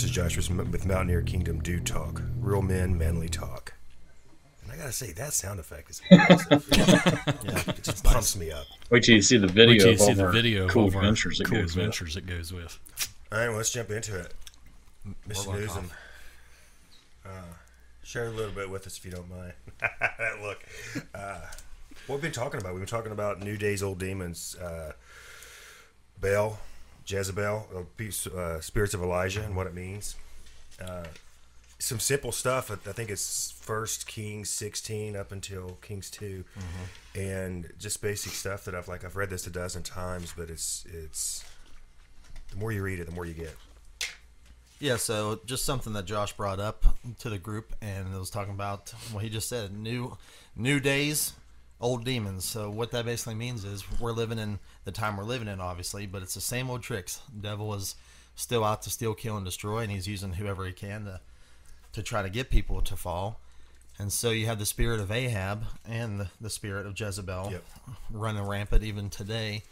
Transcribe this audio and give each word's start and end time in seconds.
this 0.00 0.08
is 0.08 0.16
Josh 0.16 0.34
with, 0.34 0.48
with 0.70 0.86
Mountaineer 0.86 1.20
Kingdom 1.20 1.60
Dude 1.60 1.84
Talk. 1.84 2.22
Real 2.38 2.62
men, 2.62 2.96
manly 2.96 3.28
talk. 3.28 3.74
And 4.62 4.72
I 4.72 4.76
gotta 4.76 4.92
say, 4.92 5.12
that 5.12 5.34
sound 5.34 5.60
effect 5.60 5.90
is 5.90 6.00
impressive. 6.10 6.66
yeah, 7.44 7.62
it 7.66 7.82
just 7.82 8.02
pumps 8.02 8.34
me 8.34 8.50
up. 8.50 8.64
Wait 8.88 9.02
till 9.04 9.16
you 9.16 9.20
see 9.20 9.36
the 9.36 9.46
Wait 9.46 9.54
video 9.54 9.76
till 9.76 9.86
you 9.88 9.92
of 9.92 10.00
see 10.00 10.08
all 10.08 10.14
the 10.14 10.24
our 10.24 10.32
video 10.32 10.68
cool 10.68 10.88
of 10.88 10.96
our 10.96 11.02
adventures 11.02 11.38
it 11.38 11.44
cool 11.44 11.58
goes 11.60 11.76
with. 11.76 11.84
adventures 11.84 12.16
it 12.16 12.24
goes 12.24 12.50
with. 12.50 12.78
All 13.30 13.40
right, 13.40 13.48
well, 13.48 13.58
let's 13.58 13.70
jump 13.70 13.90
into 13.90 14.18
it. 14.18 14.32
Mr. 15.28 15.48
Warlock 15.48 15.64
Newsom, 15.64 15.90
uh, 17.26 17.28
share 18.02 18.28
a 18.28 18.30
little 18.30 18.54
bit 18.54 18.70
with 18.70 18.86
us 18.86 18.96
if 18.96 19.04
you 19.04 19.10
don't 19.10 19.28
mind. 19.28 19.52
that 19.80 20.38
look. 20.40 20.64
Uh, 21.14 21.40
what 22.06 22.16
we've 22.16 22.22
been 22.22 22.32
talking 22.32 22.58
about, 22.58 22.72
we've 22.72 22.80
been 22.80 22.88
talking 22.88 23.12
about 23.12 23.40
New 23.42 23.58
Days, 23.58 23.82
Old 23.82 23.98
Demons, 23.98 24.56
uh, 24.56 24.92
Baal, 26.18 26.58
Jezebel, 27.10 27.86
uh, 28.36 28.60
spirits 28.60 28.94
of 28.94 29.02
Elijah, 29.02 29.42
and 29.42 29.56
what 29.56 29.66
it 29.66 29.74
means. 29.74 30.16
Uh, 30.80 31.04
some 31.78 31.98
simple 31.98 32.30
stuff. 32.30 32.70
I 32.70 32.92
think 32.92 33.10
it's 33.10 33.50
First 33.52 34.06
Kings 34.06 34.50
16 34.50 35.16
up 35.16 35.32
until 35.32 35.78
Kings 35.80 36.10
2, 36.10 36.44
and 37.14 37.72
just 37.78 38.02
basic 38.02 38.32
stuff 38.32 38.64
that 38.66 38.74
I've 38.74 38.86
like. 38.86 39.04
I've 39.04 39.16
read 39.16 39.30
this 39.30 39.46
a 39.46 39.50
dozen 39.50 39.82
times, 39.82 40.34
but 40.36 40.50
it's 40.50 40.84
it's 40.92 41.44
the 42.50 42.56
more 42.56 42.70
you 42.70 42.82
read 42.82 43.00
it, 43.00 43.06
the 43.06 43.12
more 43.12 43.24
you 43.24 43.34
get. 43.34 43.56
Yeah, 44.78 44.96
so 44.96 45.40
just 45.44 45.64
something 45.64 45.92
that 45.92 46.06
Josh 46.06 46.32
brought 46.34 46.58
up 46.58 46.84
to 47.18 47.28
the 47.28 47.38
group, 47.38 47.74
and 47.82 48.14
it 48.14 48.18
was 48.18 48.30
talking 48.30 48.54
about 48.54 48.90
what 49.12 49.22
he 49.22 49.30
just 49.30 49.48
said: 49.48 49.76
new, 49.76 50.16
new 50.56 50.80
days, 50.80 51.32
old 51.80 52.04
demons. 52.04 52.44
So 52.44 52.70
what 52.70 52.90
that 52.92 53.04
basically 53.04 53.34
means 53.34 53.64
is 53.64 53.84
we're 54.00 54.12
living 54.12 54.38
in 54.38 54.58
the 54.84 54.92
time 54.92 55.16
we're 55.16 55.24
living 55.24 55.48
in, 55.48 55.60
obviously, 55.60 56.06
but 56.06 56.22
it's 56.22 56.34
the 56.34 56.40
same 56.40 56.70
old 56.70 56.82
tricks. 56.82 57.20
Devil 57.40 57.74
is 57.74 57.94
still 58.34 58.64
out 58.64 58.82
to 58.82 58.90
steal, 58.90 59.14
kill, 59.14 59.36
and 59.36 59.44
destroy, 59.44 59.78
and 59.78 59.90
he's 59.90 60.06
using 60.08 60.34
whoever 60.34 60.64
he 60.66 60.72
can 60.72 61.04
to 61.04 61.20
to 61.92 62.02
try 62.02 62.22
to 62.22 62.30
get 62.30 62.50
people 62.50 62.80
to 62.82 62.96
fall. 62.96 63.40
And 63.98 64.12
so 64.12 64.30
you 64.30 64.46
have 64.46 64.58
the 64.58 64.66
spirit 64.66 65.00
of 65.00 65.10
Ahab 65.10 65.64
and 65.84 66.20
the, 66.20 66.28
the 66.40 66.48
spirit 66.50 66.86
of 66.86 66.98
Jezebel 66.98 67.48
Yep. 67.50 67.64
running 68.10 68.46
rampant 68.46 68.84
even 68.84 69.10
today. 69.10 69.64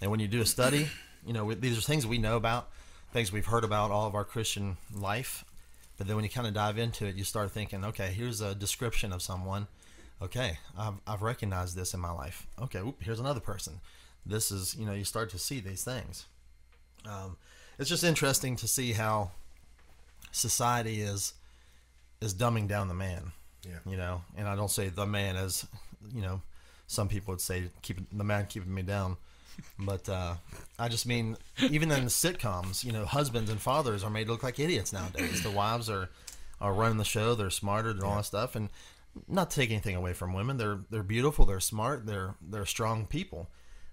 And 0.00 0.10
when 0.10 0.18
you 0.18 0.28
do 0.28 0.40
a 0.40 0.46
study, 0.46 0.88
you 1.26 1.32
know, 1.32 1.52
these 1.52 1.76
are 1.76 1.80
things 1.82 2.06
we 2.06 2.18
know 2.18 2.36
about, 2.36 2.70
things 3.12 3.30
we've 3.32 3.46
heard 3.46 3.64
about 3.64 3.90
all 3.90 4.06
of 4.06 4.14
our 4.14 4.24
Christian 4.24 4.78
life. 4.94 5.44
But 5.98 6.06
then 6.06 6.16
when 6.16 6.24
you 6.24 6.30
kind 6.30 6.46
of 6.46 6.54
dive 6.54 6.78
into 6.78 7.06
it, 7.06 7.16
you 7.16 7.24
start 7.24 7.50
thinking, 7.50 7.84
okay, 7.84 8.08
here's 8.08 8.40
a 8.40 8.54
description 8.54 9.12
of 9.12 9.20
someone. 9.20 9.66
Okay, 10.20 10.58
I've, 10.76 10.94
I've 11.06 11.22
recognized 11.22 11.76
this 11.76 11.94
in 11.94 12.00
my 12.00 12.10
life. 12.10 12.46
Okay, 12.60 12.82
whoop, 12.82 12.96
here's 13.00 13.20
another 13.20 13.40
person. 13.40 13.80
This 14.26 14.50
is, 14.50 14.74
you 14.76 14.84
know, 14.84 14.92
you 14.92 15.04
start 15.04 15.30
to 15.30 15.38
see 15.38 15.60
these 15.60 15.84
things. 15.84 16.26
Um, 17.08 17.36
it's 17.78 17.88
just 17.88 18.02
interesting 18.02 18.56
to 18.56 18.66
see 18.66 18.92
how 18.92 19.30
society 20.32 21.00
is 21.00 21.34
is 22.20 22.34
dumbing 22.34 22.66
down 22.66 22.88
the 22.88 22.94
man. 22.94 23.30
Yeah. 23.64 23.78
You 23.86 23.96
know, 23.96 24.22
and 24.36 24.48
I 24.48 24.56
don't 24.56 24.70
say 24.70 24.88
the 24.88 25.06
man 25.06 25.36
as, 25.36 25.66
you 26.12 26.20
know, 26.20 26.42
some 26.88 27.08
people 27.08 27.32
would 27.32 27.40
say 27.40 27.64
keep 27.82 27.98
the 28.12 28.24
man 28.24 28.46
keeping 28.46 28.74
me 28.74 28.82
down. 28.82 29.16
But 29.76 30.08
uh, 30.08 30.34
I 30.78 30.86
just 30.86 31.04
mean, 31.04 31.36
even 31.58 31.90
in 31.90 32.04
the 32.04 32.10
sitcoms, 32.10 32.84
you 32.84 32.92
know, 32.92 33.04
husbands 33.04 33.50
and 33.50 33.60
fathers 33.60 34.04
are 34.04 34.10
made 34.10 34.26
to 34.26 34.32
look 34.32 34.44
like 34.44 34.60
idiots 34.60 34.92
nowadays. 34.92 35.42
The 35.42 35.50
wives 35.50 35.90
are, 35.90 36.10
are 36.60 36.72
running 36.72 36.96
the 36.96 37.04
show. 37.04 37.34
They're 37.34 37.50
smarter 37.50 37.90
and 37.90 38.04
all 38.04 38.14
that 38.14 38.24
stuff. 38.24 38.54
And 38.54 38.68
not 39.26 39.50
to 39.50 39.56
take 39.60 39.70
anything 39.70 39.96
away 39.96 40.12
from 40.12 40.32
women. 40.32 40.56
They're 40.56 40.80
they're 40.90 41.02
beautiful. 41.02 41.44
They're 41.46 41.60
smart. 41.60 42.06
They're 42.06 42.34
they're 42.40 42.66
strong 42.66 43.06
people. 43.06 43.50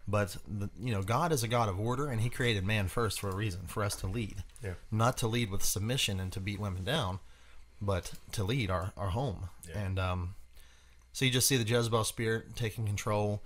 But 0.07 0.37
the, 0.47 0.69
you 0.79 0.91
know, 0.93 1.01
God 1.01 1.31
is 1.31 1.41
a 1.41 1.47
God 1.47 1.67
of 1.67 1.79
order, 1.79 2.07
and 2.09 2.21
He 2.21 2.29
created 2.29 2.63
man 2.63 2.87
first 2.87 3.19
for 3.19 3.29
a 3.29 3.35
reason, 3.35 3.61
for 3.65 3.83
us 3.83 3.95
to 3.97 4.07
lead, 4.07 4.43
Yeah. 4.63 4.73
not 4.91 5.17
to 5.17 5.27
lead 5.27 5.49
with 5.49 5.63
submission 5.63 6.19
and 6.19 6.31
to 6.33 6.39
beat 6.39 6.59
women 6.59 6.83
down, 6.83 7.17
but 7.81 8.13
to 8.33 8.43
lead 8.43 8.69
our 8.69 8.93
our 8.95 9.09
home. 9.09 9.49
Yeah. 9.67 9.79
And 9.79 9.97
um, 9.99 10.35
so 11.11 11.25
you 11.25 11.31
just 11.31 11.47
see 11.47 11.57
the 11.57 11.63
Jezebel 11.63 12.03
spirit 12.03 12.55
taking 12.55 12.85
control, 12.85 13.41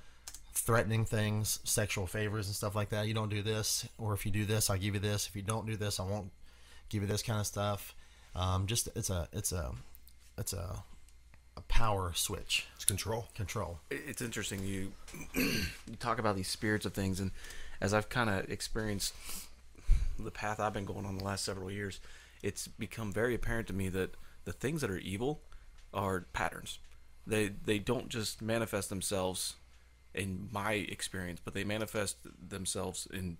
threatening 0.53 1.05
things, 1.05 1.59
sexual 1.63 2.07
favors 2.07 2.47
and 2.47 2.55
stuff 2.55 2.75
like 2.75 2.89
that. 2.89 3.07
You 3.07 3.13
don't 3.13 3.29
do 3.29 3.41
this, 3.41 3.87
or 3.97 4.13
if 4.13 4.25
you 4.25 4.31
do 4.31 4.43
this, 4.45 4.69
I'll 4.69 4.77
give 4.77 4.95
you 4.95 4.99
this. 4.99 5.27
If 5.27 5.37
you 5.37 5.41
don't 5.41 5.65
do 5.65 5.77
this, 5.77 5.97
I 5.97 6.03
won't 6.03 6.29
give 6.89 7.01
you 7.03 7.07
this 7.07 7.23
kind 7.23 7.39
of 7.39 7.47
stuff. 7.47 7.95
Um, 8.35 8.67
just 8.67 8.89
it's 8.97 9.09
a 9.09 9.29
it's 9.31 9.53
a 9.53 9.71
it's 10.37 10.51
a 10.51 10.83
a 11.59 11.61
power 11.63 12.11
switch 12.15 12.65
It's 12.75 12.85
control. 12.85 13.27
control. 13.35 13.79
it's 13.91 14.21
interesting 14.21 14.63
you 14.63 14.91
you 15.35 15.95
talk 15.99 16.17
about 16.19 16.35
these 16.35 16.47
spirits 16.47 16.85
of 16.85 16.93
things 16.93 17.19
and 17.19 17.31
as 17.81 17.93
i've 17.93 18.07
kind 18.09 18.29
of 18.29 18.49
experienced 18.49 19.13
the 20.17 20.31
path 20.31 20.59
i've 20.59 20.73
been 20.73 20.85
going 20.85 21.05
on 21.05 21.17
the 21.17 21.23
last 21.23 21.43
several 21.43 21.69
years 21.69 21.99
it's 22.41 22.67
become 22.67 23.11
very 23.11 23.35
apparent 23.35 23.67
to 23.67 23.73
me 23.73 23.89
that 23.89 24.15
the 24.45 24.53
things 24.53 24.79
that 24.81 24.89
are 24.89 24.97
evil 24.99 25.41
are 25.93 26.21
patterns 26.33 26.79
they 27.27 27.49
they 27.65 27.77
don't 27.77 28.07
just 28.09 28.41
manifest 28.41 28.89
themselves 28.89 29.55
in 30.13 30.47
my 30.51 30.73
experience 30.73 31.41
but 31.43 31.53
they 31.53 31.63
manifest 31.65 32.17
themselves 32.49 33.07
in 33.11 33.37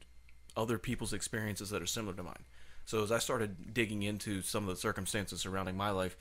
other 0.58 0.78
people's 0.78 1.14
experiences 1.14 1.70
that 1.70 1.82
are 1.82 1.86
similar 1.88 2.14
to 2.14 2.24
mine 2.24 2.44
so 2.86 3.02
as 3.02 3.12
i 3.14 3.18
started 3.20 3.74
digging 3.74 4.04
into 4.04 4.42
some 4.42 4.64
of 4.68 4.70
the 4.76 4.80
circumstances 4.82 5.40
surrounding 5.40 5.78
my 5.78 5.90
life 5.90 6.18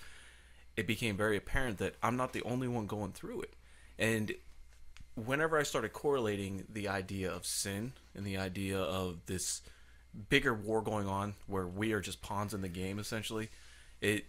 it 0.79 0.87
became 0.87 1.17
very 1.17 1.37
apparent 1.37 1.79
that 1.79 1.97
I'm 2.05 2.17
not 2.17 2.33
the 2.33 2.43
only 2.43 2.69
one 2.69 2.87
going 2.87 3.11
through 3.11 3.43
it. 3.43 3.55
And 3.99 4.33
whenever 5.17 5.59
I 5.59 5.65
started 5.65 5.93
correlating 5.93 6.67
the 6.73 6.87
idea 6.87 7.33
of 7.33 7.45
sin 7.45 7.95
and 8.15 8.25
the 8.25 8.37
idea 8.37 8.79
of 8.79 9.27
this 9.27 9.63
bigger 10.29 10.55
war 10.55 10.81
going 10.81 11.09
on 11.09 11.35
where 11.49 11.67
we 11.67 11.93
are 11.93 12.01
just 12.01 12.23
pawns 12.23 12.55
in 12.55 12.61
the 12.61 12.69
game 12.69 13.01
essentially, 13.01 13.49
it 14.01 14.27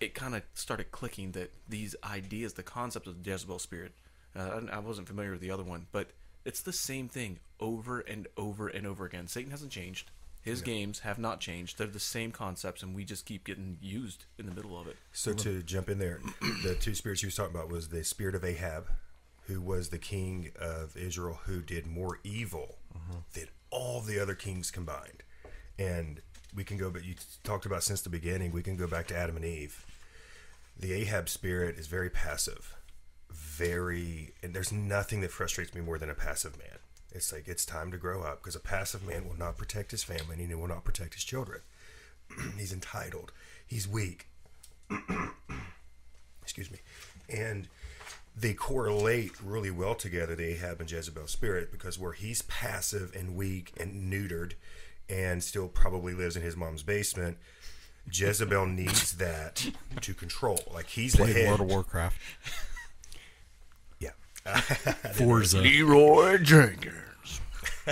it 0.00 0.14
kind 0.14 0.36
of 0.36 0.42
started 0.54 0.92
clicking 0.92 1.32
that 1.32 1.52
these 1.68 1.96
ideas, 2.04 2.52
the 2.52 2.62
concept 2.62 3.08
of 3.08 3.20
the 3.20 3.28
Jezebel 3.28 3.58
spirit, 3.58 3.92
uh, 4.36 4.60
I 4.70 4.76
I 4.76 4.78
wasn't 4.78 5.08
familiar 5.08 5.32
with 5.32 5.40
the 5.40 5.50
other 5.50 5.64
one, 5.64 5.88
but 5.90 6.10
it's 6.44 6.60
the 6.62 6.72
same 6.72 7.08
thing 7.08 7.40
over 7.58 7.98
and 7.98 8.28
over 8.36 8.68
and 8.68 8.86
over 8.86 9.06
again. 9.06 9.26
Satan 9.26 9.50
hasn't 9.50 9.72
changed. 9.72 10.12
His 10.42 10.62
games 10.62 11.00
have 11.00 11.18
not 11.18 11.40
changed. 11.40 11.76
They're 11.76 11.86
the 11.86 12.00
same 12.00 12.32
concepts, 12.32 12.82
and 12.82 12.94
we 12.94 13.04
just 13.04 13.26
keep 13.26 13.44
getting 13.44 13.76
used 13.80 14.24
in 14.38 14.46
the 14.46 14.54
middle 14.54 14.80
of 14.80 14.86
it. 14.86 14.96
So 15.12 15.32
mm-hmm. 15.32 15.40
to 15.40 15.62
jump 15.62 15.90
in 15.90 15.98
there, 15.98 16.20
the 16.62 16.74
two 16.74 16.94
spirits 16.94 17.22
you 17.22 17.26
was 17.26 17.34
talking 17.34 17.54
about 17.54 17.68
was 17.68 17.88
the 17.88 18.04
spirit 18.04 18.34
of 18.34 18.44
Ahab, 18.44 18.88
who 19.46 19.60
was 19.60 19.90
the 19.90 19.98
king 19.98 20.50
of 20.58 20.96
Israel, 20.96 21.40
who 21.44 21.60
did 21.60 21.86
more 21.86 22.20
evil 22.24 22.78
mm-hmm. 22.96 23.18
than 23.34 23.48
all 23.70 24.00
the 24.00 24.18
other 24.18 24.34
kings 24.34 24.70
combined. 24.70 25.22
And 25.78 26.20
we 26.54 26.64
can 26.64 26.78
go, 26.78 26.90
but 26.90 27.04
you 27.04 27.14
talked 27.44 27.66
about 27.66 27.82
since 27.82 28.00
the 28.00 28.10
beginning. 28.10 28.52
We 28.52 28.62
can 28.62 28.76
go 28.76 28.86
back 28.86 29.08
to 29.08 29.16
Adam 29.16 29.36
and 29.36 29.44
Eve. 29.44 29.84
The 30.78 30.92
Ahab 30.94 31.28
spirit 31.28 31.78
is 31.78 31.86
very 31.86 32.08
passive, 32.08 32.74
very, 33.30 34.32
and 34.42 34.54
there's 34.54 34.72
nothing 34.72 35.20
that 35.20 35.30
frustrates 35.30 35.74
me 35.74 35.82
more 35.82 35.98
than 35.98 36.08
a 36.08 36.14
passive 36.14 36.56
man. 36.56 36.78
It's 37.12 37.32
like 37.32 37.48
it's 37.48 37.64
time 37.66 37.90
to 37.90 37.96
grow 37.96 38.22
up 38.22 38.40
because 38.40 38.54
a 38.56 38.60
passive 38.60 39.06
man 39.06 39.28
will 39.28 39.38
not 39.38 39.56
protect 39.56 39.90
his 39.90 40.04
family 40.04 40.36
and 40.38 40.48
he 40.48 40.54
will 40.54 40.68
not 40.68 40.84
protect 40.84 41.14
his 41.14 41.24
children. 41.24 41.60
He's 42.58 42.72
entitled. 42.72 43.32
He's 43.66 43.88
weak 43.88 44.26
excuse 46.42 46.70
me, 46.70 46.78
and 47.28 47.68
they 48.36 48.54
correlate 48.54 49.32
really 49.42 49.70
well 49.70 49.94
together, 49.94 50.34
the 50.34 50.44
Ahab 50.54 50.80
and 50.80 50.90
Jezebel 50.90 51.26
spirit, 51.26 51.70
because 51.70 51.98
where 51.98 52.12
he's 52.12 52.42
passive 52.42 53.14
and 53.14 53.36
weak 53.36 53.72
and 53.78 54.12
neutered, 54.12 54.52
and 55.08 55.42
still 55.42 55.68
probably 55.68 56.14
lives 56.14 56.36
in 56.36 56.42
his 56.42 56.56
mom's 56.56 56.82
basement, 56.82 57.36
Jezebel 58.10 58.66
needs 58.66 59.12
that 59.16 59.70
to 60.00 60.14
control. 60.14 60.58
Like 60.72 60.86
he's 60.86 61.12
the 61.12 61.18
Played 61.24 61.36
head. 61.36 61.48
World 61.48 61.60
of 61.60 61.66
Warcraft. 61.68 62.16
Yeah, 64.46 64.60
Forza. 65.14 65.60
Leroy 65.60 66.38
Jenkins. 66.38 67.40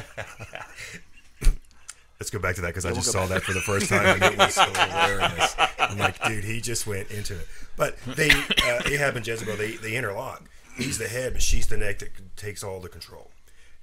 Let's 2.21 2.31
go 2.31 2.41
back 2.41 2.57
to 2.57 2.63
that 2.63 2.69
because 2.69 2.85
I 2.85 2.93
just 2.93 3.13
saw 3.13 3.27
that 3.27 3.43
for 3.43 3.53
the 3.53 3.61
first 3.61 3.89
time 3.89 4.05
and 4.05 4.23
it 4.23 4.37
was 4.37 4.55
hilarious. 4.59 5.55
I'm 5.79 5.99
like, 5.99 6.21
dude, 6.25 6.43
he 6.43 6.61
just 6.61 6.85
went 6.85 7.11
into 7.13 7.35
it. 7.39 7.47
But 7.77 7.97
they, 8.07 8.31
uh, 8.31 8.83
Ahab 8.87 9.15
and 9.15 9.25
Jezebel, 9.25 9.57
they, 9.57 9.73
they 9.77 9.95
interlock. 9.95 10.43
He's 10.77 10.99
the 10.99 11.07
head, 11.07 11.35
but 11.35 11.43
she's 11.43 11.69
the 11.69 11.77
neck 11.77 12.01
that 12.01 12.37
takes 12.37 12.65
all 12.65 12.81
the 12.81 12.89
control. 12.89 13.31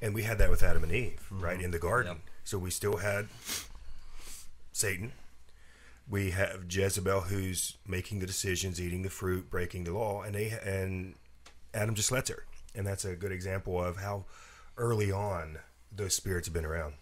And 0.02 0.14
we 0.14 0.24
had 0.24 0.38
that 0.40 0.50
with 0.50 0.64
Adam 0.64 0.84
and 0.84 0.92
Eve, 0.92 1.26
right, 1.32 1.60
in 1.62 1.72
the 1.72 1.80
garden. 1.80 2.18
So 2.44 2.58
we 2.58 2.72
still 2.72 2.98
had 2.98 3.28
Satan. 4.74 5.14
We 6.10 6.32
have 6.32 6.66
Jezebel, 6.70 7.22
who's 7.22 7.78
making 7.88 8.20
the 8.20 8.28
decisions, 8.28 8.80
eating 8.80 9.02
the 9.02 9.10
fruit, 9.10 9.50
breaking 9.50 9.86
the 9.86 9.94
law, 9.94 10.22
and 10.22 10.36
they 10.36 10.54
and 10.64 11.16
Adam 11.74 11.96
just 11.96 12.12
lets 12.12 12.30
her. 12.30 12.44
And 12.76 12.86
that's 12.86 13.06
a 13.06 13.16
good 13.16 13.32
example 13.32 13.82
of 13.82 13.98
how 13.98 14.26
early 14.78 15.12
on 15.12 15.60
those 15.92 16.16
spirits 16.16 16.48
have 16.48 16.54
been 16.54 16.66
around. 16.66 16.94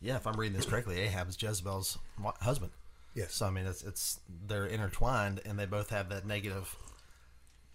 Yeah, 0.00 0.16
if 0.16 0.26
I'm 0.26 0.36
reading 0.36 0.56
this 0.56 0.66
correctly, 0.66 1.00
Ahab 1.00 1.28
is 1.28 1.40
Jezebel's 1.40 1.98
husband. 2.40 2.72
Yes. 3.14 3.34
So 3.34 3.46
I 3.46 3.50
mean, 3.50 3.66
it's 3.66 3.82
it's 3.82 4.20
they're 4.46 4.66
intertwined, 4.66 5.40
and 5.46 5.58
they 5.58 5.64
both 5.64 5.90
have 5.90 6.10
that 6.10 6.26
negative 6.26 6.76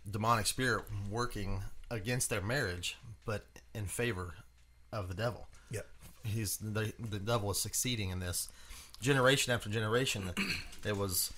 demonic 0.10 0.46
spirit 0.46 0.86
working 1.10 1.64
against 1.90 2.30
their 2.30 2.42
marriage, 2.42 2.98
but 3.26 3.46
in 3.74 3.86
favor 3.86 4.36
of 4.92 5.08
the 5.08 5.16
devil. 5.16 5.48
Yeah. 5.72 5.82
He's 6.24 6.58
the 6.58 6.94
the 7.00 7.20
devil 7.20 7.50
is 7.50 7.60
succeeding 7.60 8.12
in 8.12 8.20
this, 8.20 8.50
generation 9.02 9.54
after 9.54 9.70
generation, 9.70 10.32
it 10.86 10.96
was 10.96 11.34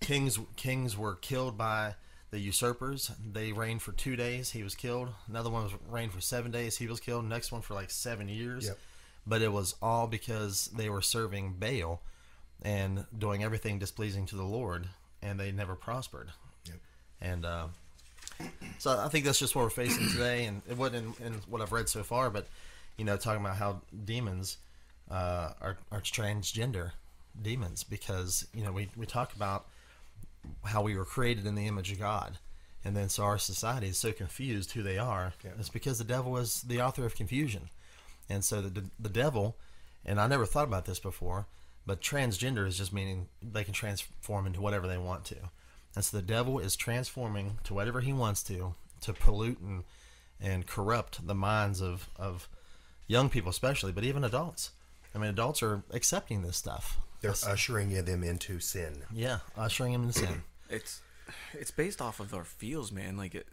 kings. 0.00 0.38
Kings 0.56 0.96
were 0.96 1.16
killed 1.16 1.58
by 1.58 1.94
the 2.30 2.38
usurpers. 2.38 3.10
They 3.32 3.52
reigned 3.52 3.82
for 3.82 3.92
two 3.92 4.16
days. 4.16 4.50
He 4.50 4.62
was 4.62 4.74
killed. 4.74 5.10
Another 5.28 5.50
one 5.50 5.64
was 5.64 5.72
reigned 5.88 6.12
for 6.12 6.20
seven 6.20 6.50
days. 6.50 6.76
He 6.76 6.86
was 6.86 7.00
killed. 7.00 7.24
Next 7.24 7.52
one 7.52 7.62
for 7.62 7.74
like 7.74 7.90
seven 7.90 8.28
years. 8.28 8.66
Yep. 8.66 8.78
But 9.26 9.42
it 9.42 9.52
was 9.52 9.74
all 9.82 10.06
because 10.06 10.70
they 10.76 10.88
were 10.88 11.02
serving 11.02 11.56
Baal 11.58 12.00
and 12.62 13.04
doing 13.16 13.42
everything 13.42 13.78
displeasing 13.78 14.26
to 14.26 14.36
the 14.36 14.44
Lord, 14.44 14.88
and 15.22 15.38
they 15.38 15.52
never 15.52 15.74
prospered. 15.74 16.30
Yep. 16.66 16.76
And 17.20 17.44
uh, 17.44 17.66
so 18.78 18.98
I 18.98 19.08
think 19.08 19.24
that's 19.24 19.38
just 19.38 19.54
what 19.54 19.62
we're 19.62 19.70
facing 19.70 20.08
today, 20.12 20.44
and 20.44 20.62
it 20.68 20.76
wasn't 20.76 21.18
in, 21.20 21.26
in 21.26 21.32
what 21.48 21.60
I've 21.60 21.72
read 21.72 21.88
so 21.88 22.02
far, 22.02 22.30
but 22.30 22.46
you 22.96 23.04
know, 23.04 23.16
talking 23.16 23.40
about 23.40 23.56
how 23.56 23.80
demons 24.04 24.58
uh, 25.10 25.52
are, 25.60 25.78
are 25.90 26.00
transgender 26.00 26.92
demons 27.40 27.84
because 27.84 28.46
you 28.52 28.64
know 28.64 28.72
we, 28.72 28.88
we 28.96 29.06
talk 29.06 29.34
about 29.34 29.66
how 30.64 30.82
we 30.82 30.96
were 30.96 31.04
created 31.04 31.46
in 31.46 31.54
the 31.54 31.66
image 31.66 31.92
of 31.92 31.98
God, 31.98 32.38
and 32.84 32.96
then 32.96 33.08
so 33.08 33.24
our 33.24 33.38
society 33.38 33.88
is 33.88 33.98
so 33.98 34.12
confused 34.12 34.72
who 34.72 34.82
they 34.82 34.98
are. 34.98 35.34
Yeah. 35.44 35.50
It's 35.58 35.68
because 35.68 35.98
the 35.98 36.04
devil 36.04 36.36
is 36.36 36.62
the 36.62 36.80
author 36.80 37.04
of 37.04 37.14
confusion, 37.14 37.70
and 38.28 38.44
so 38.44 38.60
the 38.60 38.84
the 38.98 39.08
devil, 39.08 39.56
and 40.04 40.20
I 40.20 40.26
never 40.26 40.46
thought 40.46 40.68
about 40.68 40.86
this 40.86 40.98
before, 40.98 41.46
but 41.86 42.00
transgender 42.00 42.66
is 42.66 42.78
just 42.78 42.92
meaning 42.92 43.28
they 43.42 43.64
can 43.64 43.74
transform 43.74 44.46
into 44.46 44.60
whatever 44.60 44.86
they 44.86 44.98
want 44.98 45.24
to, 45.26 45.36
and 45.94 46.04
so 46.04 46.16
the 46.16 46.22
devil 46.22 46.58
is 46.58 46.76
transforming 46.76 47.58
to 47.64 47.74
whatever 47.74 48.00
he 48.00 48.12
wants 48.12 48.42
to 48.44 48.74
to 49.02 49.12
pollute 49.12 49.60
and 49.60 49.84
and 50.40 50.66
corrupt 50.66 51.26
the 51.26 51.34
minds 51.34 51.80
of 51.80 52.08
of 52.16 52.48
young 53.06 53.28
people 53.28 53.50
especially, 53.50 53.92
but 53.92 54.04
even 54.04 54.24
adults. 54.24 54.70
I 55.14 55.18
mean, 55.18 55.30
adults 55.30 55.62
are 55.62 55.82
accepting 55.90 56.42
this 56.42 56.56
stuff. 56.56 56.98
They're 57.20 57.34
ushering 57.46 58.04
them 58.04 58.22
into 58.24 58.60
sin. 58.60 59.02
Yeah, 59.12 59.38
ushering 59.56 59.92
them 59.92 60.04
into 60.04 60.18
sin. 60.18 60.42
It's 60.72 61.00
it's 61.52 61.72
based 61.72 62.00
off 62.00 62.20
of 62.20 62.32
our 62.32 62.44
feels, 62.44 62.92
man. 62.92 63.16
Like 63.16 63.34
it, 63.34 63.48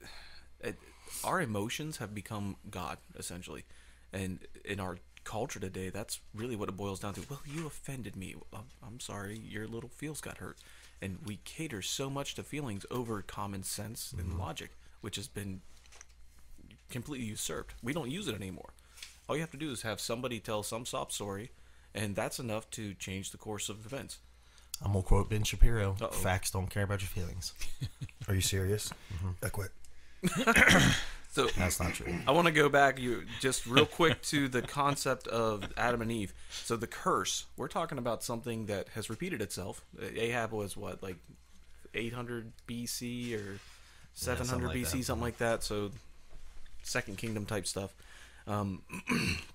it, 0.62 0.78
our 1.24 1.42
emotions 1.42 1.98
have 1.98 2.14
become 2.14 2.58
God 2.70 3.00
essentially, 3.18 3.66
and 4.14 4.38
in 4.64 4.80
our 4.80 5.00
culture 5.24 5.60
today, 5.60 5.90
that's 5.90 6.22
really 6.34 6.56
what 6.56 6.70
it 6.70 6.78
boils 6.78 7.00
down 7.00 7.14
to. 7.16 7.22
Well, 7.30 7.42
you 7.46 7.68
offended 7.68 8.16
me. 8.16 8.36
I'm, 8.54 8.66
I'm 8.86 9.00
sorry. 9.00 9.38
Your 9.38 9.68
little 9.68 9.90
feels 9.90 10.22
got 10.22 10.38
hurt, 10.38 10.58
and 11.02 11.18
we 11.26 11.40
cater 11.44 11.82
so 11.82 12.10
much 12.10 12.36
to 12.36 12.44
feelings 12.44 12.86
over 12.90 13.22
common 13.22 13.64
sense 13.64 14.14
and 14.18 14.30
mm-hmm. 14.30 14.40
logic, 14.40 14.72
which 15.02 15.18
has 15.18 15.28
been 15.28 15.62
completely 16.90 17.28
usurped. 17.28 17.74
We 17.84 17.94
don't 17.94 18.10
use 18.10 18.28
it 18.28 18.36
anymore. 18.36 18.70
All 19.28 19.36
you 19.36 19.42
have 19.42 19.52
to 19.52 19.58
do 19.58 19.72
is 19.72 19.82
have 19.82 20.00
somebody 20.00 20.40
tell 20.40 20.64
some 20.64 20.86
sob 20.86 21.12
story, 21.12 21.52
and 21.98 22.16
that's 22.16 22.40
enough 22.40 22.70
to 22.72 22.94
change 22.94 23.32
the 23.32 23.38
course 23.38 23.68
of 23.68 23.86
events. 23.86 24.20
I'm 24.82 24.94
gonna 24.94 25.04
quote 25.04 25.30
Ben 25.30 25.44
Shapiro: 25.44 25.98
Uh-oh. 26.00 26.12
"Facts 26.12 26.52
don't 26.52 26.70
care 26.70 26.84
about 26.84 27.02
your 27.02 27.10
feelings." 27.10 27.54
Are 28.28 28.36
you 28.36 28.42
serious? 28.42 28.92
I 29.44 29.50
quit. 29.50 29.72
So 31.38 31.46
That's 31.56 31.80
not 31.80 31.94
true. 31.94 32.16
I 32.26 32.32
want 32.32 32.48
to 32.48 32.52
go 32.52 32.68
back 32.68 32.98
you 32.98 33.26
just 33.40 33.68
real 33.68 33.86
quick 33.86 34.24
to 34.24 34.48
the 34.48 34.64
concept 34.64 35.28
of 35.28 35.72
Adam 35.78 36.02
and 36.02 36.12
Eve. 36.12 36.34
So 36.50 36.76
the 36.76 36.88
curse, 36.88 37.46
we're 37.56 37.68
talking 37.68 38.00
about 38.00 38.24
something 38.24 38.66
that 38.66 38.88
has 38.96 39.08
repeated 39.08 39.40
itself. 39.40 39.84
Ahab 40.16 40.52
was 40.52 40.76
what 40.76 41.04
like 41.04 41.18
800 41.94 42.54
BC 42.68 43.36
or 43.36 43.60
700 44.16 44.68
like 44.70 44.78
BC, 44.78 44.92
that. 44.92 45.04
something 45.04 45.24
like 45.24 45.38
that. 45.38 45.64
So 45.64 45.92
second 46.82 47.20
kingdom 47.20 47.46
type 47.46 47.68
stuff. 47.68 47.94
Um, 48.48 48.82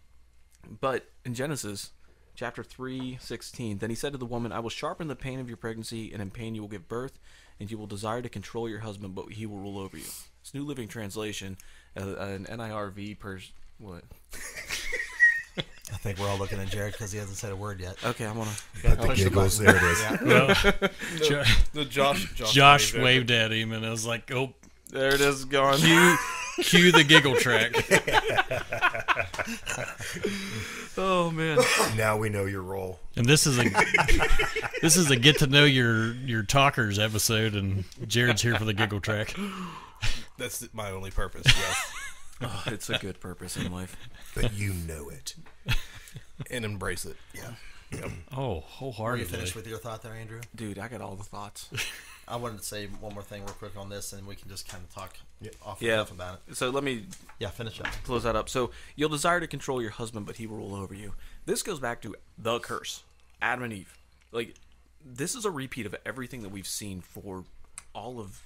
but 0.81 1.07
in 1.25 1.35
Genesis 1.35 1.91
chapter 2.35 2.63
3, 2.65 3.19
16, 3.21 3.79
then 3.79 3.91
he 3.91 3.97
said 3.97 4.13
to 4.13 4.19
the 4.19 4.25
woman, 4.27 4.53
I 4.53 4.61
will 4.61 4.71
sharpen 4.71 5.09
the 5.09 5.17
pain 5.17 5.39
of 5.41 5.49
your 5.49 5.57
pregnancy, 5.57 6.13
and 6.13 6.21
in 6.23 6.31
pain 6.31 6.55
you 6.55 6.61
will 6.63 6.69
give 6.69 6.89
birth, 6.89 7.19
and 7.61 7.71
you 7.71 7.79
will 7.79 7.87
desire 7.87 8.23
to 8.23 8.29
control 8.29 8.69
your 8.69 8.81
husband, 8.81 9.15
but 9.15 9.31
he 9.33 9.47
will 9.47 9.59
rule 9.59 9.79
over 9.79 9.97
you. 9.97 10.05
It's 10.41 10.55
New 10.55 10.65
Living 10.65 10.89
Translation, 10.89 11.57
uh, 11.97 12.17
an 12.17 12.47
NIRV 12.47 13.19
per 13.19 13.39
what? 13.79 14.03
I 15.93 15.97
think 15.97 16.19
we're 16.19 16.29
all 16.29 16.39
looking 16.39 16.59
at 16.59 16.69
Jared 16.69 16.93
because 16.93 17.13
he 17.13 17.19
hasn't 17.19 17.37
said 17.37 17.53
a 17.53 17.57
word 17.57 17.79
yet. 17.81 17.97
Okay, 18.03 18.25
I'm 18.25 18.37
gonna. 18.37 18.51
But 18.83 19.01
the 19.03 19.15
giggles, 19.15 19.59
there 19.59 19.77
it 19.77 19.83
is. 19.83 20.21
Well, 20.23 20.47
Jo- 21.23 21.43
The 21.75 21.85
Josh, 21.85 22.33
Josh, 22.35 22.53
Josh 22.55 22.95
waved 22.95 23.05
waved 23.05 23.31
at 23.31 23.53
him, 23.53 23.73
and 23.73 23.85
I 23.85 23.91
was 23.91 24.07
like, 24.07 24.31
"Oh, 24.33 24.55
There 24.91 25.15
it 25.15 25.21
is, 25.21 25.45
gone. 25.45 25.77
cue, 25.77 26.17
cue 26.57 26.93
the 26.93 27.05
giggle 27.05 27.37
track." 27.37 27.73
Oh 30.99 31.31
man. 31.31 31.59
Now 31.97 32.19
we 32.19 32.29
know 32.29 32.45
your 32.45 32.61
role. 32.63 33.01
And 33.17 33.25
this 33.25 33.47
is 33.47 33.59
a 33.59 33.65
this 34.83 34.97
is 34.97 35.11
a 35.11 35.17
get 35.17 35.39
to 35.39 35.47
know 35.47 35.65
your 35.65 36.13
your 36.13 36.43
talkers 36.43 36.99
episode, 36.99 37.55
and 37.55 37.85
Jared's 38.07 38.43
here 38.43 38.57
for 38.57 38.67
the 38.67 38.75
giggle 38.75 39.01
track. 39.01 39.35
That's 40.37 40.69
my 40.75 40.91
only 40.91 41.11
purpose. 41.11 41.45
Yes, 41.47 41.93
Oh, 42.43 42.63
it's 42.67 42.91
a 42.91 42.99
good 42.99 43.21
purpose 43.21 43.57
in 43.57 43.73
life. 43.73 43.97
But 44.35 44.53
you 44.53 44.75
know 44.75 45.09
it. 45.09 45.35
and 46.51 46.65
embrace 46.65 47.07
it. 47.07 47.17
Yeah. 47.35 47.53
Oh, 48.37 48.39
Are 48.39 48.55
you 48.57 48.61
wholeheartedly. 48.67 49.25
finished 49.27 49.55
with 49.55 49.67
your 49.67 49.79
thought 49.79 50.03
there, 50.03 50.15
Andrew? 50.15 50.41
Dude, 50.55 50.79
I 50.79 50.89
got 50.89 51.01
all 51.01 51.15
the 51.15 51.25
thoughts. 51.25 51.69
I 52.33 52.37
wanted 52.37 52.59
to 52.61 52.65
say 52.65 52.87
one 52.87 53.13
more 53.13 53.23
thing 53.23 53.43
real 53.45 53.53
quick 53.53 53.77
on 53.77 53.91
this, 53.91 54.15
and 54.15 54.27
we 54.27 54.35
can 54.35 54.49
just 54.49 54.67
kind 54.67 54.83
of 54.83 54.95
talk 54.95 55.17
off 55.63 55.81
and 55.81 55.89
Yeah. 55.89 56.01
off 56.01 56.11
about 56.11 56.41
it. 56.49 56.57
So 56.57 56.71
let 56.71 56.83
me 56.83 57.07
Yeah, 57.39 57.51
finish 57.51 57.79
up. 57.79 57.87
close 58.05 58.23
that 58.23 58.35
up. 58.35 58.49
So 58.49 58.71
you'll 58.97 59.11
desire 59.11 59.39
to 59.39 59.47
control 59.47 59.83
your 59.83 59.91
husband, 59.91 60.25
but 60.25 60.37
he 60.37 60.47
will 60.47 60.57
rule 60.57 60.75
over 60.75 60.95
you. 60.95 61.15
This 61.45 61.63
goes 61.63 61.79
back 61.79 62.01
to 62.03 62.17
the 62.39 62.59
curse, 62.59 63.03
Adam 63.43 63.65
and 63.65 63.73
Eve. 63.75 63.99
Like 64.31 64.55
this 65.05 65.35
is 65.35 65.45
a 65.45 65.51
repeat 65.51 65.85
of 65.85 65.95
everything 66.07 66.41
that 66.43 66.49
we've 66.49 66.67
seen 66.67 67.03
for 67.03 67.45
all 67.95 68.19
of 68.19 68.41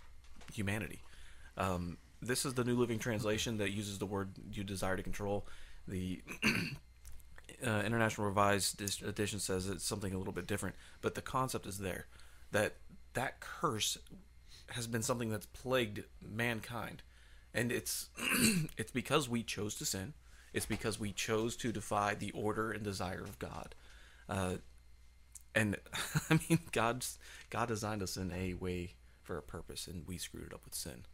humanity. 0.52 1.00
Um, 1.56 1.98
this 2.20 2.44
is 2.44 2.54
the 2.54 2.64
New 2.64 2.76
Living 2.76 2.98
Translation 2.98 3.58
that 3.58 3.70
uses 3.70 3.98
the 3.98 4.06
word 4.06 4.30
"you 4.50 4.64
desire 4.64 4.96
to 4.96 5.02
control." 5.04 5.46
The 5.86 6.22
uh, 7.64 7.82
International 7.86 8.26
Revised 8.26 8.80
Edition 9.04 9.38
says 9.38 9.68
it's 9.68 9.84
something 9.84 10.12
a 10.12 10.18
little 10.18 10.32
bit 10.32 10.48
different, 10.48 10.74
but 11.02 11.14
the 11.14 11.22
concept 11.22 11.66
is 11.66 11.78
there. 11.78 12.06
That 12.50 12.74
that 13.16 13.40
curse 13.40 13.98
has 14.70 14.86
been 14.86 15.02
something 15.02 15.30
that's 15.30 15.46
plagued 15.46 16.04
mankind, 16.22 17.02
and 17.52 17.72
it's 17.72 18.08
it's 18.76 18.92
because 18.92 19.28
we 19.28 19.42
chose 19.42 19.74
to 19.76 19.84
sin. 19.84 20.14
It's 20.52 20.66
because 20.66 21.00
we 21.00 21.12
chose 21.12 21.56
to 21.56 21.72
defy 21.72 22.14
the 22.14 22.30
order 22.30 22.70
and 22.70 22.82
desire 22.82 23.22
of 23.22 23.38
God. 23.38 23.74
Uh, 24.28 24.54
and 25.54 25.76
I 26.30 26.38
mean, 26.48 26.60
God's 26.72 27.18
God 27.50 27.68
designed 27.68 28.02
us 28.02 28.16
in 28.16 28.32
a 28.32 28.54
way 28.54 28.94
for 29.22 29.36
a 29.36 29.42
purpose, 29.42 29.86
and 29.86 30.06
we 30.06 30.18
screwed 30.18 30.46
it 30.46 30.54
up 30.54 30.64
with 30.64 30.74
sin. 30.74 31.04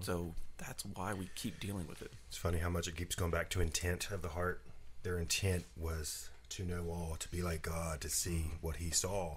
So 0.00 0.34
that's 0.58 0.84
why 0.84 1.14
we 1.14 1.30
keep 1.36 1.60
dealing 1.60 1.86
with 1.86 2.02
it. 2.02 2.12
It's 2.26 2.36
funny 2.36 2.58
how 2.58 2.70
much 2.70 2.88
it 2.88 2.96
keeps 2.96 3.14
going 3.14 3.30
back 3.30 3.50
to 3.50 3.60
intent 3.60 4.10
of 4.10 4.20
the 4.20 4.30
heart. 4.30 4.62
Their 5.04 5.18
intent 5.18 5.64
was 5.76 6.28
to 6.50 6.64
know 6.64 6.88
all, 6.90 7.16
to 7.20 7.28
be 7.28 7.40
like 7.40 7.62
God, 7.62 8.00
to 8.00 8.08
see 8.08 8.46
what 8.60 8.76
He 8.76 8.90
saw, 8.90 9.36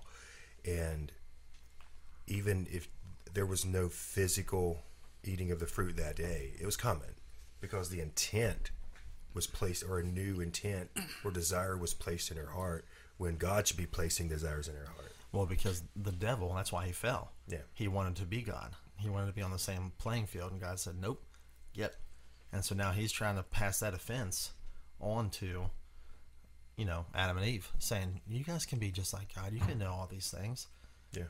and 0.65 1.11
even 2.27 2.67
if 2.71 2.87
there 3.33 3.45
was 3.45 3.65
no 3.65 3.89
physical 3.89 4.83
eating 5.23 5.51
of 5.51 5.59
the 5.59 5.67
fruit 5.67 5.97
that 5.97 6.15
day, 6.15 6.53
it 6.59 6.65
was 6.65 6.77
coming 6.77 7.15
because 7.59 7.89
the 7.89 8.01
intent 8.01 8.71
was 9.33 9.47
placed, 9.47 9.83
or 9.83 9.99
a 9.99 10.03
new 10.03 10.39
intent 10.41 10.89
or 11.23 11.31
desire 11.31 11.75
was 11.77 11.93
placed 11.93 12.29
in 12.29 12.37
her 12.37 12.51
heart 12.51 12.85
when 13.17 13.37
God 13.37 13.67
should 13.67 13.77
be 13.77 13.85
placing 13.85 14.27
desires 14.27 14.67
in 14.67 14.75
her 14.75 14.85
heart. 14.85 15.11
Well, 15.31 15.45
because 15.45 15.81
the 15.95 16.11
devil, 16.11 16.53
that's 16.53 16.71
why 16.71 16.85
he 16.85 16.91
fell. 16.91 17.31
Yeah. 17.47 17.59
He 17.73 17.87
wanted 17.87 18.15
to 18.17 18.25
be 18.25 18.41
God. 18.41 18.75
He 18.97 19.09
wanted 19.09 19.27
to 19.27 19.33
be 19.33 19.41
on 19.41 19.51
the 19.51 19.59
same 19.59 19.91
playing 19.97 20.27
field, 20.27 20.51
and 20.51 20.61
God 20.61 20.79
said, 20.79 20.95
"Nope, 21.01 21.23
yep." 21.73 21.95
And 22.51 22.63
so 22.63 22.75
now 22.75 22.91
he's 22.91 23.11
trying 23.11 23.35
to 23.37 23.43
pass 23.43 23.79
that 23.79 23.95
offense 23.95 24.51
on 24.99 25.31
to, 25.31 25.71
you 26.77 26.85
know, 26.85 27.05
Adam 27.15 27.37
and 27.37 27.47
Eve, 27.47 27.71
saying, 27.79 28.21
"You 28.27 28.43
guys 28.43 28.65
can 28.65 28.77
be 28.77 28.91
just 28.91 29.11
like 29.13 29.33
God. 29.33 29.51
You 29.51 29.59
can 29.59 29.79
know 29.79 29.91
all 29.91 30.07
these 30.07 30.29
things. 30.29 30.67
Yeah. 31.11 31.23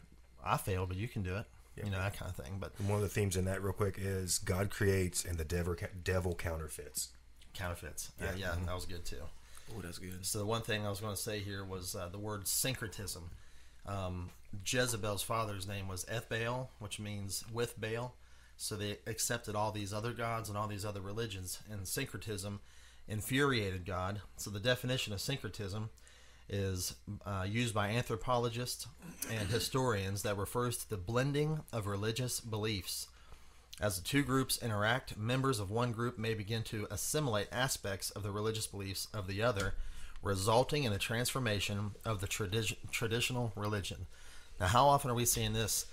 I 0.46 0.58
failed, 0.58 0.90
but 0.90 0.98
you 0.98 1.08
can 1.08 1.24
do 1.24 1.36
it." 1.38 1.46
You 1.76 1.90
know 1.90 1.98
that 1.98 2.16
kind 2.18 2.30
of 2.30 2.36
thing. 2.36 2.58
But 2.60 2.74
And 2.78 2.88
one 2.88 2.98
of 2.98 3.04
the 3.04 3.10
themes 3.10 3.36
in 3.36 3.46
that, 3.46 3.64
real 3.64 3.74
quick, 3.74 3.96
is 3.98 4.38
God 4.38 4.70
creates 4.70 5.26
and 5.26 5.38
the 5.38 5.46
devil 5.46 5.76
devil 6.04 6.36
counterfeits. 6.36 7.10
counterfeits. 7.54 8.12
Yeah, 8.22 8.34
yeah, 8.36 8.56
that 8.66 8.76
was 8.76 8.86
good 8.86 9.06
too. 9.06 9.24
Oh, 9.76 9.82
that's 9.82 9.98
good. 9.98 10.26
So 10.26 10.40
the 10.40 10.46
one 10.46 10.62
thing 10.62 10.86
I 10.86 10.90
was 10.90 11.00
going 11.00 11.16
to 11.16 11.22
say 11.22 11.40
here 11.40 11.64
was 11.64 11.96
uh, 11.96 12.10
the 12.10 12.20
word 12.20 12.48
syncretism. 12.48 13.30
Um, 13.86 14.30
Jezebel's 14.66 15.24
father's 15.24 15.68
name 15.68 15.88
was 15.88 16.06
Ethbaal, 16.06 16.68
which 16.80 17.00
means 17.00 17.44
with 17.52 17.80
Baal. 17.80 18.14
So 18.56 18.76
they 18.76 18.98
accepted 19.08 19.56
all 19.56 19.72
these 19.72 19.94
other 19.94 20.14
gods 20.14 20.48
and 20.50 20.58
all 20.58 20.68
these 20.68 20.86
other 20.86 21.02
religions, 21.02 21.60
and 21.72 21.88
syncretism 21.88 22.60
infuriated 23.08 23.86
God. 23.86 24.22
So 24.38 24.50
the 24.52 24.60
definition 24.60 25.12
of 25.12 25.20
syncretism 25.22 25.90
is 26.54 26.96
uh, 27.26 27.46
used 27.50 27.74
by 27.74 27.90
anthropologists 27.90 28.88
and 29.32 29.50
historians 29.50 30.22
that 30.22 30.38
refers 30.38 30.78
to 30.78 30.90
the 30.90 30.98
blending 30.98 31.62
of 31.74 31.88
religious 31.88 32.40
beliefs. 32.40 33.08
As 33.82 33.98
the 33.98 34.04
two 34.04 34.22
groups 34.22 34.62
interact, 34.62 35.18
members 35.18 35.60
of 35.60 35.72
one 35.72 35.92
group 35.92 36.20
may 36.20 36.36
begin 36.36 36.62
to 36.64 36.88
assimilate 36.92 37.48
aspects 37.52 38.12
of 38.12 38.22
the 38.22 38.30
religious 38.30 38.68
beliefs 38.68 39.08
of 39.14 39.26
the 39.26 39.42
other, 39.42 39.74
resulting 40.22 40.84
in 40.84 40.94
a 40.94 41.00
transformation 41.00 41.92
of 42.06 42.22
the 42.22 42.28
tradi- 42.28 42.78
traditional 42.92 43.52
religion. 43.56 44.06
Now, 44.60 44.68
how 44.68 44.86
often 44.86 45.10
are 45.10 45.16
we 45.16 45.26
seeing 45.26 45.54
this 45.54 45.88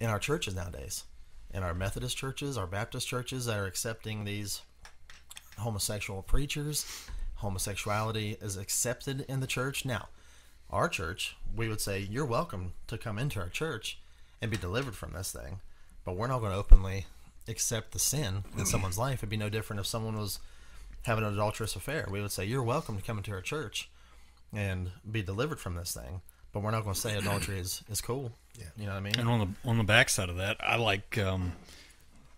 in 0.00 0.08
our 0.10 0.18
churches 0.18 0.56
nowadays? 0.56 1.04
In 1.54 1.62
our 1.62 1.74
Methodist 1.74 2.16
churches, 2.16 2.58
our 2.58 2.66
Baptist 2.66 3.06
churches 3.06 3.46
that 3.46 3.56
are 3.56 3.66
accepting 3.66 4.24
these 4.24 4.62
homosexual 5.58 6.22
preachers, 6.22 6.84
homosexuality 7.36 8.36
is 8.40 8.56
accepted 8.56 9.24
in 9.28 9.40
the 9.40 9.46
church. 9.46 9.84
Now, 9.84 10.08
our 10.70 10.88
church, 10.88 11.36
we 11.54 11.68
would 11.68 11.80
say, 11.80 11.98
you're 12.00 12.24
welcome 12.24 12.72
to 12.88 12.98
come 12.98 13.18
into 13.18 13.40
our 13.40 13.48
church 13.48 13.98
and 14.42 14.50
be 14.50 14.56
delivered 14.56 14.96
from 14.96 15.12
this 15.12 15.32
thing, 15.32 15.60
but 16.04 16.16
we're 16.16 16.26
not 16.26 16.40
going 16.40 16.52
to 16.52 16.58
openly 16.58 17.06
accept 17.48 17.92
the 17.92 17.98
sin 17.98 18.44
in 18.58 18.66
someone's 18.66 18.98
life. 18.98 19.20
It'd 19.20 19.28
be 19.28 19.36
no 19.36 19.48
different 19.48 19.80
if 19.80 19.86
someone 19.86 20.18
was 20.18 20.40
having 21.02 21.24
an 21.24 21.32
adulterous 21.32 21.76
affair. 21.76 22.06
We 22.10 22.20
would 22.20 22.32
say, 22.32 22.44
you're 22.44 22.62
welcome 22.62 22.96
to 22.96 23.02
come 23.02 23.18
into 23.18 23.30
our 23.32 23.40
church 23.40 23.88
and 24.52 24.90
be 25.10 25.22
delivered 25.22 25.60
from 25.60 25.74
this 25.76 25.94
thing, 25.94 26.20
but 26.52 26.60
we're 26.60 26.70
not 26.72 26.82
going 26.82 26.94
to 26.94 27.00
say 27.00 27.16
adultery 27.16 27.58
is, 27.58 27.82
is 27.88 28.00
cool. 28.00 28.32
Yeah. 28.58 28.64
You 28.76 28.86
know 28.86 28.92
what 28.92 28.98
I 28.98 29.00
mean? 29.00 29.18
And 29.18 29.28
on 29.28 29.40
the 29.40 29.68
on 29.68 29.78
the 29.78 29.84
backside 29.84 30.30
of 30.30 30.36
that, 30.38 30.56
I 30.60 30.76
like 30.76 31.18
um, 31.18 31.52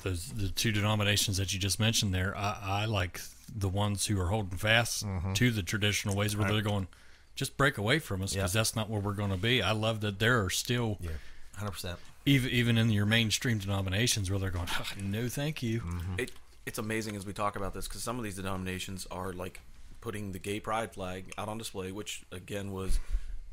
those 0.03 0.31
the 0.33 0.49
two 0.49 0.73
denominations 0.73 1.37
that 1.37 1.55
you 1.55 1.61
just 1.61 1.79
mentioned 1.79 2.13
there. 2.13 2.37
I, 2.37 2.59
I 2.63 2.85
like 2.87 3.21
the 3.55 3.69
ones 3.69 4.07
who 4.07 4.21
are 4.21 4.29
holding 4.29 4.59
fast 4.59 5.05
to 5.35 5.51
the 5.51 5.63
traditional 5.63 6.15
ways, 6.17 6.37
where 6.37 6.51
they're 6.51 6.63
going, 6.63 6.89
just 7.35 7.57
break 7.57 7.79
away 7.79 7.99
from 7.99 8.23
us 8.23 8.33
because 8.35 8.55
Yeah. 8.55 8.61
that's 8.61 8.75
not 8.77 8.89
where 8.91 9.01
we're 9.01 9.13
going 9.15 9.31
to 9.31 9.37
be. 9.37 9.63
I 9.63 9.73
love 9.73 10.01
that 10.01 10.19
there 10.19 10.45
are 10.45 10.51
still, 10.51 10.99
Yeah. 11.01 11.11
100%. 11.59 11.97
even 12.27 12.51
even 12.51 12.79
in 12.79 12.91
your 12.91 13.07
mainstream 13.07 13.59
denominations, 13.59 14.31
where 14.31 14.39
they're 14.39 14.51
going, 14.51 14.69
"Ah, 14.71 14.93
no, 15.01 15.29
thank 15.29 15.63
you. 15.63 15.83
It, 16.19 16.33
it's 16.67 16.79
amazing 16.79 17.17
as 17.17 17.25
we 17.25 17.33
talk 17.33 17.57
about 17.57 17.75
this 17.75 17.89
because 17.89 18.03
some 18.03 18.19
of 18.19 18.25
these 18.25 18.37
denominations 18.37 19.07
are 19.11 19.33
like 19.33 19.61
putting 20.01 20.33
the 20.33 20.39
gay 20.39 20.61
pride 20.61 20.93
flag 20.93 21.33
out 21.39 21.49
on 21.49 21.59
display, 21.59 21.91
which 21.93 22.23
again 22.31 22.71
was 22.73 22.99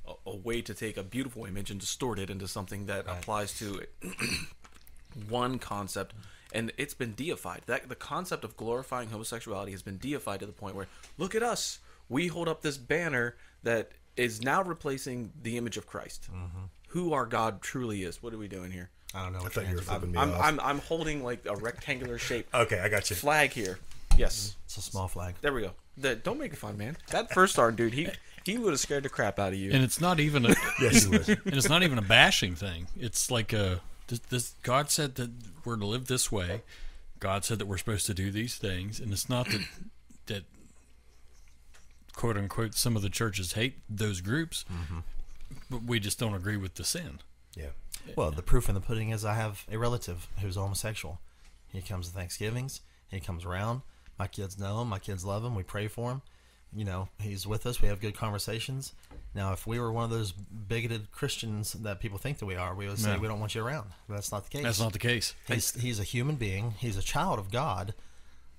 a, 0.08 0.14
a 0.28 0.36
way 0.36 0.62
to 0.62 0.74
take 0.74 0.98
a 0.98 1.04
beautiful 1.04 1.46
image 1.46 1.72
and 1.72 1.80
distort 1.80 2.20
it 2.20 2.30
into 2.30 2.48
something 2.48 2.86
that 2.88 3.06
applies 3.08 3.54
to 3.60 3.82
one 5.30 5.60
concept. 5.60 6.14
And 6.54 6.72
it's 6.78 6.94
been 6.94 7.14
deified. 7.14 7.62
That 7.66 7.90
the 7.90 7.96
concept 7.96 8.44
of 8.44 8.56
glorifying 8.56 9.10
homosexuality 9.10 9.72
has 9.72 9.82
been 9.82 9.98
deified 9.98 10.40
to 10.40 10.46
the 10.46 10.52
point 10.54 10.76
where 10.76 10.88
look 11.18 11.36
at 11.36 11.44
us. 11.44 11.80
We 12.08 12.28
hold 12.28 12.48
up 12.48 12.62
this 12.62 12.78
banner 12.78 13.36
that 13.64 13.92
is 14.16 14.42
now 14.42 14.64
replacing 14.64 15.32
the 15.42 15.58
image 15.58 15.76
of 15.76 15.88
Christ, 15.88 16.30
mm-hmm. 16.32 16.66
who 16.90 17.14
our 17.14 17.26
God 17.26 17.62
truly 17.62 18.04
is. 18.04 18.22
What 18.22 18.34
are 18.34 18.38
we 18.38 18.48
doing 18.48 18.72
here? 18.72 18.90
I 19.14 19.24
don't 19.24 19.34
know. 19.34 19.40
I 19.40 19.50
thought 19.50 19.56
you 19.56 19.62
were 19.62 19.68
hands 19.68 19.80
are. 19.80 19.84
flipping 19.84 20.12
me 20.12 20.20
I'm, 20.20 20.32
off. 20.32 20.42
I'm, 20.44 20.60
I'm 20.60 20.80
holding 20.80 21.24
like 21.24 21.46
a 21.46 21.56
rectangular 21.56 22.18
shape 22.18 22.48
okay, 22.54 22.80
I 22.80 22.90
got 22.90 23.10
you. 23.10 23.16
flag 23.16 23.52
here. 23.52 23.80
Yes, 24.18 24.56
It's 24.66 24.78
a 24.78 24.82
small 24.82 25.08
flag. 25.10 25.36
there 25.42 25.52
we 25.52 25.62
go. 25.62 25.72
The, 25.98 26.16
don't 26.16 26.40
make 26.40 26.54
it 26.54 26.58
fun, 26.58 26.78
man. 26.78 26.96
That 27.12 27.34
first 27.34 27.54
star 27.54 27.72
dude, 27.72 27.94
he 27.94 28.10
he 28.46 28.58
would 28.58 28.72
have 28.72 28.80
scared 28.80 29.04
the 29.04 29.10
crap 29.10 29.40
out 29.40 29.54
of 29.54 29.60
you. 29.60 29.72
And 29.72 29.84
it's 29.84 30.00
not 30.00 30.20
even 30.20 30.46
a 30.46 30.50
Yes, 30.82 31.06
you 31.06 31.12
would. 31.12 31.28
and 31.46 31.54
it's 31.54 31.70
not 31.70 31.84
even 31.84 31.98
a 31.98 32.02
bashing 32.02 32.56
thing. 32.56 32.88
It's 32.98 33.32
like 33.32 33.52
a 33.54 33.82
this, 34.08 34.20
this 34.20 34.56
God 34.64 34.90
said 34.90 35.16
that 35.16 35.32
we're 35.64 35.78
to 35.78 35.86
live 35.86 36.08
this 36.08 36.32
way. 36.32 36.62
God 37.20 37.46
said 37.46 37.60
that 37.60 37.66
we're 37.66 37.78
supposed 37.78 38.06
to 38.08 38.14
do 38.14 38.32
these 38.32 38.56
things, 38.56 39.00
and 39.00 39.12
it's 39.12 39.30
not 39.30 39.48
that 39.48 39.62
that 40.28 40.44
quote 42.14 42.38
unquote 42.38 42.76
some 42.76 42.96
of 42.96 43.02
the 43.02 43.10
churches 43.10 43.54
hate 43.54 43.80
those 43.90 44.22
groups, 44.22 44.66
mm-hmm. 44.72 45.00
but 45.70 45.84
we 45.84 46.00
just 46.00 46.20
don't 46.20 46.36
agree 46.36 46.58
with 46.58 46.76
the 46.76 46.84
sin. 46.84 47.20
Yeah. 47.56 47.70
Well, 48.16 48.32
the 48.32 48.44
proof 48.44 48.70
in 48.70 48.76
the 48.76 48.82
pudding 48.82 49.10
is 49.10 49.26
I 49.26 49.34
have 49.34 49.66
a 49.72 49.78
relative 49.78 50.28
who's 50.42 50.56
homosexual. 50.56 51.20
He 51.72 51.82
comes 51.82 52.08
to 52.08 52.14
Thanksgivings. 52.14 52.82
He 53.08 53.20
comes 53.20 53.46
around. 53.46 53.82
My 54.18 54.28
kids 54.28 54.58
know 54.58 54.82
him. 54.82 54.90
My 54.90 55.00
kids 55.00 55.26
love 55.26 55.44
him. 55.44 55.56
We 55.56 55.64
pray 55.64 55.88
for 55.88 56.12
him. 56.12 56.22
You 56.74 56.86
know, 56.86 57.10
he's 57.20 57.48
with 57.48 57.66
us. 57.66 57.82
We 57.82 57.88
have 57.88 58.02
good 58.02 58.16
conversations. 58.16 58.94
Now, 59.36 59.52
if 59.52 59.68
we 59.68 59.80
were 59.80 59.92
one 59.92 60.06
of 60.06 60.10
those 60.10 60.32
bigoted 60.32 61.12
Christians 61.12 61.74
that 61.74 62.00
people 62.00 62.18
think 62.18 62.40
that 62.40 62.46
we 62.46 62.56
are, 62.56 62.74
we 62.74 62.88
would 62.88 62.98
say 62.98 63.14
No. 63.14 63.20
we 63.20 63.28
don't 63.28 63.40
want 63.42 63.54
you 63.54 63.64
around. 63.64 63.92
But 64.08 64.16
that's 64.16 64.32
not 64.32 64.46
the 64.46 64.50
case. 64.50 64.64
That's 64.64 64.80
not 64.80 64.94
the 64.94 65.00
case. 65.00 65.36
He's 65.46 65.74
he's 65.74 66.00
a 66.00 66.04
human 66.04 66.36
being. 66.38 66.76
He's 66.80 66.96
a 66.98 67.02
child 67.02 67.38
of 67.38 67.52
God 67.52 67.94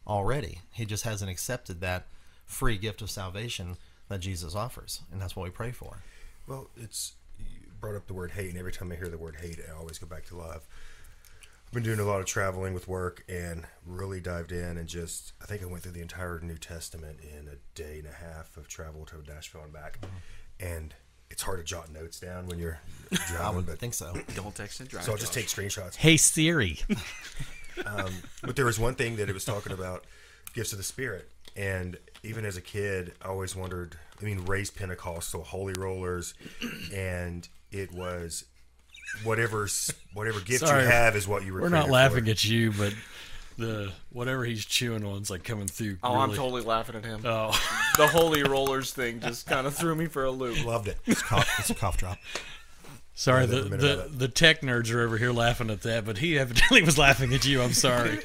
already. 0.06 0.60
He 0.72 0.84
just 0.84 1.04
hasn't 1.04 1.30
accepted 1.30 1.80
that 1.80 2.06
free 2.44 2.76
gift 2.76 3.00
of 3.00 3.10
salvation 3.10 3.78
that 4.08 4.20
Jesus 4.20 4.54
offers, 4.54 5.00
and 5.10 5.20
that's 5.20 5.34
what 5.34 5.44
we 5.44 5.50
pray 5.50 5.72
for. 5.72 6.02
Well, 6.46 6.68
it's 6.76 7.14
you 7.38 7.60
brought 7.80 7.96
up 7.96 8.06
the 8.06 8.14
word 8.14 8.32
hate, 8.32 8.50
and 8.50 8.58
every 8.58 8.72
time 8.72 8.92
I 8.92 8.96
hear 8.96 9.08
the 9.08 9.18
word 9.18 9.36
hate, 9.40 9.58
I 9.66 9.72
always 9.74 9.98
go 9.98 10.06
back 10.06 10.26
to 10.26 10.36
love. 10.36 10.66
I've 11.66 11.72
been 11.72 11.82
doing 11.82 11.98
a 11.98 12.04
lot 12.04 12.20
of 12.20 12.26
traveling 12.26 12.74
with 12.74 12.86
work 12.86 13.24
and 13.28 13.66
really 13.84 14.20
dived 14.20 14.52
in 14.52 14.76
and 14.78 14.86
just 14.88 15.32
I 15.42 15.46
think 15.46 15.62
I 15.62 15.66
went 15.66 15.82
through 15.82 15.92
the 15.92 16.00
entire 16.00 16.38
New 16.38 16.58
Testament 16.58 17.18
in 17.20 17.48
a 17.48 17.56
day 17.74 17.98
and 17.98 18.06
a 18.06 18.12
half 18.12 18.56
of 18.56 18.68
travel 18.68 19.04
to 19.06 19.16
Nashville 19.26 19.62
and 19.64 19.72
back, 19.72 19.98
mm-hmm. 20.00 20.16
And 20.60 20.94
it's 21.30 21.42
hard 21.42 21.58
to 21.58 21.64
jot 21.64 21.92
notes 21.92 22.20
down 22.20 22.46
when 22.46 22.58
you're 22.58 22.78
I 23.12 23.16
driving, 23.28 23.56
would 23.56 23.66
but 23.66 23.78
think 23.78 23.94
so. 23.94 24.12
Don't 24.34 24.54
text 24.54 24.80
and 24.80 24.88
drive. 24.88 25.04
so 25.04 25.12
I'll 25.12 25.18
just 25.18 25.32
take 25.34 25.46
screenshots. 25.46 25.96
Hey 25.96 26.16
Siri. 26.16 26.80
Um, 27.84 28.10
but 28.42 28.56
there 28.56 28.64
was 28.64 28.78
one 28.78 28.94
thing 28.94 29.16
that 29.16 29.28
it 29.28 29.34
was 29.34 29.44
talking 29.44 29.70
about 29.70 30.06
gifts 30.54 30.72
of 30.72 30.78
the 30.78 30.82
Spirit. 30.82 31.28
And 31.56 31.98
even 32.22 32.46
as 32.46 32.56
a 32.56 32.62
kid, 32.62 33.12
I 33.22 33.28
always 33.28 33.54
wondered 33.54 33.98
I 34.18 34.24
mean, 34.24 34.46
raised 34.46 34.76
Pentecostal, 34.76 35.42
holy 35.42 35.74
rollers, 35.76 36.32
and 36.94 37.46
it 37.70 37.92
was 37.92 38.46
whatever 39.24 39.68
whatever 40.14 40.40
gift 40.40 40.66
Sorry, 40.66 40.84
you 40.84 40.88
have 40.88 41.16
is 41.16 41.28
what 41.28 41.44
you 41.44 41.52
were 41.52 41.60
We're 41.60 41.68
not 41.68 41.90
laughing 41.90 42.24
for. 42.24 42.30
at 42.30 42.44
you, 42.46 42.72
but 42.72 42.94
the 43.56 43.92
whatever 44.10 44.44
he's 44.44 44.64
chewing 44.64 45.04
on's 45.04 45.30
like 45.30 45.44
coming 45.44 45.66
through. 45.66 45.98
Oh, 46.02 46.14
I'm 46.16 46.34
totally 46.34 46.62
laughing 46.62 46.96
at 46.96 47.04
him. 47.04 47.22
Oh, 47.24 47.50
the 47.96 48.06
holy 48.06 48.42
rollers 48.42 48.92
thing 48.92 49.20
just 49.20 49.46
kind 49.46 49.66
of 49.66 49.74
threw 49.74 49.94
me 49.94 50.06
for 50.06 50.24
a 50.24 50.30
loop. 50.30 50.64
Loved 50.64 50.88
it. 50.88 50.98
It's, 51.06 51.22
cough, 51.22 51.48
it's 51.58 51.70
a 51.70 51.74
cough 51.74 51.96
drop. 51.96 52.18
sorry. 53.14 53.46
The, 53.46 53.58
every 53.58 53.70
minute 53.70 53.84
of 53.84 54.12
the 54.12 54.18
the 54.26 54.28
tech 54.28 54.60
nerds 54.60 54.92
are 54.92 55.00
over 55.00 55.18
here 55.18 55.32
laughing 55.32 55.70
at 55.70 55.82
that, 55.82 56.04
but 56.04 56.18
he 56.18 56.38
evidently 56.38 56.82
was 56.84 56.98
laughing 56.98 57.32
at 57.32 57.44
you. 57.46 57.62
I'm 57.62 57.72
sorry. 57.72 58.18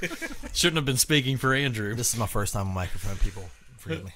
Shouldn't 0.54 0.78
have 0.78 0.86
been 0.86 0.98
speaking 0.98 1.38
for 1.38 1.54
Andrew. 1.54 1.96
This 1.96 2.14
is 2.14 2.20
my 2.20 2.28
first 2.28 2.54
time 2.54 2.68
on 2.68 2.74
microphone. 2.74 3.18
People, 3.18 3.50
forgive 3.78 4.04
me. 4.06 4.12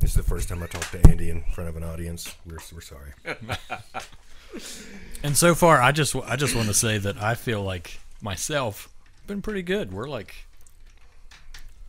This 0.00 0.10
is 0.10 0.16
the 0.16 0.22
first 0.22 0.48
time 0.48 0.62
I 0.62 0.66
talked 0.66 0.92
to 0.92 1.08
Andy 1.08 1.30
in 1.30 1.42
front 1.52 1.68
of 1.68 1.76
an 1.76 1.82
audience. 1.82 2.32
We're, 2.46 2.58
we're 2.72 2.80
sorry. 2.80 3.12
And 5.22 5.36
so 5.36 5.54
far, 5.54 5.82
I 5.82 5.92
just 5.92 6.14
I 6.14 6.36
just 6.36 6.54
want 6.54 6.68
to 6.68 6.74
say 6.74 6.98
that 6.98 7.20
I 7.20 7.34
feel 7.34 7.62
like 7.62 7.98
myself 8.22 8.88
been 9.26 9.42
pretty 9.42 9.62
good. 9.62 9.92
We're 9.92 10.08
like 10.08 10.46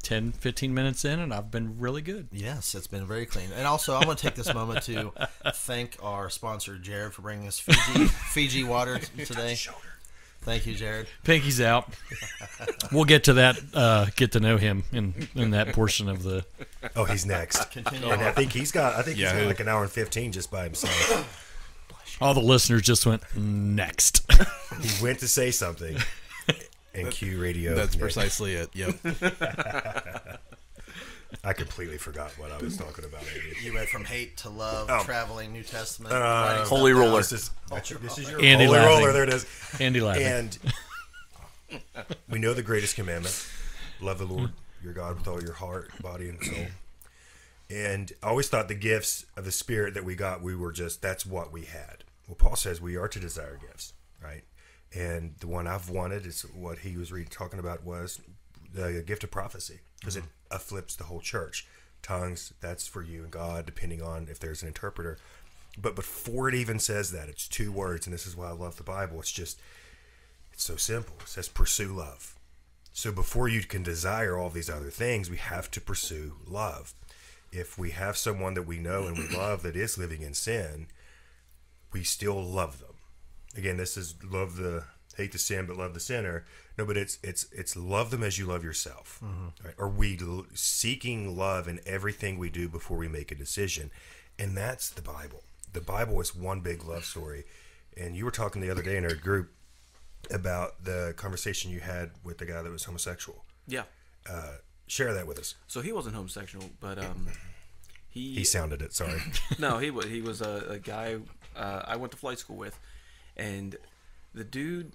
10, 0.03 0.31
15 0.31 0.73
minutes 0.73 1.03
in, 1.05 1.19
and 1.19 1.33
I've 1.33 1.51
been 1.51 1.79
really 1.79 2.01
good. 2.01 2.27
Yes, 2.31 2.75
it's 2.75 2.87
been 2.87 3.05
very 3.05 3.25
clean. 3.25 3.49
And 3.55 3.67
also, 3.67 3.93
I 3.93 4.05
want 4.05 4.19
to 4.19 4.25
take 4.25 4.35
this 4.35 4.53
moment 4.53 4.83
to 4.83 5.11
thank 5.53 5.97
our 6.01 6.29
sponsor, 6.29 6.77
Jared, 6.77 7.13
for 7.13 7.21
bringing 7.23 7.47
us 7.47 7.59
Fiji, 7.59 8.05
Fiji 8.31 8.63
water 8.63 8.99
today. 8.99 9.57
Thank 10.41 10.65
you, 10.65 10.75
Jared. 10.75 11.07
Pinky's 11.23 11.59
out. 11.59 11.93
We'll 12.91 13.03
get 13.03 13.25
to 13.25 13.33
that. 13.33 13.57
Uh, 13.73 14.05
get 14.15 14.31
to 14.31 14.39
know 14.39 14.55
him 14.55 14.83
in 14.93 15.27
in 15.35 15.51
that 15.51 15.73
portion 15.73 16.07
of 16.07 16.23
the. 16.23 16.45
Oh, 16.95 17.03
he's 17.03 17.25
next. 17.25 17.69
Continue 17.71 18.09
And 18.09 18.21
I 18.21 18.31
think 18.31 18.53
he's 18.53 18.71
got 18.71 18.95
I 18.95 19.01
think 19.01 19.17
Yeah, 19.17 19.33
he's 19.33 19.41
got 19.41 19.47
like 19.47 19.59
an 19.59 19.67
hour 19.67 19.83
and 19.83 19.91
fifteen 19.91 20.31
just 20.31 20.49
by 20.49 20.63
himself. 20.63 22.17
All 22.21 22.33
the 22.33 22.39
listeners 22.39 22.83
just 22.83 23.05
went 23.05 23.23
next. 23.35 24.25
he 24.81 25.03
went 25.03 25.19
to 25.19 25.27
say 25.27 25.51
something. 25.51 25.97
And 26.97 27.11
Q 27.11 27.39
radio. 27.41 27.75
That's 27.75 27.93
Nick. 27.93 28.01
precisely 28.01 28.53
it. 28.53 28.69
Yep. 28.73 28.95
I 31.43 31.53
completely 31.53 31.97
forgot 31.97 32.31
what 32.37 32.51
I 32.51 32.57
was 32.57 32.77
talking 32.77 33.03
about. 33.05 33.21
Andy. 33.21 33.55
You 33.61 33.73
went 33.73 33.89
from 33.89 34.05
hate 34.05 34.37
to 34.37 34.49
love, 34.49 34.87
Oh. 34.89 35.03
traveling, 35.03 35.51
New 35.53 35.63
Testament, 35.63 36.13
Uh, 36.13 36.63
Holy 36.65 36.91
down. 36.93 37.01
roller. 37.01 37.17
This 37.19 37.31
is, 37.33 37.51
that's 37.69 37.89
your- 37.89 37.99
this 37.99 38.17
is 38.17 38.29
your 38.29 38.41
Andy 38.41 38.65
holy 38.65 38.77
laughing. 38.79 38.95
roller. 38.99 39.11
There 39.13 39.23
it 39.23 39.33
is. 39.33 39.45
Andy 39.79 39.99
laughing. 40.01 40.23
And 40.25 40.57
we 42.29 42.39
know 42.39 42.53
the 42.53 42.63
greatest 42.63 42.95
commandment: 42.95 43.45
love 44.01 44.19
the 44.19 44.25
Lord 44.25 44.51
your 44.83 44.93
God 44.93 45.17
with 45.17 45.27
all 45.27 45.41
your 45.43 45.53
heart, 45.53 45.91
body, 46.01 46.29
and 46.29 46.41
soul. 46.43 46.65
And 47.69 48.13
I 48.23 48.27
always 48.29 48.47
thought 48.47 48.69
the 48.69 48.75
gifts 48.75 49.25
of 49.35 49.43
the 49.43 49.51
Spirit 49.51 49.93
that 49.95 50.05
we 50.05 50.15
got, 50.15 50.41
we 50.41 50.55
were 50.55 50.71
just 50.71 51.01
that's 51.01 51.25
what 51.25 51.51
we 51.51 51.63
had. 51.65 52.05
Well, 52.27 52.35
Paul 52.35 52.55
says 52.55 52.79
we 52.79 52.95
are 52.95 53.09
to 53.09 53.19
desire 53.19 53.59
gifts, 53.61 53.93
right? 54.23 54.43
And 54.95 55.35
the 55.39 55.47
one 55.47 55.67
I've 55.67 55.89
wanted 55.89 56.25
is 56.25 56.43
what 56.55 56.79
he 56.79 56.97
was 56.97 57.11
reading, 57.11 57.29
talking 57.29 57.59
about 57.59 57.83
was 57.83 58.21
the 58.73 59.03
gift 59.05 59.23
of 59.23 59.31
prophecy 59.31 59.79
because 59.99 60.15
it 60.15 60.23
mm-hmm. 60.23 60.55
afflips 60.55 60.95
the 60.95 61.05
whole 61.05 61.19
church. 61.19 61.67
Tongues, 62.01 62.53
that's 62.61 62.87
for 62.87 63.01
you 63.01 63.23
and 63.23 63.31
God, 63.31 63.65
depending 63.65 64.01
on 64.01 64.27
if 64.29 64.39
there's 64.39 64.61
an 64.61 64.67
interpreter. 64.67 65.17
But 65.77 65.95
before 65.95 66.49
it 66.49 66.55
even 66.55 66.79
says 66.79 67.11
that, 67.11 67.29
it's 67.29 67.47
two 67.47 67.71
words, 67.71 68.07
and 68.07 68.13
this 68.13 68.25
is 68.25 68.35
why 68.35 68.47
I 68.47 68.53
love 68.53 68.77
the 68.77 68.83
Bible. 68.83 69.19
It's 69.19 69.31
just 69.31 69.59
it's 70.53 70.63
so 70.63 70.75
simple. 70.75 71.15
It 71.21 71.27
says 71.27 71.49
pursue 71.49 71.89
love. 71.89 72.35
So 72.93 73.11
before 73.11 73.47
you 73.47 73.61
can 73.61 73.83
desire 73.83 74.37
all 74.37 74.49
these 74.49 74.71
other 74.71 74.89
things, 74.89 75.29
we 75.29 75.37
have 75.37 75.69
to 75.71 75.81
pursue 75.81 76.33
love. 76.47 76.95
If 77.51 77.77
we 77.77 77.91
have 77.91 78.17
someone 78.17 78.55
that 78.55 78.65
we 78.65 78.79
know 78.79 79.05
and 79.05 79.17
we 79.17 79.27
love 79.27 79.61
that 79.63 79.75
is 79.75 79.99
living 79.99 80.23
in 80.23 80.33
sin, 80.33 80.87
we 81.93 82.03
still 82.03 82.43
love 82.43 82.79
them. 82.79 82.86
Again, 83.57 83.77
this 83.77 83.97
is 83.97 84.15
love 84.23 84.55
the 84.57 84.83
hate 85.15 85.31
the 85.31 85.39
sin 85.39 85.65
but 85.65 85.77
love 85.77 85.93
the 85.93 85.99
sinner. 85.99 86.45
No, 86.77 86.85
but 86.85 86.95
it's 86.95 87.17
it's 87.23 87.47
it's 87.51 87.75
love 87.75 88.11
them 88.11 88.23
as 88.23 88.37
you 88.37 88.45
love 88.45 88.63
yourself. 88.63 89.19
Right? 89.63 89.73
Are 89.79 89.89
we 89.89 90.17
seeking 90.53 91.35
love 91.35 91.67
in 91.67 91.79
everything 91.85 92.37
we 92.37 92.49
do 92.49 92.69
before 92.69 92.97
we 92.97 93.07
make 93.07 93.31
a 93.31 93.35
decision? 93.35 93.91
And 94.37 94.55
that's 94.55 94.89
the 94.89 95.01
Bible. 95.01 95.43
The 95.73 95.81
Bible 95.81 96.21
is 96.21 96.35
one 96.35 96.61
big 96.61 96.83
love 96.83 97.03
story. 97.03 97.45
And 97.95 98.15
you 98.15 98.25
were 98.25 98.31
talking 98.31 98.61
the 98.61 98.69
other 98.69 98.83
day 98.83 98.95
in 98.97 99.03
our 99.05 99.15
group 99.15 99.51
about 100.29 100.83
the 100.83 101.15
conversation 101.17 101.71
you 101.71 101.79
had 101.79 102.11
with 102.23 102.37
the 102.37 102.45
guy 102.45 102.61
that 102.61 102.71
was 102.71 102.83
homosexual. 102.83 103.43
Yeah. 103.67 103.83
Share 104.87 105.13
that 105.13 105.27
with 105.27 105.39
us. 105.39 105.55
So 105.67 105.81
he 105.81 105.91
wasn't 105.91 106.15
homosexual, 106.15 106.69
but 106.79 106.97
um, 106.97 107.27
he, 108.09 108.35
He 108.35 108.43
sounded 108.43 108.81
it. 108.81 108.93
Sorry. 108.93 109.19
no, 109.59 109.79
he 109.79 109.91
was 109.91 110.05
he 110.05 110.21
was 110.21 110.41
a, 110.41 110.65
a 110.69 110.79
guy 110.79 111.17
uh, 111.55 111.81
I 111.85 111.97
went 111.97 112.11
to 112.11 112.17
flight 112.17 112.39
school 112.39 112.55
with, 112.55 112.79
and 113.37 113.77
the 114.33 114.43
dude 114.43 114.91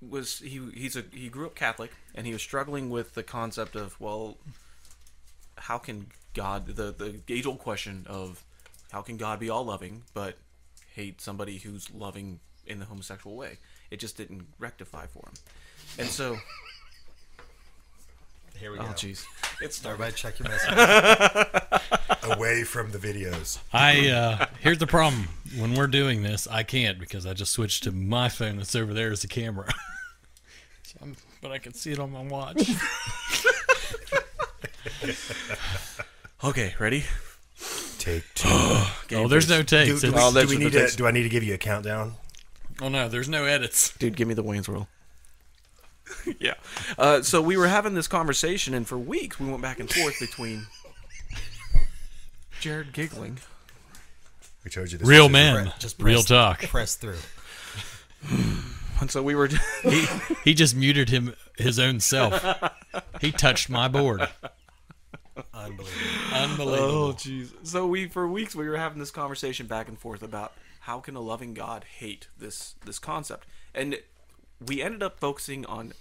was 0.00 0.40
he 0.40 0.60
he's 0.74 0.96
a 0.96 1.04
he 1.12 1.28
grew 1.28 1.46
up 1.46 1.54
Catholic 1.54 1.92
and 2.14 2.26
he 2.26 2.32
was 2.32 2.42
struggling 2.42 2.90
with 2.90 3.14
the 3.14 3.22
concept 3.22 3.76
of 3.76 3.98
well, 4.00 4.36
how 5.56 5.78
can 5.78 6.08
God 6.34 6.66
the 6.66 6.92
the 6.92 7.20
age 7.28 7.46
old 7.46 7.58
question 7.60 8.06
of 8.08 8.42
how 8.90 9.02
can 9.02 9.16
God 9.16 9.38
be 9.38 9.48
all 9.50 9.64
loving 9.64 10.02
but 10.12 10.36
hate 10.94 11.20
somebody 11.20 11.58
who's 11.58 11.90
loving 11.92 12.40
in 12.66 12.78
the 12.80 12.86
homosexual 12.86 13.36
way? 13.36 13.58
It 13.90 13.98
just 14.00 14.16
didn't 14.16 14.46
rectify 14.58 15.06
for 15.06 15.28
him, 15.28 15.34
and 15.98 16.08
so 16.08 16.36
Here 18.58 18.72
we 18.72 18.78
go. 18.78 18.84
oh 18.84 18.92
jeez, 18.92 19.24
it's 19.60 19.76
started. 19.76 20.02
Everybody 20.02 20.16
check 20.16 20.38
your 20.38 20.48
message. 20.48 21.80
Away 22.36 22.64
from 22.64 22.90
the 22.90 22.98
videos. 22.98 23.58
I 23.72 24.08
uh, 24.08 24.46
here's 24.64 24.78
the 24.78 24.86
problem. 24.88 25.28
When 25.56 25.74
we're 25.74 25.86
doing 25.86 26.24
this, 26.24 26.48
I 26.48 26.64
can't 26.64 26.98
because 26.98 27.24
I 27.26 27.32
just 27.34 27.52
switched 27.52 27.84
to 27.84 27.92
my 27.92 28.28
phone 28.28 28.56
that's 28.56 28.74
over 28.74 28.92
there 28.92 29.12
as 29.12 29.22
the 29.22 29.28
camera. 29.28 29.72
so 30.82 30.98
I'm, 31.02 31.14
but 31.40 31.52
I 31.52 31.58
can 31.58 31.72
see 31.74 31.92
it 31.92 32.00
on 32.00 32.10
my 32.10 32.22
watch. 32.22 32.68
Okay, 36.42 36.74
ready? 36.78 37.04
Take 37.98 38.22
two. 38.34 38.48
oh, 38.50 39.28
there's 39.28 39.48
no 39.48 39.62
do, 39.62 39.86
takes. 39.86 40.02
do, 40.02 40.12
we, 40.12 40.18
Oh, 40.18 40.30
do 40.30 40.46
we 40.46 40.58
need 40.58 40.66
the 40.66 40.70
to? 40.72 40.78
text- 40.80 40.98
Do 40.98 41.06
I 41.06 41.10
need 41.10 41.22
to 41.22 41.30
give 41.30 41.42
you 41.42 41.54
a 41.54 41.58
countdown? 41.58 42.14
oh 42.82 42.88
no, 42.88 43.08
there's 43.08 43.28
no 43.30 43.44
edits. 43.44 43.96
Dude, 43.96 44.14
give 44.16 44.28
me 44.28 44.34
the 44.34 44.42
Wayne's 44.42 44.68
World. 44.68 44.86
yeah. 46.38 46.54
Uh, 46.98 47.22
so 47.22 47.40
we 47.40 47.56
were 47.56 47.68
having 47.68 47.94
this 47.94 48.06
conversation, 48.08 48.74
and 48.74 48.86
for 48.86 48.98
weeks 48.98 49.40
we 49.40 49.48
went 49.48 49.62
back 49.62 49.80
and 49.80 49.90
forth 49.90 50.20
between 50.20 50.66
Jared 52.60 52.92
giggling. 52.92 53.38
We 54.64 54.70
told 54.70 54.90
you 54.90 54.98
this. 54.98 55.06
Real 55.06 55.28
men. 55.28 55.54
a- 55.56 55.64
man, 55.64 55.72
Just 55.78 56.00
real 56.02 56.22
talk. 56.22 56.62
Press 56.62 56.96
through. 56.96 57.18
And 59.00 59.10
so 59.10 59.22
we 59.24 59.34
were. 59.34 59.48
He 59.82 60.06
he 60.44 60.54
just 60.54 60.76
muted 60.76 61.10
him 61.10 61.34
his 61.58 61.80
own 61.80 61.98
self. 61.98 62.42
He 63.20 63.32
touched 63.32 63.68
my 63.68 63.88
board. 63.88 64.28
Unbelievable. 65.52 65.86
Unbelievable. 66.32 66.94
oh, 67.08 67.12
jeez. 67.12 67.50
So 67.64 67.86
we 67.88 68.06
for 68.08 68.28
weeks 68.28 68.54
we 68.54 68.68
were 68.68 68.76
having 68.76 69.00
this 69.00 69.10
conversation 69.10 69.66
back 69.66 69.88
and 69.88 69.98
forth 69.98 70.22
about 70.22 70.52
how 70.80 71.00
can 71.00 71.16
a 71.16 71.20
loving 71.20 71.54
God 71.54 71.84
hate 71.98 72.28
this 72.38 72.76
this 72.84 73.00
concept, 73.00 73.46
and 73.74 73.98
we 74.64 74.80
ended 74.80 75.02
up 75.02 75.18
focusing 75.18 75.66
on 75.66 75.92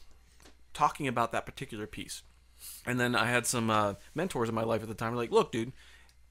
talking 0.74 1.08
about 1.08 1.32
that 1.32 1.46
particular 1.48 1.88
piece. 1.88 2.22
And 2.86 3.00
then 3.00 3.16
I 3.16 3.26
had 3.26 3.46
some 3.48 3.70
uh, 3.72 3.96
mentors 4.14 4.50
in 4.50 4.56
my 4.56 4.64
life 4.64 4.84
at 4.84 4.88
the 4.88 4.94
time. 4.94 5.16
Like, 5.16 5.32
look, 5.32 5.52
dude, 5.52 5.74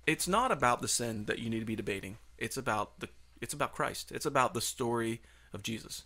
it's 0.06 0.28
not 0.28 0.52
about 0.52 0.82
the 0.82 0.88
sin 0.88 1.26
that 1.26 1.38
you 1.38 1.50
need 1.50 1.60
to 1.60 1.66
be 1.66 1.76
debating. 1.76 2.18
It's 2.38 2.56
about 2.56 3.00
the 3.00 3.08
it's 3.40 3.54
about 3.54 3.74
Christ. 3.74 4.12
It's 4.12 4.26
about 4.26 4.54
the 4.54 4.60
story 4.60 5.20
of 5.52 5.62
Jesus. 5.62 6.04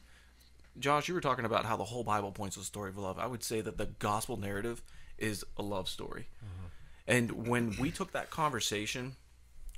Josh, 0.78 1.08
you 1.08 1.14
were 1.14 1.20
talking 1.20 1.44
about 1.44 1.64
how 1.64 1.76
the 1.76 1.84
whole 1.84 2.04
Bible 2.04 2.32
points 2.32 2.56
to 2.56 2.60
the 2.60 2.66
story 2.66 2.90
of 2.90 2.98
love. 2.98 3.18
I 3.18 3.26
would 3.26 3.42
say 3.42 3.60
that 3.60 3.78
the 3.78 3.86
gospel 3.98 4.36
narrative 4.36 4.82
is 5.18 5.44
a 5.56 5.62
love 5.62 5.88
story. 5.88 6.28
Mm-hmm. 6.44 6.66
And 7.06 7.48
when 7.48 7.76
we 7.78 7.90
took 7.90 8.12
that 8.12 8.30
conversation 8.30 9.16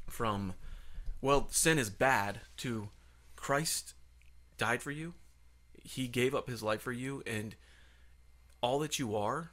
from, 0.08 0.54
well, 1.20 1.48
sin 1.50 1.78
is 1.78 1.90
bad, 1.90 2.40
to 2.58 2.88
Christ 3.36 3.94
died 4.56 4.82
for 4.82 4.90
you, 4.90 5.14
he 5.82 6.08
gave 6.08 6.34
up 6.34 6.48
his 6.48 6.62
life 6.62 6.80
for 6.80 6.92
you, 6.92 7.22
and 7.26 7.54
all 8.60 8.78
that 8.80 8.98
you 8.98 9.14
are 9.14 9.50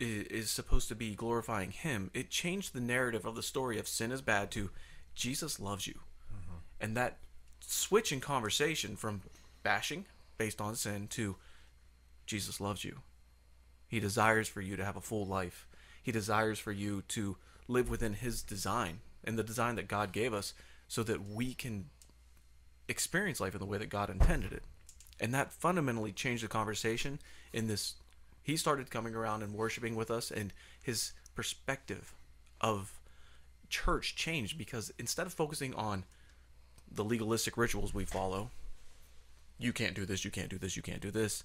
is, 0.00 0.26
is 0.26 0.50
supposed 0.50 0.88
to 0.88 0.94
be 0.96 1.14
glorifying 1.14 1.70
him, 1.70 2.10
it 2.14 2.30
changed 2.30 2.72
the 2.72 2.80
narrative 2.80 3.24
of 3.24 3.36
the 3.36 3.42
story 3.42 3.78
of 3.78 3.86
sin 3.86 4.10
is 4.10 4.22
bad 4.22 4.50
to 4.52 4.70
Jesus 5.14 5.60
loves 5.60 5.86
you. 5.86 6.00
Mm-hmm. 6.32 6.56
And 6.80 6.96
that 6.96 7.18
switch 7.60 8.10
in 8.10 8.20
conversation 8.20 8.96
from 8.96 9.22
bashing 9.62 10.06
based 10.38 10.60
on 10.60 10.74
sin 10.74 11.06
to 11.08 11.36
Jesus 12.26 12.60
loves 12.60 12.84
you. 12.84 13.00
He 13.88 14.00
desires 14.00 14.48
for 14.48 14.60
you 14.60 14.76
to 14.76 14.84
have 14.84 14.96
a 14.96 15.00
full 15.00 15.26
life. 15.26 15.66
He 16.02 16.12
desires 16.12 16.58
for 16.58 16.72
you 16.72 17.02
to 17.08 17.36
live 17.68 17.90
within 17.90 18.14
His 18.14 18.42
design 18.42 19.00
and 19.24 19.38
the 19.38 19.42
design 19.42 19.76
that 19.76 19.88
God 19.88 20.12
gave 20.12 20.32
us 20.32 20.54
so 20.88 21.02
that 21.02 21.28
we 21.28 21.54
can 21.54 21.86
experience 22.88 23.40
life 23.40 23.54
in 23.54 23.60
the 23.60 23.66
way 23.66 23.78
that 23.78 23.90
God 23.90 24.10
intended 24.10 24.52
it. 24.52 24.62
And 25.20 25.34
that 25.34 25.52
fundamentally 25.52 26.12
changed 26.12 26.42
the 26.42 26.48
conversation 26.48 27.18
in 27.52 27.66
this. 27.66 27.94
He 28.42 28.56
started 28.56 28.90
coming 28.90 29.14
around 29.14 29.42
and 29.42 29.54
worshiping 29.54 29.96
with 29.96 30.10
us, 30.10 30.30
and 30.30 30.52
his 30.82 31.12
perspective 31.34 32.14
of 32.60 32.98
church 33.68 34.16
changed 34.16 34.58
because 34.58 34.92
instead 34.98 35.26
of 35.26 35.32
focusing 35.32 35.74
on 35.74 36.04
the 36.90 37.04
legalistic 37.04 37.56
rituals 37.56 37.94
we 37.94 38.04
follow, 38.04 38.50
you 39.58 39.72
can't 39.72 39.94
do 39.94 40.04
this, 40.04 40.24
you 40.24 40.30
can't 40.30 40.48
do 40.48 40.58
this, 40.58 40.76
you 40.76 40.82
can't 40.82 41.00
do 41.00 41.10
this. 41.10 41.44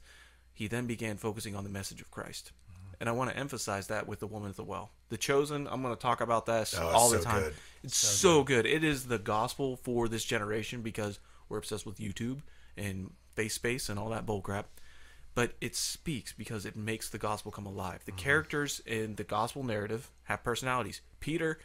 He 0.54 0.68
then 0.68 0.88
began 0.88 1.18
focusing 1.18 1.56
on 1.56 1.64
the 1.64 1.70
message 1.70 2.02
of 2.02 2.10
Christ. 2.12 2.52
Mm-hmm. 2.72 2.94
And 3.02 3.10
I 3.10 3.12
want 3.12 3.30
to 3.30 3.38
emphasize 3.38 3.88
that 3.88 4.08
with 4.08 4.20
the 4.20 4.28
woman 4.28 4.50
at 4.50 4.56
the 4.56 4.64
well. 4.64 4.90
The 5.10 5.18
chosen, 5.18 5.68
I'm 5.70 5.82
going 5.82 5.94
to 5.94 6.02
talk 6.02 6.22
about 6.22 6.46
this 6.46 6.74
Oh, 6.80 6.88
all 6.88 7.10
the 7.10 7.20
so 7.20 7.24
time. 7.24 7.44
good. 7.44 7.54
It's 7.84 7.98
so, 7.98 8.44
good. 8.44 8.66
It 8.66 8.84
is 8.84 9.08
the 9.08 9.20
gospel 9.20 9.76
for 9.76 10.08
this 10.08 10.24
generation 10.24 10.82
because 10.82 11.20
we're 11.50 11.58
obsessed 11.58 11.86
with 11.86 11.98
YouTube 12.00 12.42
and 12.78 13.12
face 13.36 13.54
space 13.54 13.90
and 13.90 14.00
all 14.00 14.10
that 14.10 14.26
bullcrap. 14.26 14.64
But 15.36 15.54
it 15.62 15.76
speaks 15.76 16.34
because 16.34 16.66
it 16.66 16.76
makes 16.76 17.10
the 17.10 17.18
gospel 17.18 17.52
come 17.52 17.66
alive. 17.66 18.00
Mm-hmm. 18.02 18.16
The 18.16 18.22
characters 18.24 18.82
in 18.86 19.16
the 19.16 19.24
gospel 19.24 19.64
narrative 19.64 20.10
have 20.24 20.44
personalities. 20.44 21.02
Peter 21.20 21.60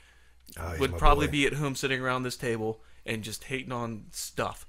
Oh, 0.58 0.76
would 0.80 0.98
probably 0.98 1.28
boy. 1.28 1.32
be 1.32 1.46
at 1.46 1.52
home 1.52 1.76
sitting 1.76 2.00
around 2.00 2.24
this 2.24 2.36
table 2.36 2.80
and 3.06 3.22
just 3.22 3.44
hating 3.44 3.70
on 3.70 4.06
stuff. 4.10 4.66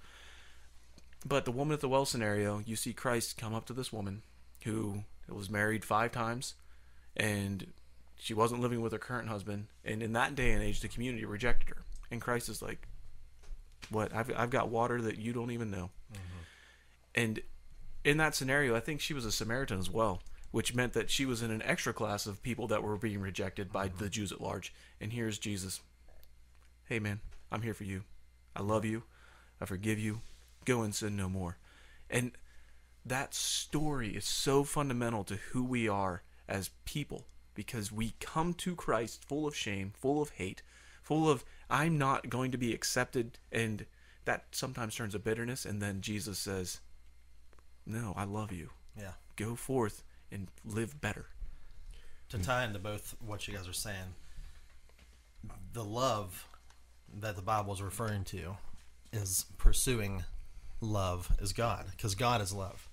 But 1.26 1.46
the 1.46 1.52
woman 1.52 1.74
at 1.74 1.80
the 1.82 1.90
well 1.90 2.06
scenario, 2.06 2.60
you 2.60 2.76
see 2.76 2.94
Christ 2.94 3.36
come 3.38 3.56
up 3.56 3.66
to 3.66 3.74
this 3.74 3.92
woman 3.92 4.22
who 4.64 5.04
was 5.28 5.50
married 5.50 5.84
five 5.84 6.12
times 6.12 6.54
and 7.18 7.74
she 8.20 8.36
wasn't 8.36 8.62
living 8.62 8.82
with 8.82 8.92
her 8.92 9.00
current 9.00 9.28
husband. 9.28 9.68
And 9.84 10.04
in 10.04 10.14
that 10.14 10.36
day 10.36 10.52
and 10.52 10.62
age, 10.62 10.82
the 10.82 10.88
community 10.88 11.26
rejected 11.26 11.70
her. 11.70 11.84
And 12.12 12.22
Christ 12.22 12.48
is 12.50 12.62
like, 12.62 12.88
What? 13.90 14.14
I've, 14.14 14.32
I've 14.38 14.52
got 14.52 14.70
water 14.70 15.02
that 15.02 15.18
you 15.18 15.34
don't 15.34 15.50
even 15.52 15.72
know. 15.72 15.90
And 17.16 17.40
in 18.04 18.18
that 18.18 18.36
scenario, 18.36 18.76
I 18.76 18.80
think 18.80 19.02
she 19.02 19.14
was 19.14 19.26
a 19.26 19.32
Samaritan 19.32 19.80
as 19.80 19.90
well, 19.90 20.22
which 20.52 20.74
meant 20.74 20.94
that 20.94 21.10
she 21.10 21.26
was 21.26 21.42
in 21.42 21.52
an 21.52 21.62
extra 21.62 21.94
class 21.94 22.26
of 22.26 22.44
people 22.44 22.68
that 22.68 22.84
were 22.84 22.98
being 22.98 23.22
rejected 23.22 23.72
by 23.72 23.88
the 23.88 23.94
mm-hmm. 23.94 24.08
Jews 24.08 24.32
at 24.32 24.42
large. 24.42 24.74
And 25.00 25.14
here's 25.14 25.38
Jesus. 25.38 25.82
Hey, 26.86 27.00
man, 27.00 27.20
I'm 27.52 27.62
here 27.62 27.74
for 27.74 27.84
you. 27.84 28.04
I 28.56 28.62
love 28.62 28.86
you. 28.86 29.04
I 29.60 29.66
forgive 29.66 30.00
you. 30.00 30.22
Go 30.66 30.82
and 30.82 30.94
sin 30.94 31.16
no 31.16 31.30
more. 31.30 31.58
And 32.10 32.32
that 33.06 33.34
story 33.34 34.10
is 34.10 34.26
so 34.26 34.64
fundamental 34.64 35.24
to 35.26 35.36
who 35.36 35.64
we 35.64 35.88
are 35.88 36.22
as 36.48 36.70
people 36.86 37.26
because 37.54 37.92
we 37.92 38.14
come 38.20 38.54
to 38.56 38.76
Christ 38.76 39.26
full 39.28 39.48
of 39.48 39.56
shame, 39.56 39.94
full 39.98 40.22
of 40.22 40.32
hate, 40.32 40.62
full 41.02 41.30
of 41.30 41.44
I'm 41.70 41.98
not 41.98 42.30
going 42.30 42.52
to 42.52 42.58
be 42.58 42.74
accepted 42.74 43.40
and 43.52 43.86
that 44.26 44.46
sometimes 44.52 44.96
turns 44.96 45.14
to 45.14 45.20
bitterness 45.20 45.66
and 45.66 45.82
then 45.82 46.02
Jesus 46.02 46.38
says, 46.38 46.80
"No, 47.86 48.14
I 48.16 48.24
love 48.24 48.52
you. 48.52 48.70
Yeah. 48.98 49.14
Go 49.36 49.56
forth 49.56 50.04
and 50.32 50.48
live 50.66 51.00
better." 51.02 51.26
To 52.30 52.38
tie 52.38 52.64
into 52.64 52.80
both 52.80 53.16
what 53.20 53.48
you 53.48 53.54
guys 53.54 53.68
are 53.68 53.74
saying, 53.74 54.16
the 55.74 55.84
love 55.84 56.48
that 57.20 57.36
the 57.36 57.42
Bible 57.42 57.74
is 57.74 57.82
referring 57.82 58.24
to 58.26 58.56
is 59.12 59.46
pursuing 59.58 60.24
love 60.80 61.30
as 61.42 61.54
God, 61.54 61.88
because 61.92 62.16
God 62.16 62.42
is 62.42 62.54
love. 62.54 62.88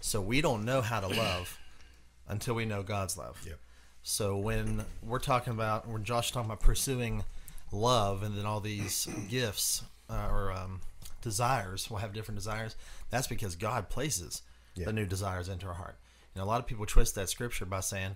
So 0.00 0.20
we 0.20 0.40
don't 0.40 0.64
know 0.64 0.80
how 0.80 1.00
to 1.00 1.08
love 1.08 1.58
until 2.28 2.54
we 2.54 2.64
know 2.64 2.82
God's 2.82 3.16
love. 3.16 3.40
Yep. 3.44 3.58
So 4.02 4.36
when 4.36 4.84
we're 5.02 5.18
talking 5.18 5.52
about, 5.52 5.88
when 5.88 6.04
Josh 6.04 6.30
talking 6.30 6.48
about 6.48 6.60
pursuing 6.60 7.24
love 7.72 8.22
and 8.22 8.36
then 8.36 8.46
all 8.46 8.60
these 8.60 9.08
gifts 9.28 9.82
uh, 10.08 10.28
or 10.30 10.52
um, 10.52 10.80
desires, 11.26 11.90
we'll 11.90 11.98
have 11.98 12.12
different 12.12 12.38
desires. 12.38 12.76
That's 13.10 13.26
because 13.26 13.56
God 13.56 13.88
places 13.88 14.42
Yeah. 14.76 14.86
the 14.86 14.92
new 14.92 15.06
desires 15.06 15.48
into 15.48 15.66
our 15.66 15.74
heart. 15.74 15.98
And 16.34 16.42
a 16.42 16.46
lot 16.46 16.60
of 16.60 16.66
people 16.68 16.86
twist 16.86 17.16
that 17.16 17.28
scripture 17.28 17.64
by 17.66 17.80
saying, 17.80 18.14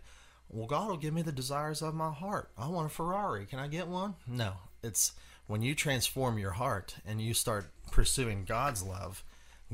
well, 0.49 0.67
God 0.69 0.89
will 0.89 0.97
give 0.97 1.13
me 1.13 1.23
the 1.23 1.33
desires 1.33 1.83
of 1.83 1.93
my 1.95 2.13
heart. 2.13 2.51
I 2.57 2.69
want 2.69 2.87
a 2.87 2.95
Ferrari. 2.95 3.47
Can 3.47 3.59
I 3.59 3.67
get 3.67 3.89
one? 3.89 4.15
No. 4.27 4.53
It's 4.83 5.13
when 5.49 5.63
you 5.63 5.75
transform 5.75 6.39
your 6.39 6.53
heart 6.53 6.97
and 7.05 7.21
you 7.21 7.35
start 7.35 7.67
pursuing 7.91 8.45
God's 8.45 8.83
love, 8.85 9.25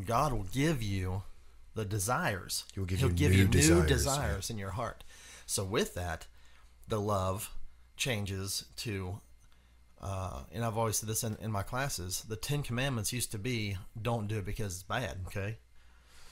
God 0.02 0.32
will 0.32 0.44
give 0.44 0.82
you 0.82 1.22
the 1.74 1.84
desires. 1.84 2.64
He 2.72 2.80
will 2.80 2.86
give 2.86 3.00
He'll 3.00 3.08
you 3.10 3.14
give 3.14 3.32
new 3.32 3.38
you 3.38 3.44
new 3.44 3.50
desires, 3.50 3.88
desires 3.88 4.50
in 4.50 4.56
your 4.58 4.70
heart. 4.70 5.04
So 5.44 5.62
with 5.64 5.94
that, 5.94 6.26
the 6.88 7.00
love 7.00 7.50
changes 7.96 8.64
to. 8.78 9.20
Uh, 10.00 10.42
and 10.52 10.64
I've 10.64 10.76
always 10.76 10.96
said 10.98 11.08
this 11.08 11.24
in, 11.24 11.36
in 11.40 11.50
my 11.50 11.62
classes. 11.62 12.24
The 12.28 12.36
Ten 12.36 12.62
Commandments 12.62 13.12
used 13.12 13.32
to 13.32 13.38
be, 13.38 13.76
"Don't 14.00 14.28
do 14.28 14.38
it 14.38 14.44
because 14.44 14.74
it's 14.74 14.82
bad." 14.82 15.18
Okay. 15.28 15.56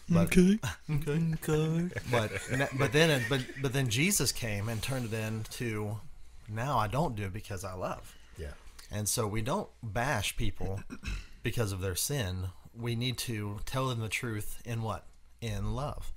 But, 0.08 0.24
Okay. 0.36 0.58
okay. 0.90 1.88
But 2.10 2.30
but 2.78 2.92
then 2.92 3.10
it, 3.10 3.22
but 3.28 3.40
but 3.62 3.72
then 3.72 3.88
Jesus 3.88 4.32
came 4.32 4.68
and 4.68 4.82
turned 4.82 5.06
it 5.12 5.14
into, 5.14 5.98
now 6.48 6.76
I 6.78 6.88
don't 6.88 7.16
do 7.16 7.24
it 7.24 7.32
because 7.32 7.64
I 7.64 7.72
love. 7.74 8.14
Yeah. 8.36 8.52
And 8.90 9.08
so 9.08 9.26
we 9.26 9.40
don't 9.40 9.68
bash 9.82 10.36
people 10.36 10.80
because 11.42 11.72
of 11.72 11.80
their 11.80 11.94
sin. 11.96 12.48
We 12.78 12.96
need 12.96 13.16
to 13.18 13.60
tell 13.64 13.88
them 13.88 14.00
the 14.00 14.08
truth 14.10 14.60
in 14.66 14.82
what? 14.82 15.06
In 15.40 15.74
love. 15.74 16.12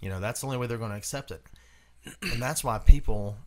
You 0.00 0.10
know, 0.10 0.20
that's 0.20 0.40
the 0.40 0.46
only 0.46 0.58
way 0.58 0.68
they're 0.68 0.78
going 0.78 0.90
to 0.92 0.96
accept 0.96 1.30
it. 1.32 1.42
And 2.22 2.40
that's 2.40 2.62
why 2.62 2.78
people 2.78 3.38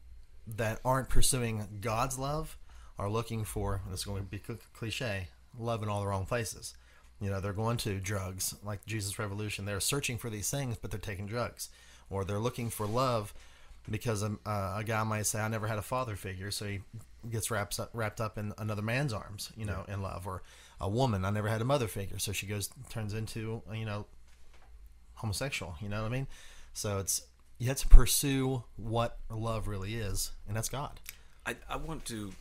that 0.48 0.80
aren't 0.84 1.08
pursuing 1.10 1.80
God's 1.82 2.18
love 2.18 2.58
are 3.00 3.10
looking 3.10 3.44
for, 3.44 3.82
this 3.90 4.00
is 4.02 4.06
going 4.06 4.24
to 4.24 4.30
be 4.30 4.42
cliche, 4.74 5.28
love 5.60 5.84
in 5.84 5.90
all 5.90 6.02
the 6.02 6.08
wrong 6.08 6.26
places. 6.26 6.76
You 7.20 7.30
know, 7.30 7.40
they're 7.40 7.54
going 7.54 7.78
to 7.78 8.00
drugs 8.00 8.56
like 8.64 8.86
Jesus 8.86 9.18
Revolution. 9.18 9.66
They're 9.66 9.80
searching 9.80 10.18
for 10.18 10.30
these 10.30 10.50
things, 10.50 10.78
but 10.78 10.92
they're 10.92 11.00
taking 11.00 11.26
drugs. 11.26 11.70
Or 12.10 12.24
they're 12.24 12.40
looking 12.40 12.70
for 12.70 12.86
love 12.86 13.34
because 13.90 14.24
um, 14.24 14.40
uh, 14.46 14.76
a 14.78 14.84
guy 14.84 15.04
might 15.04 15.26
say, 15.26 15.40
I 15.40 15.48
never 15.48 15.68
had 15.68 15.78
a 15.78 15.84
father 15.84 16.16
figure, 16.16 16.52
so 16.52 16.66
he 16.66 16.82
gets 17.30 17.50
wrapped 17.50 17.80
up, 17.80 17.90
wrapped 17.94 18.22
up 18.22 18.38
in 18.38 18.54
another 18.58 18.82
man's 18.82 19.14
arms, 19.14 19.52
you 19.58 19.66
know, 19.66 19.84
in 19.88 20.02
love. 20.02 20.28
Or 20.28 20.44
a 20.80 20.90
woman, 20.90 21.26
I 21.26 21.30
never 21.32 21.48
had 21.48 21.62
a 21.62 21.66
mother 21.66 21.88
figure, 21.88 22.20
so 22.20 22.32
she 22.32 22.46
goes, 22.46 22.70
turns 22.90 23.14
into, 23.14 23.62
you 23.74 23.86
know, 23.86 24.06
homosexual, 25.16 25.76
you 25.82 25.90
know 25.90 26.04
what 26.04 26.12
I 26.12 26.16
mean? 26.16 26.28
So 26.74 27.00
it's, 27.00 27.24
you 27.58 27.68
have 27.68 27.78
to 27.78 27.88
pursue 27.88 28.64
what 28.76 29.18
love 29.32 29.68
really 29.68 29.96
is, 29.96 30.32
and 30.48 30.56
that's 30.56 30.70
God. 30.70 31.00
I, 31.46 31.56
I 31.68 31.78
want 31.78 32.06
to 32.06 32.34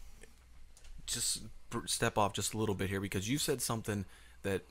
just 1.07 1.43
step 1.87 2.19
off 2.19 2.33
just 2.33 2.55
a 2.55 2.59
little 2.59 2.75
bit 2.75 2.91
here 2.91 3.01
because 3.01 3.29
you 3.29 3.39
said 3.39 3.63
something 3.63 4.05
that 4.43 4.63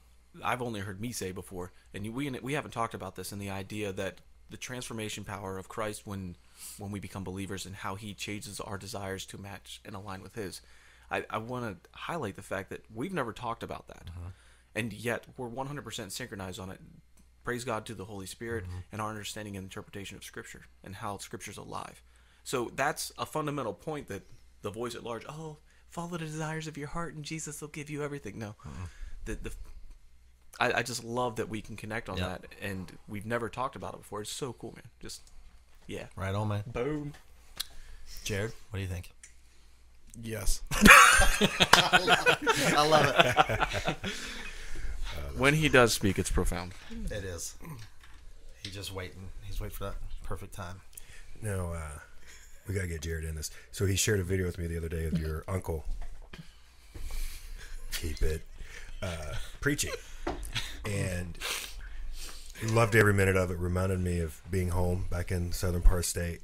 I've 0.43 0.61
only 0.61 0.81
heard 0.81 0.99
me 0.99 1.11
say 1.11 1.31
before, 1.31 1.71
and 1.93 2.13
we 2.13 2.29
we 2.29 2.53
haven't 2.53 2.71
talked 2.71 2.93
about 2.93 3.15
this. 3.15 3.31
And 3.31 3.41
the 3.41 3.49
idea 3.49 3.91
that 3.93 4.19
the 4.49 4.57
transformation 4.57 5.23
power 5.23 5.57
of 5.57 5.69
Christ 5.69 6.05
when 6.05 6.35
when 6.77 6.91
we 6.91 6.99
become 6.99 7.23
believers 7.23 7.65
and 7.65 7.75
how 7.75 7.95
He 7.95 8.13
changes 8.13 8.59
our 8.59 8.77
desires 8.77 9.25
to 9.27 9.37
match 9.37 9.81
and 9.85 9.95
align 9.95 10.21
with 10.21 10.35
His. 10.35 10.61
I, 11.11 11.23
I 11.29 11.37
want 11.37 11.83
to 11.83 11.89
highlight 11.91 12.35
the 12.35 12.41
fact 12.41 12.71
that 12.71 12.83
we've 12.93 13.13
never 13.13 13.31
talked 13.31 13.61
about 13.61 13.87
that, 13.87 14.05
uh-huh. 14.07 14.29
and 14.73 14.91
yet 14.91 15.25
we're 15.37 15.49
100% 15.49 16.11
synchronized 16.11 16.59
on 16.59 16.71
it. 16.71 16.79
Praise 17.43 17.63
God 17.63 17.85
to 17.85 17.93
the 17.93 18.05
Holy 18.05 18.25
Spirit 18.25 18.63
mm-hmm. 18.63 18.77
and 18.91 18.99
our 18.99 19.11
understanding 19.11 19.55
and 19.55 19.65
interpretation 19.65 20.17
of 20.17 20.23
Scripture 20.23 20.63
and 20.83 20.95
how 20.95 21.19
Scripture's 21.19 21.57
alive. 21.57 22.01
So 22.43 22.71
that's 22.75 23.11
a 23.19 23.25
fundamental 23.25 23.73
point 23.73 24.07
that 24.07 24.23
the 24.63 24.71
voice 24.71 24.95
at 24.95 25.03
large, 25.03 25.25
oh, 25.29 25.57
follow 25.95 26.09
the 26.09 26.17
desires 26.19 26.67
of 26.67 26.77
your 26.77 26.89
heart 26.89 27.15
and 27.15 27.23
Jesus 27.23 27.61
will 27.61 27.69
give 27.69 27.89
you 27.89 28.03
everything. 28.03 28.37
No, 28.37 28.55
the 29.23 29.35
the 29.35 29.51
I, 30.59 30.73
I 30.79 30.83
just 30.83 31.03
love 31.03 31.37
that 31.37 31.47
we 31.49 31.61
can 31.61 31.75
connect 31.77 32.09
on 32.09 32.17
Yeah. 32.17 32.27
that, 32.27 32.45
and 32.61 32.91
we've 33.07 33.25
never 33.25 33.47
talked 33.49 33.75
about 33.77 33.93
it 33.93 33.99
before. 33.99 34.21
It's 34.21 34.31
so 34.31 34.53
cool, 34.53 34.73
man. 34.73 34.83
Just 35.01 35.21
yeah, 35.87 36.05
Right 36.17 36.35
on, 36.35 36.47
man. 36.49 36.63
boom. 36.67 37.13
Jared, 38.23 38.51
what 38.69 38.77
do 38.77 38.81
you 38.83 38.87
think? 38.89 39.11
Yes. 40.21 40.61
I 42.75 42.87
love 42.89 43.95
it. 43.95 43.95
When 45.37 45.53
he 45.53 45.69
does 45.69 45.93
speak, 45.93 46.17
it's 46.19 46.29
profound. 46.29 46.73
It 47.11 47.23
is. 47.23 47.55
He's 48.63 48.73
just 48.73 48.93
waiting. 48.93 49.29
He's 49.43 49.59
waiting 49.59 49.75
for 49.75 49.85
that 49.85 49.95
perfect 50.23 50.53
time. 50.53 50.81
No, 51.41 51.73
uh, 51.73 51.99
we 52.67 52.73
gotta 52.73 52.87
get 52.87 53.01
Jared 53.01 53.25
in 53.25 53.35
this. 53.35 53.51
So 53.71 53.85
he 53.85 53.95
shared 53.95 54.19
a 54.19 54.23
video 54.23 54.45
with 54.45 54.57
me 54.57 54.67
the 54.67 54.77
other 54.77 54.89
day 54.89 55.05
of 55.05 55.17
your 55.19 55.43
uncle. 55.47 55.85
Keep 57.91 58.21
it 58.21 58.41
uh, 59.01 59.33
preaching, 59.61 59.91
and 60.85 61.37
loved 62.69 62.95
every 62.95 63.13
minute 63.13 63.35
of 63.35 63.51
it. 63.51 63.57
Reminded 63.57 63.99
me 63.99 64.19
of 64.19 64.41
being 64.49 64.69
home 64.69 65.05
back 65.09 65.31
in 65.31 65.51
southern 65.51 65.81
part 65.81 65.99
of 65.99 66.05
state, 66.05 66.41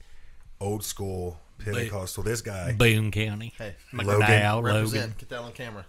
old 0.60 0.84
school 0.84 1.40
Pentecostal. 1.60 2.24
This 2.24 2.42
guy, 2.42 2.74
Boone 2.74 3.12
County. 3.12 3.54
Hey, 3.58 3.76
Logan. 3.94 4.22
McDowell, 4.22 4.64
represent. 4.64 4.94
Logan. 4.94 5.16
Get 5.18 5.30
that 5.30 5.40
on 5.40 5.52
camera. 5.52 5.86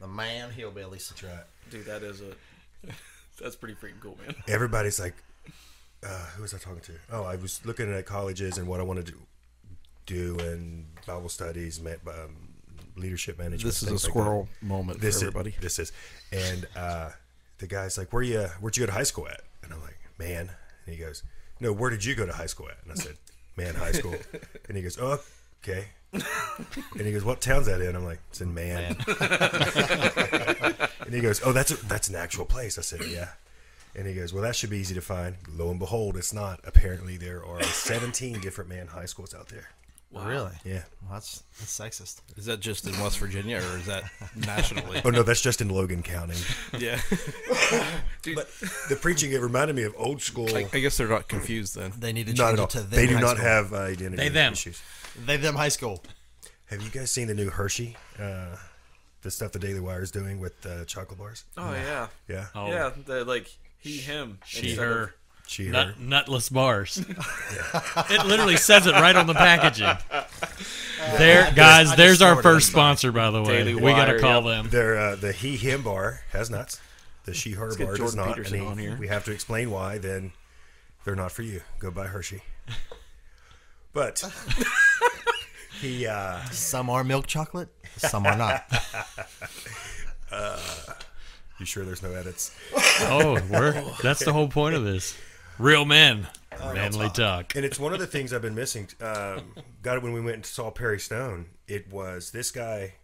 The 0.00 0.06
man 0.06 0.50
hillbillies. 0.50 1.08
That's 1.08 1.22
right. 1.24 1.44
Dude, 1.70 1.86
that 1.86 2.02
is 2.02 2.20
a 2.20 2.88
that's 3.42 3.56
pretty 3.56 3.74
freaking 3.74 4.00
cool, 4.00 4.16
man. 4.24 4.34
everybody's 4.46 5.00
like, 5.00 5.14
uh, 6.06 6.26
who 6.36 6.42
was 6.42 6.54
I 6.54 6.58
talking 6.58 6.80
to? 6.82 6.92
Oh, 7.10 7.24
I 7.24 7.36
was 7.36 7.60
looking 7.64 7.92
at 7.92 8.06
colleges 8.06 8.58
and 8.58 8.68
what 8.68 8.78
I 8.78 8.84
wanted 8.84 9.06
to 9.06 9.12
do 9.12 9.18
and 10.10 10.86
Bible 11.06 11.28
studies, 11.28 11.80
um, 11.80 12.48
leadership 12.96 13.38
management. 13.38 13.62
This 13.64 13.82
is 13.82 13.82
a 13.84 13.86
things 13.86 14.04
like 14.04 14.14
that. 14.14 14.20
squirrel 14.20 14.48
moment 14.60 15.00
This 15.00 15.20
for 15.20 15.28
everybody. 15.28 15.50
Is, 15.50 15.56
this 15.60 15.78
is, 15.78 15.92
and 16.32 16.66
uh, 16.76 17.10
the 17.58 17.66
guy's 17.66 17.98
like, 17.98 18.12
"Where 18.12 18.22
you? 18.22 18.40
Where'd 18.60 18.76
you 18.76 18.82
go 18.82 18.86
to 18.86 18.92
high 18.92 19.04
school 19.04 19.28
at?" 19.28 19.40
And 19.62 19.72
I'm 19.72 19.80
like, 19.82 19.98
"Man," 20.18 20.50
and 20.86 20.94
he 20.94 21.00
goes, 21.00 21.22
"No, 21.60 21.72
where 21.72 21.90
did 21.90 22.04
you 22.04 22.14
go 22.14 22.26
to 22.26 22.32
high 22.32 22.46
school 22.46 22.68
at?" 22.68 22.78
And 22.82 22.92
I 22.92 22.94
said, 22.96 23.16
"Man, 23.56 23.74
high 23.74 23.92
school." 23.92 24.14
and 24.68 24.76
he 24.76 24.82
goes, 24.82 24.98
"Oh, 25.00 25.20
okay." 25.62 25.86
and 26.12 27.06
he 27.06 27.12
goes, 27.12 27.24
"What 27.24 27.40
town's 27.40 27.66
that 27.66 27.80
in?" 27.80 27.94
I'm 27.94 28.04
like, 28.04 28.20
"It's 28.30 28.40
in 28.40 28.54
Man." 28.54 28.96
and 31.04 31.14
he 31.14 31.20
goes, 31.20 31.40
"Oh, 31.44 31.52
that's 31.52 31.70
a, 31.70 31.86
that's 31.86 32.08
an 32.08 32.14
actual 32.14 32.44
place." 32.44 32.78
I 32.78 32.82
said, 32.82 33.00
"Yeah." 33.08 33.28
And 33.94 34.06
he 34.06 34.14
goes, 34.14 34.32
"Well, 34.32 34.42
that 34.42 34.56
should 34.56 34.70
be 34.70 34.78
easy 34.78 34.94
to 34.94 35.00
find." 35.00 35.36
Lo 35.56 35.70
and 35.70 35.78
behold, 35.78 36.16
it's 36.16 36.32
not. 36.32 36.60
Apparently, 36.64 37.16
there 37.16 37.44
are 37.44 37.62
17 37.62 38.40
different 38.40 38.70
man 38.70 38.88
high 38.88 39.06
schools 39.06 39.34
out 39.34 39.48
there. 39.48 39.68
Really? 40.10 40.52
Yeah. 40.64 40.82
Well, 41.02 41.12
that's 41.12 41.42
that's 41.58 41.78
sexist. 41.78 42.20
Is 42.36 42.46
that 42.46 42.60
just 42.60 42.86
in 42.86 42.92
West 43.00 43.18
Virginia 43.18 43.58
or 43.58 43.76
is 43.78 43.86
that 43.86 44.04
nationally? 44.36 45.00
Oh 45.04 45.10
no, 45.10 45.22
that's 45.22 45.40
just 45.42 45.60
in 45.60 45.68
Logan 45.68 46.02
County. 46.02 46.36
yeah. 46.78 47.00
But 48.34 48.48
the 48.88 48.96
preaching 49.00 49.32
it 49.32 49.40
reminded 49.40 49.76
me 49.76 49.84
of 49.84 49.94
old 49.96 50.20
school. 50.20 50.48
I, 50.54 50.66
I 50.72 50.80
guess 50.80 50.96
they're 50.96 51.08
not 51.08 51.28
confused 51.28 51.76
then. 51.76 51.92
They 51.98 52.12
need 52.12 52.26
to 52.26 52.34
Not 52.34 52.48
change 52.48 52.52
at 52.54 52.58
all. 52.58 52.64
it 52.66 52.70
to 52.70 52.80
them. 52.80 52.90
They 52.90 53.06
do 53.06 53.14
high 53.14 53.20
not 53.20 53.36
school. 53.36 53.46
have 53.48 53.72
uh, 53.72 53.76
identity 53.76 54.16
They, 54.16 54.28
them. 54.28 54.52
issues. 54.52 54.82
they 55.24 55.36
them 55.36 55.54
high 55.54 55.68
school. 55.70 56.02
Have 56.66 56.82
you 56.82 56.90
guys 56.90 57.10
seen 57.10 57.28
the 57.28 57.34
new 57.34 57.48
Hershey? 57.48 57.96
Uh, 58.18 58.56
the 59.22 59.30
stuff 59.30 59.52
the 59.52 59.58
Daily 59.58 59.80
Wire 59.80 60.02
is 60.02 60.10
doing 60.10 60.40
with 60.40 60.64
uh, 60.66 60.84
chocolate 60.84 61.18
bars. 61.18 61.44
Oh 61.56 61.72
yeah, 61.72 62.08
Yeah, 62.28 62.46
Oh, 62.54 62.66
yeah. 62.68 62.90
The 63.06 63.24
like 63.24 63.50
he 63.78 63.98
him 63.98 64.38
she, 64.44 64.70
instead 64.70 64.86
of- 64.86 64.92
her. 64.94 65.14
She. 65.48 65.68
Nut, 65.68 65.98
nutless 65.98 66.48
bars. 66.48 66.98
it 68.10 68.26
literally 68.26 68.56
says 68.56 68.86
it 68.86 68.92
right 68.92 69.16
on 69.16 69.26
the 69.26 69.34
packaging. 69.34 69.96
There, 71.16 71.50
guys. 71.54 71.94
There's 71.96 72.22
our 72.22 72.42
first 72.42 72.68
sponsor, 72.68 73.12
by 73.12 73.30
the 73.30 73.42
way. 73.42 73.64
Daily 73.64 73.74
we 73.74 73.92
gotta 73.92 74.12
Wire, 74.12 74.20
call 74.20 74.42
yep. 74.44 74.44
them. 74.44 74.70
Their 74.70 74.98
uh, 74.98 75.16
the 75.16 75.32
he 75.32 75.56
him 75.56 75.82
bar 75.82 76.20
has 76.30 76.50
nuts. 76.50 76.80
The 77.24 77.34
she 77.34 77.52
her 77.52 77.74
get 77.74 77.86
bar 77.86 77.96
does 77.96 78.14
Jordan 78.14 78.16
not. 78.16 78.28
Peterson 78.36 78.54
and 78.54 78.62
he- 78.62 78.68
on 78.70 78.78
here. 78.78 78.96
We 78.98 79.08
have 79.08 79.24
to 79.24 79.32
explain 79.32 79.70
why. 79.70 79.98
Then 79.98 80.32
they're 81.04 81.16
not 81.16 81.32
for 81.32 81.42
you. 81.42 81.62
Go 81.78 81.90
buy 81.90 82.06
Hershey. 82.06 82.42
But 83.92 84.22
he 85.80 86.06
uh, 86.06 86.44
Some 86.50 86.90
are 86.90 87.02
milk 87.04 87.26
chocolate. 87.26 87.68
Some 87.96 88.26
are 88.26 88.36
not. 88.36 88.64
you 91.58 91.66
sure 91.66 91.84
there's 91.84 92.02
no 92.02 92.12
edits? 92.12 92.54
Oh, 93.00 93.40
we're 93.50 93.82
that's 94.02 94.24
the 94.24 94.32
whole 94.32 94.48
point 94.48 94.74
of 94.74 94.84
this. 94.84 95.16
Real 95.58 95.84
men, 95.84 96.28
manly 96.72 97.10
talk. 97.10 97.56
And 97.56 97.64
it's 97.64 97.80
one 97.80 97.92
of 97.92 97.98
the 97.98 98.06
things 98.06 98.32
I've 98.32 98.42
been 98.42 98.54
missing. 98.54 98.88
Um, 99.00 99.54
got 99.82 99.96
it 99.96 100.02
when 100.02 100.12
we 100.12 100.20
went 100.20 100.36
and 100.36 100.46
saw 100.46 100.70
Perry 100.70 101.00
Stone. 101.00 101.46
It 101.66 101.92
was 101.92 102.30
this 102.30 102.50
guy 102.50 102.94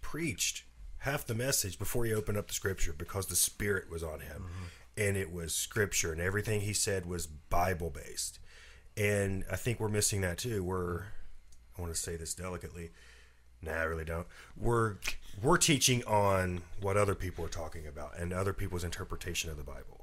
preached 0.00 0.64
half 0.98 1.26
the 1.26 1.34
message 1.34 1.78
before 1.78 2.04
he 2.04 2.12
opened 2.12 2.38
up 2.38 2.48
the 2.48 2.54
scripture 2.54 2.92
because 2.92 3.26
the 3.26 3.36
Spirit 3.36 3.90
was 3.90 4.02
on 4.02 4.20
him. 4.20 4.46
And 4.96 5.16
it 5.16 5.32
was 5.32 5.54
scripture, 5.54 6.12
and 6.12 6.20
everything 6.20 6.60
he 6.60 6.74
said 6.74 7.06
was 7.06 7.26
Bible 7.26 7.88
based. 7.88 8.38
And 8.94 9.44
I 9.50 9.56
think 9.56 9.80
we're 9.80 9.88
missing 9.88 10.20
that 10.20 10.36
too. 10.36 10.62
We're, 10.62 11.04
I 11.78 11.80
want 11.80 11.94
to 11.94 11.98
say 11.98 12.16
this 12.16 12.34
delicately. 12.34 12.90
Nah, 13.62 13.72
I 13.72 13.84
really 13.84 14.04
don't. 14.04 14.26
We're 14.56 14.96
we're 15.40 15.56
teaching 15.56 16.04
on 16.04 16.62
what 16.80 16.98
other 16.98 17.14
people 17.14 17.44
are 17.44 17.48
talking 17.48 17.86
about 17.86 18.18
and 18.18 18.32
other 18.32 18.52
people's 18.52 18.84
interpretation 18.84 19.50
of 19.50 19.56
the 19.56 19.62
Bible. 19.62 20.01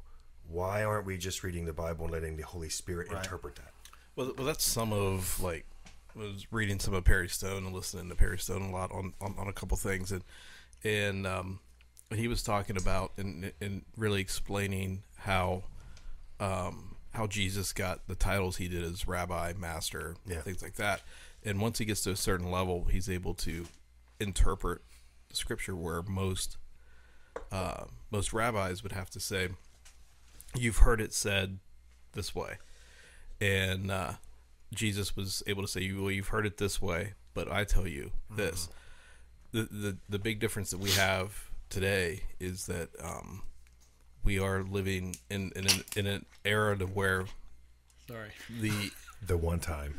Why 0.50 0.84
aren't 0.84 1.06
we 1.06 1.18
just 1.18 1.44
reading 1.44 1.66
the 1.66 1.74
Bible 1.74 2.06
and 2.06 2.12
letting 2.14 2.36
the 2.36 2.44
Holy 2.44 2.70
Spirit 2.70 3.12
interpret 3.12 3.56
that? 3.56 3.72
Well, 4.16 4.34
well, 4.38 4.46
that's 4.48 4.64
some 4.64 4.92
of 4.92 5.42
like 5.42 5.66
I 6.16 6.20
was 6.20 6.48
reading 6.52 6.80
some 6.80 6.94
of 6.94 7.04
Perry 7.06 7.30
Stone 7.30 7.66
and 7.66 7.74
listening 7.74 8.10
to 8.10 8.16
Perry 8.16 8.40
Stone 8.40 8.64
a 8.64 8.72
lot 8.72 8.92
on, 8.92 9.14
on, 9.22 9.36
on 9.38 9.48
a 9.48 9.54
couple 9.54 9.78
things, 9.78 10.12
and 10.12 10.24
and 10.84 11.28
um, 11.28 11.60
he 12.14 12.28
was 12.28 12.42
talking 12.44 12.78
about 12.78 13.12
and 13.18 13.52
and 13.62 13.84
really 13.96 14.22
explaining 14.22 15.04
how 15.18 15.64
um, 16.40 16.96
how 17.14 17.28
Jesus 17.28 17.72
got 17.74 18.08
the 18.08 18.16
titles 18.16 18.58
he 18.58 18.68
did 18.68 18.84
as 18.84 19.08
rabbi, 19.08 19.54
master, 19.58 20.16
Yeah. 20.26 20.42
things 20.42 20.62
like 20.64 20.76
that. 20.76 21.02
And 21.44 21.62
once 21.62 21.78
he 21.78 21.86
gets 21.86 22.02
to 22.02 22.12
a 22.12 22.16
certain 22.16 22.50
level, 22.52 22.86
he's 22.86 23.10
able 23.10 23.34
to 23.36 23.66
interpret 24.20 24.82
scripture 25.32 25.76
where 25.76 26.02
most 26.02 26.58
uh, 27.52 27.86
most 28.12 28.34
rabbis 28.34 28.82
would 28.84 28.92
have 28.94 29.10
to 29.12 29.20
say, 29.20 29.50
you've 30.56 30.78
heard 30.80 31.02
it 31.02 31.14
said 31.14 31.60
this 32.14 32.34
way, 32.36 32.58
and 33.42 33.92
uh, 33.92 34.14
Jesus 34.74 35.16
was 35.16 35.44
able 35.48 35.62
to 35.62 35.68
say, 35.68 35.92
"Well, 35.94 36.12
you've 36.12 36.30
heard 36.30 36.46
it 36.46 36.58
this 36.58 36.82
way, 36.82 37.14
but 37.34 37.52
I 37.52 37.64
tell 37.64 37.88
you 37.88 38.12
this." 38.30 38.70
The, 39.52 39.64
the 39.72 39.98
the 40.08 40.20
big 40.20 40.40
difference 40.40 40.70
that 40.72 40.80
we 40.80 40.92
have 40.92 41.50
today 41.70 42.22
is 42.40 42.68
that 42.68 42.90
um, 43.04 43.42
we 44.24 44.38
are 44.40 44.62
living 44.64 45.16
in 45.30 45.52
in 45.56 45.66
an, 45.66 45.84
in 45.96 46.06
an 46.08 46.26
era 46.46 46.78
to 46.78 46.86
where 46.86 47.26
Sorry. 48.08 48.30
the 48.62 48.92
The 49.28 49.36
one 49.38 49.60
time. 49.60 49.96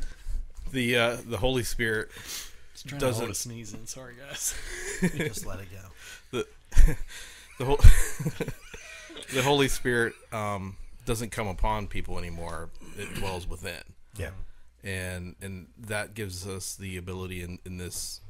the 0.71 0.97
uh, 0.97 1.17
the 1.27 1.37
Holy 1.37 1.63
Spirit 1.63 2.09
Doesn't- 2.97 3.27
to 3.27 3.35
sneeze 3.35 3.73
in. 3.73 3.85
Sorry, 3.87 4.15
guys. 4.15 4.55
Just 5.15 5.45
let 5.45 5.59
it 5.59 5.67
go. 5.71 5.89
the 6.31 6.47
the 7.59 7.65
whole 7.65 7.79
the 9.33 9.41
Holy 9.41 9.67
Spirit 9.67 10.13
um, 10.31 10.77
doesn't 11.05 11.31
come 11.31 11.47
upon 11.47 11.87
people 11.87 12.17
anymore. 12.17 12.69
It 12.97 13.13
dwells 13.15 13.47
within, 13.47 13.81
Yeah. 14.17 14.31
and 14.83 15.35
and 15.41 15.67
that 15.77 16.13
gives 16.13 16.47
us 16.47 16.75
the 16.75 16.97
ability 16.97 17.41
in, 17.41 17.59
in 17.65 17.77
this 17.77 18.21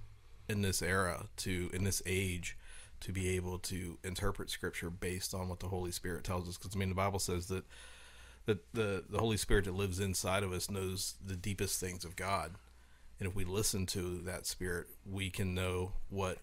in 0.50 0.62
this 0.62 0.82
era 0.82 1.26
to 1.38 1.70
in 1.74 1.84
this 1.84 2.02
age 2.06 2.58
to 3.02 3.12
be 3.12 3.30
able 3.36 3.58
to 3.58 3.98
interpret 4.04 4.50
Scripture 4.50 4.90
based 4.92 5.34
on 5.34 5.50
what 5.50 5.60
the 5.60 5.68
Holy 5.68 5.92
Spirit 5.92 6.24
tells 6.24 6.48
us. 6.48 6.58
Because 6.58 6.76
I 6.76 6.80
mean, 6.80 6.90
the 6.90 6.96
Bible 6.96 7.20
says 7.20 7.48
that 7.48 7.66
that 8.46 8.74
the 8.74 9.04
the 9.10 9.20
Holy 9.20 9.38
Spirit 9.38 9.66
that 9.66 9.74
lives 9.76 10.00
inside 10.00 10.44
of 10.44 10.52
us 10.52 10.70
knows 10.70 11.16
the 11.26 11.36
deepest 11.36 11.80
things 11.80 12.04
of 12.06 12.16
God, 12.16 12.52
and 13.20 13.28
if 13.30 13.36
we 13.36 13.44
listen 13.46 13.86
to 13.88 14.20
that 14.26 14.46
Spirit, 14.46 14.88
we 15.10 15.30
can 15.30 15.54
know 15.56 15.94
what 16.10 16.38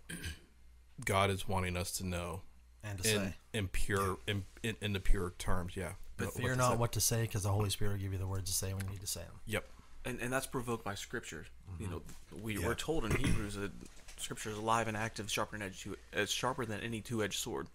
God 1.05 1.31
is 1.31 1.47
wanting 1.49 1.77
us 1.77 1.93
to 1.99 2.07
know 2.07 2.41
And 2.85 3.03
to 3.03 3.09
in 3.15 3.17
say. 3.21 3.35
in 3.53 3.69
pure 3.69 4.19
in, 4.27 4.45
in, 4.63 4.77
in 4.81 4.93
the 4.93 5.01
pure 5.01 5.33
terms. 5.39 5.77
Yeah, 5.77 5.93
But 6.17 6.27
What- 6.29 6.35
fear 6.35 6.55
not 6.57 6.73
say. 6.73 6.77
what 6.77 6.93
to 6.93 7.01
say 7.01 7.23
because 7.23 7.43
the 7.43 7.51
Holy 7.53 7.71
Spirit 7.71 7.93
will 7.93 7.99
give 8.01 8.13
you 8.13 8.19
the 8.19 8.27
words 8.27 8.51
to 8.51 8.57
say 8.57 8.73
when 8.73 8.85
you 8.87 8.91
need 8.93 9.01
to 9.01 9.07
say 9.07 9.21
them. 9.23 9.41
Yep. 9.47 9.69
and, 10.05 10.21
and 10.21 10.33
that's 10.33 10.47
provoked 10.47 10.85
by 10.85 10.95
scripture. 10.95 11.47
You 11.79 11.89
know, 11.89 12.03
we, 12.41 12.57
Yeah. 12.59 12.67
we're 12.67 12.75
told 12.75 13.05
in 13.05 13.11
Hebrews 13.15 13.55
that 13.57 13.73
scripture 14.17 14.51
is 14.51 14.57
alive 14.59 14.89
and 14.89 14.97
active, 14.97 15.31
sharper 15.31 15.59
than 15.59 15.67
edge, 15.67 15.87
it's 16.13 16.33
sharper 16.33 16.65
than 16.65 16.81
any 16.81 17.01
two-edged 17.01 17.39
sword. 17.39 17.67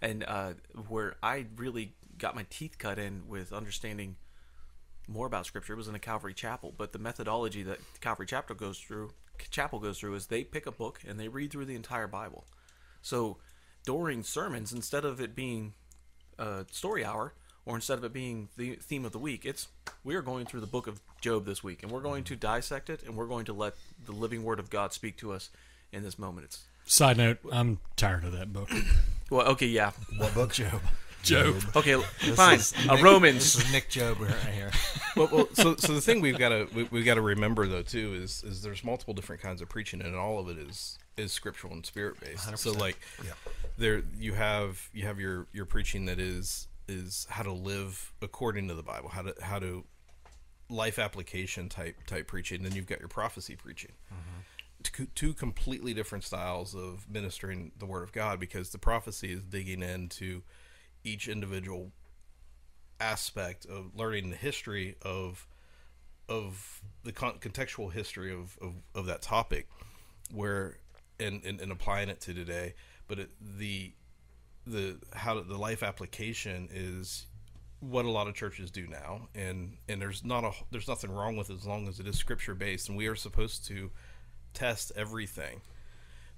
And 0.00 0.24
uh, 0.26 0.54
where 0.88 1.16
I 1.22 1.46
really 1.56 1.92
got 2.18 2.34
my 2.34 2.46
teeth 2.50 2.78
cut 2.78 2.98
in 2.98 3.22
with 3.28 3.52
understanding 3.52 4.16
more 5.08 5.26
about 5.26 5.44
scripture 5.46 5.76
was 5.76 5.88
in 5.88 5.94
a 5.94 5.98
Calvary 5.98 6.32
Chapel. 6.34 6.72
But 6.76 6.92
the 6.92 6.98
methodology 6.98 7.62
that 7.64 7.78
Calvary 8.00 8.26
Chapel 8.26 8.54
goes 8.56 8.78
through, 8.78 9.10
Chapel 9.50 9.78
goes 9.78 9.98
through, 9.98 10.14
is 10.14 10.26
they 10.26 10.42
pick 10.44 10.66
a 10.66 10.72
book 10.72 11.00
and 11.06 11.18
they 11.20 11.28
read 11.28 11.50
through 11.52 11.66
the 11.66 11.74
entire 11.76 12.06
Bible. 12.06 12.44
So 13.02 13.36
during 13.84 14.22
sermons, 14.22 14.72
instead 14.72 15.04
of 15.04 15.20
it 15.20 15.34
being 15.34 15.74
a 16.38 16.64
story 16.70 17.04
hour, 17.04 17.34
or 17.66 17.76
instead 17.76 17.98
of 17.98 18.04
it 18.04 18.12
being 18.12 18.48
the 18.56 18.74
theme 18.76 19.04
of 19.04 19.12
the 19.12 19.18
week, 19.18 19.44
it's 19.44 19.68
we 20.02 20.14
are 20.14 20.22
going 20.22 20.46
through 20.46 20.60
the 20.60 20.66
book 20.66 20.86
of 20.86 21.00
Job 21.20 21.46
this 21.46 21.62
week, 21.64 21.82
and 21.82 21.90
we're 21.90 22.00
going 22.00 22.24
to 22.24 22.36
dissect 22.36 22.90
it, 22.90 23.02
and 23.04 23.16
we're 23.16 23.26
going 23.26 23.46
to 23.46 23.52
let 23.52 23.74
the 24.04 24.12
living 24.12 24.42
Word 24.44 24.58
of 24.58 24.68
God 24.70 24.92
speak 24.92 25.16
to 25.18 25.32
us 25.32 25.50
in 25.92 26.02
this 26.02 26.18
moment. 26.18 26.46
It's 26.46 26.64
Side 26.86 27.16
note: 27.16 27.38
I'm 27.50 27.78
tired 27.96 28.24
of 28.24 28.32
that 28.32 28.52
book. 28.52 28.70
well, 29.30 29.46
okay, 29.48 29.66
yeah, 29.66 29.92
What 30.18 30.34
book? 30.34 30.52
Job. 30.52 30.80
Job. 31.24 31.56
okay, 31.76 31.94
This 32.24 32.36
fine. 32.36 32.58
is 32.58 32.72
Uh, 32.88 32.94
Nick- 32.94 33.04
Romans. 33.04 33.54
This 33.54 33.64
is 33.66 33.72
Nick 33.72 33.88
Job 33.88 34.20
right 34.20 34.34
here. 34.54 34.70
well, 35.16 35.28
well, 35.32 35.48
so 35.54 35.76
so 35.76 35.92
the 35.94 36.00
thing 36.00 36.20
we've 36.20 36.38
got 36.38 36.50
to 36.50 36.68
we, 36.74 36.84
we've 36.84 37.04
got 37.04 37.14
to 37.14 37.20
remember 37.22 37.66
though 37.66 37.82
too 37.82 38.14
is 38.14 38.42
is 38.44 38.62
there's 38.62 38.84
multiple 38.84 39.14
different 39.14 39.42
kinds 39.42 39.60
of 39.62 39.68
preaching 39.68 40.00
and 40.02 40.14
all 40.14 40.38
of 40.38 40.48
it 40.48 40.58
is 40.58 40.98
is 41.16 41.32
scriptural 41.32 41.72
and 41.72 41.84
spirit 41.86 42.18
based. 42.20 42.44
So 42.58 42.72
100%. 42.72 42.78
like 42.80 42.98
Yeah. 43.24 43.32
there 43.78 44.02
you 44.18 44.34
have 44.34 44.88
you 44.92 45.06
have 45.06 45.18
your 45.18 45.46
your 45.52 45.64
preaching 45.66 46.04
that 46.06 46.18
is 46.18 46.68
is 46.88 47.26
how 47.30 47.42
to 47.42 47.52
live 47.52 48.12
according 48.20 48.68
to 48.68 48.74
the 48.74 48.82
Bible, 48.82 49.08
how 49.08 49.22
to 49.22 49.34
how 49.40 49.58
to 49.58 49.84
life 50.68 50.98
application 50.98 51.68
type 51.68 51.96
type 52.06 52.26
preaching. 52.26 52.62
Then 52.62 52.72
you've 52.72 52.86
got 52.86 52.98
your 53.00 53.08
prophecy 53.08 53.56
preaching. 53.56 53.92
Two, 54.82 55.06
two 55.14 55.32
completely 55.32 55.94
different 55.94 56.24
styles 56.24 56.74
of 56.74 57.06
ministering 57.08 57.72
the 57.78 57.86
word 57.86 58.02
of 58.02 58.12
God 58.12 58.38
because 58.38 58.68
the 58.68 58.76
prophecy 58.78 59.32
is 59.32 59.42
digging 59.42 59.82
into 59.82 60.42
each 61.04 61.28
individual 61.28 61.92
aspect 63.00 63.66
of 63.66 63.94
learning 63.94 64.30
the 64.30 64.36
history 64.36 64.96
of 65.02 65.46
of 66.28 66.80
the 67.02 67.12
con- 67.12 67.38
contextual 67.38 67.92
history 67.92 68.32
of, 68.32 68.56
of, 68.62 68.72
of 68.94 69.06
that 69.06 69.20
topic 69.20 69.68
where 70.32 70.78
and, 71.20 71.42
and, 71.44 71.60
and 71.60 71.70
applying 71.70 72.08
it 72.08 72.20
to 72.22 72.32
today. 72.32 72.74
But 73.06 73.18
it, 73.18 73.30
the 73.58 73.92
the 74.66 74.96
how 75.12 75.40
the 75.42 75.58
life 75.58 75.82
application 75.82 76.70
is 76.72 77.26
what 77.80 78.06
a 78.06 78.10
lot 78.10 78.26
of 78.26 78.34
churches 78.34 78.70
do 78.70 78.86
now. 78.86 79.28
And 79.34 79.76
and 79.88 80.00
there's 80.00 80.24
not 80.24 80.44
a 80.44 80.52
there's 80.70 80.88
nothing 80.88 81.12
wrong 81.12 81.36
with 81.36 81.50
it 81.50 81.56
as 81.56 81.66
long 81.66 81.86
as 81.86 82.00
it 82.00 82.06
is 82.06 82.16
scripture 82.16 82.54
based. 82.54 82.88
And 82.88 82.96
we 82.96 83.06
are 83.06 83.16
supposed 83.16 83.66
to 83.66 83.90
test 84.54 84.92
everything 84.96 85.60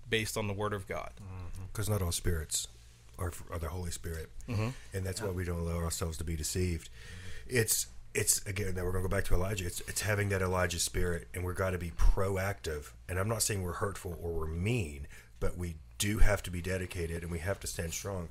based 0.08 0.36
on 0.36 0.48
the 0.48 0.54
word 0.54 0.72
of 0.72 0.88
God. 0.88 1.12
Mm-hmm. 1.22 1.62
Because 1.72 1.88
not 1.88 2.02
all 2.02 2.12
spirits 2.12 2.66
are, 3.18 3.32
are 3.50 3.58
the 3.58 3.68
Holy 3.68 3.90
Spirit, 3.90 4.30
mm-hmm. 4.48 4.68
and 4.92 5.06
that's 5.06 5.22
why 5.22 5.30
we 5.30 5.44
don't 5.44 5.60
allow 5.60 5.76
ourselves 5.76 6.18
to 6.18 6.24
be 6.24 6.36
deceived. 6.36 6.88
It's 7.46 7.86
it's 8.14 8.44
again. 8.46 8.74
that 8.74 8.84
we're 8.84 8.92
going 8.92 9.04
to 9.04 9.08
go 9.08 9.16
back 9.16 9.24
to 9.26 9.34
Elijah. 9.34 9.66
It's 9.66 9.80
it's 9.82 10.02
having 10.02 10.28
that 10.30 10.42
Elijah 10.42 10.78
spirit, 10.78 11.28
and 11.34 11.44
we're 11.44 11.54
got 11.54 11.70
to 11.70 11.78
be 11.78 11.90
proactive. 11.90 12.90
And 13.08 13.18
I'm 13.18 13.28
not 13.28 13.42
saying 13.42 13.62
we're 13.62 13.74
hurtful 13.74 14.18
or 14.22 14.32
we're 14.32 14.46
mean, 14.46 15.06
but 15.40 15.56
we 15.56 15.76
do 15.98 16.18
have 16.18 16.42
to 16.44 16.50
be 16.50 16.60
dedicated, 16.60 17.22
and 17.22 17.30
we 17.30 17.38
have 17.38 17.60
to 17.60 17.66
stand 17.66 17.92
strong. 17.92 18.28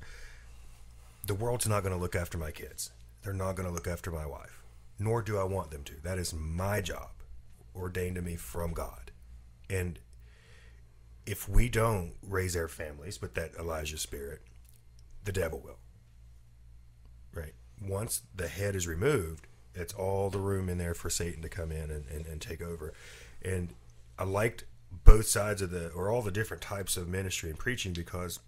The 1.26 1.34
world's 1.34 1.66
not 1.66 1.82
going 1.82 1.94
to 1.94 2.00
look 2.00 2.14
after 2.14 2.38
my 2.38 2.50
kids. 2.50 2.90
They're 3.22 3.32
not 3.32 3.56
going 3.56 3.68
to 3.68 3.74
look 3.74 3.88
after 3.88 4.12
my 4.12 4.26
wife, 4.26 4.62
nor 4.98 5.22
do 5.22 5.38
I 5.38 5.44
want 5.44 5.70
them 5.70 5.82
to. 5.84 5.94
That 6.02 6.18
is 6.18 6.32
my 6.32 6.80
job, 6.80 7.10
ordained 7.74 8.14
to 8.16 8.22
me 8.22 8.36
from 8.36 8.72
God, 8.72 9.10
and 9.68 9.98
if 11.26 11.48
we 11.48 11.68
don't 11.68 12.12
raise 12.22 12.56
our 12.56 12.68
families 12.68 13.20
with 13.20 13.34
that 13.34 13.52
Elijah 13.58 13.98
spirit, 13.98 14.42
the 15.26 15.32
devil 15.32 15.60
will. 15.60 15.78
Right. 17.34 17.52
Once 17.80 18.22
the 18.34 18.48
head 18.48 18.74
is 18.74 18.86
removed, 18.86 19.46
it's 19.74 19.92
all 19.92 20.30
the 20.30 20.38
room 20.38 20.70
in 20.70 20.78
there 20.78 20.94
for 20.94 21.10
Satan 21.10 21.42
to 21.42 21.50
come 21.50 21.70
in 21.70 21.90
and, 21.90 22.06
and, 22.08 22.26
and 22.26 22.40
take 22.40 22.62
over. 22.62 22.94
And 23.42 23.74
I 24.18 24.24
liked 24.24 24.64
both 25.04 25.26
sides 25.26 25.60
of 25.60 25.70
the, 25.70 25.90
or 25.90 26.08
all 26.08 26.22
the 26.22 26.30
different 26.30 26.62
types 26.62 26.96
of 26.96 27.08
ministry 27.08 27.50
and 27.50 27.58
preaching 27.58 27.92
because 27.92 28.40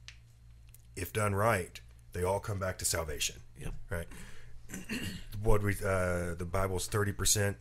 if 0.97 1.13
done 1.13 1.35
right, 1.35 1.79
they 2.15 2.25
all 2.25 2.41
come 2.41 2.59
back 2.59 2.79
to 2.79 2.87
salvation. 2.87 3.37
Yep. 3.61 3.75
Right. 3.91 4.07
what 5.43 5.63
we, 5.63 5.75
uh, 5.85 6.35
the 6.35 6.49
Bible's 6.51 6.89
30%, 6.89 7.57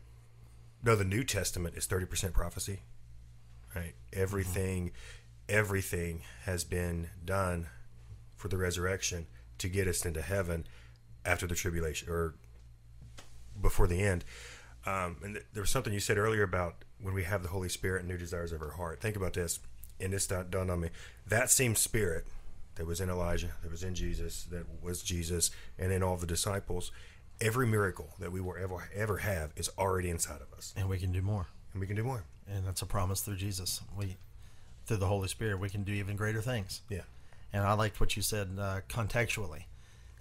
no, 0.84 0.96
the 0.96 1.04
New 1.04 1.26
Testament 1.26 1.76
is 1.76 1.86
30% 1.86 2.32
prophecy 2.32 2.80
right 3.76 3.94
everything 4.14 4.92
everything 5.50 6.22
has 6.44 6.64
been 6.64 7.10
done 7.24 7.68
for 8.38 8.48
the 8.48 8.58
resurrection 8.58 9.28
to 9.58 9.68
get 9.68 9.88
us 9.88 10.06
into 10.06 10.22
heaven 10.22 10.66
after 11.26 11.46
the 11.48 11.56
tribulation 11.56 12.10
or 12.10 12.36
before 13.62 13.88
the 13.88 14.02
end 14.02 14.24
um, 14.86 15.18
and 15.24 15.34
th- 15.36 15.46
there 15.54 15.62
was 15.62 15.70
something 15.70 15.92
you 15.92 16.00
said 16.00 16.18
earlier 16.18 16.44
about 16.44 16.76
when 17.02 17.14
we 17.14 17.24
have 17.24 17.42
the 17.44 17.50
holy 17.50 17.70
spirit 17.70 18.00
and 18.02 18.08
new 18.10 18.18
desires 18.18 18.52
of 18.52 18.62
our 18.62 18.72
heart 18.72 19.02
think 19.02 19.16
about 19.16 19.34
this 19.34 19.60
and 20.00 20.14
this 20.14 20.28
da- 20.28 20.44
dawned 20.44 20.70
on 20.72 20.80
me 20.80 20.90
that 21.28 21.50
same 21.50 21.76
spirit 21.76 22.26
that 22.76 22.86
was 22.86 23.02
in 23.02 23.10
elijah 23.10 23.50
that 23.64 23.72
was 23.72 23.84
in 23.84 23.96
jesus 23.96 24.44
that 24.46 24.66
was 24.82 25.02
jesus 25.02 25.50
and 25.80 25.92
in 25.92 26.04
all 26.04 26.16
the 26.18 26.28
disciples 26.28 26.92
every 27.42 27.66
miracle 27.68 28.10
that 28.20 28.32
we 28.32 28.40
will 28.40 28.56
ever 28.62 28.88
ever 28.96 29.18
have 29.18 29.52
is 29.56 29.70
already 29.78 30.10
inside 30.10 30.40
of 30.42 30.54
us 30.56 30.74
And 30.78 30.88
we 30.88 30.98
can 31.00 31.12
do 31.12 31.22
more. 31.22 31.48
and 31.74 31.82
we 31.82 31.88
can 31.88 31.96
do 31.96 32.04
more 32.04 32.24
And 32.48 32.66
that's 32.66 32.82
a 32.84 32.86
promise 32.86 33.22
through 33.22 33.36
Jesus. 33.38 33.82
We, 33.98 34.16
through 34.86 34.98
the 34.98 35.08
Holy 35.08 35.28
Spirit, 35.28 35.60
we 35.60 35.70
can 35.70 35.84
do 35.84 35.92
even 35.92 36.16
greater 36.16 36.42
things. 36.42 36.82
yeah 36.90 37.02
And 37.58 37.66
I 37.66 37.74
liked 37.74 38.00
what 38.00 38.16
you 38.16 38.22
said 38.22 38.50
uh, 38.60 38.82
contextually. 38.88 39.64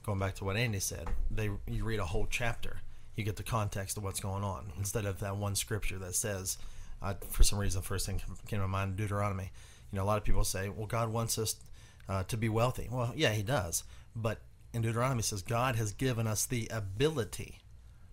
Going 0.07 0.19
back 0.19 0.37
to 0.37 0.45
what 0.45 0.57
Andy 0.57 0.81
said, 0.81 1.07
they 1.31 1.51
you 1.67 1.85
read 1.85 2.01
a 2.01 2.05
whole 2.07 2.27
chapter, 2.31 2.81
you 3.15 3.25
get 3.25 3.37
the 3.37 3.43
context 3.43 3.99
of 3.99 4.05
what's 4.05 4.21
going 4.21 4.43
on 4.43 4.73
instead 4.79 5.05
of 5.05 5.21
that 5.21 5.37
one 5.37 5.55
scripture 5.55 5.99
that 5.99 6.15
says, 6.15 6.57
uh, 7.03 7.13
for 7.29 7.43
some 7.43 7.59
reason, 7.59 7.83
first 7.83 8.07
thing 8.07 8.23
came 8.49 8.61
to 8.61 8.69
mind, 8.69 8.97
Deuteronomy. 8.97 9.51
You 9.93 9.99
know, 9.99 10.05
a 10.05 10.07
lot 10.07 10.17
of 10.17 10.25
people 10.25 10.45
say, 10.45 10.71
well, 10.71 10.87
God 10.87 11.11
wants 11.11 11.37
us 11.37 11.57
uh, 12.09 12.23
to 12.23 12.39
be 12.39 12.49
wealthy. 12.49 12.89
Well, 12.91 13.13
yeah, 13.15 13.33
He 13.33 13.43
does, 13.43 13.85
but 14.15 14.39
in 14.73 14.81
Deuteronomy 14.81 15.21
says 15.21 15.43
God 15.43 15.77
has 15.77 15.93
given 15.93 16.27
us 16.27 16.47
the 16.47 16.69
ability 16.73 17.59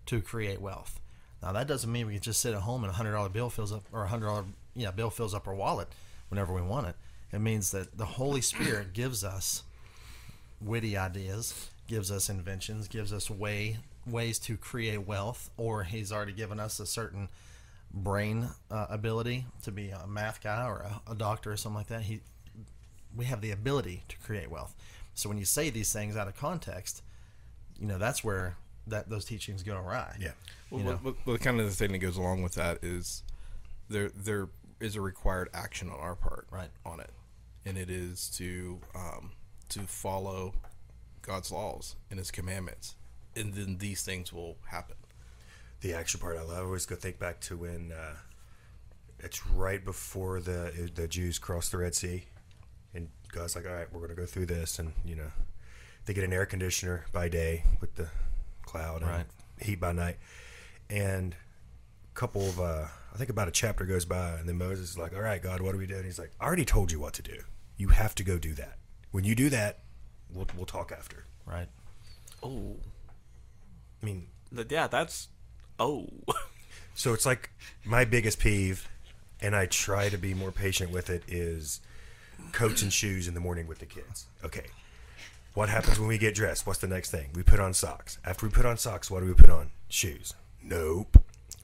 to 0.04 0.20
create 0.20 0.60
wealth. 0.60 1.00
Now 1.42 1.52
that 1.52 1.66
doesn't 1.66 1.90
mean 1.90 2.08
we 2.08 2.14
can 2.14 2.22
just 2.22 2.40
sit 2.40 2.52
at 2.52 2.60
home 2.60 2.84
and 2.84 2.90
a 2.90 2.96
hundred 2.96 3.12
dollar 3.12 3.30
bill 3.30 3.48
fills 3.48 3.72
up 3.72 3.84
or 3.90 4.04
a 4.04 4.08
hundred 4.08 4.26
dollar 4.26 4.44
yeah 4.74 4.90
bill 4.90 5.08
fills 5.08 5.32
up 5.32 5.48
our 5.48 5.54
wallet 5.54 5.88
whenever 6.28 6.52
we 6.52 6.60
want 6.60 6.88
it. 6.88 6.96
It 7.34 7.40
means 7.40 7.72
that 7.72 7.98
the 7.98 8.04
Holy 8.06 8.40
Spirit 8.40 8.92
gives 8.92 9.24
us 9.24 9.64
witty 10.60 10.96
ideas, 10.96 11.70
gives 11.88 12.10
us 12.10 12.28
inventions, 12.30 12.88
gives 12.88 13.12
us 13.12 13.28
way 13.28 13.78
ways 14.06 14.38
to 14.38 14.56
create 14.56 15.06
wealth, 15.06 15.50
or 15.56 15.82
He's 15.84 16.12
already 16.12 16.32
given 16.32 16.60
us 16.60 16.78
a 16.78 16.86
certain 16.86 17.28
brain 17.92 18.48
uh, 18.70 18.86
ability 18.90 19.46
to 19.62 19.70
be 19.72 19.90
a 19.90 20.06
math 20.06 20.42
guy 20.42 20.66
or 20.66 20.78
a, 21.06 21.12
a 21.12 21.14
doctor 21.14 21.52
or 21.52 21.56
something 21.56 21.78
like 21.78 21.86
that. 21.88 22.02
He 22.02 22.20
we 23.16 23.24
have 23.26 23.40
the 23.40 23.50
ability 23.50 24.02
to 24.08 24.16
create 24.18 24.50
wealth. 24.50 24.74
So 25.14 25.28
when 25.28 25.38
you 25.38 25.44
say 25.44 25.70
these 25.70 25.92
things 25.92 26.16
out 26.16 26.26
of 26.28 26.36
context, 26.36 27.02
you 27.80 27.86
know 27.86 27.98
that's 27.98 28.22
where 28.22 28.56
that 28.86 29.08
those 29.08 29.24
teachings 29.24 29.62
go 29.62 29.76
awry. 29.76 30.16
Yeah. 30.20 30.32
Well, 30.70 30.80
you 30.80 30.86
know. 30.86 31.00
well, 31.02 31.14
well, 31.24 31.38
kind 31.38 31.60
of 31.60 31.66
the 31.66 31.74
thing 31.74 31.92
that 31.92 31.98
goes 31.98 32.16
along 32.16 32.42
with 32.42 32.54
that 32.54 32.78
is 32.82 33.22
there 33.88 34.10
there 34.14 34.48
is 34.80 34.96
a 34.96 35.00
required 35.00 35.48
action 35.54 35.88
on 35.88 35.98
our 35.98 36.14
part 36.16 36.46
Right. 36.50 36.68
on 36.84 37.00
it, 37.00 37.10
and 37.66 37.76
it 37.78 37.90
is 37.90 38.28
to 38.36 38.80
um, 38.94 39.32
to 39.70 39.80
follow 39.80 40.54
God's 41.22 41.50
laws 41.50 41.96
and 42.10 42.18
His 42.18 42.30
commandments, 42.30 42.94
and 43.34 43.54
then 43.54 43.78
these 43.78 44.02
things 44.02 44.32
will 44.32 44.56
happen. 44.70 44.96
the 45.80 45.94
action 45.94 46.20
part 46.20 46.36
I 46.36 46.42
love. 46.42 46.58
I 46.58 46.66
always 46.66 46.86
go 46.86 46.94
think 46.96 47.18
back 47.18 47.40
to 47.42 47.56
when 47.56 47.92
uh, 47.92 48.16
it's 49.18 49.46
right 49.46 49.84
before 49.84 50.40
the 50.40 50.90
the 50.94 51.08
Jews 51.08 51.38
cross 51.38 51.68
the 51.68 51.78
Red 51.78 51.94
Sea, 51.94 52.24
and 52.94 53.08
God's 53.32 53.56
like, 53.56 53.66
"All 53.66 53.74
right, 53.74 53.90
we're 53.92 54.00
going 54.00 54.10
to 54.10 54.16
go 54.16 54.26
through 54.26 54.46
this," 54.46 54.78
and 54.78 54.92
you 55.04 55.16
know, 55.16 55.30
they 56.04 56.14
get 56.14 56.24
an 56.24 56.32
air 56.32 56.46
conditioner 56.46 57.06
by 57.12 57.28
day 57.28 57.64
with 57.80 57.94
the 57.96 58.08
cloud 58.62 59.02
and 59.02 59.24
heat 59.60 59.80
by 59.80 59.92
night, 59.92 60.16
and 60.90 61.34
a 62.10 62.14
couple 62.18 62.48
of 62.48 62.60
uh, 62.60 62.86
I 63.12 63.16
think 63.16 63.30
about 63.30 63.48
a 63.48 63.52
chapter 63.52 63.84
goes 63.84 64.04
by, 64.04 64.32
and 64.38 64.48
then 64.48 64.58
Moses 64.58 64.90
is 64.90 64.98
like, 64.98 65.14
"All 65.14 65.22
right, 65.22 65.42
God, 65.42 65.60
what 65.60 65.72
do 65.72 65.78
we 65.78 65.86
do?" 65.86 65.96
And 65.96 66.04
he's 66.04 66.18
like, 66.18 66.32
"I 66.40 66.44
already 66.44 66.64
told 66.64 66.92
you 66.92 67.00
what 67.00 67.14
to 67.14 67.22
do. 67.22 67.40
You 67.76 67.88
have 67.88 68.14
to 68.16 68.22
go 68.22 68.38
do 68.38 68.54
that. 68.54 68.78
When 69.10 69.24
you 69.24 69.34
do 69.34 69.48
that, 69.50 69.80
we'll 70.32 70.46
we'll 70.56 70.66
talk 70.66 70.92
after." 70.92 71.24
Right. 71.46 71.68
Oh, 72.42 72.76
I 74.02 74.06
mean, 74.06 74.28
yeah, 74.68 74.86
that's 74.86 75.28
oh. 75.78 76.08
So 76.94 77.12
it's 77.12 77.26
like 77.26 77.50
my 77.84 78.04
biggest 78.04 78.38
peeve, 78.38 78.88
and 79.40 79.54
I 79.54 79.66
try 79.66 80.08
to 80.08 80.16
be 80.16 80.32
more 80.32 80.52
patient 80.52 80.92
with 80.92 81.10
it, 81.10 81.24
is 81.26 81.80
coats 82.52 82.82
and 82.82 82.92
shoes 82.92 83.26
in 83.26 83.34
the 83.34 83.40
morning 83.40 83.66
with 83.66 83.80
the 83.80 83.86
kids. 83.86 84.26
Okay. 84.44 84.66
What 85.54 85.68
happens 85.68 85.98
when 85.98 86.08
we 86.08 86.18
get 86.18 86.34
dressed? 86.34 86.66
What's 86.66 86.78
the 86.80 86.88
next 86.88 87.10
thing? 87.10 87.30
We 87.34 87.42
put 87.42 87.60
on 87.60 87.74
socks. 87.74 88.18
After 88.24 88.46
we 88.46 88.52
put 88.52 88.64
on 88.64 88.76
socks, 88.76 89.10
what 89.10 89.20
do 89.20 89.26
we 89.26 89.34
put 89.34 89.50
on? 89.50 89.70
Shoes. 89.88 90.34
Nope. 90.62 91.20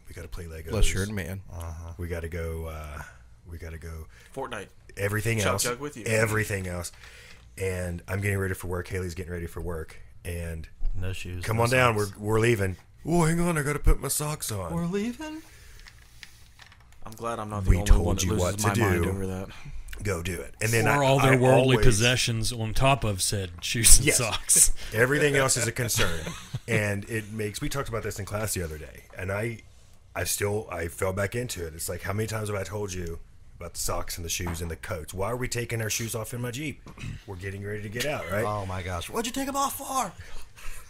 We 0.08 0.14
got 0.14 0.22
to 0.22 0.28
play 0.28 0.44
Legos. 0.44 0.70
Bless 0.70 0.92
your 0.92 1.06
man. 1.06 1.42
Uh-huh. 1.52 1.92
We 1.96 2.08
got 2.08 2.20
to 2.20 2.28
go. 2.28 2.66
Uh, 2.66 3.02
we 3.48 3.58
got 3.58 3.70
to 3.70 3.78
go. 3.78 4.06
Fortnite. 4.34 4.68
Everything 4.96 5.38
Chug 5.38 5.46
else. 5.54 5.62
chug 5.64 5.80
with 5.80 5.96
you. 5.96 6.04
Everything 6.06 6.66
else. 6.66 6.92
And 7.58 8.02
I'm 8.08 8.20
getting 8.20 8.38
ready 8.38 8.54
for 8.54 8.66
work. 8.68 8.88
Haley's 8.88 9.14
getting 9.14 9.32
ready 9.32 9.46
for 9.46 9.60
work. 9.60 9.96
And 10.24 10.68
No 10.94 11.12
shoes. 11.12 11.44
come 11.44 11.56
no 11.58 11.64
on 11.64 11.70
down. 11.70 11.94
We're 11.96 12.08
we're 12.18 12.40
leaving. 12.40 12.76
Oh, 13.06 13.24
hang 13.24 13.40
on. 13.40 13.56
I 13.58 13.62
got 13.62 13.72
to 13.74 13.78
put 13.78 14.00
my 14.00 14.08
socks 14.08 14.50
on. 14.52 14.72
we're 14.74 14.86
leaving. 14.86 15.42
I'm 17.04 17.12
glad 17.12 17.38
I'm 17.38 17.48
not 17.50 17.64
the 17.64 17.70
We 17.70 17.76
only 17.78 17.88
told 17.90 18.06
one 18.06 18.16
that 18.16 18.24
you 18.24 18.30
loses 18.32 18.44
what 18.64 18.74
to 18.74 18.80
my 18.82 18.88
mind 18.90 19.02
do. 19.04 19.10
over 19.10 19.26
that. 19.26 19.48
go 20.02 20.22
do 20.22 20.38
it. 20.40 20.54
And 20.60 20.70
then 20.70 20.86
or 20.86 21.02
I, 21.02 21.06
all 21.06 21.18
their 21.20 21.32
I 21.32 21.36
worldly 21.36 21.76
always- 21.76 21.86
possessions 21.86 22.52
on 22.52 22.74
top 22.74 23.04
of 23.04 23.20
said 23.22 23.50
shoes 23.62 23.98
and 23.98 24.06
Yes. 24.06 24.18
socks. 24.18 24.72
Everything 24.94 25.34
else 25.36 25.56
is 25.56 25.66
a 25.66 25.72
concern, 25.72 26.20
and 26.68 27.04
it 27.08 27.32
makes. 27.32 27.60
We 27.60 27.68
talked 27.68 27.88
about 27.88 28.02
this 28.02 28.18
in 28.18 28.24
class 28.26 28.54
the 28.54 28.62
other 28.62 28.78
day, 28.78 29.04
and 29.16 29.32
I, 29.32 29.62
I 30.14 30.24
still 30.24 30.68
I 30.70 30.88
fell 30.88 31.12
back 31.12 31.34
into 31.34 31.66
it. 31.66 31.74
It's 31.74 31.88
like 31.88 32.02
how 32.02 32.12
many 32.12 32.26
times 32.26 32.48
have 32.48 32.56
I 32.56 32.64
told 32.64 32.92
you 32.92 33.18
about 33.60 33.74
the 33.74 33.80
socks 33.80 34.16
and 34.16 34.24
the 34.24 34.30
shoes 34.30 34.62
and 34.62 34.70
the 34.70 34.76
coats? 34.76 35.12
Why 35.12 35.30
are 35.30 35.36
we 35.36 35.46
taking 35.46 35.82
our 35.82 35.90
shoes 35.90 36.14
off 36.14 36.32
in 36.32 36.40
my 36.40 36.50
jeep? 36.50 36.80
We're 37.26 37.36
getting 37.36 37.62
ready 37.62 37.82
to 37.82 37.88
get 37.90 38.06
out, 38.06 38.24
right? 38.30 38.44
Oh 38.44 38.64
my 38.64 38.82
gosh! 38.82 39.10
What'd 39.10 39.26
you 39.26 39.32
take 39.32 39.46
them 39.46 39.56
off 39.56 39.76
for? 39.76 40.12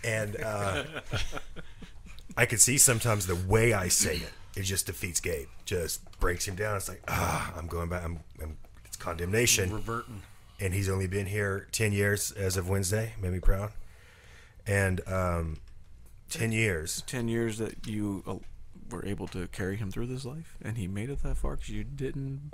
And 0.09 0.37
uh, 0.41 0.85
I 2.37 2.47
could 2.47 2.61
see 2.61 2.79
sometimes 2.79 3.27
the 3.27 3.35
way 3.35 3.73
I 3.73 3.89
say 3.89 4.17
it, 4.17 4.31
it 4.57 4.63
just 4.63 4.87
defeats 4.87 5.21
Gabe, 5.21 5.49
just 5.65 6.01
breaks 6.21 6.47
him 6.47 6.55
down. 6.55 6.77
It's 6.77 6.89
like 6.89 7.03
ah, 7.09 7.53
I'm 7.57 7.67
going 7.67 7.89
back. 7.89 8.05
I'm, 8.05 8.21
I'm 8.41 8.57
it's 8.85 8.97
condemnation. 8.97 9.73
Reverting. 9.73 10.23
and 10.61 10.73
he's 10.73 10.89
only 10.89 11.09
been 11.09 11.27
here 11.27 11.67
10 11.73 11.93
years 11.93 12.31
as 12.33 12.57
of 12.57 12.69
Wednesday. 12.69 13.15
Made 13.21 13.33
me 13.33 13.41
proud. 13.41 13.73
And 14.67 15.01
um, 15.09 15.57
10 16.31 16.53
years. 16.53 17.03
Ten 17.07 17.27
years 17.27 17.59
that 17.59 17.87
you 17.87 18.23
uh, 18.27 18.37
were 18.93 19.05
able 19.07 19.27
to 19.29 19.47
carry 19.49 19.77
him 19.77 19.91
through 19.91 20.07
this 20.07 20.25
life, 20.25 20.57
and 20.63 20.77
he 20.77 20.87
made 20.89 21.11
it 21.11 21.23
that 21.23 21.37
far 21.37 21.57
because 21.57 21.71
you 21.71 21.85
didn't. 21.85 22.53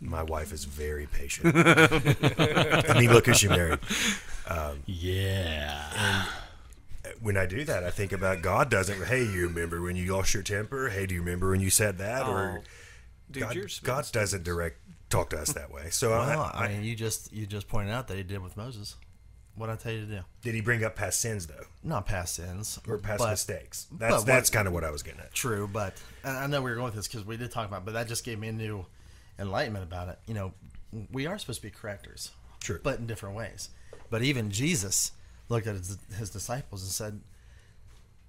My 0.00 0.22
wife 0.22 0.52
is 0.52 0.64
very 0.64 1.06
patient. 1.06 1.54
I 1.56 2.96
mean, 2.98 3.10
look 3.12 3.26
who 3.26 3.34
she 3.34 3.48
married. 3.48 3.78
Um, 4.48 4.82
yeah. 4.86 5.92
Uh, 5.96 7.10
when 7.22 7.36
I 7.36 7.46
do 7.46 7.64
that, 7.64 7.84
I 7.84 7.90
think 7.90 8.12
about 8.12 8.42
God 8.42 8.70
doesn't. 8.70 9.04
Hey, 9.06 9.22
you 9.24 9.46
remember 9.46 9.80
when 9.80 9.96
you 9.96 10.12
lost 10.14 10.34
your 10.34 10.42
temper? 10.42 10.88
Hey, 10.90 11.06
do 11.06 11.14
you 11.14 11.20
remember 11.20 11.50
when 11.50 11.60
you 11.60 11.70
said 11.70 11.98
that? 11.98 12.26
or 12.26 12.58
Oh, 12.60 12.62
Dude, 13.30 13.42
God, 13.42 13.56
God 13.82 14.12
doesn't 14.12 14.44
direct 14.44 14.78
talk 15.08 15.30
to 15.30 15.38
us 15.38 15.52
that 15.54 15.70
way. 15.72 15.88
So 15.90 16.12
I, 16.12 16.34
I 16.34 16.64
I- 16.64 16.68
mean, 16.68 16.84
you 16.84 16.94
just 16.94 17.32
you 17.32 17.46
just 17.46 17.68
pointed 17.68 17.92
out 17.92 18.08
that 18.08 18.16
he 18.16 18.22
did 18.22 18.42
with 18.42 18.56
Moses. 18.56 18.96
What 19.56 19.70
I 19.70 19.76
tell 19.76 19.92
you 19.92 20.00
to 20.00 20.06
do? 20.06 20.20
did 20.42 20.54
he 20.54 20.60
bring 20.60 20.82
up 20.84 20.96
past 20.96 21.20
sins 21.20 21.46
though, 21.46 21.64
Not 21.84 22.06
past 22.06 22.34
sins 22.34 22.78
or 22.88 22.98
past 22.98 23.20
but- 23.20 23.30
mistakes? 23.30 23.86
That's 23.92 24.12
what- 24.18 24.26
that's 24.26 24.50
kind 24.50 24.66
of 24.66 24.74
what 24.74 24.82
I 24.84 24.90
was 24.90 25.02
getting 25.04 25.20
at. 25.20 25.32
True, 25.32 25.68
but 25.72 25.94
I 26.24 26.46
know 26.48 26.60
we 26.60 26.70
were 26.70 26.74
going 26.76 26.86
with 26.86 26.94
this 26.96 27.06
because 27.06 27.24
we 27.24 27.36
did 27.36 27.50
talk 27.52 27.68
about, 27.68 27.82
it, 27.82 27.84
but 27.84 27.94
that 27.94 28.08
just 28.08 28.24
gave 28.24 28.38
me 28.38 28.48
a 28.48 28.52
new 28.52 28.84
enlightenment 29.38 29.84
about 29.84 30.08
it. 30.08 30.18
You 30.26 30.34
know, 30.34 30.54
we 31.12 31.26
are 31.26 31.38
supposed 31.38 31.60
to 31.60 31.66
be 31.66 31.70
correctors, 31.70 32.30
True. 32.60 32.80
but 32.82 32.98
in 32.98 33.06
different 33.06 33.36
ways. 33.36 33.70
But 34.10 34.22
even 34.22 34.50
Jesus 34.50 35.12
looked 35.48 35.66
at 35.66 35.76
his, 35.76 35.98
his 36.18 36.30
disciples 36.30 36.82
and 36.82 36.90
said, 36.90 37.20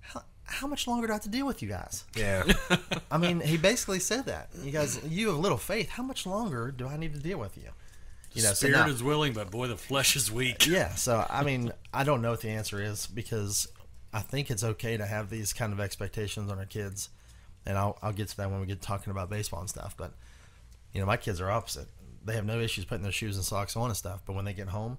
how, 0.02 0.24
"How 0.46 0.68
much 0.68 0.88
longer 0.88 1.08
do 1.08 1.14
I 1.14 1.16
have 1.16 1.24
to 1.24 1.30
deal 1.30 1.46
with 1.48 1.62
you 1.64 1.70
guys?" 1.70 2.04
Yeah, 2.16 2.44
I 3.12 3.18
mean, 3.18 3.40
he 3.40 3.58
basically 3.58 4.00
said 4.00 4.26
that. 4.26 4.50
You 4.62 4.72
guys, 4.72 5.00
you 5.04 5.28
have 5.30 5.38
little 5.38 5.58
faith. 5.58 5.90
How 5.90 6.04
much 6.04 6.26
longer 6.26 6.72
do 6.72 6.88
I 6.88 6.98
need 6.98 7.14
to 7.14 7.20
deal 7.20 7.38
with 7.40 7.58
you? 7.58 7.70
You 8.36 8.44
know, 8.44 8.50
so 8.50 8.68
Spirit 8.68 8.86
now- 8.86 8.88
is 8.88 9.02
willing, 9.02 9.34
but 9.34 9.50
boy, 9.52 9.68
the 9.68 9.78
flesh 9.78 10.16
is 10.16 10.32
weak. 10.32 10.68
yeah. 10.68 10.96
So 10.96 11.26
I 11.30 11.44
mean, 11.44 11.72
I 11.94 12.04
don't 12.04 12.22
know 12.22 12.32
what 12.32 12.42
the 12.42 12.50
answer 12.50 12.82
is 12.82 13.08
because 13.08 13.68
I 14.14 14.20
think 14.20 14.52
it's 14.52 14.64
okay 14.64 14.98
to 14.98 15.06
have 15.06 15.30
these 15.30 15.54
kind 15.54 15.74
of 15.74 15.80
expectations 15.80 16.52
on 16.52 16.60
our 16.60 16.66
kids, 16.66 17.10
and 17.66 17.78
I'll 17.78 17.98
I'll 18.02 18.14
get 18.14 18.28
to 18.30 18.38
that 18.38 18.52
when 18.52 18.60
we 18.60 18.66
get 18.68 18.82
talking 18.82 19.12
about 19.12 19.30
baseball 19.30 19.60
and 19.62 19.70
stuff. 19.70 19.96
But 19.98 20.14
you 20.94 21.00
know, 21.00 21.06
my 21.08 21.18
kids 21.18 21.42
are 21.42 21.50
opposite. 21.50 21.88
They 22.24 22.34
have 22.36 22.46
no 22.46 22.60
issues 22.60 22.86
putting 22.86 23.04
their 23.04 23.12
shoes 23.12 23.36
and 23.36 23.46
socks 23.46 23.76
on 23.78 23.88
and 23.90 23.98
stuff, 23.98 24.22
but 24.26 24.34
when 24.34 24.46
they 24.46 24.54
get 24.54 24.70
home, 24.70 24.98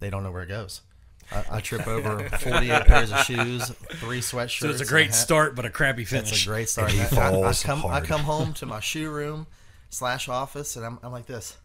they 0.00 0.10
don't 0.10 0.22
know 0.24 0.32
where 0.32 0.42
it 0.42 0.48
goes. 0.48 0.80
I, 1.32 1.44
I 1.52 1.60
trip 1.60 1.86
over 1.86 2.28
forty-eight 2.38 2.84
pairs 2.84 3.12
of 3.12 3.20
shoes, 3.20 3.70
three 3.94 4.20
sweatshirts. 4.20 4.60
So 4.60 4.68
it's 4.70 4.80
a 4.82 4.86
great 4.86 5.06
hat. 5.06 5.14
start, 5.14 5.54
but 5.54 5.64
a 5.64 5.70
crappy 5.70 6.04
finish. 6.04 6.32
It's 6.32 6.42
a 6.42 6.48
great 6.48 6.68
start. 6.68 6.90
And 6.92 7.00
he 7.00 7.16
I- 7.16 7.20
I, 7.20 7.28
I 7.28 7.30
falls 7.30 7.62
come 7.62 7.86
I 7.86 8.00
come 8.00 8.20
home 8.22 8.52
to 8.54 8.66
my 8.66 8.80
shoe 8.80 9.08
room 9.10 9.46
slash 9.88 10.28
office, 10.28 10.76
and 10.76 10.84
I'm, 10.84 10.98
I'm 11.02 11.12
like 11.12 11.26
this. 11.26 11.56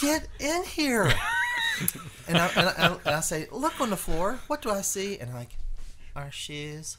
Get 0.00 0.28
in 0.38 0.62
here! 0.64 1.04
and, 2.28 2.36
I, 2.38 2.46
and, 2.56 2.68
I, 2.68 2.96
and 3.04 3.14
I 3.16 3.20
say, 3.20 3.46
look 3.50 3.80
on 3.80 3.90
the 3.90 3.96
floor. 3.96 4.38
What 4.46 4.60
do 4.62 4.70
I 4.70 4.82
see? 4.82 5.18
And 5.18 5.30
I'm 5.30 5.36
like, 5.36 5.56
our 6.14 6.30
shoes. 6.30 6.96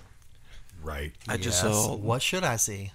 right. 0.84 1.12
I 1.28 1.38
just 1.38 1.64
Yes. 1.64 1.74
saw. 1.74 1.96
What 1.96 2.22
should 2.22 2.44
I 2.44 2.56
see? 2.56 2.92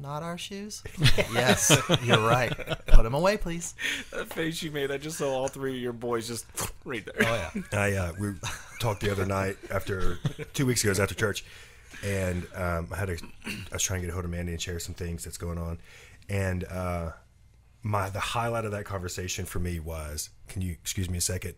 Not 0.00 0.22
our 0.22 0.36
shoes. 0.36 0.82
yes, 1.32 1.76
you're 2.02 2.18
right. 2.26 2.52
Put 2.86 3.04
them 3.04 3.14
away, 3.14 3.36
please. 3.36 3.74
That 4.10 4.32
face 4.32 4.60
you 4.62 4.70
made, 4.72 4.90
I 4.90 4.98
just 4.98 5.16
saw 5.18 5.30
all 5.32 5.48
three 5.48 5.76
of 5.76 5.80
your 5.82 5.92
boys 5.92 6.26
just 6.26 6.44
right 6.84 7.04
there. 7.04 7.14
Oh 7.28 7.50
yeah. 7.72 7.78
I 7.80 7.92
uh, 7.92 8.12
we 8.18 8.32
talked 8.80 9.00
the 9.00 9.10
other 9.12 9.24
night 9.24 9.56
after 9.70 10.18
two 10.54 10.66
weeks 10.66 10.82
ago. 10.82 10.88
It 10.88 10.92
was 10.92 11.00
after 11.00 11.14
church, 11.14 11.44
and 12.04 12.46
um, 12.56 12.88
I 12.92 12.96
had 12.96 13.10
a 13.10 13.16
I 13.46 13.74
was 13.74 13.82
trying 13.84 14.00
to 14.00 14.06
get 14.06 14.10
a 14.10 14.14
hold 14.14 14.24
of 14.24 14.30
Mandy 14.32 14.52
and 14.52 14.60
share 14.60 14.80
some 14.80 14.94
things 14.94 15.22
that's 15.24 15.38
going 15.38 15.56
on, 15.58 15.78
and 16.28 16.64
uh, 16.64 17.12
my 17.86 18.10
the 18.10 18.20
highlight 18.20 18.64
of 18.64 18.72
that 18.72 18.84
conversation 18.84 19.44
for 19.44 19.60
me 19.60 19.78
was, 19.78 20.30
"Can 20.48 20.60
you 20.60 20.72
excuse 20.72 21.08
me 21.08 21.18
a 21.18 21.20
second? 21.22 21.54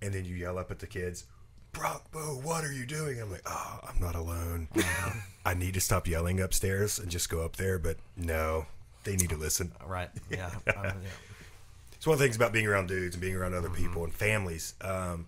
And 0.00 0.14
then 0.14 0.24
you 0.24 0.36
yell 0.36 0.58
up 0.58 0.70
at 0.70 0.78
the 0.78 0.86
kids, 0.86 1.24
"Brock, 1.72 2.10
Bo, 2.12 2.40
what 2.42 2.64
are 2.64 2.72
you 2.72 2.86
doing?" 2.86 3.20
I'm 3.20 3.30
like, 3.30 3.42
"Oh, 3.44 3.80
I'm 3.82 4.00
not 4.00 4.14
alone. 4.14 4.68
I 5.44 5.54
need 5.54 5.74
to 5.74 5.80
stop 5.80 6.06
yelling 6.06 6.40
upstairs 6.40 6.98
and 6.98 7.10
just 7.10 7.28
go 7.28 7.44
up 7.44 7.56
there." 7.56 7.78
But 7.80 7.96
no, 8.16 8.66
they 9.02 9.16
need 9.16 9.30
to 9.30 9.36
listen. 9.36 9.72
Right. 9.84 10.10
Yeah. 10.30 10.46
Um, 10.46 10.62
yeah. 10.84 10.92
It's 11.94 12.06
one 12.06 12.14
of 12.14 12.18
the 12.20 12.24
things 12.24 12.36
about 12.36 12.52
being 12.52 12.66
around 12.66 12.86
dudes 12.86 13.16
and 13.16 13.20
being 13.20 13.34
around 13.34 13.54
other 13.54 13.70
people 13.70 14.04
and 14.04 14.14
families. 14.14 14.74
Um, 14.80 15.26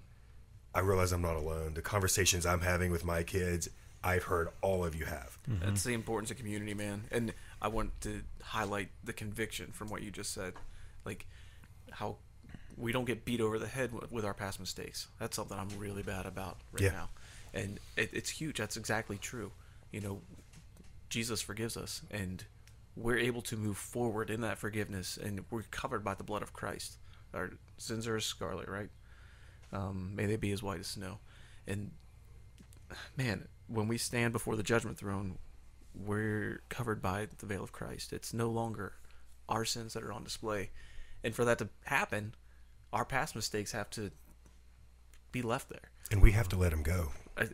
I 0.74 0.80
realize 0.80 1.11
I'm 1.11 1.22
not 1.22 1.36
alone. 1.36 1.74
The 1.74 1.82
conversations 1.82 2.47
I'm 2.47 2.61
having 2.61 2.92
with 2.92 3.05
my 3.05 3.22
kids, 3.22 3.68
I've 4.05 4.24
heard 4.24 4.49
all 4.61 4.84
of 4.84 4.94
you 4.94 5.07
have. 5.07 5.38
That's 5.49 5.82
the 5.82 5.94
importance 5.94 6.30
of 6.30 6.36
community, 6.36 6.74
man. 6.74 7.05
And 7.11 7.32
I 7.61 7.68
want 7.68 7.98
to 8.02 8.22
highlight 8.42 8.88
the 9.02 9.12
conviction 9.12 9.72
from 9.72 9.88
what 9.88 10.02
you 10.02 10.11
just 10.11 10.32
said, 10.32 10.54
like 11.04 11.26
how 11.90 12.16
we 12.76 12.92
don't 12.92 13.07
get 13.07 13.24
beat 13.24 13.40
over 13.40 13.59
the 13.59 13.66
head 13.66 13.90
with, 14.11 14.24
our 14.24 14.34
past 14.34 14.61
mistakes. 14.61 15.09
That's 15.18 15.36
something 15.36 15.59
I'm 15.59 15.68
really 15.78 16.02
bad 16.02 16.26
about 16.26 16.59
right 16.72 16.82
Yeah. 16.82 16.90
now, 16.90 17.09
and 17.54 17.80
it, 17.96 18.11
it's 18.12 18.30
huge. 18.30 18.59
That's 18.59 18.76
exactly 18.76 19.16
true. 19.18 19.52
You 19.90 20.00
know, 20.00 20.20
Jesus 21.09 21.40
forgives 21.40 21.76
us, 21.76 22.02
and 22.11 22.44
we're 22.96 23.18
able 23.18 23.42
to 23.42 23.57
move 23.57 23.78
forward 23.78 24.28
in 24.30 24.42
that 24.42 24.59
forgiveness, 24.59 25.16
and 25.16 25.44
we're 25.50 25.62
covered 25.70 26.04
by 26.04 26.14
the 26.14 26.24
blood 26.24 26.42
of 26.42 26.52
Christ. 26.52 26.98
Our 27.32 27.52
sins 27.78 28.07
are 28.07 28.16
as 28.16 28.24
scarlet, 28.24 28.68
right? 28.68 28.90
Um, 29.72 30.12
may 30.14 30.26
they 30.26 30.36
be 30.36 30.52
as 30.52 30.62
white 30.62 30.80
as 30.80 30.86
snow. 30.86 31.18
And 31.66 31.90
man, 33.16 33.48
when 33.66 33.88
we 33.88 33.98
stand 33.98 34.32
before 34.32 34.57
the 34.57 34.62
judgment 34.62 34.96
throne, 34.98 35.38
we're 36.05 36.62
covered 36.68 37.01
by 37.01 37.28
the 37.38 37.47
veil 37.47 37.62
of 37.62 37.72
Christ. 37.72 38.12
It's 38.12 38.34
no 38.34 38.49
longer 38.49 38.94
our 39.49 39.64
sins 39.64 39.94
that 39.94 40.03
are 40.03 40.12
on 40.12 40.24
display. 40.24 40.70
And 41.24 41.34
for 41.34 41.44
that 41.44 41.59
to 41.59 41.68
happen, 41.84 42.34
our 42.92 43.05
past 43.05 43.34
mistakes 43.34 43.72
have 43.72 43.90
to 43.90 44.11
be 45.32 45.42
left 45.42 45.68
there. 45.68 45.90
And 46.11 46.22
we 46.22 46.32
have 46.32 46.49
to 46.49 46.57
let 46.57 46.70
them 46.70 46.82
go. 46.82 47.12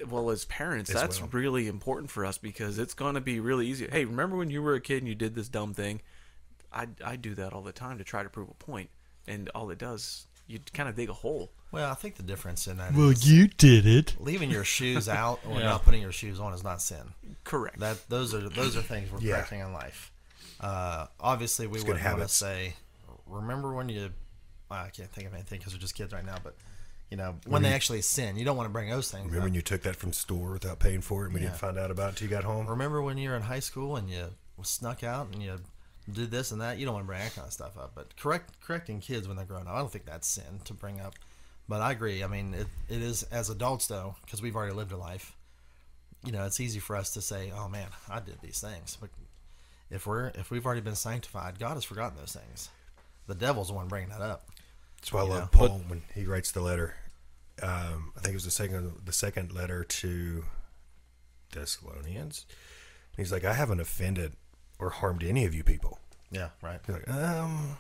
Well, 0.09 0.30
as 0.30 0.45
parents, 0.45 0.90
As 0.90 1.01
that's 1.01 1.20
well. 1.20 1.30
really 1.32 1.66
important 1.66 2.11
for 2.11 2.24
us 2.24 2.38
because 2.38 2.78
it's 2.78 2.95
going 2.95 3.14
to 3.14 3.20
be 3.20 3.40
really 3.40 3.66
easy. 3.66 3.88
Hey, 3.90 4.05
remember 4.05 4.36
when 4.36 4.51
you 4.51 4.62
were 4.62 4.74
a 4.74 4.80
kid 4.80 4.99
and 4.99 5.09
you 5.09 5.14
did 5.14 5.34
this 5.34 5.49
dumb 5.49 5.74
thing? 5.74 6.01
I, 6.72 6.86
I 7.05 7.16
do 7.16 7.34
that 7.34 7.53
all 7.53 7.62
the 7.62 7.72
time 7.72 7.99
to 7.99 8.05
try 8.05 8.22
to 8.22 8.28
prove 8.28 8.49
a 8.49 8.55
point, 8.55 8.90
and 9.26 9.49
all 9.51 9.70
it 9.70 9.78
does, 9.78 10.26
you 10.47 10.61
kind 10.72 10.88
of 10.88 10.95
dig 10.95 11.11
a 11.11 11.14
hole. 11.14 11.51
Well, 11.72 11.90
I 11.90 11.94
think 11.94 12.16
the 12.16 12.22
difference 12.22 12.66
in 12.68 12.76
that 12.76 12.94
Well, 12.94 13.08
is 13.08 13.28
you 13.28 13.48
did 13.48 13.86
it. 13.86 14.14
leaving 14.20 14.50
your 14.50 14.62
shoes 14.64 15.08
out 15.22 15.40
or 15.48 15.58
Yeah. 15.58 15.66
not 15.70 15.84
putting 15.84 16.02
your 16.02 16.12
shoes 16.12 16.38
on 16.38 16.52
is 16.52 16.62
not 16.62 16.80
sin. 16.82 17.14
Correct. 17.44 17.80
That 17.80 18.08
those 18.08 18.34
are 18.34 18.48
those 18.48 18.76
are 18.76 18.82
things 18.82 19.10
we're 19.10 19.20
Yeah. 19.20 19.36
correcting 19.36 19.60
in 19.60 19.72
life. 19.72 20.12
Uh, 20.60 21.06
obviously, 21.18 21.66
we 21.66 21.80
wouldn't 21.82 22.04
want 22.04 22.20
to 22.20 22.28
say, 22.28 22.74
"Remember 23.26 23.72
when 23.74 23.88
you?" 23.88 24.12
I 24.70 24.88
can't 24.90 25.10
think 25.10 25.26
of 25.26 25.34
anything 25.34 25.58
because 25.58 25.72
we're 25.74 25.80
just 25.80 25.94
kids 25.94 26.12
right 26.12 26.24
now. 26.24 26.36
But 26.42 26.56
you 27.10 27.16
know, 27.18 27.36
when 27.46 27.62
they 27.62 27.72
actually 27.74 28.00
sin, 28.02 28.36
you 28.36 28.44
don't 28.44 28.56
want 28.56 28.68
to 28.68 28.72
bring 28.72 28.88
those 28.88 29.10
things. 29.10 29.24
Remember 29.26 29.40
up. 29.40 29.44
when 29.44 29.54
you 29.54 29.60
took 29.62 29.82
that 29.82 29.96
from 29.96 30.12
store 30.14 30.52
without 30.52 30.78
paying 30.78 31.02
for 31.02 31.22
it 31.24 31.26
and 31.26 31.34
we 31.34 31.40
Yeah. 31.40 31.48
didn't 31.48 31.58
find 31.58 31.78
out 31.78 31.90
about 31.90 32.04
it 32.06 32.08
until 32.10 32.28
you 32.28 32.30
got 32.30 32.44
home? 32.44 32.66
Remember 32.66 33.02
when 33.02 33.18
you 33.18 33.28
were 33.28 33.36
in 33.36 33.42
high 33.42 33.60
school 33.60 33.96
and 33.96 34.08
you 34.08 34.34
snuck 34.62 35.02
out 35.02 35.28
and 35.32 35.42
you 35.42 35.60
did 36.10 36.30
this 36.30 36.52
and 36.52 36.60
that? 36.62 36.78
You 36.78 36.86
don't 36.86 36.94
want 36.94 37.04
to 37.04 37.08
bring 37.08 37.18
that 37.20 37.34
kind 37.34 37.46
of 37.46 37.52
stuff 37.52 37.76
up. 37.76 37.92
But 37.94 38.16
correct 38.16 38.58
correcting 38.62 39.00
kids 39.00 39.26
when 39.28 39.36
they're 39.36 39.44
growing 39.46 39.66
up, 39.66 39.74
I 39.74 39.78
don't 39.78 39.92
think 39.92 40.06
that's 40.06 40.26
sin 40.28 40.60
to 40.64 40.72
bring 40.74 41.00
up. 41.00 41.14
But 41.72 41.80
I 41.80 41.92
agree. 41.92 42.22
I 42.22 42.26
mean, 42.26 42.52
it, 42.52 42.66
it 42.90 43.00
is 43.00 43.22
as 43.22 43.48
adults 43.48 43.86
though, 43.86 44.14
because 44.26 44.42
we've 44.42 44.54
already 44.54 44.74
lived 44.74 44.92
a 44.92 44.96
life. 44.98 45.34
You 46.22 46.30
know, 46.30 46.44
it's 46.44 46.60
easy 46.60 46.80
for 46.80 46.96
us 46.96 47.14
to 47.14 47.22
say, 47.22 47.50
"Oh 47.56 47.66
man, 47.66 47.86
I 48.10 48.20
did 48.20 48.36
these 48.42 48.60
things." 48.60 48.98
But 49.00 49.08
if 49.90 50.06
we're 50.06 50.26
if 50.34 50.50
we've 50.50 50.66
already 50.66 50.82
been 50.82 50.96
sanctified, 50.96 51.58
God 51.58 51.72
has 51.72 51.84
forgotten 51.84 52.18
those 52.18 52.34
things. 52.34 52.68
The 53.26 53.34
devil's 53.34 53.68
the 53.68 53.72
one 53.72 53.88
bringing 53.88 54.10
that 54.10 54.20
up. 54.20 54.50
That's 55.00 55.14
why 55.14 55.20
I 55.20 55.22
love 55.22 55.50
know, 55.54 55.66
Paul 55.66 55.82
when 55.88 56.02
he 56.14 56.26
writes 56.26 56.52
the 56.52 56.60
letter. 56.60 56.94
Um, 57.62 58.12
I 58.18 58.20
think 58.20 58.32
it 58.32 58.36
was 58.36 58.44
the 58.44 58.50
second 58.50 58.92
the 59.06 59.12
second 59.14 59.54
letter 59.54 59.82
to 59.82 60.44
Thessalonians. 61.52 62.44
He's 63.16 63.32
like, 63.32 63.46
I 63.46 63.54
haven't 63.54 63.80
offended 63.80 64.34
or 64.78 64.90
harmed 64.90 65.24
any 65.24 65.46
of 65.46 65.54
you 65.54 65.64
people. 65.64 66.00
Yeah, 66.30 66.50
right. 66.60 66.80
He's 66.84 66.96
like, 66.96 67.08
um, 67.08 67.78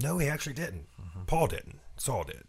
no, 0.00 0.18
he 0.18 0.26
actually 0.26 0.54
didn't. 0.54 0.88
Paul 1.28 1.46
didn't. 1.46 1.78
Saul 1.98 2.24
did. 2.24 2.44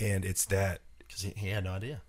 And 0.00 0.24
it's 0.24 0.44
that 0.46 0.80
Because 0.98 1.22
he, 1.22 1.30
he 1.36 1.48
had 1.48 1.64
no 1.64 1.72
idea. 1.72 2.00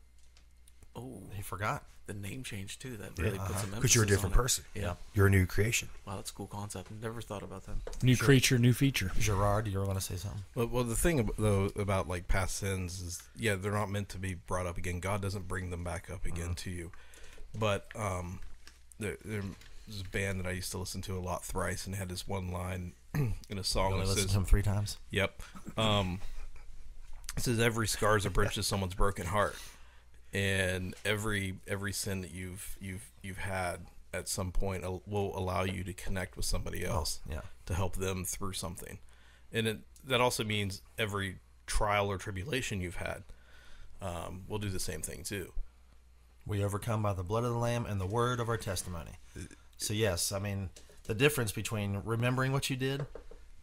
oh, 0.95 1.21
He 1.35 1.41
forgot. 1.43 1.83
the 2.07 2.13
name 2.13 2.43
change 2.43 2.79
too. 2.79 2.97
That 2.97 3.11
really 3.17 3.37
puts 3.37 3.49
some 3.49 3.55
emphasis 3.55 3.75
because 3.75 3.95
you're 3.95 4.03
a 4.03 4.07
different 4.07 4.33
on 4.35 4.39
it. 4.39 4.43
person. 4.43 4.63
Yeah. 4.73 4.93
You're 5.13 5.27
a 5.27 5.29
new 5.29 5.45
creation. 5.45 5.89
Wow, 6.05 6.15
that's 6.15 6.31
a 6.31 6.33
cool 6.33 6.47
concept. 6.47 6.89
Never 7.01 7.21
thought 7.21 7.43
about 7.43 7.65
that. 7.65 8.03
New 8.03 8.17
creature, 8.17 8.57
new 8.57 8.73
feature. 8.73 9.11
Gerard, 9.19 9.67
you 9.67 9.77
were 9.79 9.85
going 9.85 9.97
to 9.97 10.03
say 10.03 10.15
something? 10.15 10.41
Well, 10.55 10.67
well, 10.67 10.83
the 10.83 10.95
thing 10.95 11.19
ab- 11.19 11.35
though 11.37 11.69
about 11.77 12.07
like 12.07 12.27
past 12.27 12.57
sins 12.57 12.99
is, 13.01 13.21
yeah, 13.37 13.55
they're 13.55 13.71
not 13.71 13.89
meant 13.91 14.09
to 14.09 14.17
be 14.17 14.33
brought 14.33 14.65
up 14.65 14.77
again. 14.77 14.99
God 14.99 15.21
doesn't 15.21 15.47
bring 15.47 15.69
them 15.69 15.83
back 15.83 16.09
up 16.11 16.25
again 16.25 16.55
to 16.55 16.69
you. 16.71 16.91
But 17.57 17.85
um, 17.95 18.39
there, 18.99 19.17
there's 19.23 19.43
a 20.01 20.09
band 20.11 20.39
that 20.39 20.47
I 20.47 20.51
used 20.51 20.71
to 20.71 20.77
listen 20.79 21.01
to 21.03 21.17
a 21.17 21.21
lot, 21.21 21.43
Thrice, 21.45 21.85
and 21.85 21.95
had 21.95 22.09
this 22.09 22.27
one 22.27 22.51
line 22.51 22.93
in 23.13 23.59
a 23.59 23.63
song 23.63 23.91
You 23.91 23.97
that 23.97 24.01
only 24.01 24.07
listened 24.07 24.21
says, 24.23 24.31
to 24.31 24.37
him 24.39 24.45
three 24.45 24.63
times. 24.63 24.97
Yep. 25.11 25.41
Um, 25.77 26.19
it 27.38 27.43
says 27.43 27.59
every 27.59 27.88
scar 27.88 28.17
is 28.17 28.25
a 28.25 28.29
bridge 28.29 28.55
to 28.55 28.63
someone's 28.63 28.95
broken 28.95 29.25
heart, 29.25 29.55
and 30.34 30.95
every 31.05 31.55
every 31.67 31.93
sin 31.93 32.21
that 32.21 32.31
you've 32.31 32.77
you've 32.79 33.11
you've 33.21 33.38
had 33.38 33.88
at 34.13 34.27
some 34.27 34.51
point 34.51 34.84
will 35.07 35.38
allow 35.38 35.63
you 35.63 35.84
to 35.84 35.93
connect 35.93 36.38
with 36.38 36.45
somebody 36.45 36.86
else 36.86 37.19
yeah. 37.29 37.41
to 37.65 37.73
help 37.73 37.95
them 37.95 38.23
through 38.23 38.53
something, 38.53 38.99
and 39.51 39.67
it, 39.67 39.79
that 40.05 40.21
also 40.21 40.43
means 40.43 40.81
every 40.97 41.38
trial 41.65 42.07
or 42.09 42.17
tribulation 42.17 42.81
you've 42.81 42.97
had 42.97 43.23
um, 44.01 44.43
will 44.47 44.59
do 44.59 44.69
the 44.69 44.79
same 44.79 45.01
thing 45.01 45.23
too. 45.23 45.53
We 46.45 46.63
overcome 46.63 47.01
by 47.01 47.13
the 47.13 47.23
blood 47.23 47.45
of 47.45 47.51
the 47.51 47.57
Lamb 47.57 47.86
and 47.86 47.99
the 48.01 48.05
word 48.05 48.39
of 48.39 48.49
our 48.49 48.57
testimony. 48.57 49.11
So, 49.77 49.93
yes, 49.93 50.31
I 50.31 50.39
mean, 50.39 50.69
the 51.05 51.15
difference 51.15 51.53
between 51.53 52.01
remembering 52.03 52.51
what 52.51 52.69
you 52.69 52.75
did 52.75 53.05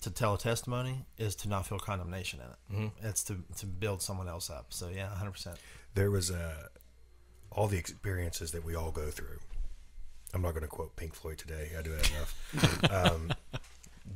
to 0.03 0.11
tell 0.11 0.35
a 0.35 0.39
testimony 0.39 1.05
is 1.19 1.35
to 1.37 1.49
not 1.49 1.67
feel 1.67 1.79
condemnation 1.79 2.41
in 2.41 2.47
it. 2.87 2.93
It's 3.03 3.23
to, 3.25 3.37
to 3.59 3.67
build 3.67 4.03
someone 4.03 4.29
else 4.29 4.49
up. 4.51 4.67
So, 4.71 4.89
yeah, 4.89 5.09
100%. 5.23 5.57
There 5.95 6.11
was 6.11 6.31
uh, 6.31 6.69
all 7.51 7.67
the 7.67 7.79
experiences 7.79 8.53
that 8.53 8.65
we 8.65 8.75
all 8.75 8.91
go 8.91 9.11
through. 9.11 9.39
I'm 10.33 10.43
not 10.43 10.51
going 10.51 10.63
to 10.63 10.69
quote 10.69 10.97
Pink 10.97 11.15
Floyd 11.15 11.39
today. 11.39 11.71
I 11.79 11.83
do 11.83 11.91
that 11.91 12.11
enough. 12.11 12.91
um, 13.13 13.33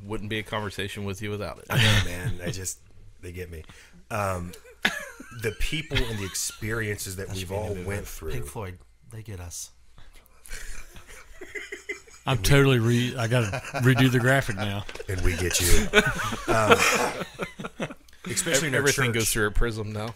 Wouldn't 0.05 0.31
be 0.31 0.39
a 0.39 0.43
conversation 0.43 1.05
with 1.05 1.21
you 1.21 1.31
without 1.31 1.59
it. 1.59 1.67
I 1.71 1.77
know, 1.77 2.01
man. 2.05 2.41
I 2.45 2.51
just 2.51 2.79
they 3.21 3.33
get 3.33 3.51
me. 3.51 3.65
Um, 4.11 4.53
the 5.43 5.53
people 5.53 5.97
and 5.97 6.19
the 6.19 6.25
experiences 6.25 7.17
that 7.17 7.33
we've 7.33 7.51
all 7.51 7.75
went 7.87 8.07
through. 8.07 8.33
Pink 8.33 8.47
Floyd, 8.47 8.79
they 9.11 9.23
get 9.23 9.41
us. 9.41 9.71
I'm 12.27 12.39
totally 12.39 12.79
re. 12.79 13.15
I 13.17 13.27
got 13.27 13.41
to 13.51 13.61
redo 13.81 14.11
the 14.11 14.19
graphic 14.19 14.57
now. 14.57 14.85
and 15.09 15.21
we 15.23 15.37
get 15.37 15.61
you. 15.61 15.89
Um, 16.47 16.77
especially 18.27 18.69
in 18.69 18.75
Everything 18.75 19.07
church. 19.07 19.15
goes 19.15 19.33
through 19.33 19.47
a 19.47 19.51
prism 19.51 19.93
now. 19.93 20.15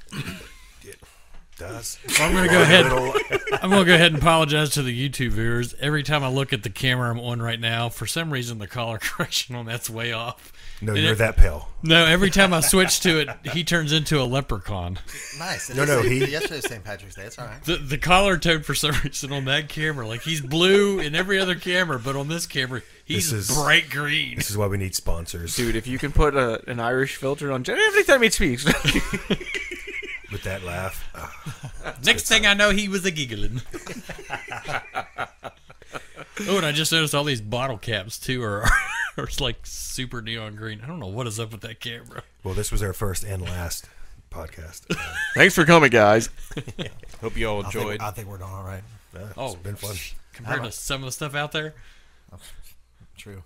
Does 1.58 1.98
I'm 2.20 2.32
gonna 2.32 2.48
go 2.48 2.62
ahead. 2.62 2.86
I'm 3.62 3.70
gonna 3.70 3.84
go 3.84 3.94
ahead 3.94 4.12
and 4.12 4.18
apologize 4.22 4.70
to 4.70 4.82
the 4.82 5.08
YouTube 5.08 5.30
viewers. 5.30 5.74
Every 5.80 6.04
time 6.04 6.22
I 6.22 6.28
look 6.28 6.52
at 6.52 6.62
the 6.62 6.70
camera 6.70 7.10
I'm 7.10 7.18
on 7.18 7.42
right 7.42 7.58
now, 7.58 7.88
for 7.88 8.06
some 8.06 8.32
reason 8.32 8.58
the 8.58 8.68
color 8.68 8.98
correction 9.02 9.56
on 9.56 9.66
that's 9.66 9.90
way 9.90 10.12
off. 10.12 10.52
No, 10.80 10.92
And 10.94 11.02
you're 11.02 11.12
it- 11.12 11.18
that 11.18 11.36
pale. 11.36 11.68
No, 11.82 12.04
every 12.06 12.30
time 12.30 12.52
I 12.52 12.58
switch 12.60 12.98
to 13.00 13.20
it, 13.20 13.28
he 13.52 13.62
turns 13.62 13.92
into 13.92 14.20
a 14.20 14.24
leprechaun. 14.24 14.98
Nice. 15.38 15.70
No, 15.72 15.84
no, 15.84 16.02
he- 16.02 16.24
Yesterday's 16.30 16.68
St. 16.68 16.82
Patrick's 16.82 17.14
Day. 17.14 17.22
It's 17.22 17.38
all 17.38 17.46
right. 17.46 17.62
The 17.64 17.76
the 17.76 17.98
collar 17.98 18.36
tone 18.36 18.62
for 18.62 18.74
some 18.74 18.94
reason 19.04 19.32
on 19.32 19.44
that 19.44 19.68
camera, 19.68 20.06
like 20.08 20.22
he's 20.22 20.40
blue 20.40 20.98
in 20.98 21.14
every 21.14 21.38
other 21.38 21.54
camera, 21.54 21.98
but 22.00 22.16
on 22.16 22.26
this 22.28 22.46
camera 22.46 22.82
he's 23.04 23.30
This 23.30 23.50
is- 23.50 23.56
bright 23.56 23.90
green. 23.90 24.36
This 24.36 24.50
is 24.50 24.56
why 24.56 24.66
we 24.66 24.76
need 24.76 24.94
sponsors. 24.96 25.54
Dude, 25.54 25.76
if 25.76 25.86
you 25.86 25.98
can 25.98 26.10
put 26.12 26.34
a, 26.36 26.60
an 26.68 26.80
Irish 26.80 27.14
filter 27.16 27.52
on 27.52 27.62
Jen- 27.64 27.78
every 27.78 28.02
time 28.04 28.22
he 28.22 28.30
speaks, 28.30 28.64
With 30.30 30.42
that 30.42 30.62
laugh, 30.62 31.08
Ah, 31.14 31.94
Next 32.04 32.28
thing 32.28 32.44
I 32.44 32.52
know, 32.54 32.70
he 32.70 32.86
was 32.88 33.04
a 33.06 33.10
giggling. 33.10 33.62
oh, 36.40 36.56
and 36.56 36.66
I 36.66 36.72
just 36.72 36.92
noticed 36.92 37.14
all 37.14 37.24
these 37.24 37.40
bottle 37.40 37.78
caps 37.78 38.18
too 38.18 38.42
are 38.42 38.64
are 39.22 39.28
like 39.40 39.66
super 39.66 40.22
neon 40.22 40.54
green. 40.56 40.80
I 40.82 40.86
don't 40.86 41.00
know 41.00 41.06
what 41.08 41.26
is 41.26 41.38
up 41.40 41.52
with 41.52 41.60
that 41.62 41.80
camera. 41.80 42.22
well, 42.44 42.54
this 42.54 42.70
was 42.72 42.82
our 42.82 42.92
first 42.92 43.24
and 43.24 43.42
last 43.42 43.88
podcast. 44.30 44.82
Uh, 44.90 45.14
thanks 45.34 45.54
for 45.54 45.64
coming, 45.64 45.90
guys. 45.90 46.28
Hope 47.20 47.36
you 47.36 47.48
all 47.48 47.62
I 47.62 47.66
enjoyed. 47.66 47.88
think, 47.98 48.02
I 48.02 48.10
think 48.12 48.28
we're 48.28 48.38
doing 48.38 48.50
all 48.50 48.62
right. 48.64 48.82
uh, 49.16 49.20
Oh, 49.36 49.46
it's 49.52 49.54
been 49.56 49.76
fun. 49.76 49.96
Compared 50.32 50.62
to 50.64 50.72
some 50.72 51.02
of 51.02 51.06
the 51.06 51.12
stuff 51.12 51.34
out 51.34 51.52
there, 51.52 51.74
True. 53.16 53.42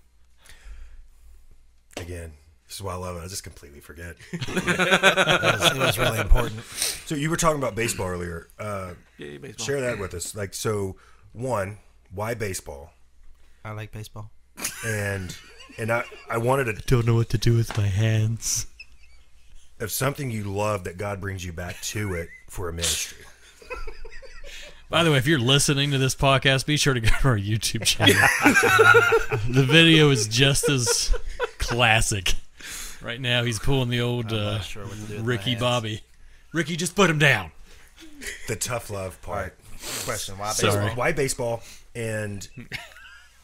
Again, 1.97 2.33
this 2.67 2.77
is 2.77 2.83
why 2.83 2.93
I 2.93 2.97
love 2.97 3.17
it. 3.17 3.21
I 3.21 3.29
just 3.29 3.45
completely 3.45 3.81
forget. 3.81 4.17
It 4.33 4.47
was, 4.49 5.71
it 5.73 5.79
was 5.79 5.99
really 5.99 6.21
important. 6.21 6.63
So 7.07 7.15
you 7.15 7.31
were 7.31 7.37
talking 7.37 7.59
about 7.59 7.75
baseball 7.75 8.09
earlier. 8.09 8.49
Uh, 8.59 8.93
Yay, 9.19 9.39
baseball. 9.39 9.67
share 9.67 9.81
that 9.83 9.99
with 9.99 10.13
us. 10.15 10.35
Like, 10.35 10.53
so 10.55 10.97
one, 11.33 11.79
why 12.11 12.35
baseball? 12.35 12.93
I 13.65 13.73
like 13.73 13.93
baseball. 13.93 14.31
And 14.87 15.35
and 15.79 15.91
I 15.91 16.05
I 16.29 16.39
wanted 16.39 16.65
to 16.65 16.73
I 16.73 16.81
don't 16.87 17.07
know 17.07 17.15
what 17.15 17.29
to 17.31 17.39
do 17.39 17.57
with 17.57 17.77
my 17.77 17.87
hands. 17.87 18.67
of 19.81 19.91
something 19.91 20.31
you 20.31 20.45
love 20.45 20.85
that 20.85 20.97
God 20.97 21.21
brings 21.21 21.45
you 21.45 21.53
back 21.53 21.81
to 21.83 22.15
it 22.15 22.29
for 22.49 22.69
a 22.69 22.73
ministry. 22.73 23.25
By 24.89 25.05
the 25.05 25.11
way, 25.11 25.17
if 25.17 25.27
you're 25.27 25.39
listening 25.39 25.91
to 25.93 25.99
this 25.99 26.15
podcast, 26.15 26.67
be 26.67 26.77
sure 26.77 26.93
to 26.93 27.01
go 27.01 27.09
to 27.09 27.29
our 27.29 27.39
YouTube 27.39 27.85
channel. 27.85 28.15
the 29.49 29.65
video 29.65 30.11
is 30.11 30.29
just 30.29 30.69
as 30.69 31.15
classic. 31.59 32.35
Right 33.01 33.19
now, 33.21 33.43
he's 33.43 33.59
pulling 33.59 33.89
the 33.89 34.03
old 34.03 34.31
uh, 34.35 34.61
sure 34.61 34.85
what 34.85 34.93
to 34.93 34.99
do 34.99 35.15
with 35.15 35.23
my 35.23 35.27
Ricky. 35.27 35.57
Bobby. 35.57 36.03
Ricky, 36.53 36.77
just 36.77 36.95
put 36.95 37.09
him 37.09 37.19
down. 37.19 37.53
The 38.49 38.57
tough 38.57 38.91
love 38.91 39.21
part. 39.23 39.57
Question: 40.05 40.37
Why 40.37 40.51
Sorry. 40.51 40.73
baseball? 40.73 40.95
Why 40.97 41.13
baseball? 41.13 41.63
And 41.95 42.49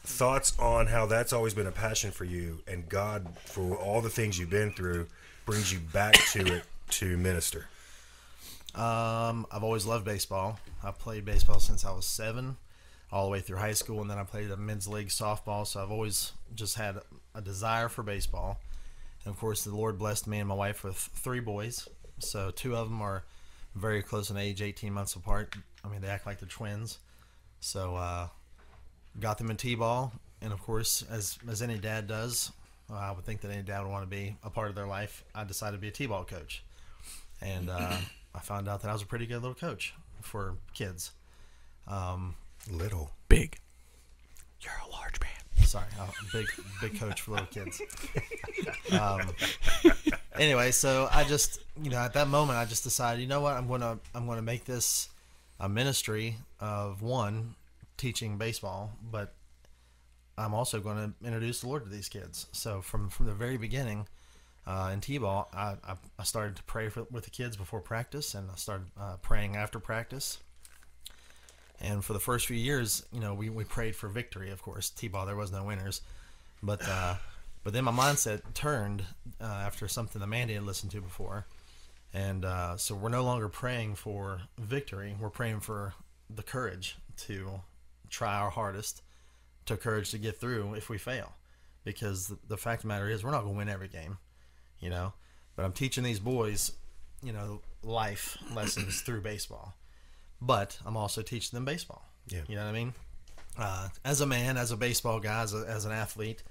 thoughts 0.09 0.57
on 0.59 0.87
how 0.87 1.05
that's 1.05 1.31
always 1.31 1.53
been 1.53 1.67
a 1.67 1.71
passion 1.71 2.11
for 2.11 2.25
you, 2.25 2.59
and 2.67 2.89
God, 2.89 3.27
for 3.45 3.75
all 3.75 4.01
the 4.01 4.09
things 4.09 4.37
you've 4.37 4.49
been 4.49 4.71
through, 4.71 5.07
brings 5.45 5.71
you 5.71 5.79
back 5.79 6.15
to 6.31 6.45
it 6.55 6.63
to 6.89 7.15
minister. 7.17 7.67
Um, 8.75 9.45
I've 9.51 9.63
always 9.63 9.85
loved 9.85 10.05
baseball. 10.05 10.59
I 10.83 10.91
played 10.91 11.25
baseball 11.25 11.59
since 11.59 11.85
I 11.85 11.91
was 11.91 12.05
seven, 12.05 12.57
all 13.11 13.25
the 13.25 13.31
way 13.31 13.39
through 13.39 13.57
high 13.57 13.73
school, 13.73 14.01
and 14.01 14.09
then 14.09 14.17
I 14.17 14.23
played 14.23 14.51
a 14.51 14.57
men's 14.57 14.87
league 14.87 15.07
softball. 15.07 15.65
So 15.65 15.81
I've 15.81 15.91
always 15.91 16.31
just 16.55 16.75
had 16.75 16.99
a 17.35 17.41
desire 17.41 17.87
for 17.87 18.03
baseball. 18.03 18.59
And 19.23 19.33
of 19.33 19.39
course, 19.39 19.63
the 19.63 19.75
Lord 19.75 19.97
blessed 19.97 20.27
me 20.27 20.39
and 20.39 20.49
my 20.49 20.55
wife 20.55 20.83
with 20.83 20.95
three 20.97 21.39
boys. 21.39 21.87
So 22.19 22.51
two 22.51 22.75
of 22.75 22.89
them 22.89 23.01
are 23.01 23.23
very 23.75 24.01
close 24.01 24.29
in 24.29 24.37
age, 24.37 24.61
18 24.61 24.91
months 24.91 25.15
apart. 25.15 25.55
I 25.83 25.87
mean, 25.87 26.01
they 26.01 26.07
act 26.07 26.25
like 26.25 26.39
they're 26.39 26.49
twins. 26.49 26.99
So 27.59 27.95
uh, 27.95 28.27
got 29.19 29.37
them 29.37 29.49
in 29.49 29.57
t-ball, 29.57 30.11
and 30.41 30.51
of 30.53 30.61
course, 30.61 31.03
as 31.09 31.37
as 31.49 31.61
any 31.61 31.77
dad 31.77 32.07
does, 32.07 32.51
uh, 32.91 32.95
I 32.95 33.11
would 33.11 33.25
think 33.25 33.41
that 33.41 33.51
any 33.51 33.61
dad 33.63 33.81
would 33.81 33.91
want 33.91 34.03
to 34.03 34.09
be 34.09 34.35
a 34.43 34.49
part 34.49 34.69
of 34.69 34.75
their 34.75 34.87
life. 34.87 35.23
I 35.35 35.43
decided 35.43 35.77
to 35.77 35.81
be 35.81 35.89
a 35.89 35.91
t-ball 35.91 36.25
coach, 36.25 36.63
and 37.41 37.69
uh, 37.69 37.97
I 38.35 38.39
found 38.39 38.67
out 38.67 38.81
that 38.81 38.89
I 38.89 38.93
was 38.93 39.01
a 39.01 39.07
pretty 39.07 39.25
good 39.25 39.41
little 39.41 39.55
coach 39.55 39.93
for 40.21 40.55
kids. 40.73 41.11
Um, 41.87 42.35
Little. 42.71 43.11
Big. 43.29 43.57
You're 44.61 44.73
a 44.85 44.91
large 44.91 45.19
man. 45.21 45.65
sorry, 45.65 45.85
uh, 45.99 46.07
big 46.33 46.45
big 46.81 46.99
coach 46.99 47.21
for 47.21 47.31
little 47.31 47.47
kids. 47.47 47.81
Um, 48.91 49.21
anyway, 50.37 50.71
so 50.71 51.07
I 51.11 51.23
just 51.23 51.59
you 51.81 51.91
know 51.91 51.97
at 51.97 52.13
that 52.13 52.27
moment 52.27 52.57
I 52.57 52.65
just 52.65 52.83
decided 52.83 53.21
you 53.21 53.27
know 53.27 53.39
what 53.39 53.55
I'm 53.55 53.67
gonna 53.67 53.99
I'm 54.15 54.25
gonna 54.25 54.41
make 54.41 54.65
this 54.65 55.09
a 55.59 55.69
ministry 55.69 56.37
of 56.59 57.01
one 57.03 57.55
teaching 57.99 58.37
baseball, 58.37 58.91
but 59.11 59.35
I'm 60.37 60.55
also 60.55 60.79
going 60.79 60.97
to 60.97 61.27
introduce 61.27 61.61
the 61.61 61.67
Lord 61.67 61.83
to 61.83 61.89
these 61.89 62.09
kids. 62.09 62.47
So 62.51 62.81
from 62.81 63.09
from 63.09 63.27
the 63.27 63.33
very 63.33 63.57
beginning. 63.57 64.07
Uh, 64.67 64.91
in 64.93 65.01
t-ball, 65.01 65.49
I, 65.51 65.77
I, 65.83 65.95
I 66.19 66.23
started 66.23 66.55
to 66.57 66.63
pray 66.63 66.89
for, 66.89 67.07
with 67.09 67.23
the 67.23 67.31
kids 67.31 67.57
before 67.57 67.81
practice, 67.81 68.35
and 68.35 68.51
I 68.51 68.55
started 68.55 68.85
uh, 68.99 69.15
praying 69.19 69.55
after 69.55 69.79
practice. 69.79 70.37
And 71.81 72.05
for 72.05 72.13
the 72.13 72.19
first 72.19 72.45
few 72.45 72.57
years, 72.57 73.03
you 73.11 73.19
know, 73.19 73.33
we, 73.33 73.49
we 73.49 73.63
prayed 73.63 73.95
for 73.95 74.09
victory. 74.09 74.51
Of 74.51 74.61
course, 74.61 74.91
t-ball 74.91 75.25
there 75.25 75.35
was 75.35 75.51
no 75.51 75.63
winners, 75.63 76.01
but 76.61 76.87
uh, 76.87 77.15
but 77.63 77.73
then 77.73 77.85
my 77.85 77.91
mindset 77.91 78.41
turned 78.53 79.03
uh, 79.41 79.45
after 79.45 79.87
something 79.87 80.19
that 80.19 80.27
Mandy 80.27 80.53
had 80.53 80.63
listened 80.63 80.91
to 80.91 81.01
before, 81.01 81.47
and 82.13 82.45
uh, 82.45 82.77
so 82.77 82.93
we're 82.93 83.09
no 83.09 83.23
longer 83.23 83.49
praying 83.49 83.95
for 83.95 84.41
victory. 84.59 85.15
We're 85.19 85.31
praying 85.31 85.61
for 85.61 85.93
the 86.29 86.43
courage 86.43 86.97
to 87.25 87.61
try 88.09 88.35
our 88.35 88.49
hardest, 88.49 89.01
to 89.65 89.77
courage 89.77 90.11
to 90.11 90.17
get 90.17 90.39
through 90.39 90.73
if 90.75 90.89
we 90.89 90.97
fail, 90.97 91.33
because 91.83 92.27
the, 92.27 92.37
the 92.47 92.57
fact 92.57 92.79
of 92.79 92.81
the 92.83 92.87
matter 92.89 93.09
is 93.09 93.23
we're 93.23 93.31
not 93.31 93.41
going 93.43 93.53
to 93.53 93.57
win 93.57 93.69
every 93.69 93.87
game, 93.87 94.17
you 94.79 94.89
know. 94.89 95.13
But 95.55 95.65
I'm 95.65 95.73
teaching 95.73 96.03
these 96.03 96.19
boys, 96.19 96.71
you 97.23 97.33
know, 97.33 97.61
life 97.83 98.37
lessons 98.55 99.01
through 99.01 99.21
baseball 99.21 99.75
but 100.41 100.77
I'm 100.85 100.95
also 100.95 101.21
teaching 101.21 101.57
them 101.57 101.65
baseball. 101.65 102.01
Yeah. 102.29 102.43
You 102.47 102.55
know 102.55 102.63
what 102.63 102.69
I 102.69 102.73
mean? 102.73 102.93
Uh, 103.57 103.89
as 104.05 104.21
a 104.21 104.25
man, 104.25 104.55
as 104.55 104.71
a 104.71 104.77
baseball 104.77 105.19
guy, 105.19 105.41
as, 105.41 105.53
a, 105.53 105.65
as 105.67 105.83
an 105.83 105.91
athlete, 105.91 106.43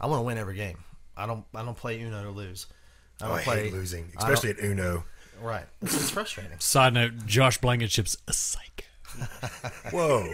I 0.00 0.06
want 0.06 0.18
to 0.18 0.22
win 0.24 0.36
every 0.36 0.56
game. 0.56 0.78
I 1.16 1.26
don't. 1.26 1.44
I 1.54 1.64
don't 1.64 1.76
play 1.76 2.00
Uno 2.02 2.24
to 2.24 2.30
lose. 2.30 2.66
I 3.22 3.24
Oh, 3.24 3.28
don't 3.28 3.38
I 3.38 3.42
play 3.42 3.62
hate 3.64 3.72
losing, 3.72 4.10
especially 4.18 4.50
at 4.50 4.58
Uno. 4.58 5.04
right. 5.40 5.64
It's, 5.80 5.94
it's 5.94 6.10
frustrating. 6.10 6.58
Side 6.58 6.94
note: 6.94 7.12
Josh 7.24 7.58
Blankenship's 7.58 8.18
a 8.26 8.32
psycho. 8.32 8.84
Whoa. 9.92 10.28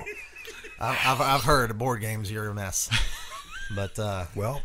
I, 0.82 0.98
I've 1.06 1.20
I've 1.20 1.42
heard 1.44 1.76
board 1.78 2.00
games 2.00 2.30
you're 2.30 2.48
a 2.48 2.54
mess, 2.54 2.90
but 3.74 3.98
uh, 3.98 4.26
Well, 4.34 4.60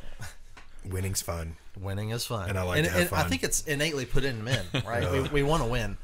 winning's 0.86 1.22
fun. 1.22 1.56
winning 1.80 2.10
is 2.10 2.26
fun, 2.26 2.50
And 2.50 2.58
I 2.58 2.64
like 2.64 2.80
and, 2.80 2.88
to 2.88 2.92
have 2.92 3.12
and 3.12 3.22
I 3.22 3.24
think 3.26 3.44
it's 3.44 3.62
innately 3.68 4.06
put 4.06 4.24
in 4.24 4.44
men, 4.44 4.66
right? 4.86 5.10
we 5.12 5.22
we 5.22 5.44
want 5.44 5.64
to 5.64 5.70
win, 5.70 5.98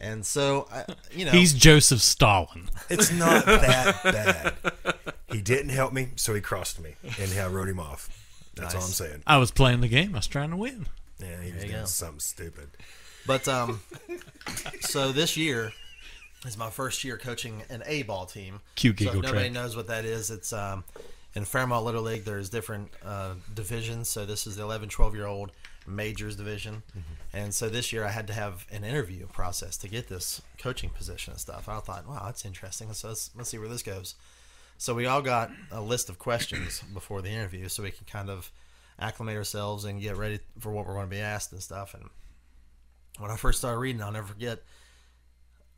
and 0.00 0.24
so 0.24 0.68
I, 0.72 0.84
you 1.12 1.24
know 1.24 1.32
He's 1.32 1.52
Joseph 1.52 2.00
Stalin. 2.00 2.68
It's 2.88 3.10
not 3.12 3.44
that 3.46 4.02
bad. 4.84 4.94
He 5.32 5.42
didn't 5.42 5.70
help 5.70 5.92
me, 5.92 6.08
so 6.16 6.34
he 6.34 6.40
crossed 6.40 6.80
me, 6.80 6.94
and 7.20 7.38
I 7.38 7.48
wrote 7.48 7.68
him 7.68 7.80
off. 7.80 8.08
That's 8.54 8.74
all 8.74 8.82
I'm 8.82 8.88
saying. 8.88 9.22
I 9.26 9.36
was 9.38 9.50
playing 9.50 9.80
the 9.82 9.88
game. 9.88 10.14
I 10.14 10.18
was 10.18 10.26
trying 10.26 10.50
to 10.50 10.56
win. 10.56 10.86
Yeah, 11.20 11.42
he 11.42 11.52
was 11.52 11.62
doing 11.64 11.76
go. 11.76 11.84
something 11.84 12.20
stupid. 12.20 12.68
But 13.26 13.46
um, 13.46 13.80
so 14.80 15.12
this 15.12 15.36
year 15.36 15.72
is 16.46 16.56
my 16.56 16.70
first 16.70 17.04
year 17.04 17.16
coaching 17.18 17.62
an 17.68 17.82
A 17.86 18.02
ball 18.02 18.26
team. 18.26 18.60
Cute 18.76 18.98
so 18.98 19.08
if 19.08 19.14
nobody 19.14 19.30
track. 19.30 19.52
knows 19.52 19.76
what 19.76 19.88
that 19.88 20.04
is. 20.04 20.30
It's 20.30 20.52
um, 20.52 20.84
in 21.34 21.44
Fairmont 21.44 21.84
Little 21.84 22.02
League. 22.02 22.24
There's 22.24 22.48
different 22.48 22.90
uh, 23.04 23.34
divisions. 23.54 24.08
So 24.08 24.26
this 24.26 24.46
is 24.46 24.56
the 24.56 24.62
11, 24.62 24.88
12 24.88 25.14
year 25.14 25.26
old 25.26 25.52
majors 25.86 26.36
division, 26.36 26.82
and 27.32 27.54
so 27.54 27.70
this 27.70 27.94
year 27.94 28.04
I 28.04 28.10
had 28.10 28.26
to 28.26 28.34
have 28.34 28.66
an 28.70 28.84
interview 28.84 29.26
process 29.26 29.78
to 29.78 29.88
get 29.88 30.08
this 30.08 30.42
coaching 30.58 30.90
position 30.90 31.32
and 31.32 31.40
stuff. 31.40 31.68
I 31.68 31.78
thought, 31.80 32.06
wow, 32.06 32.22
that's 32.26 32.44
interesting. 32.44 32.92
So 32.92 33.08
let's 33.08 33.30
let's 33.36 33.48
see 33.48 33.58
where 33.58 33.68
this 33.68 33.82
goes. 33.82 34.14
So 34.76 34.94
we 34.94 35.06
all 35.06 35.22
got 35.22 35.50
a 35.72 35.80
list 35.80 36.08
of 36.08 36.18
questions 36.18 36.82
before 36.94 37.22
the 37.22 37.30
interview, 37.30 37.68
so 37.68 37.82
we 37.82 37.90
can 37.90 38.06
kind 38.06 38.30
of 38.30 38.50
acclimate 39.00 39.36
ourselves 39.36 39.84
and 39.84 40.00
get 40.00 40.16
ready 40.16 40.40
for 40.58 40.72
what 40.72 40.86
we're 40.86 40.94
going 40.94 41.06
to 41.06 41.10
be 41.10 41.20
asked 41.20 41.52
and 41.52 41.62
stuff. 41.62 41.94
And 41.94 42.04
when 43.18 43.30
I 43.30 43.36
first 43.36 43.58
started 43.58 43.78
reading, 43.78 44.02
I'll 44.02 44.12
never 44.12 44.26
forget. 44.26 44.62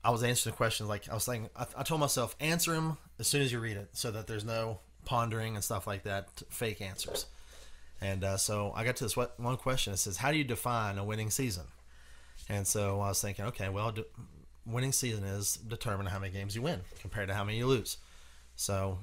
I 0.03 0.11
was 0.11 0.23
answering 0.23 0.53
the 0.53 0.57
questions 0.57 0.89
like 0.89 1.09
I 1.09 1.15
was 1.15 1.25
saying. 1.25 1.51
I, 1.55 1.67
I 1.77 1.83
told 1.83 2.01
myself 2.01 2.35
answer 2.41 2.73
them 2.73 2.97
as 3.19 3.27
soon 3.27 3.43
as 3.43 3.53
you 3.53 3.61
read 3.61 3.77
it, 3.77 3.91
so 3.93 4.11
that 4.11 4.27
there's 4.27 4.45
no 4.45 4.81
pondering 5.05 5.55
and 5.55 5.65
stuff 5.65 5.87
like 5.87 6.05
that, 6.05 6.43
fake 6.51 6.81
answers. 6.81 7.27
And 8.01 8.25
uh, 8.25 8.37
so 8.39 8.73
I 8.75 8.85
got 8.85 8.97
to 8.97 9.05
this 9.05 9.17
one 9.17 9.57
question. 9.57 9.93
It 9.93 9.99
says, 9.99 10.19
"How 10.19 10.31
do 10.31 10.39
you 10.39 10.45
define 10.45 10.97
a 10.99 11.05
winning 11.05 11.31
season?" 11.31 11.65
And 12.49 12.67
so 12.67 13.01
I 13.01 13.09
was 13.09 13.21
thinking, 13.21 13.45
okay, 13.47 13.69
well, 13.69 13.93
d- 13.93 14.05
winning 14.67 14.93
season 14.93 15.25
is 15.25 15.57
determine 15.57 16.07
how 16.07 16.19
many 16.19 16.33
games 16.33 16.57
you 16.57 16.63
win 16.63 16.81
compared 17.01 17.29
to 17.29 17.35
how 17.35 17.45
many 17.45 17.59
you 17.59 17.67
lose. 17.67 17.99
So, 18.57 18.99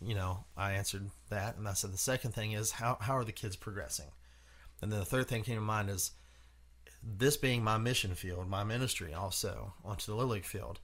you 0.00 0.14
know, 0.14 0.44
I 0.56 0.72
answered 0.72 1.10
that, 1.28 1.56
and 1.56 1.68
I 1.68 1.74
said 1.74 1.92
the 1.92 1.98
second 1.98 2.32
thing 2.32 2.52
is 2.52 2.72
how 2.72 2.96
how 3.00 3.16
are 3.16 3.24
the 3.24 3.32
kids 3.32 3.56
progressing? 3.56 4.06
And 4.80 4.90
then 4.90 4.98
the 4.98 5.04
third 5.04 5.28
thing 5.28 5.42
came 5.42 5.56
to 5.56 5.60
mind 5.60 5.90
is 5.90 6.12
this 7.02 7.36
being 7.36 7.64
my 7.64 7.78
mission 7.78 8.14
field, 8.14 8.48
my 8.48 8.64
ministry 8.64 9.12
also 9.12 9.74
onto 9.84 10.06
the 10.06 10.14
Little 10.16 10.32
League 10.32 10.44
field. 10.44 10.80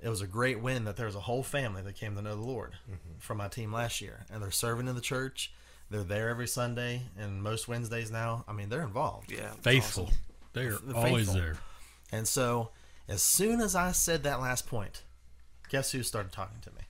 It 0.00 0.08
was 0.08 0.20
a 0.20 0.26
great 0.26 0.60
win 0.60 0.84
that 0.84 0.96
there 0.96 1.06
was 1.06 1.14
a 1.14 1.20
whole 1.20 1.42
family 1.42 1.82
that 1.82 1.96
came 1.96 2.14
to 2.16 2.22
know 2.22 2.34
the 2.36 2.42
Lord 2.42 2.72
mm-hmm. 2.84 3.18
from 3.18 3.38
my 3.38 3.48
team 3.48 3.72
last 3.72 4.00
year, 4.00 4.26
and 4.30 4.42
they're 4.42 4.50
serving 4.50 4.88
in 4.88 4.94
the 4.94 5.00
church. 5.00 5.52
They're 5.90 6.02
there 6.02 6.28
every 6.28 6.48
Sunday 6.48 7.02
and 7.18 7.42
most 7.42 7.68
Wednesdays 7.68 8.10
now. 8.10 8.44
I 8.48 8.52
mean, 8.52 8.68
they're 8.68 8.82
involved. 8.82 9.30
Yeah, 9.30 9.50
Faithful. 9.62 10.04
awesome. 10.04 10.16
They're 10.52 10.78
The 10.78 10.94
always 10.94 11.26
faithful. 11.26 11.34
there. 11.34 11.56
And 12.12 12.26
so, 12.28 12.70
as 13.08 13.22
soon 13.22 13.60
as 13.60 13.74
I 13.74 13.92
said 13.92 14.22
that 14.24 14.40
last 14.40 14.66
point, 14.66 15.02
guess 15.68 15.92
who 15.92 16.02
started 16.02 16.32
talking 16.32 16.60
to 16.62 16.70
me? 16.70 16.82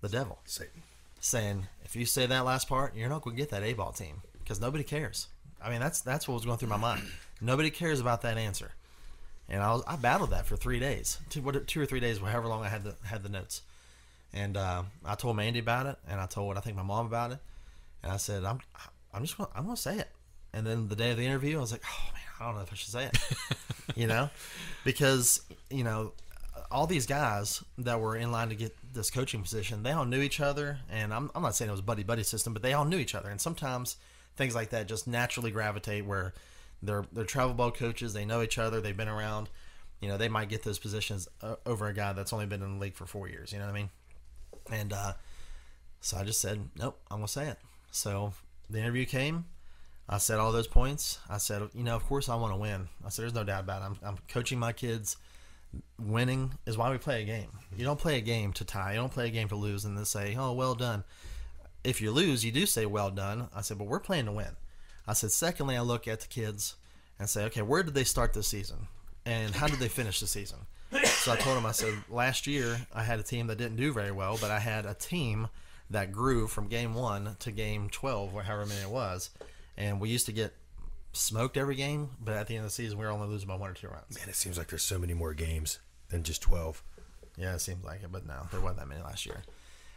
The 0.00 0.08
devil, 0.08 0.38
Satan. 0.44 0.82
saying, 1.20 1.68
"If 1.84 1.94
you 1.94 2.04
say 2.04 2.26
that 2.26 2.44
last 2.44 2.68
part, 2.68 2.96
you're 2.96 3.08
not 3.08 3.22
going 3.22 3.36
to 3.36 3.40
get 3.42 3.50
that 3.50 3.62
A 3.62 3.72
ball 3.74 3.92
team 3.92 4.22
because 4.38 4.60
nobody 4.60 4.82
cares." 4.84 5.28
I 5.62 5.70
mean, 5.70 5.80
that's 5.80 6.00
that's 6.00 6.26
what 6.26 6.34
was 6.34 6.44
going 6.44 6.58
through 6.58 6.68
my 6.68 6.76
mind. 6.76 7.02
Nobody 7.42 7.70
cares 7.70 8.00
about 8.00 8.22
that 8.22 8.38
answer, 8.38 8.70
and 9.48 9.62
I 9.62 9.72
was 9.72 9.82
I 9.86 9.96
battled 9.96 10.30
that 10.30 10.46
for 10.46 10.56
three 10.56 10.78
days, 10.78 11.18
two 11.28 11.42
what 11.42 11.66
two 11.66 11.80
or 11.80 11.86
three 11.86 12.00
days, 12.00 12.18
however 12.18 12.48
long 12.48 12.62
I 12.64 12.68
had 12.68 12.84
the 12.84 12.94
had 13.04 13.22
the 13.22 13.28
notes. 13.28 13.62
And 14.34 14.56
uh, 14.56 14.84
I 15.04 15.14
told 15.14 15.36
Mandy 15.36 15.58
about 15.58 15.86
it, 15.86 15.98
and 16.08 16.18
I 16.18 16.26
told 16.26 16.56
I 16.56 16.60
think 16.60 16.76
my 16.76 16.82
mom 16.82 17.04
about 17.04 17.32
it, 17.32 17.38
and 18.02 18.12
I 18.12 18.16
said 18.16 18.44
I'm 18.44 18.60
I'm 19.12 19.22
just 19.22 19.36
gonna, 19.36 19.50
I'm 19.54 19.64
going 19.64 19.76
to 19.76 19.82
say 19.82 19.98
it. 19.98 20.08
And 20.54 20.66
then 20.66 20.88
the 20.88 20.96
day 20.96 21.10
of 21.10 21.16
the 21.16 21.24
interview, 21.24 21.58
I 21.58 21.60
was 21.60 21.72
like, 21.72 21.82
oh 21.86 22.12
man, 22.12 22.22
I 22.40 22.44
don't 22.46 22.56
know 22.56 22.62
if 22.62 22.72
I 22.72 22.76
should 22.76 22.92
say 22.92 23.06
it, 23.06 23.18
you 23.96 24.06
know, 24.06 24.30
because 24.84 25.42
you 25.70 25.84
know 25.84 26.12
all 26.70 26.86
these 26.86 27.06
guys 27.06 27.62
that 27.78 28.00
were 28.00 28.16
in 28.16 28.32
line 28.32 28.48
to 28.50 28.54
get 28.54 28.74
this 28.92 29.10
coaching 29.10 29.42
position, 29.42 29.82
they 29.82 29.92
all 29.92 30.04
knew 30.04 30.20
each 30.20 30.40
other, 30.40 30.78
and 30.90 31.12
I'm 31.12 31.30
I'm 31.34 31.42
not 31.42 31.54
saying 31.54 31.68
it 31.68 31.72
was 31.72 31.80
a 31.80 31.84
buddy 31.84 32.02
buddy 32.02 32.22
system, 32.22 32.52
but 32.52 32.62
they 32.62 32.72
all 32.72 32.84
knew 32.84 32.98
each 32.98 33.14
other, 33.14 33.30
and 33.30 33.40
sometimes 33.40 33.96
things 34.36 34.54
like 34.54 34.70
that 34.70 34.88
just 34.88 35.06
naturally 35.06 35.50
gravitate 35.50 36.06
where 36.06 36.32
they're 36.82 37.04
they're 37.12 37.24
travel 37.24 37.54
ball 37.54 37.70
coaches, 37.70 38.12
they 38.12 38.24
know 38.24 38.42
each 38.42 38.58
other, 38.58 38.80
they've 38.80 38.96
been 38.96 39.08
around, 39.08 39.48
you 40.00 40.08
know, 40.08 40.16
they 40.16 40.28
might 40.28 40.48
get 40.48 40.62
those 40.62 40.78
positions 40.78 41.28
uh, 41.42 41.56
over 41.64 41.86
a 41.86 41.94
guy 41.94 42.12
that's 42.12 42.32
only 42.32 42.46
been 42.46 42.62
in 42.62 42.74
the 42.74 42.80
league 42.80 42.94
for 42.94 43.06
four 43.06 43.28
years, 43.28 43.52
you 43.52 43.58
know 43.58 43.66
what 43.66 43.72
I 43.72 43.74
mean? 43.74 43.90
And 44.70 44.92
uh, 44.92 45.12
so 46.00 46.16
I 46.18 46.24
just 46.24 46.40
said, 46.40 46.68
nope, 46.78 46.98
I'm 47.10 47.18
gonna 47.18 47.28
say 47.28 47.48
it. 47.48 47.58
So 47.90 48.32
the 48.68 48.78
interview 48.78 49.04
came. 49.04 49.44
I 50.08 50.18
said 50.18 50.38
all 50.38 50.52
those 50.52 50.66
points. 50.66 51.18
I 51.30 51.38
said, 51.38 51.62
you 51.74 51.84
know, 51.84 51.94
of 51.94 52.04
course 52.04 52.28
I 52.28 52.34
want 52.34 52.52
to 52.52 52.58
win. 52.58 52.88
I 53.04 53.08
said, 53.08 53.22
there's 53.22 53.34
no 53.34 53.44
doubt 53.44 53.60
about 53.60 53.82
it. 53.82 53.84
I'm, 53.84 53.98
I'm 54.02 54.18
coaching 54.28 54.58
my 54.58 54.72
kids. 54.72 55.16
Winning 55.98 56.52
is 56.66 56.76
why 56.76 56.90
we 56.90 56.98
play 56.98 57.22
a 57.22 57.24
game. 57.24 57.48
You 57.76 57.84
don't 57.84 57.98
play 57.98 58.18
a 58.18 58.20
game 58.20 58.52
to 58.54 58.64
tie. 58.64 58.92
You 58.92 58.98
don't 58.98 59.12
play 59.12 59.28
a 59.28 59.30
game 59.30 59.48
to 59.48 59.54
lose 59.56 59.84
and 59.84 59.96
then 59.96 60.04
say, 60.04 60.36
oh, 60.38 60.52
well 60.52 60.74
done. 60.74 61.04
If 61.84 62.00
you 62.00 62.10
lose, 62.10 62.44
you 62.44 62.52
do 62.52 62.66
say, 62.66 62.84
well 62.84 63.10
done. 63.10 63.48
I 63.54 63.62
said, 63.62 63.78
but 63.78 63.86
we're 63.86 64.00
playing 64.00 64.26
to 64.26 64.32
win. 64.32 64.56
I 65.06 65.14
said, 65.14 65.32
secondly, 65.32 65.76
I 65.76 65.80
look 65.80 66.06
at 66.06 66.20
the 66.20 66.28
kids 66.28 66.76
and 67.18 67.28
say, 67.28 67.44
okay, 67.44 67.62
where 67.62 67.82
did 67.82 67.94
they 67.94 68.04
start 68.04 68.32
this 68.32 68.48
season? 68.48 68.88
And 69.24 69.54
how 69.54 69.66
did 69.68 69.78
they 69.78 69.88
finish 69.88 70.20
the 70.20 70.26
season? 70.26 70.58
So 71.04 71.32
I 71.32 71.36
told 71.36 71.56
him, 71.56 71.66
I 71.66 71.72
said, 71.72 71.94
last 72.10 72.46
year 72.46 72.76
I 72.94 73.02
had 73.02 73.18
a 73.18 73.22
team 73.22 73.46
that 73.46 73.58
didn't 73.58 73.76
do 73.76 73.92
very 73.92 74.10
well, 74.10 74.36
but 74.40 74.50
I 74.50 74.58
had 74.58 74.84
a 74.84 74.94
team 74.94 75.48
that 75.90 76.12
grew 76.12 76.46
from 76.46 76.68
game 76.68 76.94
one 76.94 77.36
to 77.40 77.50
game 77.50 77.88
12, 77.90 78.34
or 78.34 78.42
however 78.42 78.66
many 78.66 78.80
it 78.80 78.90
was. 78.90 79.30
And 79.76 80.00
we 80.00 80.10
used 80.10 80.26
to 80.26 80.32
get 80.32 80.54
smoked 81.12 81.56
every 81.56 81.76
game, 81.76 82.10
but 82.22 82.34
at 82.34 82.46
the 82.46 82.56
end 82.56 82.64
of 82.64 82.70
the 82.70 82.74
season, 82.74 82.98
we 82.98 83.04
were 83.04 83.10
only 83.10 83.28
losing 83.28 83.48
by 83.48 83.54
one 83.54 83.70
or 83.70 83.74
two 83.74 83.88
runs. 83.88 84.18
Man, 84.18 84.28
it 84.28 84.34
seems 84.34 84.58
like 84.58 84.68
there's 84.68 84.82
so 84.82 84.98
many 84.98 85.14
more 85.14 85.34
games 85.34 85.78
than 86.08 86.22
just 86.22 86.42
12. 86.42 86.82
Yeah, 87.36 87.54
it 87.54 87.60
seems 87.60 87.84
like 87.84 88.02
it, 88.02 88.12
but 88.12 88.26
no, 88.26 88.46
there 88.50 88.60
wasn't 88.60 88.80
that 88.80 88.88
many 88.88 89.02
last 89.02 89.24
year. 89.24 89.42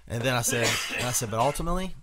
And 0.07 0.21
then 0.21 0.35
I 0.35 0.41
said, 0.41 0.67
and 0.97 1.05
I 1.07 1.11
said, 1.11 1.31
but 1.31 1.39
ultimately, 1.39 1.93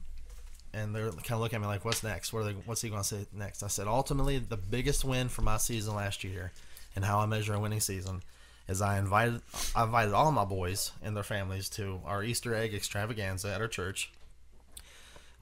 and 0.74 0.94
they're 0.94 1.10
kind 1.10 1.32
of 1.32 1.40
looking 1.40 1.56
at 1.56 1.62
me 1.62 1.66
like, 1.66 1.84
"What's 1.84 2.02
next? 2.02 2.32
What 2.32 2.44
they? 2.44 2.52
What's 2.52 2.82
he 2.82 2.88
going 2.88 3.02
to 3.02 3.08
say 3.08 3.26
next?" 3.32 3.62
I 3.62 3.68
said, 3.68 3.86
ultimately, 3.86 4.38
the 4.38 4.56
biggest 4.56 5.04
win 5.04 5.28
for 5.28 5.42
my 5.42 5.56
season 5.58 5.94
last 5.94 6.24
year, 6.24 6.52
and 6.96 7.04
how 7.04 7.18
I 7.20 7.26
measure 7.26 7.54
a 7.54 7.60
winning 7.60 7.80
season, 7.80 8.22
is 8.68 8.80
I 8.80 8.98
invited 8.98 9.40
I 9.74 9.84
invited 9.84 10.14
all 10.14 10.32
my 10.32 10.44
boys 10.44 10.92
and 11.02 11.16
their 11.16 11.22
families 11.22 11.68
to 11.70 12.00
our 12.04 12.22
Easter 12.24 12.54
egg 12.54 12.74
extravaganza 12.74 13.52
at 13.52 13.60
our 13.60 13.68
church. 13.68 14.10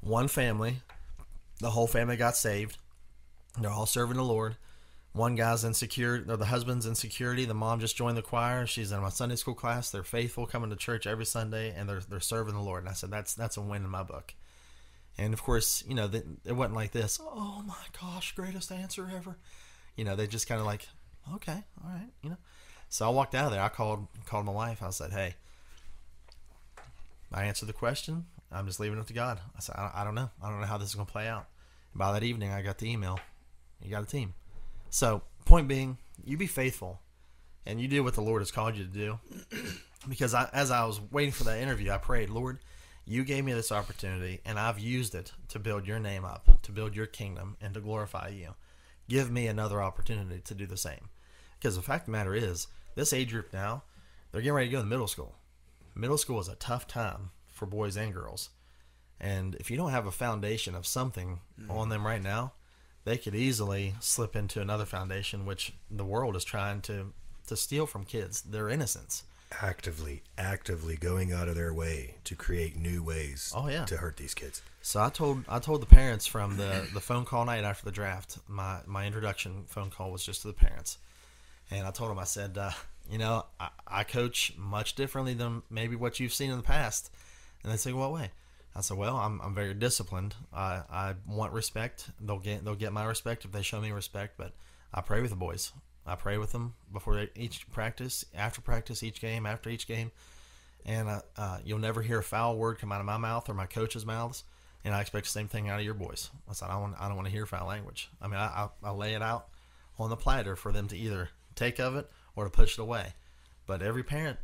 One 0.01 0.29
family, 0.29 0.77
the 1.61 1.71
whole 1.71 1.87
family 1.87 2.17
got 2.17 2.37
saved. 2.37 2.79
They're 3.61 3.71
all 3.71 3.87
serving 3.87 4.17
the 4.17 4.25
Lord. 4.25 4.57
one 5.13 5.35
guy's 5.35 5.65
insecure, 5.65 6.25
or 6.29 6.37
the 6.37 6.47
husband's 6.47 6.87
in 6.87 6.95
security. 6.95 7.45
The 7.45 7.55
mom 7.55 7.81
just 7.81 7.97
joined 7.97 8.17
the 8.17 8.23
choir. 8.23 8.67
She's 8.67 8.93
in 8.93 9.01
my 9.01 9.09
Sunday 9.09 9.37
school 9.37 9.55
class. 9.55 9.91
They're 9.91 10.03
faithful, 10.05 10.47
coming 10.47 10.71
to 10.71 10.77
church 10.77 11.07
every 11.07 11.27
Sunday, 11.27 11.75
and 11.77 11.89
they're 11.89 12.01
they're 12.09 12.21
serving 12.21 12.55
the 12.55 12.61
Lord. 12.61 12.83
And 12.85 12.89
I 12.89 12.93
said, 12.93 13.11
that's 13.11 13.35
that's 13.35 13.57
a 13.57 13.61
win 13.61 13.85
in 13.85 13.91
my 13.91 14.03
book. 14.03 14.35
And 15.19 15.35
of 15.35 15.43
course, 15.43 15.85
you 15.87 15.95
know, 15.95 16.07
the, 16.07 16.25
it 16.45 16.53
wasn't 16.53 16.77
like 16.77 16.93
this. 16.93 17.21
Oh 17.21 17.63
my 17.67 17.75
gosh, 18.01 18.35
greatest 18.35 18.73
answer 18.73 19.11
ever. 19.15 19.37
You 19.97 20.05
know, 20.05 20.17
they 20.17 20.27
just 20.27 20.49
kind 20.49 20.61
of 20.61 20.67
like, 20.67 20.89
okay, 21.35 21.65
all 21.85 21.91
right, 21.91 22.09
you 22.23 22.31
know. 22.31 22.39
So 22.89 23.07
I 23.07 23.11
walked 23.11 23.35
out 23.35 23.47
of 23.47 23.53
there. 23.53 23.63
I 23.63 23.69
called 23.69 24.07
called 24.25 24.47
my 24.47 24.53
wife. 24.53 24.83
I 24.83 24.91
said, 24.91 25.13
hey, 25.13 25.35
I 27.33 27.45
answered 27.45 27.67
the 27.67 27.73
question. 27.73 28.27
I'm 28.53 28.67
just 28.67 28.81
leaving 28.81 28.99
it 28.99 29.07
to 29.07 29.13
God. 29.13 29.41
I 29.57 29.61
said, 29.61 29.77
I, 29.77 29.91
I 29.97 30.05
don't 30.05 30.15
know. 30.15 30.31
I 30.43 30.51
don't 30.51 30.61
know 30.61 30.67
how 30.67 30.79
this 30.79 30.89
is 30.89 30.95
going 30.95 31.07
to 31.07 31.13
play 31.13 31.29
out. 31.29 31.47
And 31.93 31.99
by 31.99 32.13
that 32.13 32.25
evening, 32.25 32.51
I 32.51 32.63
got 32.63 32.79
the 32.79 32.91
email. 32.91 33.21
You 33.83 33.91
got 33.91 34.03
a 34.03 34.07
team. 34.07 34.35
So, 34.91 35.23
point 35.45 35.69
being, 35.69 35.99
you 36.25 36.37
be 36.37 36.49
faithful 36.49 37.01
and 37.65 37.81
you 37.81 37.87
do 37.87 38.03
what 38.03 38.15
the 38.15 38.23
Lord 38.23 38.43
has 38.43 38.51
called 38.51 38.77
you 38.77 38.85
to 38.85 38.91
do. 38.91 39.19
because 40.09 40.35
I, 40.35 40.49
as 40.53 40.71
I 40.71 40.85
was 40.85 41.01
waiting 41.13 41.33
for 41.33 41.45
that 41.45 41.61
interview, 41.61 41.93
I 41.93 41.99
prayed, 41.99 42.31
Lord, 42.31 42.59
you 43.11 43.25
gave 43.25 43.45
me 43.45 43.53
this 43.53 43.73
opportunity 43.73 44.41
and 44.45 44.57
I've 44.57 44.79
used 44.79 45.17
it 45.17 45.33
to 45.49 45.59
build 45.59 45.85
your 45.85 45.99
name 45.99 46.25
up, 46.25 46.63
to 46.63 46.71
build 46.71 46.95
your 46.95 47.07
kingdom, 47.07 47.57
and 47.61 47.75
to 47.75 47.81
glorify 47.81 48.29
you. 48.29 48.55
Give 49.09 49.33
me 49.33 49.49
another 49.49 49.83
opportunity 49.83 50.41
to 50.45 50.55
do 50.55 50.65
the 50.65 50.77
same. 50.77 51.09
Because 51.59 51.75
the 51.75 51.83
fact 51.83 52.03
of 52.03 52.07
the 52.07 52.13
matter 52.13 52.37
is, 52.37 52.69
this 52.95 53.13
age 53.13 53.33
group 53.33 53.53
now, 53.53 53.83
they're 54.31 54.41
getting 54.41 54.55
ready 54.55 54.69
to 54.69 54.73
go 54.73 54.81
to 54.81 54.87
middle 54.87 55.09
school. 55.09 55.35
Middle 55.93 56.19
school 56.19 56.39
is 56.39 56.47
a 56.47 56.55
tough 56.55 56.87
time 56.87 57.31
for 57.49 57.67
boys 57.67 57.97
and 57.97 58.15
girls. 58.15 58.51
And 59.21 59.57
if 59.57 59.73
you 59.73 59.77
don't 59.77 59.91
have 59.91 60.07
a 60.07 60.13
foundation 60.13 60.77
of 60.77 60.87
something 60.87 61.41
mm-hmm. 61.61 61.69
on 61.69 61.89
them 61.89 62.07
right 62.07 62.23
now, 62.23 62.53
they 63.05 63.19
could 63.19 63.35
easily 63.35 63.97
slip 63.99 64.37
into 64.37 64.61
another 64.61 64.87
foundation, 64.87 65.47
which 65.47 65.73
the 65.91 66.05
world 66.05 66.37
is 66.37 66.45
trying 66.45 66.81
to, 66.83 67.13
to 67.49 67.57
steal 67.57 67.87
from 67.87 68.05
kids 68.05 68.41
their 68.41 68.69
innocence. 68.69 69.25
Actively, 69.61 70.23
actively 70.39 70.97
going 70.97 71.33
out 71.33 71.49
of 71.49 71.55
their 71.57 71.75
way 71.75 72.15
to 72.25 72.35
create 72.37 72.77
new 72.77 73.03
ways 73.03 73.53
Oh, 73.55 73.69
yeah. 73.69 73.85
to 73.87 73.97
hurt 73.97 74.17
these 74.17 74.33
kids. 74.33 74.63
So 74.81 75.03
I 75.03 75.11
told 75.11 75.45
I 75.49 75.59
told 75.59 75.83
the 75.83 75.87
parents 75.87 76.27
from 76.27 76.57
the, 76.57 76.87
the 76.95 77.01
phone 77.01 77.25
call 77.25 77.45
night 77.45 77.65
after 77.65 77.85
the 77.85 77.91
draft. 77.93 78.39
My 78.49 78.79
my 78.87 79.07
introduction 79.07 79.65
phone 79.67 79.91
call 79.91 80.13
was 80.13 80.25
just 80.25 80.43
to 80.43 80.49
the 80.49 80.55
parents, 80.55 80.99
and 81.71 81.87
I 81.87 81.91
told 81.91 82.11
them 82.11 82.19
I 82.19 82.25
said, 82.25 82.57
uh, 82.57 82.71
you 83.11 83.19
know, 83.19 83.45
I, 83.59 83.69
I 83.87 84.05
coach 84.05 84.53
much 84.57 84.95
differently 84.95 85.35
than 85.35 85.63
maybe 85.69 85.97
what 85.97 86.21
you've 86.21 86.33
seen 86.33 86.51
in 86.51 86.57
the 86.57 86.63
past. 86.63 87.11
And 87.63 87.73
they 87.73 87.77
say, 87.77 87.93
what 87.93 88.13
way? 88.13 88.31
I 88.75 88.83
said, 88.83 88.97
well, 88.97 89.17
I'm, 89.17 89.41
I'm 89.41 89.53
very 89.55 89.75
disciplined. 89.75 90.37
I, 90.55 90.83
I 90.89 91.15
want 91.29 91.53
respect. 91.53 92.09
They'll 92.21 92.39
get 92.39 92.65
they'll 92.65 92.77
get 92.77 92.93
my 92.93 93.05
respect 93.05 93.45
if 93.45 93.51
they 93.53 93.63
show 93.63 93.81
me 93.81 93.91
respect. 93.91 94.35
But 94.39 94.53
I 94.95 95.01
pray 95.01 95.21
with 95.21 95.31
the 95.31 95.37
boys. 95.37 95.73
I 96.07 96.15
pray 96.15 96.39
with 96.39 96.53
them 96.53 96.75
before 96.93 97.27
each 97.37 97.71
practice, 97.71 98.25
after 98.35 98.61
practice, 98.61 99.03
each 99.03 99.21
game, 99.21 99.47
after 99.47 99.71
each 99.71 99.87
game. 99.87 100.11
And 100.87 101.09
uh, 101.09 101.21
uh, 101.37 101.59
you'll 101.65 101.79
never 101.79 102.03
hear 102.03 102.21
a 102.21 102.23
foul 102.23 102.57
word 102.57 102.79
come 102.79 102.91
out 102.91 103.01
of 103.01 103.07
my 103.07 103.19
mouth 103.19 103.49
or 103.49 103.55
my 103.55 103.67
coach's 103.67 104.07
mouths. 104.07 104.45
And 104.83 104.95
I 104.95 105.03
expect 105.03 105.27
the 105.27 105.33
same 105.33 105.49
thing 105.49 105.69
out 105.69 105.79
of 105.79 105.85
your 105.85 105.95
boys. 105.95 106.31
I 106.49 106.55
said, 106.55 106.71
I 106.71 106.73
don't 106.73 106.83
want, 106.83 106.95
I 106.99 107.07
don't 107.07 107.17
want 107.17 107.27
to 107.27 107.33
hear 107.33 107.45
foul 107.45 107.69
language. 107.69 108.11
I 108.21 108.29
mean, 108.29 108.39
I, 108.39 108.47
I, 108.83 108.89
I 108.89 108.91
lay 108.93 109.15
it 109.15 109.23
out 109.23 109.49
on 109.99 110.09
the 110.09 110.17
platter 110.17 110.57
for 110.57 110.73
them 110.73 110.89
to 110.89 110.97
either 110.97 111.29
take 111.55 111.79
of 111.79 111.97
it 111.97 112.11
or 112.35 112.45
to 112.45 112.51
push 112.51 112.79
it 112.79 112.83
away. 112.83 113.13
But 113.67 113.83
every 113.83 114.03
parent, 114.03 114.39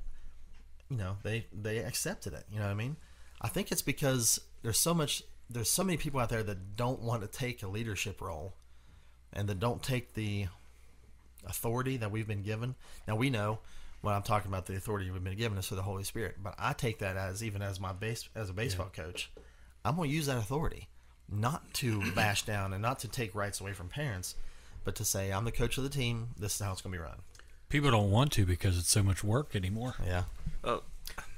you 0.90 0.98
know, 0.98 1.16
they 1.22 1.46
they 1.52 1.78
accepted 1.78 2.34
it. 2.34 2.44
You 2.52 2.58
know 2.58 2.66
what 2.66 2.70
I 2.70 2.74
mean? 2.74 2.96
I 3.40 3.48
think 3.48 3.72
it's 3.72 3.82
because 3.82 4.40
there's 4.62 4.78
so 4.78 4.94
much, 4.94 5.22
there's 5.48 5.70
so 5.70 5.82
many 5.82 5.96
people 5.96 6.20
out 6.20 6.28
there 6.28 6.42
that 6.42 6.76
don't 6.76 7.00
want 7.00 7.22
to 7.22 7.28
take 7.28 7.62
a 7.62 7.68
leadership 7.68 8.20
role, 8.20 8.54
and 9.32 9.48
that 9.48 9.58
don't 9.58 9.82
take 9.82 10.14
the 10.14 10.46
authority 11.46 11.96
that 11.98 12.10
we've 12.10 12.26
been 12.26 12.42
given. 12.42 12.74
Now 13.06 13.16
we 13.16 13.30
know 13.30 13.60
when 14.02 14.14
I'm 14.14 14.22
talking 14.22 14.50
about 14.50 14.66
the 14.66 14.76
authority 14.76 15.10
we've 15.10 15.22
been 15.22 15.36
given 15.36 15.58
is 15.58 15.66
for 15.66 15.74
the 15.74 15.82
Holy 15.82 16.04
Spirit, 16.04 16.36
but 16.42 16.54
I 16.58 16.72
take 16.72 16.98
that 16.98 17.16
as 17.16 17.42
even 17.42 17.62
as 17.62 17.80
my 17.80 17.92
base 17.92 18.28
as 18.34 18.50
a 18.50 18.52
baseball 18.52 18.90
coach, 18.92 19.30
I'm 19.84 19.96
going 19.96 20.10
to 20.10 20.14
use 20.14 20.26
that 20.26 20.36
authority 20.36 20.88
not 21.30 21.72
to 21.74 22.02
bash 22.14 22.44
down 22.44 22.72
and 22.72 22.82
not 22.82 23.00
to 23.00 23.08
take 23.08 23.34
rights 23.34 23.60
away 23.60 23.72
from 23.72 23.88
parents, 23.88 24.34
but 24.84 24.94
to 24.96 25.04
say 25.04 25.32
I'm 25.32 25.44
the 25.44 25.52
coach 25.52 25.78
of 25.78 25.84
the 25.84 25.90
team. 25.90 26.28
This 26.38 26.54
is 26.54 26.60
how 26.60 26.72
it's 26.72 26.82
going 26.82 26.92
to 26.92 26.98
be 26.98 27.02
run. 27.02 27.18
People 27.68 27.90
don't 27.90 28.10
want 28.10 28.32
to 28.32 28.46
because 28.46 28.78
it's 28.78 28.90
so 28.90 29.02
much 29.02 29.24
work 29.24 29.56
anymore. 29.56 29.96
Yeah. 30.04 30.24
Oh, 30.62 30.82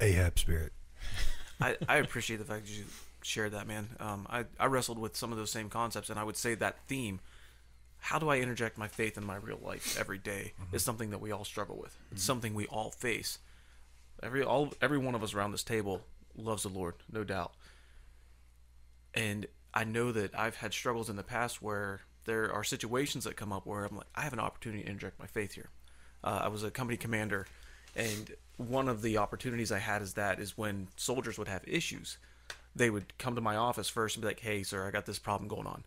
Ahab 0.00 0.38
spirit. 0.38 0.72
I, 1.60 1.76
I 1.88 1.96
appreciate 1.96 2.36
the 2.36 2.44
fact 2.44 2.66
that 2.66 2.72
you 2.72 2.84
shared 3.22 3.52
that, 3.52 3.66
man. 3.66 3.88
Um, 3.98 4.26
I, 4.28 4.44
I 4.60 4.66
wrestled 4.66 4.98
with 4.98 5.16
some 5.16 5.32
of 5.32 5.38
those 5.38 5.50
same 5.50 5.68
concepts, 5.70 6.10
and 6.10 6.18
I 6.18 6.24
would 6.24 6.36
say 6.36 6.54
that 6.56 6.76
theme, 6.86 7.20
how 8.00 8.18
do 8.18 8.28
I 8.28 8.38
interject 8.38 8.78
my 8.78 8.88
faith 8.88 9.16
in 9.18 9.24
my 9.24 9.36
real 9.36 9.58
life 9.62 9.98
every 9.98 10.18
day, 10.18 10.52
is 10.72 10.82
something 10.82 11.10
that 11.10 11.20
we 11.20 11.32
all 11.32 11.44
struggle 11.44 11.76
with. 11.76 11.96
It's 12.12 12.22
something 12.22 12.54
we 12.54 12.66
all 12.66 12.90
face. 12.90 13.38
Every 14.22 14.42
all 14.42 14.72
every 14.80 14.98
one 14.98 15.14
of 15.14 15.22
us 15.22 15.34
around 15.34 15.52
this 15.52 15.62
table 15.62 16.02
loves 16.36 16.62
the 16.62 16.68
Lord, 16.68 16.94
no 17.12 17.24
doubt. 17.24 17.52
And 19.14 19.46
I 19.74 19.84
know 19.84 20.12
that 20.12 20.38
I've 20.38 20.56
had 20.56 20.72
struggles 20.72 21.10
in 21.10 21.16
the 21.16 21.22
past 21.22 21.60
where 21.62 22.00
there 22.24 22.52
are 22.52 22.64
situations 22.64 23.24
that 23.24 23.36
come 23.36 23.52
up 23.52 23.66
where 23.66 23.84
I'm 23.84 23.96
like, 23.96 24.06
I 24.14 24.22
have 24.22 24.32
an 24.32 24.40
opportunity 24.40 24.82
to 24.82 24.90
inject 24.90 25.18
my 25.18 25.26
faith 25.26 25.54
here. 25.54 25.70
Uh, 26.22 26.40
I 26.44 26.48
was 26.48 26.62
a 26.62 26.70
company 26.70 26.96
commander, 26.96 27.46
and 27.94 28.32
one 28.56 28.88
of 28.88 29.02
the 29.02 29.18
opportunities 29.18 29.70
I 29.70 29.78
had 29.78 30.02
is 30.02 30.14
that 30.14 30.40
is 30.40 30.58
when 30.58 30.88
soldiers 30.96 31.38
would 31.38 31.48
have 31.48 31.62
issues, 31.66 32.18
they 32.74 32.90
would 32.90 33.16
come 33.18 33.34
to 33.34 33.40
my 33.40 33.56
office 33.56 33.88
first 33.88 34.16
and 34.16 34.22
be 34.22 34.28
like, 34.28 34.40
"Hey, 34.40 34.62
sir, 34.62 34.86
I 34.86 34.90
got 34.90 35.06
this 35.06 35.18
problem 35.18 35.48
going 35.48 35.66
on," 35.66 35.84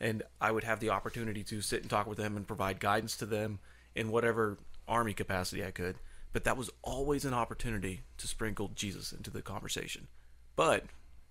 and 0.00 0.22
I 0.40 0.50
would 0.50 0.64
have 0.64 0.80
the 0.80 0.90
opportunity 0.90 1.42
to 1.44 1.60
sit 1.60 1.82
and 1.82 1.90
talk 1.90 2.06
with 2.06 2.18
them 2.18 2.36
and 2.36 2.46
provide 2.46 2.80
guidance 2.80 3.16
to 3.18 3.26
them 3.26 3.58
in 3.94 4.10
whatever 4.10 4.58
army 4.88 5.14
capacity 5.14 5.64
I 5.64 5.70
could. 5.70 5.96
But 6.32 6.44
that 6.44 6.56
was 6.56 6.70
always 6.82 7.24
an 7.24 7.34
opportunity 7.34 8.02
to 8.18 8.26
sprinkle 8.26 8.72
Jesus 8.74 9.12
into 9.12 9.30
the 9.30 9.42
conversation. 9.42 10.08
But 10.56 10.84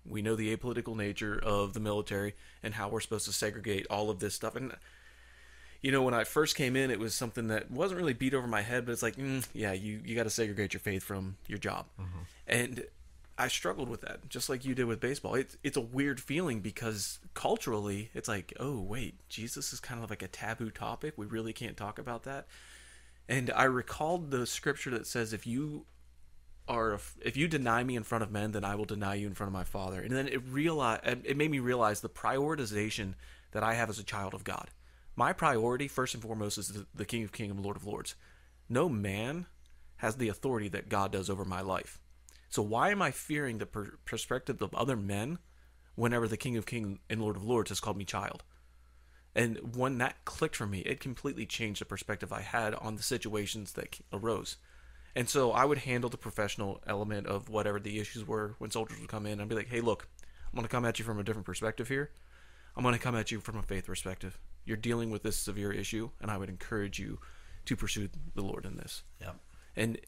we 0.06 0.22
know 0.22 0.34
the 0.34 0.54
apolitical 0.56 0.96
nature 0.96 1.38
of 1.42 1.74
the 1.74 1.80
military 1.80 2.34
and 2.62 2.74
how 2.74 2.88
we're 2.88 3.00
supposed 3.00 3.26
to 3.26 3.32
segregate 3.32 3.86
all 3.90 4.10
of 4.10 4.18
this 4.18 4.34
stuff. 4.34 4.56
And 4.56 4.72
you 5.82 5.92
know, 5.92 6.02
when 6.02 6.14
I 6.14 6.24
first 6.24 6.56
came 6.56 6.76
in, 6.76 6.90
it 6.90 6.98
was 6.98 7.14
something 7.14 7.48
that 7.48 7.70
wasn't 7.70 8.00
really 8.00 8.14
beat 8.14 8.32
over 8.32 8.46
my 8.46 8.62
head, 8.62 8.86
but 8.86 8.92
it's 8.92 9.02
like, 9.02 9.16
mm, 9.16 9.46
yeah, 9.52 9.72
you 9.72 10.00
you 10.02 10.16
got 10.16 10.22
to 10.22 10.30
segregate 10.30 10.72
your 10.72 10.80
faith 10.80 11.02
from 11.02 11.36
your 11.46 11.58
job, 11.58 11.84
and 12.46 12.84
I 13.36 13.48
struggled 13.48 13.88
with 13.88 14.02
that, 14.02 14.28
just 14.28 14.48
like 14.48 14.64
you 14.64 14.74
did 14.74 14.84
with 14.84 15.00
baseball. 15.00 15.34
It's 15.34 15.56
it's 15.62 15.76
a 15.76 15.80
weird 15.80 16.20
feeling 16.20 16.60
because 16.60 17.18
culturally, 17.34 18.10
it's 18.14 18.28
like, 18.28 18.52
oh 18.60 18.80
wait, 18.80 19.28
Jesus 19.28 19.72
is 19.72 19.80
kind 19.80 20.02
of 20.02 20.10
like 20.10 20.22
a 20.22 20.28
taboo 20.28 20.70
topic. 20.70 21.14
We 21.16 21.26
really 21.26 21.52
can't 21.52 21.76
talk 21.76 21.98
about 21.98 22.22
that. 22.24 22.46
And 23.28 23.50
I 23.54 23.64
recalled 23.64 24.30
the 24.30 24.46
scripture 24.46 24.90
that 24.90 25.06
says, 25.06 25.32
if 25.32 25.46
you 25.46 25.86
are 26.68 26.98
if 27.22 27.36
you 27.36 27.48
deny 27.48 27.82
me 27.82 27.96
in 27.96 28.04
front 28.04 28.22
of 28.22 28.30
men, 28.30 28.52
then 28.52 28.64
I 28.64 28.74
will 28.74 28.84
deny 28.84 29.14
you 29.14 29.26
in 29.26 29.34
front 29.34 29.48
of 29.48 29.54
my 29.54 29.64
Father. 29.64 30.00
And 30.00 30.12
then 30.12 30.28
it 30.28 30.42
realized 30.48 31.02
it 31.04 31.36
made 31.36 31.50
me 31.50 31.58
realize 31.58 32.00
the 32.00 32.08
prioritization 32.08 33.14
that 33.52 33.62
I 33.62 33.74
have 33.74 33.90
as 33.90 33.98
a 33.98 34.04
child 34.04 34.34
of 34.34 34.44
God. 34.44 34.70
My 35.16 35.32
priority, 35.32 35.88
first 35.88 36.14
and 36.14 36.22
foremost, 36.22 36.58
is 36.58 36.68
the, 36.68 36.86
the 36.94 37.04
King 37.04 37.22
of 37.22 37.32
Kings 37.32 37.52
and 37.52 37.60
Lord 37.60 37.76
of 37.76 37.86
Lords. 37.86 38.14
No 38.68 38.88
man 38.88 39.46
has 39.96 40.16
the 40.16 40.28
authority 40.28 40.68
that 40.68 40.88
God 40.88 41.12
does 41.12 41.30
over 41.30 41.44
my 41.44 41.60
life. 41.60 42.00
So 42.54 42.62
why 42.62 42.90
am 42.90 43.02
I 43.02 43.10
fearing 43.10 43.58
the 43.58 43.66
per- 43.66 43.98
perspective 44.04 44.62
of 44.62 44.72
other 44.76 44.94
men 44.94 45.40
whenever 45.96 46.28
the 46.28 46.36
King 46.36 46.56
of 46.56 46.66
Kings 46.66 47.00
and 47.10 47.20
Lord 47.20 47.34
of 47.34 47.42
Lords 47.42 47.70
has 47.70 47.80
called 47.80 47.96
me 47.96 48.04
child? 48.04 48.44
And 49.34 49.74
when 49.74 49.98
that 49.98 50.24
clicked 50.24 50.54
for 50.54 50.64
me, 50.64 50.78
it 50.82 51.00
completely 51.00 51.46
changed 51.46 51.80
the 51.80 51.84
perspective 51.84 52.32
I 52.32 52.42
had 52.42 52.76
on 52.76 52.94
the 52.94 53.02
situations 53.02 53.72
that 53.72 53.98
arose. 54.12 54.58
And 55.16 55.28
so 55.28 55.50
I 55.50 55.64
would 55.64 55.78
handle 55.78 56.08
the 56.08 56.16
professional 56.16 56.80
element 56.86 57.26
of 57.26 57.48
whatever 57.48 57.80
the 57.80 57.98
issues 57.98 58.24
were 58.24 58.54
when 58.58 58.70
soldiers 58.70 59.00
would 59.00 59.08
come 59.08 59.26
in. 59.26 59.40
I'd 59.40 59.48
be 59.48 59.56
like, 59.56 59.68
hey, 59.68 59.80
look, 59.80 60.06
I'm 60.22 60.54
going 60.54 60.62
to 60.62 60.70
come 60.70 60.84
at 60.84 61.00
you 61.00 61.04
from 61.04 61.18
a 61.18 61.24
different 61.24 61.46
perspective 61.46 61.88
here. 61.88 62.12
I'm 62.76 62.84
going 62.84 62.94
to 62.94 63.00
come 63.00 63.16
at 63.16 63.32
you 63.32 63.40
from 63.40 63.58
a 63.58 63.64
faith 63.64 63.86
perspective. 63.86 64.38
You're 64.64 64.76
dealing 64.76 65.10
with 65.10 65.24
this 65.24 65.36
severe 65.36 65.72
issue, 65.72 66.10
and 66.20 66.30
I 66.30 66.36
would 66.36 66.50
encourage 66.50 67.00
you 67.00 67.18
to 67.64 67.74
pursue 67.74 68.10
the 68.36 68.42
Lord 68.42 68.64
in 68.64 68.76
this. 68.76 69.02
Yep. 69.20 69.40
And 69.74 69.98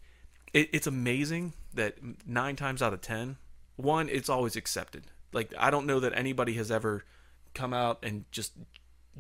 it, 0.57 0.71
it's 0.73 0.87
amazing 0.87 1.53
that 1.75 1.99
nine 2.27 2.57
times 2.57 2.81
out 2.81 2.95
of 2.95 3.03
ten, 3.03 3.37
one, 3.77 4.09
it's 4.09 4.31
always 4.31 4.57
accepted. 4.57 5.05
Like 5.33 5.53
I 5.59 5.71
don't 5.71 5.87
know 5.87 6.01
that 6.01 6.17
anybody 6.17 6.55
has 6.55 6.71
ever 6.71 7.05
come 7.55 7.75
out 7.75 7.99
and 8.03 8.25
just 8.33 8.55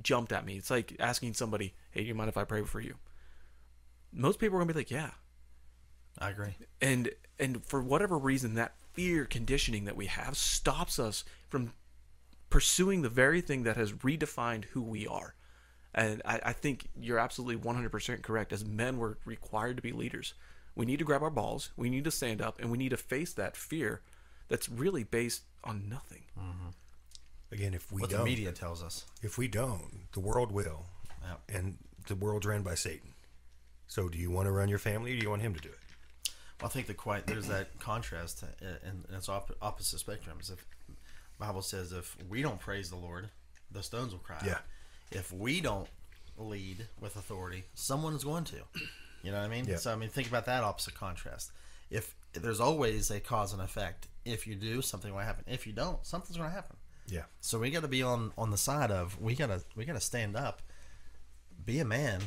jumped 0.02 0.32
at 0.32 0.46
me. 0.46 0.56
It's 0.56 0.70
like 0.70 0.96
asking 0.98 1.34
somebody, 1.34 1.74
"Hey, 1.90 2.02
you 2.02 2.14
mind 2.14 2.30
if 2.30 2.38
I 2.38 2.44
pray 2.44 2.64
for 2.64 2.80
you?" 2.80 2.94
Most 4.12 4.38
people 4.38 4.56
are 4.56 4.60
gonna 4.60 4.72
be 4.72 4.80
like, 4.80 4.90
"Yeah," 4.90 5.10
I 6.18 6.30
agree. 6.30 6.56
and 6.80 7.10
and 7.38 7.62
for 7.66 7.82
whatever 7.82 8.16
reason, 8.16 8.54
that 8.54 8.74
fear 8.94 9.26
conditioning 9.26 9.84
that 9.84 9.96
we 9.96 10.06
have 10.06 10.38
stops 10.38 10.98
us 10.98 11.22
from 11.50 11.74
pursuing 12.48 13.02
the 13.02 13.10
very 13.10 13.42
thing 13.42 13.64
that 13.64 13.76
has 13.76 13.92
redefined 13.92 14.64
who 14.66 14.80
we 14.80 15.06
are. 15.06 15.34
And 15.94 16.22
I, 16.24 16.40
I 16.46 16.52
think 16.54 16.88
you're 16.98 17.18
absolutely 17.18 17.56
100% 17.62 18.22
correct. 18.22 18.52
As 18.54 18.64
men, 18.64 18.96
we're 18.96 19.16
required 19.26 19.76
to 19.76 19.82
be 19.82 19.92
leaders. 19.92 20.32
We 20.76 20.84
need 20.86 20.98
to 20.98 21.04
grab 21.04 21.22
our 21.22 21.30
balls, 21.30 21.70
we 21.76 21.88
need 21.90 22.04
to 22.04 22.10
stand 22.10 22.40
up, 22.42 22.60
and 22.60 22.70
we 22.70 22.78
need 22.78 22.90
to 22.90 22.96
face 22.96 23.32
that 23.32 23.56
fear 23.56 24.02
that's 24.48 24.68
really 24.68 25.02
based 25.04 25.42
on 25.64 25.88
nothing. 25.88 26.22
Again, 27.50 27.74
if 27.74 27.90
we 27.90 28.00
What 28.02 28.10
don't, 28.10 28.20
the 28.20 28.24
media 28.24 28.52
tells 28.52 28.82
us. 28.82 29.04
if 29.22 29.38
we 29.38 29.48
don't, 29.48 30.12
the 30.12 30.20
world 30.20 30.52
will. 30.52 30.84
Yep. 31.26 31.40
And 31.48 31.78
the 32.08 32.14
world's 32.14 32.46
ran 32.46 32.62
by 32.62 32.74
Satan. 32.74 33.10
So 33.88 34.08
do 34.08 34.18
you 34.18 34.30
want 34.30 34.46
to 34.46 34.52
run 34.52 34.68
your 34.68 34.78
family, 34.78 35.12
or 35.12 35.16
do 35.16 35.22
you 35.22 35.30
want 35.30 35.42
him 35.42 35.54
to 35.54 35.60
do 35.60 35.68
it? 35.68 35.78
Well, 36.60 36.68
I 36.68 36.72
think 36.72 36.86
the 36.88 36.94
quite 36.94 37.26
there's 37.26 37.46
that 37.48 37.78
contrast, 37.80 38.42
uh, 38.42 38.66
and 38.84 39.04
it's 39.12 39.28
op- 39.28 39.56
opposite 39.62 40.00
spectrums. 40.04 40.52
If 40.52 40.64
Bible 41.38 41.62
says 41.62 41.92
if 41.92 42.16
we 42.28 42.42
don't 42.42 42.58
praise 42.58 42.90
the 42.90 42.96
Lord, 42.96 43.28
the 43.70 43.82
stones 43.82 44.12
will 44.12 44.20
cry. 44.20 44.42
Yeah. 44.44 44.58
If 45.12 45.32
we 45.32 45.60
don't 45.60 45.88
lead 46.38 46.86
with 47.00 47.16
authority, 47.16 47.64
someone 47.74 48.14
is 48.14 48.24
going 48.24 48.44
to. 48.44 48.56
You 49.26 49.32
know 49.32 49.38
what 49.38 49.46
I 49.46 49.48
mean? 49.48 49.66
Yeah. 49.66 49.76
So 49.76 49.92
I 49.92 49.96
mean, 49.96 50.08
think 50.08 50.28
about 50.28 50.46
that 50.46 50.62
opposite 50.62 50.94
contrast. 50.94 51.50
If 51.90 52.14
there's 52.32 52.60
always 52.60 53.10
a 53.10 53.18
cause 53.20 53.52
and 53.52 53.60
effect. 53.60 54.08
If 54.24 54.46
you 54.46 54.54
do, 54.54 54.82
something 54.82 55.12
will 55.12 55.20
happen. 55.20 55.44
If 55.46 55.66
you 55.66 55.72
don't, 55.72 56.04
something's 56.06 56.36
going 56.36 56.50
to 56.50 56.54
happen. 56.54 56.76
Yeah. 57.08 57.22
So 57.40 57.58
we 57.58 57.70
got 57.70 57.82
to 57.82 57.88
be 57.88 58.02
on 58.02 58.32
on 58.38 58.50
the 58.50 58.56
side 58.56 58.90
of 58.90 59.20
we 59.20 59.34
got 59.34 59.48
to 59.48 59.62
we 59.74 59.84
got 59.84 59.94
to 59.94 60.00
stand 60.00 60.36
up, 60.36 60.62
be 61.64 61.78
a 61.80 61.84
man, 61.84 62.20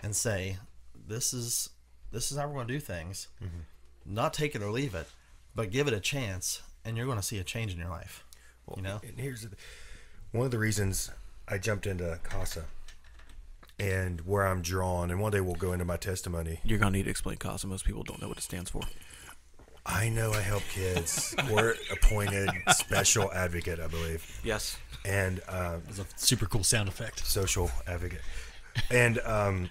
and 0.00 0.14
say 0.14 0.58
this 0.94 1.32
is 1.32 1.70
this 2.12 2.30
is 2.30 2.38
how 2.38 2.46
we're 2.46 2.54
going 2.54 2.68
to 2.68 2.74
do 2.74 2.80
things. 2.80 3.28
Mm-hmm. 3.42 4.14
Not 4.14 4.34
take 4.34 4.54
it 4.54 4.62
or 4.62 4.70
leave 4.70 4.94
it, 4.94 5.08
but 5.54 5.70
give 5.70 5.88
it 5.88 5.94
a 5.94 6.00
chance, 6.00 6.62
and 6.84 6.96
you're 6.96 7.06
going 7.06 7.18
to 7.18 7.24
see 7.24 7.38
a 7.38 7.44
change 7.44 7.72
in 7.72 7.78
your 7.78 7.88
life. 7.88 8.24
you 8.76 8.82
know, 8.82 9.00
And 9.02 9.18
here's 9.18 9.42
the, 9.42 9.50
one 10.32 10.44
of 10.44 10.52
the 10.52 10.58
reasons 10.58 11.10
I 11.48 11.58
jumped 11.58 11.86
into 11.86 12.18
CASA 12.22 12.64
and 13.78 14.20
where 14.22 14.46
I'm 14.46 14.62
drawn, 14.62 15.10
and 15.10 15.20
one 15.20 15.32
day 15.32 15.40
we'll 15.40 15.54
go 15.54 15.72
into 15.72 15.84
my 15.84 15.96
testimony. 15.96 16.60
You're 16.64 16.78
gonna 16.78 16.92
need 16.92 17.04
to 17.04 17.10
explain 17.10 17.36
CASA. 17.36 17.66
Most 17.66 17.84
people 17.84 18.02
don't 18.02 18.20
know 18.20 18.28
what 18.28 18.38
it 18.38 18.42
stands 18.42 18.70
for. 18.70 18.82
I 19.84 20.08
know 20.08 20.32
I 20.32 20.40
help 20.40 20.62
kids. 20.72 21.34
Court 21.48 21.76
appointed 21.92 22.50
special 22.70 23.32
advocate, 23.32 23.78
I 23.78 23.86
believe, 23.86 24.40
Yes. 24.42 24.78
and 25.04 25.40
um, 25.48 25.82
It's 25.88 25.98
a 26.00 26.06
super 26.16 26.46
cool 26.46 26.64
sound 26.64 26.88
effect. 26.88 27.24
social 27.24 27.70
advocate. 27.86 28.22
And 28.90 29.18
um, 29.20 29.70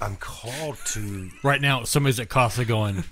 I'm 0.00 0.16
called 0.16 0.76
to 0.92 1.30
Right 1.42 1.60
now, 1.60 1.82
somebody's 1.84 2.20
at 2.20 2.28
CASA 2.28 2.66
going, 2.66 3.02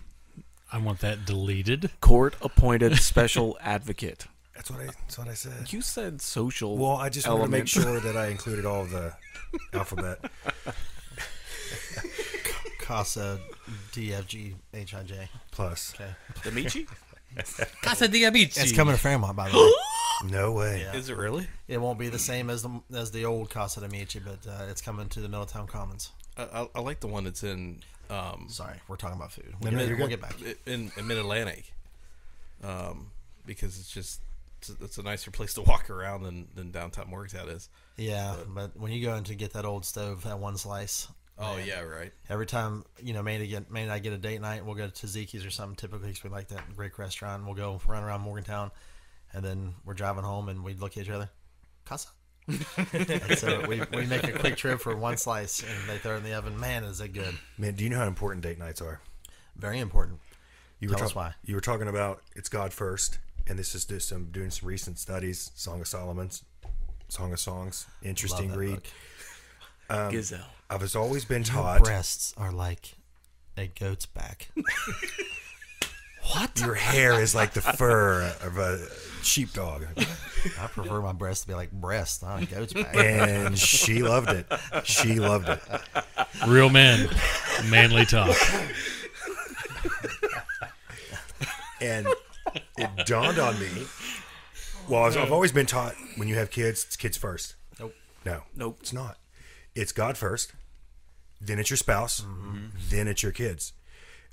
I 0.71 0.79
want 0.79 1.01
that 1.01 1.25
deleted. 1.25 1.91
Court 2.01 2.37
appointed 2.43 2.97
special 2.99 3.59
advocate. 3.63 4.27
That's 4.55 4.71
what 4.71 4.81
I. 4.81 4.85
That's 4.87 5.19
what 5.19 5.29
I 5.29 5.35
said. 5.35 5.73
You 5.73 5.83
said 5.83 6.21
social. 6.21 6.77
Well, 6.77 6.93
I 6.97 7.09
just 7.09 7.29
want 7.29 7.43
to 7.45 7.49
make 7.51 7.67
sure 7.69 8.01
that 8.01 8.17
I 8.17 8.27
included 8.37 8.65
all 8.65 8.83
of 8.83 8.91
the 8.91 9.13
alphabet. 9.73 10.19
Casa 12.79 13.39
D 13.93 14.13
F 14.15 14.27
G 14.27 14.55
H 14.73 14.95
I 14.95 15.03
J. 15.03 15.29
Plus, 15.51 15.95
Okay, 15.95 16.11
Demichi? 16.43 16.87
Casa 17.83 18.07
D'Amici. 18.07 18.61
it's 18.61 18.73
coming 18.73 18.95
to 18.95 19.01
Fairmont, 19.01 19.35
by 19.37 19.49
the 19.51 19.57
way. 20.25 20.31
no 20.31 20.53
way. 20.53 20.83
Yeah. 20.83 20.97
Is 20.97 21.09
it 21.09 21.17
really? 21.17 21.49
It 21.67 21.81
won't 21.81 21.99
be 21.99 22.09
the 22.09 22.19
same 22.19 22.49
as 22.51 22.63
the 22.63 22.71
as 22.95 23.11
the 23.11 23.25
old 23.25 23.51
Casa 23.51 23.81
D'Amici, 23.81 24.21
but 24.21 24.47
uh, 24.49 24.67
it's 24.69 24.81
coming 24.83 25.09
to 25.09 25.21
the 25.21 25.29
Middletown 25.29 25.67
Commons. 25.67 26.11
I, 26.37 26.43
I, 26.45 26.69
I 26.77 26.81
like 26.81 27.01
the 27.01 27.07
one 27.07 27.25
that's 27.25 27.43
in 27.43 27.81
um, 28.11 28.47
Sorry, 28.49 28.77
we're 28.87 28.97
talking 28.97 29.17
about 29.17 29.33
food. 29.33 29.55
We'll, 29.61 29.73
no, 29.73 29.79
get, 29.79 29.89
you're 29.89 29.99
we'll 29.99 30.09
get 30.09 30.21
back. 30.21 30.37
in, 30.67 30.93
in 30.97 31.07
Mid 31.07 31.17
Atlantic, 31.19 31.73
um, 32.63 33.11
because 33.47 33.79
it's 33.79 33.91
just 33.91 34.21
it's 34.69 34.81
a, 34.81 34.85
it's 34.85 34.99
a 34.99 35.03
nicer 35.03 35.31
place 35.31 35.55
to 35.55 35.63
walk 35.63 35.91
around 35.91 36.23
than, 36.23 36.49
than 36.55 36.71
downtown 36.71 37.09
Morgantown 37.09 37.49
is. 37.49 37.69
Yeah, 37.97 38.37
but 38.49 38.79
when 38.79 38.93
you 38.93 39.05
go 39.05 39.15
in 39.17 39.25
to 39.25 39.35
get 39.35 39.53
that 39.53 39.65
old 39.65 39.85
stove, 39.85 40.25
that 40.25 40.39
one 40.39 40.57
slice. 40.57 41.09
Oh 41.39 41.57
man, 41.57 41.67
yeah, 41.67 41.81
right. 41.81 42.13
Every 42.29 42.47
time 42.47 42.85
you 43.03 43.13
know, 43.13 43.23
May 43.23 43.45
get 43.47 43.71
May 43.71 43.83
and 43.83 43.93
I 43.93 43.99
get 43.99 44.13
a 44.13 44.19
date 44.19 44.41
night, 44.41 44.65
we'll 44.65 44.77
go 44.77 44.87
to 44.87 44.93
Tzatziki's 44.93 45.45
or 45.45 45.51
something. 45.51 45.77
Typically, 45.77 46.09
because 46.09 46.23
we 46.23 46.31
like 46.31 46.49
that 46.49 46.77
great 46.77 46.97
restaurant. 46.99 47.45
We'll 47.45 47.55
go 47.55 47.81
run 47.87 48.05
around 48.05 48.21
Morgantown, 48.21 48.71
and 49.33 49.45
then 49.45 49.75
we're 49.85 49.95
driving 49.95 50.23
home, 50.23 50.49
and 50.49 50.63
we 50.63 50.75
look 50.75 50.97
at 50.97 51.05
each 51.05 51.11
other, 51.11 51.29
casa. 51.85 52.09
so 53.37 53.65
we, 53.67 53.81
we 53.95 54.05
make 54.05 54.25
a 54.25 54.33
quick 54.33 54.57
trip 54.57 54.79
for 54.79 54.95
one 54.95 55.17
slice, 55.17 55.63
and 55.63 55.89
they 55.89 55.97
throw 55.99 56.15
it 56.15 56.19
in 56.19 56.25
the 56.25 56.35
oven. 56.35 56.61
Man, 56.61 56.85
is 56.85 57.01
it 57.01 57.09
good! 57.09 57.35
Man, 57.59 57.75
do 57.75 57.85
you 57.85 57.91
know 57.91 57.99
how 57.99 58.07
important 58.07 58.43
date 58.45 58.59
nights 58.59 58.83
are? 58.83 59.01
Very 59.57 59.81
important. 59.81 60.21
You 60.79 60.89
Tell 60.89 60.99
were 60.99 61.05
us 61.07 61.15
why. 61.15 61.35
You 61.45 61.55
were 61.55 61.63
talking 61.63 61.89
about 61.89 62.23
it's 62.37 62.49
God 62.49 62.73
first, 62.73 63.19
and 63.47 63.59
this 63.59 63.75
is 63.75 63.85
just 63.85 64.09
some 64.09 64.27
doing 64.27 64.51
some 64.51 64.69
recent 64.69 64.99
studies. 64.99 65.51
Song 65.55 65.81
of 65.81 65.87
Solomon's, 65.87 66.45
Song 67.09 67.33
of 67.33 67.41
Songs, 67.41 67.87
interesting 68.03 68.49
Love 68.51 68.59
that 68.59 68.59
read. 68.59 68.75
book. 68.75 68.85
Um, 69.91 70.11
Gazelle. 70.11 70.41
I've 70.71 70.97
always 70.97 71.27
been 71.27 71.43
Your 71.43 71.53
taught 71.57 71.83
breasts 71.85 72.33
are 72.39 72.51
like 72.51 72.95
a 73.59 73.67
goat's 73.67 74.07
back. 74.07 74.49
what? 76.33 76.59
your 76.59 76.73
hair 76.75 77.21
is 77.21 77.35
like 77.35 77.53
the 77.53 77.61
fur 77.61 78.23
of 78.43 78.57
a 78.57 78.79
sheepdog, 79.23 79.85
I 80.59 80.67
prefer 80.69 81.03
my 81.03 81.13
breasts 81.13 81.43
to 81.43 81.49
be 81.49 81.55
like 81.55 81.71
breasts, 81.71 82.23
not 82.23 82.43
a 82.43 82.47
goat's 82.47 82.73
back. 82.73 82.97
and 82.97 83.59
she 83.59 84.03
loved 84.03 84.31
it. 84.31 84.47
She 84.85 85.17
loved 85.21 85.51
it. 85.51 85.61
Real 86.49 86.71
men, 86.71 87.11
manly 87.69 88.07
talk. 88.07 88.35
and 91.83 92.07
it 92.77 93.07
dawned 93.07 93.39
on 93.39 93.59
me. 93.59 93.69
Well, 94.89 95.05
I've 95.05 95.17
I've 95.17 95.33
always 95.33 95.53
been 95.53 95.67
taught 95.67 95.95
when 96.17 96.29
you 96.29 96.35
have 96.37 96.51
kids, 96.51 96.85
it's 96.87 96.97
kids 96.97 97.17
first. 97.17 97.55
Nope. 97.81 97.95
No, 98.25 98.43
Nope. 98.55 98.79
it's 98.81 98.93
not. 98.93 99.19
It's 99.75 99.93
God 99.93 100.17
first, 100.17 100.53
then 101.41 101.59
it's 101.59 101.71
your 101.71 101.77
spouse, 101.77 102.25
then 102.91 103.09
it's 103.09 103.23
your 103.23 103.33
kids. 103.33 103.73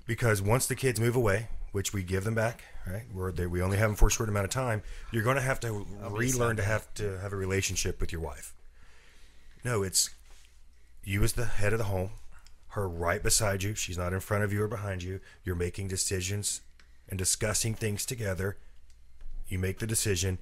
Because 0.05 0.41
once 0.41 0.65
the 0.67 0.75
kids 0.75 0.99
move 0.99 1.15
away, 1.15 1.47
which 1.71 1.93
we 1.93 2.03
give 2.03 2.23
them 2.25 2.35
back, 2.35 2.63
right? 2.85 3.03
They, 3.35 3.47
we 3.47 3.61
only 3.61 3.77
have 3.77 3.89
them 3.89 3.95
for 3.95 4.07
a 4.07 4.11
short 4.11 4.27
amount 4.29 4.43
of 4.45 4.51
time. 4.51 4.83
You're 5.11 5.23
going 5.23 5.37
to 5.37 5.41
have 5.41 5.59
to 5.61 5.85
relearn 6.09 6.57
to 6.57 6.63
have 6.63 6.93
to 6.95 7.17
have 7.19 7.31
a 7.33 7.37
relationship 7.37 8.01
with 8.01 8.11
your 8.11 8.21
wife. 8.21 8.53
No, 9.63 9.83
it's 9.83 10.09
you 11.03 11.23
as 11.23 11.33
the 11.33 11.45
head 11.45 11.71
of 11.71 11.79
the 11.79 11.85
home, 11.85 12.11
her 12.69 12.87
right 12.89 13.23
beside 13.23 13.63
you. 13.63 13.73
She's 13.75 13.97
not 13.97 14.11
in 14.13 14.19
front 14.19 14.43
of 14.43 14.51
you 14.51 14.63
or 14.63 14.67
behind 14.67 15.01
you. 15.01 15.21
You're 15.43 15.55
making 15.55 15.87
decisions 15.87 16.61
and 17.11 17.19
discussing 17.19 17.75
things 17.75 18.05
together. 18.07 18.57
You 19.47 19.59
make 19.59 19.77
the 19.77 19.85
decision, 19.85 20.39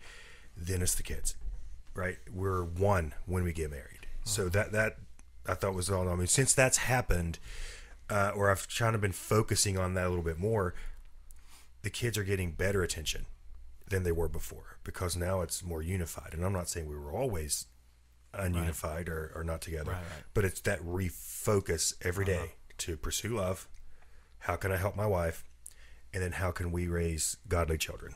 then 0.55 0.81
it's 0.81 0.95
the 0.95 1.03
kids, 1.03 1.35
right? 1.93 2.19
We're 2.33 2.63
one 2.63 3.13
when 3.25 3.43
we 3.43 3.51
get 3.51 3.71
married. 3.71 4.05
So 4.23 4.47
that 4.49 4.71
that 4.71 4.97
I 5.47 5.55
thought 5.55 5.73
was 5.73 5.89
all. 5.89 6.07
I 6.07 6.15
mean, 6.15 6.27
since 6.27 6.53
that's 6.53 6.77
happened, 6.77 7.39
uh, 8.09 8.31
or 8.35 8.49
I've 8.51 8.67
kind 8.69 8.93
of 8.95 9.01
been 9.01 9.11
focusing 9.11 9.77
on 9.77 9.95
that 9.95 10.05
a 10.05 10.09
little 10.09 10.23
bit 10.23 10.37
more. 10.39 10.73
The 11.81 11.89
kids 11.89 12.17
are 12.17 12.23
getting 12.23 12.51
better 12.51 12.83
attention 12.83 13.25
than 13.89 14.03
they 14.03 14.11
were 14.11 14.27
before 14.27 14.77
because 14.83 15.15
now 15.15 15.41
it's 15.41 15.63
more 15.63 15.81
unified. 15.81 16.33
And 16.33 16.45
I'm 16.45 16.51
not 16.53 16.67
saying 16.69 16.87
we 16.87 16.97
were 16.97 17.11
always 17.13 17.65
ununified 18.33 19.07
or, 19.07 19.31
or 19.33 19.43
not 19.43 19.61
together, 19.61 19.91
Right, 19.93 19.97
right. 20.01 20.23
but 20.33 20.43
it's 20.45 20.59
that 20.61 20.81
refocus 20.85 21.93
every 22.01 22.25
day 22.25 22.53
to 22.79 22.97
pursue 22.97 23.37
love. 23.37 23.67
How 24.39 24.55
can 24.57 24.71
I 24.71 24.77
help 24.77 24.95
my 24.95 25.05
wife? 25.07 25.43
And 26.13 26.23
then 26.23 26.31
how 26.31 26.51
can 26.51 26.71
we 26.71 26.87
raise 26.87 27.37
godly 27.47 27.77
children? 27.77 28.15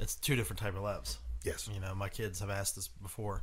It's 0.00 0.16
two 0.16 0.34
different 0.34 0.58
type 0.58 0.74
of 0.74 0.82
loves. 0.82 1.18
Yes. 1.44 1.68
You 1.72 1.80
know, 1.80 1.94
my 1.94 2.08
kids 2.08 2.40
have 2.40 2.50
asked 2.50 2.76
this 2.76 2.88
before. 2.88 3.42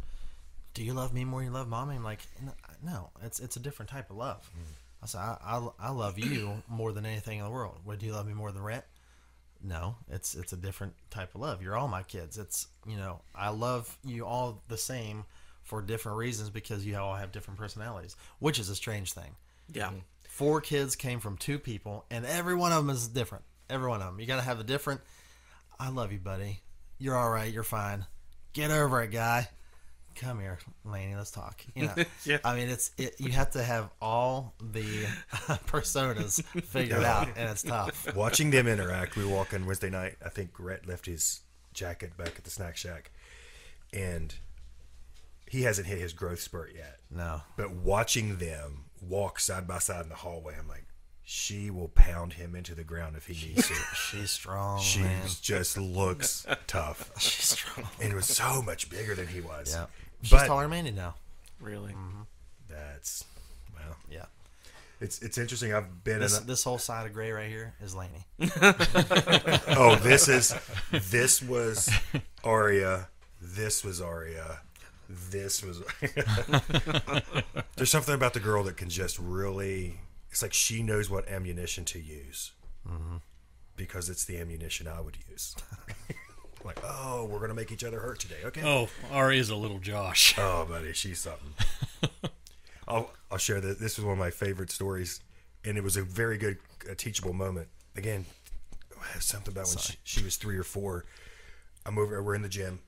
Do 0.73 0.83
you 0.83 0.93
love 0.93 1.13
me 1.13 1.25
more 1.25 1.39
than 1.39 1.47
you 1.47 1.53
love 1.53 1.67
mommy? 1.67 1.95
I'm 1.95 2.03
like, 2.03 2.21
"No, 2.41 2.51
no, 2.83 3.09
it's 3.23 3.39
it's 3.39 3.55
a 3.55 3.59
different 3.59 3.89
type 3.89 4.09
of 4.09 4.17
love. 4.17 4.49
Mm. 4.55 4.73
I 5.01 5.05
said, 5.05 5.19
I, 5.19 5.37
I, 5.41 5.69
I 5.79 5.89
love 5.91 6.19
you 6.19 6.61
more 6.67 6.91
than 6.91 7.05
anything 7.05 7.39
in 7.39 7.45
the 7.45 7.49
world. 7.49 7.79
Would 7.85 8.03
you 8.03 8.11
love 8.13 8.27
me 8.27 8.33
more 8.33 8.51
than 8.51 8.61
rent? 8.61 8.83
No, 9.61 9.95
it's 10.09 10.35
it's 10.35 10.53
a 10.53 10.57
different 10.57 10.93
type 11.09 11.35
of 11.35 11.41
love. 11.41 11.61
You're 11.61 11.75
all 11.75 11.87
my 11.87 12.03
kids. 12.03 12.37
It's 12.37 12.67
you 12.87 12.97
know, 12.97 13.21
I 13.35 13.49
love 13.49 13.97
you 14.05 14.25
all 14.25 14.61
the 14.67 14.77
same 14.77 15.25
for 15.63 15.81
different 15.81 16.17
reasons 16.17 16.49
because 16.49 16.85
you 16.85 16.97
all 16.97 17.15
have 17.15 17.31
different 17.31 17.59
personalities, 17.59 18.15
which 18.39 18.59
is 18.59 18.69
a 18.69 18.75
strange 18.75 19.13
thing. 19.13 19.35
Yeah. 19.71 19.91
Four 20.27 20.61
kids 20.61 20.95
came 20.95 21.19
from 21.19 21.37
two 21.37 21.59
people, 21.59 22.05
and 22.09 22.25
every 22.25 22.55
one 22.55 22.71
of 22.71 22.85
them 22.85 22.95
is 22.95 23.07
different. 23.07 23.43
Every 23.69 23.87
one 23.87 24.01
of 24.01 24.07
them. 24.07 24.19
You 24.19 24.25
got 24.25 24.37
to 24.37 24.41
have 24.41 24.57
the 24.57 24.63
different. 24.63 25.01
I 25.79 25.89
love 25.89 26.11
you, 26.11 26.19
buddy. 26.19 26.59
You're 26.97 27.15
all 27.15 27.29
right. 27.29 27.51
You're 27.51 27.63
fine. 27.63 28.05
Get 28.53 28.71
over 28.71 29.01
it, 29.01 29.11
guy. 29.11 29.47
Come 30.15 30.39
here, 30.41 30.59
Laney. 30.83 31.15
Let's 31.15 31.31
talk. 31.31 31.61
You 31.75 31.85
know, 31.85 31.93
Yeah. 32.25 32.39
I 32.43 32.55
mean, 32.55 32.67
it's 32.67 32.91
it, 32.97 33.15
you 33.19 33.31
have 33.31 33.51
to 33.51 33.63
have 33.63 33.89
all 34.01 34.53
the 34.59 35.05
uh, 35.47 35.57
personas 35.67 36.43
figured 36.65 37.03
out, 37.03 37.27
and 37.37 37.49
it's 37.49 37.63
tough. 37.63 38.13
Watching 38.15 38.51
them 38.51 38.67
interact, 38.67 39.15
we 39.15 39.23
walk 39.23 39.37
walking 39.53 39.65
Wednesday 39.65 39.89
night. 39.89 40.17
I 40.25 40.29
think 40.29 40.59
Rhett 40.59 40.87
left 40.87 41.05
his 41.05 41.41
jacket 41.73 42.17
back 42.17 42.33
at 42.37 42.43
the 42.43 42.49
snack 42.49 42.75
shack, 42.75 43.11
and 43.93 44.35
he 45.49 45.61
hasn't 45.61 45.87
hit 45.87 45.99
his 45.99 46.11
growth 46.11 46.41
spurt 46.41 46.73
yet. 46.75 46.99
No, 47.09 47.41
But 47.55 47.71
watching 47.71 48.37
them 48.37 48.85
walk 49.01 49.39
side 49.39 49.67
by 49.67 49.79
side 49.79 50.03
in 50.03 50.09
the 50.09 50.15
hallway, 50.15 50.55
I'm 50.59 50.67
like, 50.67 50.85
she 51.31 51.69
will 51.69 51.89
pound 51.89 52.33
him 52.33 52.55
into 52.55 52.73
the 52.73 52.83
ground 52.83 53.15
if 53.15 53.27
he 53.27 53.47
needs 53.49 53.67
to. 53.67 53.73
she's 53.95 54.31
strong, 54.31 54.79
She 54.81 55.01
man. 55.01 55.27
just 55.43 55.77
looks 55.77 56.43
tough, 56.67 57.11
She's 57.19 57.49
strong. 57.49 57.87
and 58.01 58.13
was 58.15 58.25
so 58.25 58.63
much 58.63 58.89
bigger 58.89 59.13
than 59.13 59.27
he 59.27 59.39
was. 59.39 59.71
Yeah, 59.75 59.85
she's 60.23 60.31
But 60.31 60.47
taller 60.47 60.63
than 60.63 60.71
Mandy 60.71 60.89
now. 60.89 61.13
Really? 61.61 61.91
Mm-hmm. 61.91 62.21
that's 62.67 63.25
well, 63.75 63.95
Yeah. 64.09 64.25
it's 65.01 65.21
it's 65.21 65.37
interesting. 65.37 65.71
I've 65.71 66.03
been 66.03 66.19
This 66.19 66.35
in. 66.35 66.45
A, 66.45 66.47
this 66.47 66.63
whole 66.63 66.79
side 66.79 67.05
of 67.05 67.13
gray 67.13 67.31
right 67.31 67.47
here 67.47 67.75
is 67.79 67.93
Laney. 67.93 68.25
oh, 69.77 69.99
this 70.01 70.27
is 70.27 70.55
this 70.91 71.43
was 71.43 71.91
Aria. 72.43 73.07
This 73.39 73.83
was 73.83 74.01
Aria. 74.01 74.61
this 75.09 75.61
was. 75.63 75.83
There's 77.75 77.91
something 77.91 78.15
about 78.15 78.33
the 78.33 78.39
girl 78.39 78.63
that 78.63 78.77
can 78.77 78.89
just 78.89 79.19
really. 79.19 79.99
It's 80.31 80.41
like 80.41 80.53
she 80.53 80.83
knows 80.83 81.09
what 81.09 81.27
ammunition 81.27 81.85
to 81.85 81.99
use, 81.99 82.51
because 83.75 84.09
it's 84.09 84.25
the 84.25 84.37
ammunition 84.37 84.87
I 84.87 85.01
would 85.01 85.17
use. 85.29 85.55
like, 86.63 86.79
oh, 86.83 87.25
we're 87.25 87.39
gonna 87.39 87.53
make 87.53 87.71
each 87.71 87.83
other 87.83 87.99
hurt 87.99 88.19
today. 88.19 88.35
Okay. 88.45 88.61
Oh, 88.63 88.89
Ari 89.11 89.39
is 89.39 89.49
a 89.49 89.55
little 89.55 89.79
Josh. 89.79 90.35
Oh, 90.37 90.65
buddy, 90.67 90.93
she's 90.93 91.19
something. 91.19 91.53
I'll 92.87 93.11
I'll 93.31 93.37
share 93.37 93.61
that. 93.61 93.79
This 93.79 93.97
was 93.97 94.05
one 94.05 94.13
of 94.13 94.19
my 94.19 94.31
favorite 94.31 94.71
stories, 94.71 95.21
and 95.63 95.77
it 95.77 95.83
was 95.83 95.97
a 95.97 96.03
very 96.03 96.37
good, 96.37 96.57
uh, 96.89 96.95
teachable 96.95 97.33
moment. 97.33 97.67
Again, 97.95 98.25
something 99.19 99.53
about 99.53 99.67
when 99.67 99.77
she, 99.77 99.95
she 100.03 100.23
was 100.23 100.35
three 100.35 100.57
or 100.57 100.63
four. 100.63 101.05
I'm 101.85 101.97
over. 101.97 102.21
We're 102.21 102.35
in 102.35 102.41
the 102.41 102.49
gym, 102.49 102.79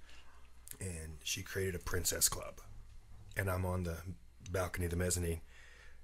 and 0.80 1.18
she 1.24 1.42
created 1.42 1.76
a 1.76 1.80
princess 1.80 2.30
club, 2.30 2.62
and 3.38 3.50
I'm 3.50 3.66
on 3.66 3.84
the 3.84 3.98
balcony, 4.52 4.86
of 4.86 4.92
the 4.92 4.98
mezzanine, 4.98 5.42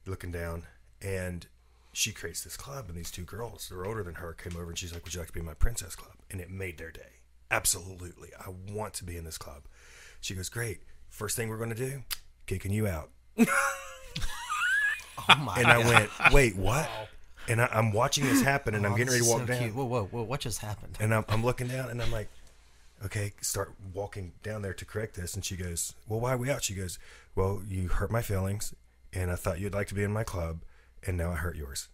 looking 0.06 0.32
down, 0.32 0.64
and 1.02 1.48
she 1.94 2.12
creates 2.12 2.44
this 2.44 2.58
club, 2.58 2.86
and 2.90 2.98
these 2.98 3.10
two 3.12 3.24
girls, 3.24 3.68
they're 3.70 3.86
older 3.86 4.04
than 4.04 4.16
her, 4.16 4.34
came 4.34 4.56
over, 4.56 4.70
and 4.70 4.78
she's 4.78 4.94
like, 4.94 5.04
"Would 5.04 5.14
you 5.14 5.20
like 5.20 5.28
to 5.28 5.34
be 5.34 5.40
in 5.40 5.46
my 5.46 5.54
princess 5.56 5.96
club?" 5.96 6.14
And 6.30 6.40
it 6.42 6.50
made 6.52 6.78
their 6.78 6.92
day. 6.92 7.22
Absolutely, 7.50 8.30
I 8.40 8.50
want 8.72 8.94
to 8.96 9.04
be 9.04 9.18
in 9.18 9.24
this 9.24 9.38
club. 9.38 9.64
She 10.22 10.36
goes, 10.36 10.50
"Great. 10.50 10.82
First 11.10 11.36
thing 11.36 11.50
we're 11.50 11.58
going 11.58 11.70
to 11.70 11.76
do, 11.76 12.04
kicking 12.46 12.72
you 12.72 12.88
out." 12.88 13.10
Oh 15.30 15.36
my 15.40 15.56
And 15.58 15.68
I 15.68 15.78
went, 15.80 16.10
"Wait, 16.32 16.56
what?" 16.56 16.90
And 17.50 17.62
I, 17.62 17.68
I'm 17.72 17.92
watching 17.92 18.24
this 18.26 18.42
happen, 18.42 18.76
and 18.76 18.86
I'm 18.86 18.94
Oh, 18.94 18.98
getting 18.98 19.12
ready 19.12 19.24
to 19.24 19.30
walk 19.30 19.40
so 19.42 19.46
down. 19.46 19.58
cute. 19.62 19.76
Whoa, 19.76 19.86
whoa, 19.86 20.06
whoa! 20.06 20.24
What 20.24 20.40
just 20.42 20.60
happened? 20.60 20.98
And 21.00 21.14
I'm, 21.14 21.26
I'm 21.28 21.44
looking 21.44 21.68
down 21.68 21.90
and 21.90 22.02
I'm 22.02 22.12
like, 22.12 22.30
okay, 23.06 23.34
start 23.42 23.74
walking 23.94 24.34
down 24.44 24.62
there 24.62 24.74
to 24.74 24.86
correct 24.86 25.16
this. 25.16 25.34
And 25.34 25.44
she 25.44 25.56
goes, 25.56 25.94
well, 26.08 26.20
why 26.20 26.34
are 26.34 26.38
we 26.38 26.50
out? 26.52 26.64
She 26.64 26.74
goes, 26.76 27.00
well, 27.36 27.62
you 27.68 27.88
hurt 27.88 28.12
my 28.12 28.22
feelings 28.22 28.74
and 29.14 29.32
I 29.32 29.36
thought 29.36 29.60
you'd 29.60 29.74
like 29.74 29.88
to 29.90 29.96
be 29.96 30.04
in 30.04 30.12
my 30.12 30.24
club 30.24 30.60
and 31.06 31.18
now 31.18 31.32
I 31.32 31.36
hurt 31.36 31.56
yours. 31.56 31.88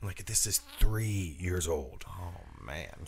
I'm 0.00 0.06
like, 0.08 0.24
this 0.26 0.46
is 0.46 0.58
three 0.78 1.36
years 1.40 1.66
old. 1.66 2.04
Oh 2.08 2.34
man, 2.64 3.06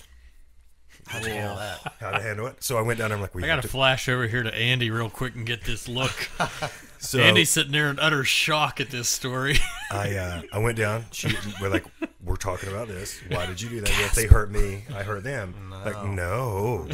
How 1.06 1.18
to 1.20 1.30
handle 1.30 1.56
that? 1.56 1.92
How 2.00 2.10
to 2.12 2.20
handle 2.22 2.46
it? 2.46 2.62
So 2.62 2.78
I 2.78 2.82
went 2.82 2.98
down. 2.98 3.12
I'm 3.12 3.20
like, 3.20 3.34
we 3.34 3.44
I 3.44 3.46
got 3.46 3.56
to 3.56 3.62
to. 3.62 3.68
flash 3.68 4.08
over 4.08 4.26
here 4.26 4.42
to 4.42 4.54
Andy 4.54 4.90
real 4.90 5.10
quick 5.10 5.34
and 5.34 5.44
get 5.46 5.64
this 5.64 5.88
look. 5.88 6.28
So 7.00 7.20
Andy's 7.20 7.48
sitting 7.48 7.70
there 7.70 7.90
in 7.90 8.00
utter 8.00 8.24
shock 8.24 8.80
at 8.80 8.90
this 8.90 9.08
story. 9.08 9.58
I 9.92 10.16
uh, 10.16 10.42
I 10.52 10.58
went 10.58 10.76
down. 10.78 11.04
She 11.12 11.32
we're 11.60 11.68
like, 11.68 11.84
we're 12.24 12.34
talking 12.34 12.70
about 12.70 12.88
this. 12.88 13.20
Why 13.28 13.46
did 13.46 13.60
you 13.62 13.68
do 13.68 13.80
that? 13.82 13.88
Well, 13.90 14.04
if 14.06 14.14
they 14.16 14.26
hurt 14.26 14.50
me, 14.50 14.82
I 14.92 15.04
hurt 15.04 15.22
them. 15.22 15.72
Like 15.84 16.04
no. 16.04 16.88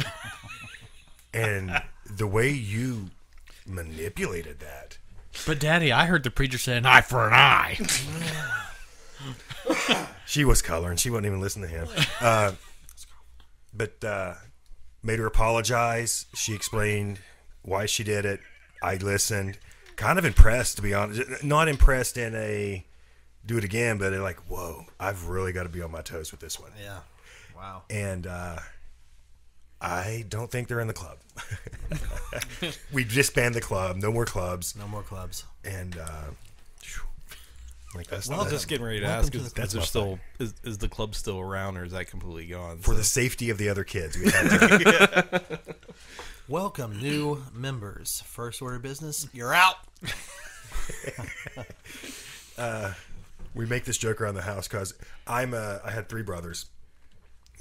And 1.33 1.81
the 2.09 2.27
way 2.27 2.51
you 2.51 3.09
manipulated 3.65 4.59
that. 4.59 4.99
But 5.45 5.59
Daddy, 5.59 5.91
I 5.91 6.05
heard 6.05 6.23
the 6.23 6.31
preacher 6.31 6.57
say 6.57 6.77
an 6.77 6.85
eye 6.85 7.01
for 7.01 7.27
an 7.27 7.33
eye. 7.33 7.77
She 10.25 10.43
was 10.43 10.61
coloring. 10.61 10.97
She 10.97 11.09
wouldn't 11.09 11.27
even 11.27 11.39
listen 11.39 11.61
to 11.61 11.67
him. 11.67 11.87
Uh, 12.19 12.53
but 13.73 14.03
uh, 14.03 14.33
made 15.03 15.19
her 15.19 15.27
apologize. 15.27 16.25
She 16.33 16.53
explained 16.53 17.19
why 17.61 17.85
she 17.85 18.03
did 18.03 18.25
it. 18.25 18.39
I 18.81 18.95
listened. 18.95 19.59
Kind 19.95 20.19
of 20.19 20.25
impressed, 20.25 20.77
to 20.77 20.81
be 20.81 20.93
honest. 20.93 21.43
Not 21.43 21.67
impressed 21.67 22.17
in 22.17 22.35
a 22.35 22.85
do 23.45 23.57
it 23.57 23.63
again, 23.63 23.97
but 23.97 24.11
like, 24.13 24.39
whoa, 24.49 24.85
I've 24.99 25.27
really 25.27 25.53
got 25.53 25.63
to 25.63 25.69
be 25.69 25.81
on 25.81 25.91
my 25.91 26.01
toes 26.01 26.31
with 26.31 26.41
this 26.41 26.59
one. 26.59 26.71
Yeah. 26.81 26.99
Wow. 27.55 27.83
And 27.89 28.27
uh, 28.27 28.57
I 29.81 30.25
don't 30.29 30.49
think 30.49 30.67
they're 30.67 30.79
in 30.79 30.87
the 30.87 30.93
club. 30.93 31.17
we 32.93 33.03
disbanded 33.03 33.61
the 33.61 33.65
club. 33.65 33.97
No 33.97 34.11
more 34.11 34.25
clubs. 34.25 34.75
No 34.75 34.87
more 34.87 35.03
clubs. 35.03 35.43
And 35.63 35.97
uh, 35.97 36.07
like 37.93 38.07
that's, 38.07 38.29
I 38.29 38.37
was 38.37 38.51
just 38.51 38.67
getting 38.67 38.85
ready 38.85 38.99
to 39.01 39.05
ask: 39.05 39.31
to 39.31 39.37
is, 39.37 39.53
the 39.53 39.61
is 39.61 39.71
there 39.73 39.79
club. 39.79 39.87
still 39.87 40.19
is, 40.39 40.53
is 40.63 40.77
the 40.79 40.89
club 40.89 41.15
still 41.15 41.39
around, 41.39 41.77
or 41.77 41.85
is 41.85 41.91
that 41.91 42.07
completely 42.07 42.47
gone? 42.47 42.79
for 42.79 42.91
So- 42.91 42.97
the 42.97 43.03
safety 43.03 43.49
of 43.49 43.57
the 43.57 43.69
other 43.69 43.83
kids. 43.83 44.17
We 44.17 44.25
had 44.31 44.49
to, 44.49 45.59
Welcome, 46.47 47.01
new 47.01 47.41
members. 47.53 48.21
First 48.25 48.61
order 48.61 48.75
of 48.75 48.81
business. 48.81 49.27
You're 49.33 49.53
out. 49.53 49.77
we 53.53 53.65
make 53.65 53.85
this 53.85 53.97
joke 53.97 54.21
around 54.21 54.35
the 54.35 54.41
house 54.41 54.67
because 54.67 54.93
I'm 55.27 55.53
uh, 55.53 55.79
I 55.83 55.91
had 55.91 56.09
three 56.09 56.23
brothers. 56.23 56.65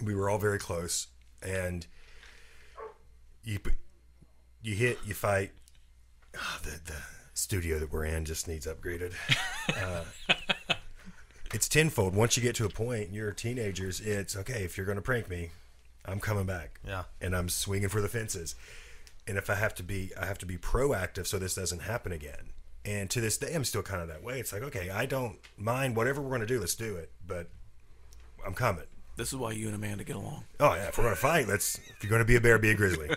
We 0.03 0.15
were 0.15 0.29
all 0.29 0.39
very 0.39 0.59
close, 0.59 1.07
and 1.43 1.87
you 3.45 3.59
you 4.63 4.75
hit, 4.75 4.99
you 5.07 5.15
fight. 5.15 5.53
Ah, 6.37 6.59
the 6.63 6.81
the 6.85 6.99
studio 7.35 7.79
that 7.79 7.93
we're 7.93 8.05
in 8.05 8.25
just 8.25 8.49
needs 8.49 8.67
upgraded. 8.67 9.13
Uh, 9.83 10.05
it's 11.55 11.69
tenfold. 11.71 12.15
Once 12.15 12.37
you 12.37 12.43
get 12.43 12.55
to 12.57 12.67
a 12.67 12.69
point, 12.69 13.11
you're 13.13 13.33
teenagers. 13.33 13.99
It's 13.99 14.37
okay 14.37 14.63
if 14.65 14.77
you're 14.77 14.85
going 14.85 14.97
to 14.97 15.03
prank 15.03 15.31
me, 15.31 15.51
I'm 16.05 16.21
coming 16.21 16.45
back. 16.45 16.81
Yeah. 16.87 17.05
and 17.21 17.35
I'm 17.35 17.49
swinging 17.49 17.89
for 17.89 18.03
the 18.03 18.09
fences. 18.09 18.55
And 19.27 19.39
if 19.39 19.49
I 19.49 19.55
have 19.55 19.75
to 19.77 19.83
be, 19.83 20.11
I 20.21 20.27
have 20.27 20.37
to 20.39 20.47
be 20.47 20.59
proactive 20.59 21.27
so 21.27 21.39
this 21.39 21.55
doesn't 21.55 21.81
happen 21.81 22.13
again. 22.13 22.51
And 22.85 23.09
to 23.11 23.23
this 23.23 23.39
day, 23.39 23.55
I'm 23.55 23.65
still 23.65 23.83
kind 23.83 24.03
of 24.03 24.09
that 24.09 24.23
way. 24.23 24.39
It's 24.39 24.53
like, 24.53 24.63
okay, 24.65 24.91
I 24.91 25.07
don't 25.07 25.39
mind 25.57 25.97
whatever 25.97 26.21
we're 26.21 26.29
going 26.29 26.43
to 26.43 26.47
do. 26.47 26.61
Let's 26.61 26.75
do 26.75 26.97
it. 26.97 27.11
But 27.27 27.49
I'm 28.47 28.53
coming. 28.55 28.85
This 29.17 29.29
is 29.29 29.37
why 29.37 29.53
you 29.53 29.67
and 29.67 29.77
Amanda 29.77 30.05
get 30.05 30.17
along. 30.17 30.45
Oh 30.59 30.75
yeah, 30.75 30.89
if 30.89 30.99
we're 30.99 31.09
to 31.09 31.17
fight, 31.17 31.47
let's. 31.47 31.79
If 31.79 32.03
you're 32.03 32.11
going 32.11 32.21
to 32.23 32.27
be 32.27 32.37
a 32.37 32.41
bear, 32.41 32.59
be 32.59 32.71
a 32.71 32.75
grizzly. 32.75 33.11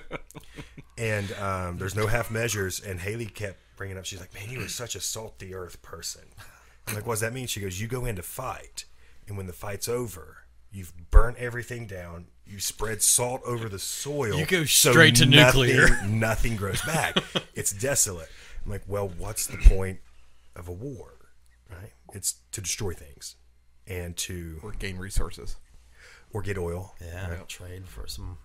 and 0.98 1.32
um, 1.34 1.78
there's 1.78 1.96
no 1.96 2.08
half 2.08 2.30
measures. 2.30 2.80
And 2.80 3.00
Haley 3.00 3.26
kept 3.26 3.58
bringing 3.76 3.98
up. 3.98 4.06
She's 4.06 4.20
like, 4.20 4.34
man, 4.34 4.50
you 4.50 4.60
were 4.60 4.68
such 4.68 4.96
a 4.96 5.00
salt 5.00 5.40
the 5.40 5.56
earth 5.56 5.82
person. 5.82 6.24
I'm 6.88 6.96
like, 6.96 7.06
what 7.06 7.14
does 7.14 7.22
that 7.22 7.34
mean? 7.34 7.48
She 7.48 7.60
goes, 7.60 7.82
you 7.82 7.88
go 7.88 8.06
in 8.06 8.16
to 8.16 8.22
fight, 8.22 8.86
and 9.28 9.38
when 9.38 9.48
the 9.48 9.54
fight's 9.54 9.90
over, 9.90 10.38
you've 10.72 10.94
burnt 11.12 11.38
everything 11.38 11.86
down. 11.88 12.28
You 12.46 12.60
spread 12.60 13.02
salt 13.02 13.42
over 13.46 13.68
the 13.68 13.80
soil. 13.80 14.38
You 14.38 14.46
go 14.46 14.64
so 14.64 14.92
straight 14.92 15.16
to 15.16 15.26
nothing- 15.26 15.68
nuclear. 15.68 16.02
Nothing 16.08 16.56
grows 16.56 16.82
back. 16.84 17.18
it's 17.56 17.74
desolate. 17.74 18.30
I'm 18.64 18.72
like, 18.72 18.84
well, 18.88 19.10
what's 19.18 19.48
the 19.48 19.58
point 19.58 20.00
of 20.56 20.68
a 20.68 20.72
war? 20.72 21.14
Right? 21.70 21.92
It's 22.14 22.36
to 22.54 22.62
destroy 22.62 22.94
things 22.94 23.36
and 23.86 24.16
to 24.18 24.60
or 24.64 24.72
gain 24.72 24.98
resources. 24.98 25.58
Or 26.34 26.42
get 26.42 26.58
oil. 26.58 26.96
Yeah. 27.02 27.36
Trade 27.48 27.88
for 27.88 28.08
some 28.08 28.38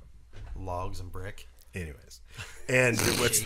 logs 0.57 1.01
and 1.01 1.11
brick. 1.11 1.49
Anyways, 1.75 2.21
and 2.69 2.99
what's 3.19 3.45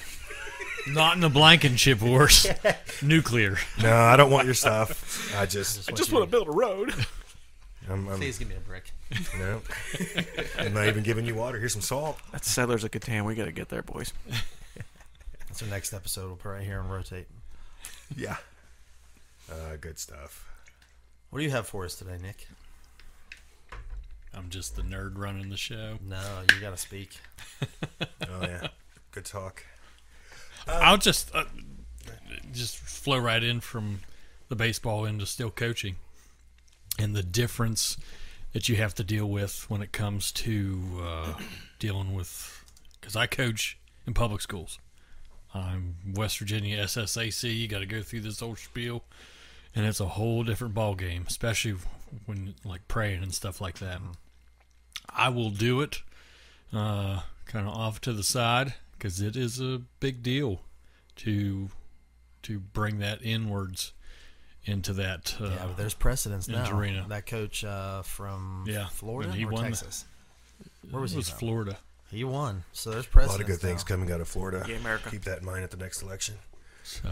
Not 0.88 1.14
in 1.14 1.20
the 1.20 1.28
Blankenship 1.28 2.02
Wars. 2.02 2.46
Nuclear. 3.02 3.56
no, 3.80 3.92
I 3.94 4.16
don't 4.16 4.32
want 4.32 4.46
your 4.46 4.54
stuff. 4.54 5.32
I 5.36 5.46
just, 5.46 5.88
I 5.88 5.94
just 5.94 6.12
want 6.12 6.24
to 6.24 6.30
build 6.30 6.48
a 6.48 6.52
road. 6.52 6.92
I'm, 7.88 8.08
I'm 8.08 8.16
Please 8.18 8.36
give 8.38 8.48
me 8.48 8.56
a 8.56 8.60
brick. 8.60 8.90
no, 9.38 9.60
I'm 10.58 10.74
not 10.74 10.88
even 10.88 11.04
giving 11.04 11.24
you 11.24 11.36
water. 11.36 11.60
Here's 11.60 11.72
some 11.72 11.82
salt. 11.82 12.18
That's 12.32 12.50
Settlers 12.50 12.82
of 12.82 12.90
Catan. 12.90 13.24
We 13.24 13.36
got 13.36 13.44
to 13.44 13.52
get 13.52 13.68
there, 13.68 13.82
boys. 13.84 14.12
That's 15.46 15.62
our 15.62 15.68
next 15.68 15.92
episode. 15.92 16.26
We'll 16.26 16.36
put 16.36 16.48
right 16.48 16.64
here 16.64 16.80
and 16.80 16.90
rotate. 16.90 17.28
Yeah, 18.16 18.38
uh, 19.50 19.76
good 19.80 20.00
stuff. 20.00 20.48
What 21.30 21.38
do 21.38 21.44
you 21.44 21.50
have 21.52 21.68
for 21.68 21.84
us 21.84 21.94
today, 21.94 22.18
Nick? 22.20 22.48
I'm 24.36 24.50
just 24.50 24.76
the 24.76 24.82
nerd 24.82 25.16
running 25.16 25.48
the 25.48 25.56
show. 25.56 25.98
No, 26.06 26.20
you 26.52 26.60
got 26.60 26.70
to 26.70 26.76
speak. 26.76 27.18
Oh 28.28 28.42
yeah, 28.42 28.68
good 29.12 29.24
talk. 29.24 29.64
I'll 30.66 30.98
just 30.98 31.34
uh, 31.34 31.44
just 32.52 32.76
flow 32.76 33.18
right 33.18 33.42
in 33.42 33.60
from 33.60 34.00
the 34.48 34.56
baseball 34.56 35.04
into 35.06 35.24
still 35.26 35.50
coaching, 35.50 35.96
and 36.98 37.14
the 37.14 37.22
difference 37.22 37.96
that 38.52 38.68
you 38.68 38.76
have 38.76 38.94
to 38.96 39.04
deal 39.04 39.26
with 39.26 39.70
when 39.70 39.80
it 39.80 39.92
comes 39.92 40.32
to 40.32 41.00
uh, 41.02 41.34
dealing 41.78 42.14
with 42.14 42.64
because 43.00 43.16
I 43.16 43.26
coach 43.26 43.78
in 44.06 44.12
public 44.12 44.40
schools. 44.42 44.78
I'm 45.54 45.96
West 46.14 46.38
Virginia 46.38 46.84
SSAC. 46.84 47.54
You 47.56 47.68
got 47.68 47.78
to 47.78 47.86
go 47.86 48.02
through 48.02 48.20
this 48.20 48.40
whole 48.40 48.56
spiel, 48.56 49.04
and 49.74 49.86
it's 49.86 50.00
a 50.00 50.08
whole 50.08 50.42
different 50.42 50.74
ball 50.74 50.94
game, 50.94 51.24
especially 51.26 51.76
when 52.26 52.54
like 52.64 52.86
praying 52.88 53.22
and 53.22 53.32
stuff 53.32 53.60
like 53.60 53.78
that. 53.78 54.00
I 55.14 55.28
will 55.28 55.50
do 55.50 55.80
it 55.80 56.02
uh, 56.72 57.20
kind 57.46 57.66
of 57.68 57.74
off 57.74 58.00
to 58.02 58.12
the 58.12 58.22
side 58.22 58.74
because 58.98 59.20
it 59.20 59.36
is 59.36 59.60
a 59.60 59.80
big 60.00 60.22
deal 60.22 60.60
to 61.16 61.68
to 62.42 62.58
bring 62.60 62.98
that 63.00 63.20
inwards 63.22 63.92
into 64.64 64.92
that. 64.94 65.34
Uh, 65.40 65.44
Yeah, 65.46 65.66
but 65.66 65.76
there's 65.76 65.94
precedence 65.94 66.46
in 66.48 66.54
now. 66.54 66.64
Torino. 66.64 67.04
That 67.08 67.26
coach 67.26 67.64
uh, 67.64 68.02
from 68.02 68.64
Yeah, 68.68 68.86
Florida 68.88 69.32
he 69.32 69.44
or 69.44 69.50
won 69.50 69.64
the- 69.64 69.70
Texas. 69.70 70.04
Where 70.90 71.02
was 71.02 71.12
it 71.12 71.14
he 71.14 71.18
was 71.18 71.28
from? 71.30 71.38
Florida. 71.38 71.78
He 72.10 72.22
won. 72.24 72.62
So 72.72 72.90
there's 72.90 73.08
A 73.12 73.18
lot 73.26 73.40
of 73.40 73.46
good 73.46 73.58
things 73.58 73.82
now. 73.82 73.96
coming 73.96 74.12
out 74.12 74.20
of 74.20 74.28
Florida. 74.28 74.64
Yeah, 74.68 74.76
America. 74.76 75.10
Keep 75.10 75.22
that 75.24 75.40
in 75.40 75.44
mind 75.44 75.64
at 75.64 75.70
the 75.72 75.76
next 75.76 76.02
election. 76.02 76.36
So, 76.84 77.08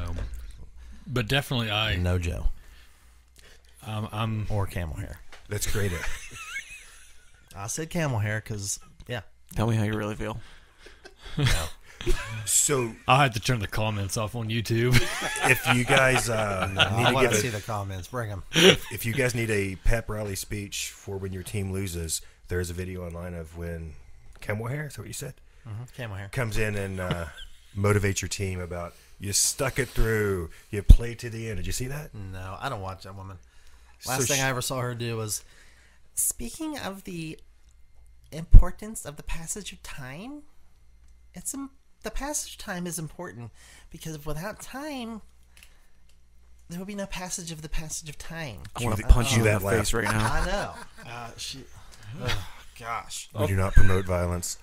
but 1.07 1.27
definitely, 1.27 1.71
I 1.71 1.97
No 1.97 2.17
Joe 2.19 2.47
I'm, 3.87 4.09
I'm 4.13 4.47
or 4.51 4.67
camel 4.67 4.97
hair. 4.97 5.19
Let's 5.51 5.67
create 5.67 5.93
it. 5.93 6.01
I 7.57 7.67
said 7.69 7.91
camel 7.91 8.19
hair 8.19 8.41
because 8.45 8.79
yeah, 9.09 9.21
Tell 9.55 9.67
me 9.67 9.77
how 9.77 9.85
you 9.85 9.95
really 9.95 10.17
feel. 10.17 10.39
So 12.45 12.93
I'll 13.09 13.21
have 13.21 13.33
to 13.33 13.41
turn 13.41 13.61
the 13.61 13.67
comments 13.67 14.19
off 14.19 14.35
on 14.35 14.51
YouTube. 14.51 14.95
if 15.51 15.67
you 15.75 15.85
guys 15.85 16.29
uh, 16.29 16.69
I 16.77 17.03
need 17.03 17.15
want 17.15 17.31
to 17.31 17.35
to 17.35 17.41
see 17.41 17.49
a, 17.49 17.53
the 17.53 17.63
comments. 17.63 18.09
Bring 18.09 18.29
them. 18.29 18.43
if 18.53 19.07
you 19.07 19.15
guys 19.15 19.35
need 19.35 19.51
a 19.51 19.77
pep 19.77 20.11
rally 20.11 20.35
speech 20.35 20.91
for 20.91 21.17
when 21.17 21.33
your 21.33 21.43
team 21.43 21.73
loses, 21.73 22.21
there 22.49 22.61
is 22.61 22.69
a 22.69 22.75
video 22.75 23.07
online 23.07 23.33
of 23.33 23.57
when 23.57 23.95
Camel 24.41 24.67
Hair, 24.67 24.89
is 24.89 24.97
that 24.97 25.01
what 25.03 25.09
you 25.09 25.15
said? 25.15 25.33
Camel 25.97 26.17
hair. 26.19 26.29
Comes 26.31 26.59
in 26.59 26.75
and 26.75 27.01
uh, 27.01 27.27
motivates 27.75 28.21
your 28.21 28.29
team 28.29 28.61
about 28.61 28.93
you 29.19 29.33
stuck 29.33 29.79
it 29.79 29.89
through, 29.89 30.51
you 30.71 30.83
played 30.83 31.19
to 31.21 31.31
the 31.31 31.49
end. 31.49 31.57
Did 31.57 31.67
you 31.67 31.73
see 31.73 31.87
that? 31.87 32.15
No, 32.15 32.59
I 32.61 32.69
don't 32.69 32.83
watch 32.83 33.05
that 33.05 33.15
woman. 33.17 33.39
Last 34.07 34.21
So 34.21 34.27
thing 34.27 34.41
sh- 34.41 34.45
I 34.45 34.49
ever 34.51 34.61
saw 34.61 34.81
her 34.81 34.95
do 34.95 35.17
was 35.17 35.43
speaking 36.15 36.79
of 36.79 37.05
the 37.05 37.39
importance 38.33 39.05
of 39.05 39.17
the 39.17 39.23
passage 39.23 39.73
of 39.73 39.83
time. 39.83 40.43
It's 41.35 41.55
im- 41.55 41.71
the 42.03 42.11
passage 42.11 42.53
of 42.55 42.59
time 42.59 42.87
is 42.87 42.99
important 42.99 43.51
because 43.91 44.25
without 44.27 44.61
time, 44.61 45.23
there 46.69 46.79
would 46.79 46.89
be 46.89 46.95
no 46.95 47.07
passage 47.07 47.51
of 47.53 47.63
the 47.63 47.69
passage 47.69 48.09
of 48.09 48.19
time. 48.19 48.59
I 48.77 48.85
want 48.85 48.97
to 48.99 49.07
punch 49.07 49.33
you 49.33 49.39
in 49.39 49.45
the 49.45 49.51
that 49.59 49.63
face 49.63 49.93
laugh. 49.93 49.95
right 49.95 50.15
now. 50.15 50.33
I 50.33 50.47
know. 50.47 50.75
Uh, 51.07 51.31
she. 51.37 51.59
Oh, 52.23 52.47
gosh. 52.81 53.29
We 53.39 53.47
do 53.49 53.57
not 53.57 53.75
promote 53.75 54.07
violence. 54.07 54.57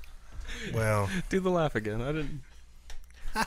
Well, 0.73 1.07
Do 1.29 1.39
the 1.39 1.51
laugh 1.51 1.75
again. 1.75 2.01
I 2.01 2.11
didn't. 2.11 2.41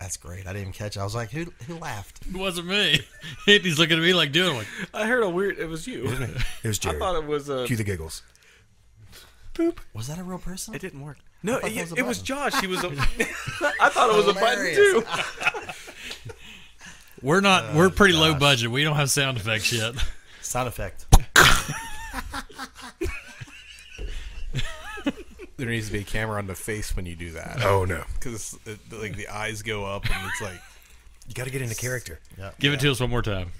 That's 0.00 0.16
great. 0.16 0.46
I 0.46 0.52
didn't 0.54 0.62
even 0.62 0.72
catch 0.72 0.96
it. 0.96 1.00
I 1.00 1.04
was 1.04 1.14
like, 1.14 1.30
who 1.30 1.52
who 1.66 1.76
laughed? 1.76 2.20
it 2.26 2.34
wasn't 2.36 2.68
me. 2.68 3.00
He's 3.46 3.78
looking 3.78 3.98
at 3.98 4.02
me 4.02 4.14
like 4.14 4.32
doing 4.32 4.56
like 4.56 4.66
I 4.94 5.06
heard 5.06 5.22
a 5.22 5.28
weird. 5.28 5.58
It 5.58 5.66
was 5.66 5.86
you. 5.86 6.06
it 6.06 6.66
was 6.66 6.78
I 6.80 6.82
Jared. 6.84 6.98
thought 6.98 7.16
it 7.16 7.26
was 7.26 7.48
a. 7.50 7.66
Cue 7.66 7.76
the 7.76 7.84
giggles. 7.84 8.22
Poop. 9.52 9.80
Was 9.92 10.06
that 10.08 10.18
a 10.18 10.24
real 10.24 10.38
person? 10.38 10.74
It 10.74 10.80
didn't 10.80 11.02
work. 11.02 11.18
No, 11.42 11.58
thought 11.58 11.70
it, 11.70 11.80
was 11.80 11.92
it 11.98 12.06
was. 12.06 12.22
Josh. 12.22 12.58
He 12.62 12.66
was 12.66 12.82
a. 12.82 12.88
I 13.80 13.90
thought 13.90 14.10
it 14.10 14.16
was 14.16 14.28
a 14.28 14.32
button 14.34 14.74
too. 14.74 15.02
we're 17.20 17.40
not 17.42 17.64
uh, 17.64 17.72
we're 17.74 17.90
pretty 17.90 18.14
low 18.14 18.34
budget. 18.34 18.70
We 18.70 18.82
don't 18.82 18.96
have 18.96 19.10
sound 19.10 19.36
effects 19.36 19.70
yet. 19.70 19.94
Sound 20.40 20.66
effect. 20.68 21.04
There 25.60 25.68
needs 25.68 25.86
to 25.88 25.92
be 25.92 26.00
a 26.00 26.04
camera 26.04 26.38
on 26.38 26.46
the 26.46 26.54
face 26.54 26.96
when 26.96 27.04
you 27.06 27.14
do 27.14 27.32
that. 27.32 27.62
Oh 27.64 27.84
no, 27.84 28.02
Because 28.14 28.58
like 28.90 29.14
the 29.16 29.28
eyes 29.28 29.62
go 29.62 29.84
up 29.84 30.04
and 30.10 30.26
it's 30.28 30.40
like 30.40 30.60
you 31.28 31.34
got 31.34 31.44
to 31.44 31.50
get 31.50 31.60
into 31.62 31.74
character. 31.76 32.18
Yeah. 32.38 32.50
Give 32.58 32.72
it 32.72 32.80
to 32.80 32.90
us 32.90 32.98
one 33.00 33.10
more 33.10 33.22
time. 33.22 33.50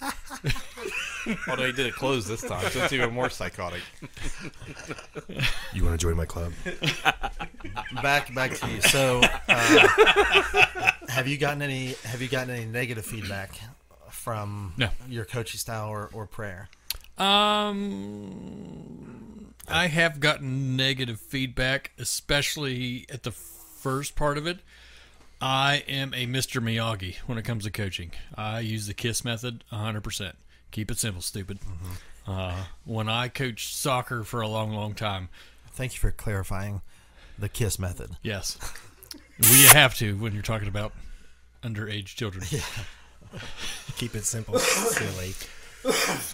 although 1.48 1.66
he 1.66 1.72
did 1.72 1.86
it 1.86 1.94
closed 1.94 2.26
this 2.28 2.40
time, 2.42 2.68
so 2.70 2.82
it's 2.84 2.92
even 2.92 3.12
more 3.12 3.30
psychotic. 3.30 3.80
You 5.72 5.84
want 5.84 5.98
to 5.98 6.04
join 6.06 6.16
my 6.16 6.26
club? 6.26 6.52
back 8.02 8.34
back 8.34 8.54
to 8.58 8.68
you. 8.70 8.80
So, 8.82 9.22
uh, 9.48 9.88
have 11.08 11.26
you 11.26 11.38
gotten 11.38 11.62
any 11.62 11.94
have 12.04 12.20
you 12.20 12.28
gotten 12.28 12.50
any 12.54 12.66
negative 12.66 13.06
feedback 13.06 13.58
from 14.10 14.74
No. 14.76 14.90
your 15.08 15.24
coaching 15.24 15.58
style 15.58 15.88
or, 15.88 16.10
or 16.12 16.26
prayer? 16.26 16.68
Um, 17.18 19.54
I 19.68 19.86
have 19.88 20.20
gotten 20.20 20.76
negative 20.76 21.20
feedback, 21.20 21.92
especially 21.98 23.06
at 23.12 23.22
the 23.22 23.30
first 23.32 24.16
part 24.16 24.38
of 24.38 24.46
it. 24.46 24.58
I 25.40 25.82
am 25.88 26.14
a 26.14 26.26
Mr. 26.26 26.62
Miyagi 26.62 27.16
when 27.26 27.36
it 27.38 27.44
comes 27.44 27.64
to 27.64 27.70
coaching. 27.70 28.12
I 28.36 28.60
use 28.60 28.86
the 28.86 28.94
KISS 28.94 29.24
method 29.24 29.64
100%. 29.72 30.32
Keep 30.70 30.90
it 30.92 30.98
simple, 30.98 31.20
stupid. 31.22 31.58
Uh, 32.26 32.64
when 32.84 33.08
I 33.08 33.28
coached 33.28 33.74
soccer 33.74 34.22
for 34.24 34.40
a 34.40 34.48
long, 34.48 34.72
long 34.72 34.94
time, 34.94 35.28
Thank 35.74 35.94
you 35.94 36.00
for 36.00 36.10
clarifying 36.10 36.82
the 37.38 37.48
KISS 37.48 37.78
method. 37.78 38.10
yes, 38.22 38.58
we 39.40 39.62
have 39.72 39.94
to 39.96 40.14
when 40.16 40.34
you're 40.34 40.42
talking 40.42 40.68
about 40.68 40.92
underage 41.62 42.14
children. 42.14 42.44
Yeah. 42.50 42.60
Keep 43.96 44.14
it 44.14 44.24
simple, 44.24 44.58
silly. 44.58 45.32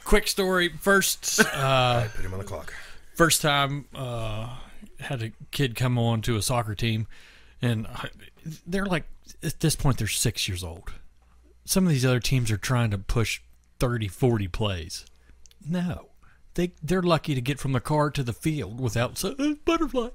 Quick 0.04 0.26
story. 0.28 0.68
First, 0.68 1.40
uh, 1.54 2.08
Put 2.14 2.24
him 2.24 2.32
on 2.32 2.38
the 2.38 2.44
clock. 2.44 2.72
first 3.14 3.42
time 3.42 3.86
uh, 3.94 4.56
had 5.00 5.22
a 5.22 5.32
kid 5.50 5.74
come 5.74 5.98
on 5.98 6.20
to 6.22 6.36
a 6.36 6.42
soccer 6.42 6.74
team, 6.74 7.06
and 7.62 7.86
I- 7.86 8.10
they're 8.66 8.86
like 8.86 9.04
at 9.42 9.60
this 9.60 9.76
point 9.76 9.98
they're 9.98 10.06
six 10.08 10.48
years 10.48 10.62
old. 10.64 10.92
Some 11.64 11.84
of 11.84 11.90
these 11.90 12.04
other 12.04 12.20
teams 12.20 12.50
are 12.50 12.56
trying 12.56 12.90
to 12.92 12.98
push 12.98 13.40
30, 13.78 14.08
40 14.08 14.48
plays. 14.48 15.04
No, 15.68 16.08
they 16.54 16.72
they're 16.82 17.02
lucky 17.02 17.34
to 17.34 17.40
get 17.40 17.58
from 17.58 17.72
the 17.72 17.80
car 17.80 18.10
to 18.10 18.22
the 18.22 18.32
field 18.32 18.80
without 18.80 19.22
uh, 19.24 19.34
butterfly. 19.64 20.08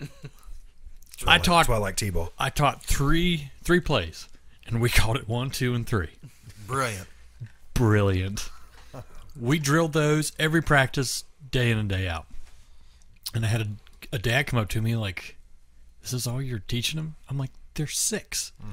I 1.26 1.38
taught 1.38 1.66
Twilight 1.66 1.96
T-ball. 1.96 2.32
I 2.38 2.50
taught 2.50 2.82
three 2.84 3.50
three 3.62 3.80
plays, 3.80 4.28
and 4.66 4.80
we 4.80 4.88
called 4.90 5.16
it 5.16 5.28
one, 5.28 5.50
two, 5.50 5.74
and 5.74 5.86
three. 5.86 6.10
Brilliant. 6.66 7.08
Brilliant. 7.74 8.50
We 9.40 9.58
drilled 9.58 9.92
those 9.92 10.32
every 10.38 10.62
practice, 10.62 11.24
day 11.50 11.70
in 11.70 11.78
and 11.78 11.88
day 11.88 12.08
out. 12.08 12.26
And 13.34 13.44
I 13.44 13.48
had 13.48 13.60
a, 13.62 14.16
a 14.16 14.18
dad 14.18 14.46
come 14.46 14.58
up 14.58 14.68
to 14.70 14.80
me 14.80 14.96
like, 14.96 15.36
"This 16.02 16.12
is 16.12 16.26
all 16.26 16.40
you're 16.40 16.60
teaching 16.60 16.96
them?" 16.96 17.16
I'm 17.28 17.38
like, 17.38 17.50
"They're 17.74 17.86
6 17.86 18.52
mm-hmm. 18.60 18.72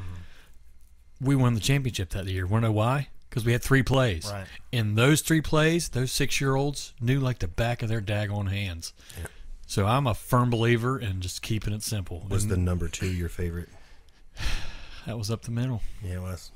We 1.25 1.35
won 1.35 1.53
the 1.53 1.59
championship 1.61 2.09
that 2.09 2.25
year. 2.27 2.45
Want 2.45 2.63
to 2.63 2.69
know 2.69 2.73
why? 2.73 3.07
Because 3.29 3.45
we 3.45 3.53
had 3.53 3.63
three 3.63 3.83
plays. 3.83 4.29
Right. 4.31 4.45
And 4.73 4.97
those 4.97 5.21
three 5.21 5.41
plays, 5.41 5.89
those 5.89 6.11
six 6.11 6.41
year 6.41 6.55
olds 6.55 6.93
knew 6.99 7.19
like 7.19 7.39
the 7.39 7.47
back 7.47 7.81
of 7.81 7.89
their 7.89 8.01
daggone 8.01 8.49
hands. 8.49 8.93
Yeah. 9.19 9.27
So 9.65 9.87
I'm 9.87 10.05
a 10.05 10.13
firm 10.13 10.49
believer 10.49 10.99
in 10.99 11.21
just 11.21 11.41
keeping 11.41 11.73
it 11.73 11.81
simple. 11.81 12.27
Was 12.29 12.43
And 12.43 12.51
the 12.51 12.57
number 12.57 12.87
two 12.87 13.07
your 13.07 13.29
favorite? 13.29 13.69
that 15.05 15.17
was 15.17 15.31
up 15.31 15.43
the 15.43 15.51
middle. 15.51 15.81
Yeah, 16.03 16.15
it 16.15 16.21
was. 16.21 16.51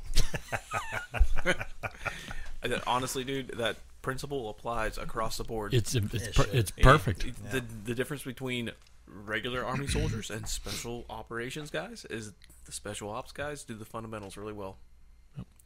Honestly, 2.85 3.23
dude, 3.23 3.49
that 3.57 3.77
principle 4.01 4.49
applies 4.49 4.97
across 4.97 5.37
the 5.37 5.43
board. 5.43 5.73
It's 5.73 5.95
it's 5.95 6.27
per, 6.29 6.45
it's 6.53 6.71
perfect. 6.71 7.25
The 7.51 7.63
the 7.85 7.95
difference 7.95 8.23
between 8.23 8.71
regular 9.07 9.63
army 9.65 9.87
soldiers 9.97 10.29
and 10.29 10.47
special 10.47 11.05
operations 11.09 11.69
guys 11.71 12.05
is 12.09 12.33
the 12.65 12.71
special 12.71 13.09
ops 13.09 13.31
guys 13.31 13.63
do 13.63 13.73
the 13.75 13.85
fundamentals 13.85 14.37
really 14.37 14.53
well. 14.53 14.77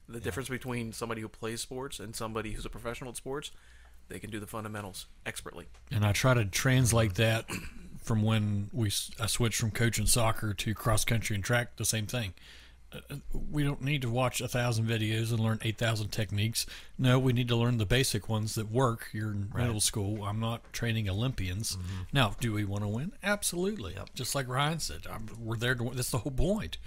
The 0.09 0.19
difference 0.19 0.49
between 0.49 0.91
somebody 0.91 1.21
who 1.21 1.29
plays 1.29 1.61
sports 1.61 1.99
and 1.99 2.15
somebody 2.15 2.51
who's 2.51 2.65
a 2.65 2.69
professional 2.69 3.11
at 3.11 3.15
sports, 3.17 3.51
they 4.09 4.19
can 4.19 4.29
do 4.29 4.39
the 4.41 4.47
fundamentals 4.47 5.05
expertly. 5.25 5.67
and 5.89 6.05
I 6.05 6.11
try 6.11 6.33
to 6.33 6.43
translate 6.43 7.13
that 7.15 7.45
from 8.03 8.21
when 8.21 8.69
we 8.73 8.87
s- 8.87 9.11
I 9.19 9.27
switched 9.27 9.59
from 9.59 9.71
coaching 9.71 10.05
soccer 10.07 10.53
to 10.53 10.73
cross 10.73 11.05
country 11.05 11.35
and 11.35 11.45
track. 11.45 11.77
The 11.77 11.85
same 11.85 12.07
thing. 12.07 12.33
We 13.51 13.63
don't 13.63 13.81
need 13.81 14.01
to 14.01 14.09
watch 14.09 14.41
a 14.41 14.47
thousand 14.47 14.85
videos 14.87 15.31
and 15.31 15.39
learn 15.39 15.59
eight 15.61 15.77
thousand 15.77 16.09
techniques. 16.09 16.65
No, 16.97 17.17
we 17.19 17.31
need 17.31 17.47
to 17.47 17.55
learn 17.55 17.77
the 17.77 17.85
basic 17.85 18.27
ones 18.27 18.55
that 18.55 18.71
work. 18.71 19.09
You're 19.13 19.31
in 19.31 19.49
middle 19.55 19.79
school. 19.79 20.23
I'm 20.23 20.39
not 20.39 20.73
training 20.73 21.09
Olympians. 21.09 21.77
Now, 22.11 22.35
do 22.39 22.53
we 22.53 22.65
want 22.65 22.83
to 22.83 22.89
win? 22.89 23.13
Absolutely. 23.23 23.95
Just 24.13 24.35
like 24.35 24.47
Ryan 24.47 24.79
said, 24.79 25.01
I'm, 25.09 25.27
we're 25.39 25.55
there 25.55 25.75
to 25.75 25.83
win. 25.83 25.95
That's 25.95 26.11
the 26.11 26.19
whole 26.19 26.31
point. 26.31 26.77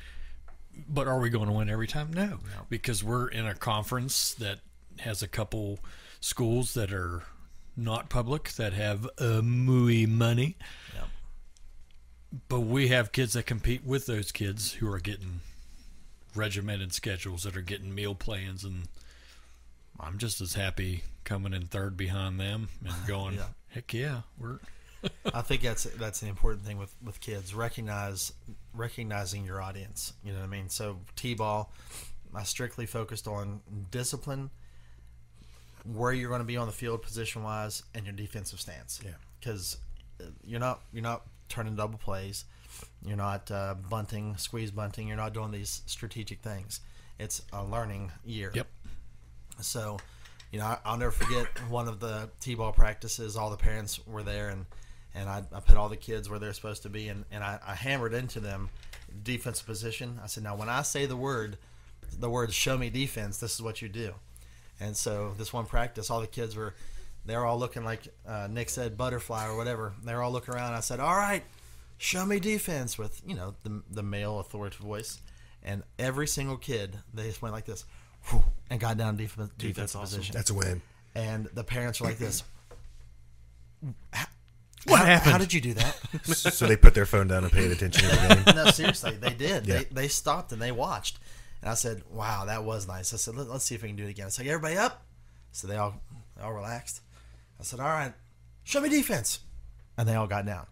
But 0.88 1.06
are 1.06 1.20
we 1.20 1.30
going 1.30 1.46
to 1.46 1.52
win 1.52 1.70
every 1.70 1.86
time? 1.86 2.12
No, 2.12 2.40
because 2.68 3.02
we're 3.04 3.28
in 3.28 3.46
a 3.46 3.54
conference 3.54 4.34
that 4.34 4.58
has 5.00 5.22
a 5.22 5.28
couple 5.28 5.78
schools 6.20 6.74
that 6.74 6.92
are 6.92 7.22
not 7.76 8.08
public 8.08 8.52
that 8.52 8.72
have 8.72 9.08
uh, 9.18 9.40
muy 9.42 10.06
money. 10.06 10.56
Yep. 10.94 11.08
But 12.48 12.60
we 12.60 12.88
have 12.88 13.12
kids 13.12 13.34
that 13.34 13.46
compete 13.46 13.84
with 13.84 14.06
those 14.06 14.32
kids 14.32 14.74
who 14.74 14.92
are 14.92 14.98
getting 14.98 15.40
regimented 16.34 16.92
schedules 16.92 17.42
that 17.44 17.56
are 17.56 17.62
getting 17.62 17.94
meal 17.94 18.14
plans 18.14 18.64
and 18.64 18.88
I'm 20.00 20.18
just 20.18 20.40
as 20.40 20.54
happy 20.54 21.04
coming 21.24 21.52
in 21.54 21.66
third 21.66 21.96
behind 21.96 22.40
them 22.40 22.68
and 22.84 22.94
going, 23.06 23.36
Yeah. 23.36 23.44
heck 23.68 23.92
yeah, 23.94 24.20
we're 24.38 24.58
I 25.34 25.42
think 25.42 25.60
that's 25.62 25.84
that's 25.84 26.20
the 26.20 26.28
important 26.28 26.64
thing 26.64 26.78
with 26.78 26.94
with 27.04 27.20
kids. 27.20 27.54
Recognize 27.54 28.32
recognizing 28.72 29.44
your 29.44 29.60
audience. 29.60 30.14
You 30.24 30.32
know 30.32 30.38
what 30.38 30.46
I 30.46 30.48
mean. 30.48 30.68
So 30.70 30.98
t-ball, 31.14 31.70
I 32.34 32.42
strictly 32.44 32.86
focused 32.86 33.28
on 33.28 33.60
discipline, 33.90 34.48
where 35.84 36.12
you're 36.12 36.30
going 36.30 36.40
to 36.40 36.46
be 36.46 36.56
on 36.56 36.66
the 36.66 36.72
field 36.72 37.02
position 37.02 37.42
wise, 37.42 37.82
and 37.94 38.06
your 38.06 38.14
defensive 38.14 38.60
stance. 38.60 39.00
Yeah. 39.04 39.10
because 39.38 39.76
uh, 40.20 40.24
you're 40.42 40.60
not 40.60 40.80
you're 40.92 41.02
not 41.02 41.22
turning 41.50 41.76
double 41.76 41.98
plays, 41.98 42.46
you're 43.04 43.16
not 43.16 43.50
uh, 43.50 43.74
bunting, 43.90 44.36
squeeze 44.36 44.70
bunting. 44.70 45.08
You're 45.08 45.16
not 45.16 45.34
doing 45.34 45.50
these 45.50 45.82
strategic 45.86 46.40
things. 46.40 46.80
It's 47.18 47.42
a 47.52 47.64
learning 47.64 48.12
year. 48.24 48.50
Yep. 48.54 48.66
So, 49.60 49.98
you 50.50 50.58
know, 50.58 50.66
I, 50.66 50.78
I'll 50.84 50.96
never 50.96 51.12
forget 51.12 51.46
one 51.68 51.88
of 51.88 52.00
the 52.00 52.28
t-ball 52.40 52.72
practices. 52.72 53.36
All 53.36 53.50
the 53.50 53.56
parents 53.56 54.00
were 54.06 54.22
there, 54.22 54.48
and 54.48 54.66
and 55.14 55.28
I, 55.28 55.44
I 55.52 55.60
put 55.60 55.76
all 55.76 55.88
the 55.88 55.96
kids 55.96 56.28
where 56.28 56.38
they're 56.40 56.52
supposed 56.52 56.82
to 56.82 56.88
be, 56.88 57.08
and, 57.08 57.24
and 57.30 57.44
I, 57.44 57.60
I 57.64 57.74
hammered 57.74 58.14
into 58.14 58.40
them 58.40 58.68
defensive 59.22 59.64
position. 59.64 60.18
I 60.22 60.26
said, 60.26 60.42
now 60.42 60.56
when 60.56 60.68
I 60.68 60.82
say 60.82 61.06
the 61.06 61.16
word, 61.16 61.56
the 62.18 62.28
word 62.28 62.52
"show 62.52 62.76
me 62.76 62.90
defense," 62.90 63.38
this 63.38 63.54
is 63.54 63.62
what 63.62 63.80
you 63.80 63.88
do. 63.88 64.14
And 64.80 64.96
so 64.96 65.34
this 65.38 65.52
one 65.52 65.66
practice, 65.66 66.10
all 66.10 66.20
the 66.20 66.26
kids 66.26 66.56
were, 66.56 66.74
they're 67.24 67.46
all 67.46 67.58
looking 67.58 67.84
like 67.84 68.08
uh, 68.26 68.48
Nick 68.50 68.68
said, 68.70 68.98
butterfly 68.98 69.46
or 69.46 69.56
whatever. 69.56 69.94
They're 70.02 70.20
all 70.20 70.32
looking 70.32 70.52
around. 70.52 70.74
I 70.74 70.80
said, 70.80 70.98
all 70.98 71.14
right, 71.14 71.44
show 71.98 72.24
me 72.26 72.40
defense 72.40 72.98
with 72.98 73.22
you 73.26 73.34
know 73.34 73.54
the 73.62 73.82
the 73.90 74.02
male 74.02 74.38
authoritative 74.40 74.84
voice, 74.84 75.20
and 75.62 75.82
every 75.98 76.26
single 76.26 76.56
kid 76.56 76.98
they 77.12 77.24
just 77.24 77.42
went 77.42 77.54
like 77.54 77.64
this, 77.66 77.84
whew, 78.30 78.42
and 78.70 78.80
got 78.80 78.96
down 78.96 79.16
def- 79.16 79.36
defensive 79.58 79.76
that's 79.76 79.94
awesome. 79.94 80.18
position. 80.18 80.32
That's 80.34 80.50
a 80.50 80.54
win. 80.54 80.82
and 81.14 81.46
the 81.54 81.64
parents 81.64 82.00
are 82.00 82.04
like 82.04 82.18
this. 82.18 82.42
What 84.86 84.98
how, 84.98 85.06
happened? 85.06 85.32
How 85.32 85.38
did 85.38 85.52
you 85.54 85.62
do 85.62 85.72
that? 85.74 85.98
so 86.26 86.66
they 86.66 86.76
put 86.76 86.92
their 86.92 87.06
phone 87.06 87.26
down 87.26 87.42
and 87.42 87.50
paid 87.50 87.70
attention 87.70 88.06
to 88.06 88.16
the 88.16 88.42
game. 88.44 88.54
no, 88.54 88.70
seriously, 88.70 89.12
they 89.12 89.32
did. 89.32 89.66
Yeah. 89.66 89.78
They, 89.78 89.84
they 89.84 90.08
stopped 90.08 90.52
and 90.52 90.60
they 90.60 90.72
watched. 90.72 91.18
And 91.62 91.70
I 91.70 91.74
said, 91.74 92.02
"Wow, 92.10 92.44
that 92.44 92.64
was 92.64 92.86
nice." 92.86 93.14
I 93.14 93.16
said, 93.16 93.34
Let, 93.34 93.48
"Let's 93.48 93.64
see 93.64 93.74
if 93.74 93.82
we 93.82 93.88
can 93.88 93.96
do 93.96 94.04
it 94.04 94.10
again." 94.10 94.26
I 94.26 94.28
said, 94.28 94.46
"Everybody 94.46 94.76
up!" 94.76 95.06
So 95.52 95.66
they 95.66 95.76
all 95.76 96.02
they 96.36 96.42
all 96.42 96.52
relaxed. 96.52 97.00
I 97.58 97.62
said, 97.62 97.80
"All 97.80 97.88
right, 97.88 98.12
show 98.64 98.82
me 98.82 98.90
defense," 98.90 99.38
and 99.96 100.06
they 100.06 100.14
all 100.14 100.26
got 100.26 100.44
down. 100.44 100.66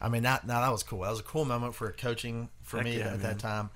I 0.00 0.08
mean, 0.08 0.22
that 0.22 0.46
now 0.46 0.60
that 0.60 0.70
was 0.70 0.82
cool. 0.82 1.00
That 1.00 1.10
was 1.10 1.20
a 1.20 1.24
cool 1.24 1.44
moment 1.44 1.74
for 1.74 1.90
coaching 1.92 2.48
for 2.62 2.78
Heck 2.78 2.86
me 2.86 2.98
yeah, 2.98 3.06
at 3.06 3.10
man. 3.12 3.22
that 3.22 3.38
time. 3.38 3.70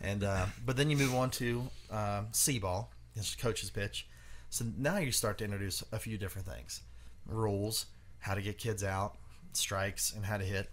And 0.00 0.24
uh, 0.24 0.46
but 0.64 0.76
then 0.76 0.90
you 0.90 0.96
move 0.96 1.14
on 1.14 1.30
to 1.32 1.62
uh, 1.90 2.22
C 2.32 2.58
ball, 2.58 2.90
it's 3.14 3.34
coach's 3.34 3.70
pitch. 3.70 4.06
So 4.48 4.64
now 4.76 4.98
you 4.98 5.12
start 5.12 5.38
to 5.38 5.44
introduce 5.44 5.84
a 5.92 5.98
few 5.98 6.18
different 6.18 6.46
things, 6.48 6.80
rules, 7.26 7.86
how 8.18 8.34
to 8.34 8.42
get 8.42 8.58
kids 8.58 8.82
out, 8.82 9.16
strikes, 9.52 10.12
and 10.12 10.24
how 10.24 10.38
to 10.38 10.44
hit. 10.44 10.70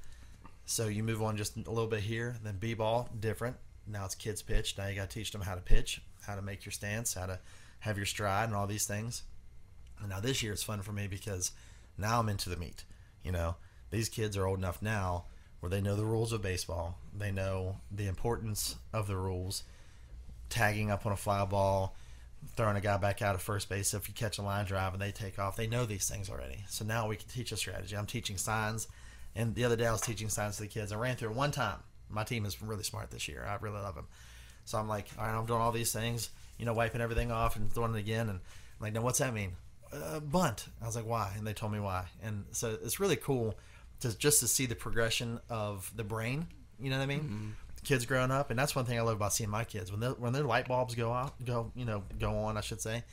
So 0.65 0.87
you 0.87 1.03
move 1.03 1.21
on 1.21 1.37
just 1.37 1.55
a 1.57 1.69
little 1.69 1.87
bit 1.87 2.01
here, 2.01 2.35
then 2.43 2.57
B 2.57 2.73
ball, 2.73 3.09
different. 3.19 3.55
Now 3.85 4.05
it's 4.05 4.15
kids 4.15 4.41
pitch. 4.41 4.77
Now 4.77 4.87
you 4.87 4.95
got 4.95 5.09
to 5.09 5.19
teach 5.19 5.31
them 5.31 5.41
how 5.41 5.55
to 5.55 5.61
pitch, 5.61 6.01
how 6.25 6.35
to 6.35 6.41
make 6.41 6.65
your 6.65 6.71
stance, 6.71 7.13
how 7.13 7.25
to 7.27 7.39
have 7.79 7.97
your 7.97 8.05
stride, 8.05 8.47
and 8.49 8.55
all 8.55 8.67
these 8.67 8.85
things. 8.85 9.23
And 9.99 10.09
now 10.09 10.19
this 10.19 10.41
year 10.43 10.53
it's 10.53 10.63
fun 10.63 10.81
for 10.81 10.91
me 10.91 11.07
because 11.07 11.51
now 11.97 12.19
I'm 12.19 12.29
into 12.29 12.49
the 12.49 12.57
meat. 12.57 12.83
You 13.23 13.31
know, 13.31 13.55
these 13.89 14.09
kids 14.09 14.37
are 14.37 14.45
old 14.45 14.59
enough 14.59 14.81
now 14.81 15.25
where 15.59 15.69
they 15.69 15.81
know 15.81 15.95
the 15.95 16.05
rules 16.05 16.31
of 16.33 16.41
baseball. 16.41 16.97
They 17.17 17.31
know 17.31 17.77
the 17.91 18.07
importance 18.07 18.75
of 18.93 19.07
the 19.07 19.17
rules. 19.17 19.63
Tagging 20.49 20.91
up 20.91 21.05
on 21.05 21.11
a 21.11 21.17
fly 21.17 21.43
ball, 21.45 21.95
throwing 22.55 22.77
a 22.77 22.81
guy 22.81 22.97
back 22.97 23.21
out 23.21 23.35
of 23.35 23.41
first 23.41 23.67
base. 23.69 23.93
If 23.93 24.07
you 24.07 24.13
catch 24.13 24.37
a 24.37 24.41
line 24.41 24.65
drive 24.65 24.93
and 24.93 25.01
they 25.01 25.11
take 25.11 25.39
off, 25.39 25.57
they 25.57 25.67
know 25.67 25.85
these 25.85 26.07
things 26.09 26.29
already. 26.29 26.63
So 26.69 26.85
now 26.85 27.07
we 27.07 27.17
can 27.17 27.27
teach 27.27 27.51
a 27.51 27.57
strategy. 27.57 27.97
I'm 27.97 28.05
teaching 28.05 28.37
signs, 28.37 28.87
and 29.35 29.55
the 29.55 29.65
other 29.65 29.75
day 29.75 29.87
I 29.87 29.91
was 29.91 30.01
teaching 30.01 30.29
signs 30.29 30.55
to 30.57 30.63
the 30.63 30.69
kids. 30.69 30.91
I 30.91 30.95
ran 30.95 31.15
through 31.15 31.31
it 31.31 31.35
one 31.35 31.51
time. 31.51 31.79
My 32.09 32.23
team 32.23 32.45
is 32.45 32.61
really 32.61 32.83
smart 32.83 33.11
this 33.11 33.27
year. 33.27 33.45
I 33.45 33.57
really 33.61 33.81
love 33.81 33.95
them. 33.95 34.07
So 34.63 34.77
I'm 34.77 34.87
like, 34.87 35.07
all 35.17 35.25
right, 35.25 35.37
I'm 35.37 35.45
doing 35.45 35.59
all 35.59 35.71
these 35.71 35.91
things, 35.91 36.29
you 36.57 36.65
know, 36.65 36.73
wiping 36.73 37.01
everything 37.01 37.31
off 37.31 37.55
and 37.55 37.71
throwing 37.71 37.95
it 37.95 37.99
again. 37.99 38.29
And 38.29 38.39
I'm 38.39 38.81
like, 38.81 38.93
now 38.93 39.01
what's 39.01 39.19
that 39.19 39.33
mean? 39.33 39.53
Uh, 39.91 40.19
bunt. 40.19 40.67
I 40.81 40.85
was 40.85 40.95
like, 40.95 41.05
why? 41.05 41.33
And 41.37 41.45
they 41.45 41.53
told 41.53 41.71
me 41.71 41.79
why. 41.79 42.05
And 42.23 42.45
so 42.51 42.77
it's 42.83 42.99
really 42.99 43.15
cool 43.15 43.55
to 44.01 44.17
just 44.17 44.39
to 44.41 44.47
see 44.47 44.65
the 44.65 44.75
progression 44.75 45.39
of 45.49 45.91
the 45.95 46.03
brain. 46.03 46.47
You 46.79 46.89
know 46.89 46.97
what 46.97 47.03
I 47.03 47.07
mean? 47.07 47.55
Kids 47.83 48.05
growing 48.05 48.31
up, 48.31 48.49
and 48.49 48.59
that's 48.59 48.75
one 48.75 48.85
thing 48.85 48.97
I 48.99 49.01
love 49.01 49.15
about 49.15 49.33
seeing 49.33 49.49
my 49.49 49.63
kids 49.63 49.91
when 49.91 50.01
when 50.01 50.33
their 50.33 50.43
light 50.43 50.67
bulbs 50.67 50.93
go 50.95 51.11
out, 51.13 51.33
go 51.45 51.71
you 51.75 51.85
know 51.85 52.03
go 52.19 52.31
on. 52.39 52.57
I 52.57 52.61
should 52.61 52.81
say, 52.81 53.03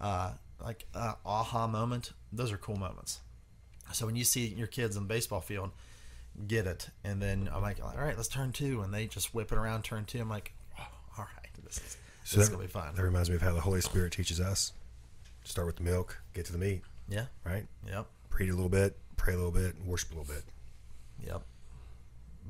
uh, 0.00 0.32
like 0.62 0.84
uh, 0.94 1.14
aha 1.24 1.66
moment. 1.66 2.12
Those 2.32 2.52
are 2.52 2.56
cool 2.58 2.76
moments. 2.76 3.20
So 3.92 4.06
when 4.06 4.16
you 4.16 4.24
see 4.24 4.46
your 4.46 4.66
kids 4.68 4.96
in 4.96 5.02
the 5.04 5.08
baseball 5.08 5.40
field 5.40 5.70
get 6.46 6.66
it, 6.66 6.88
and 7.02 7.20
then 7.20 7.48
I'm 7.52 7.62
like, 7.62 7.78
all 7.82 7.92
right, 7.96 8.16
let's 8.16 8.28
turn 8.28 8.52
two, 8.52 8.82
and 8.82 8.92
they 8.94 9.06
just 9.06 9.34
whip 9.34 9.50
it 9.52 9.58
around 9.58 9.82
turn 9.84 10.04
two. 10.04 10.20
I'm 10.20 10.28
like, 10.30 10.52
oh, 10.78 10.84
all 11.18 11.26
right, 11.36 11.48
this 11.64 11.78
is 11.78 11.96
So 12.24 12.36
this 12.36 12.44
is 12.44 12.48
gonna 12.50 12.62
be 12.62 12.68
fun. 12.68 12.94
that 12.94 13.02
reminds 13.02 13.28
me 13.30 13.36
of 13.36 13.42
how 13.42 13.52
the 13.52 13.60
Holy 13.60 13.80
Spirit 13.80 14.12
teaches 14.12 14.38
us. 14.40 14.72
Start 15.44 15.66
with 15.66 15.76
the 15.76 15.82
milk, 15.82 16.20
get 16.34 16.44
to 16.46 16.52
the 16.52 16.58
meat, 16.58 16.82
Yeah. 17.08 17.24
right? 17.44 17.66
Yep. 17.88 18.06
Preach 18.28 18.50
a 18.50 18.54
little 18.54 18.68
bit, 18.68 18.96
pray 19.20 19.34
a 19.34 19.36
little 19.36 19.52
bit, 19.52 19.74
and 19.76 19.86
worship 19.86 20.10
a 20.12 20.18
little 20.18 20.32
bit. 20.34 20.44
Yep. 21.26 21.42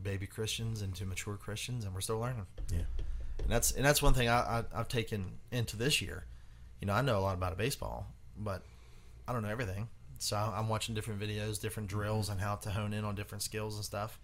Baby 0.02 0.26
Christians 0.26 0.82
into 0.82 1.04
mature 1.04 1.36
Christians, 1.36 1.84
and 1.84 1.92
we're 1.94 2.00
still 2.00 2.18
learning. 2.18 2.46
Yeah. 2.72 2.78
And 3.42 3.48
that's 3.48 3.72
and 3.72 3.84
that's 3.84 4.00
one 4.02 4.14
thing 4.14 4.28
I, 4.28 4.38
I 4.60 4.64
I've 4.74 4.88
taken 4.88 5.32
into 5.50 5.76
this 5.76 6.00
year. 6.00 6.24
You 6.80 6.86
know, 6.86 6.94
I 6.94 7.02
know 7.02 7.18
a 7.18 7.20
lot 7.20 7.34
about 7.34 7.56
baseball, 7.58 8.06
but 8.38 8.62
I 9.28 9.32
don't 9.32 9.42
know 9.42 9.48
everything. 9.50 9.88
So 10.18 10.36
I- 10.36 10.58
I'm 10.58 10.68
watching 10.68 10.94
different 10.94 11.20
videos, 11.20 11.60
different 11.60 11.88
drills, 11.88 12.28
and 12.28 12.40
how 12.40 12.56
to 12.56 12.70
hone 12.70 12.92
in 12.92 13.04
on 13.04 13.14
different 13.14 13.42
skills 13.42 13.76
and 13.76 13.84
stuff. 13.84 14.18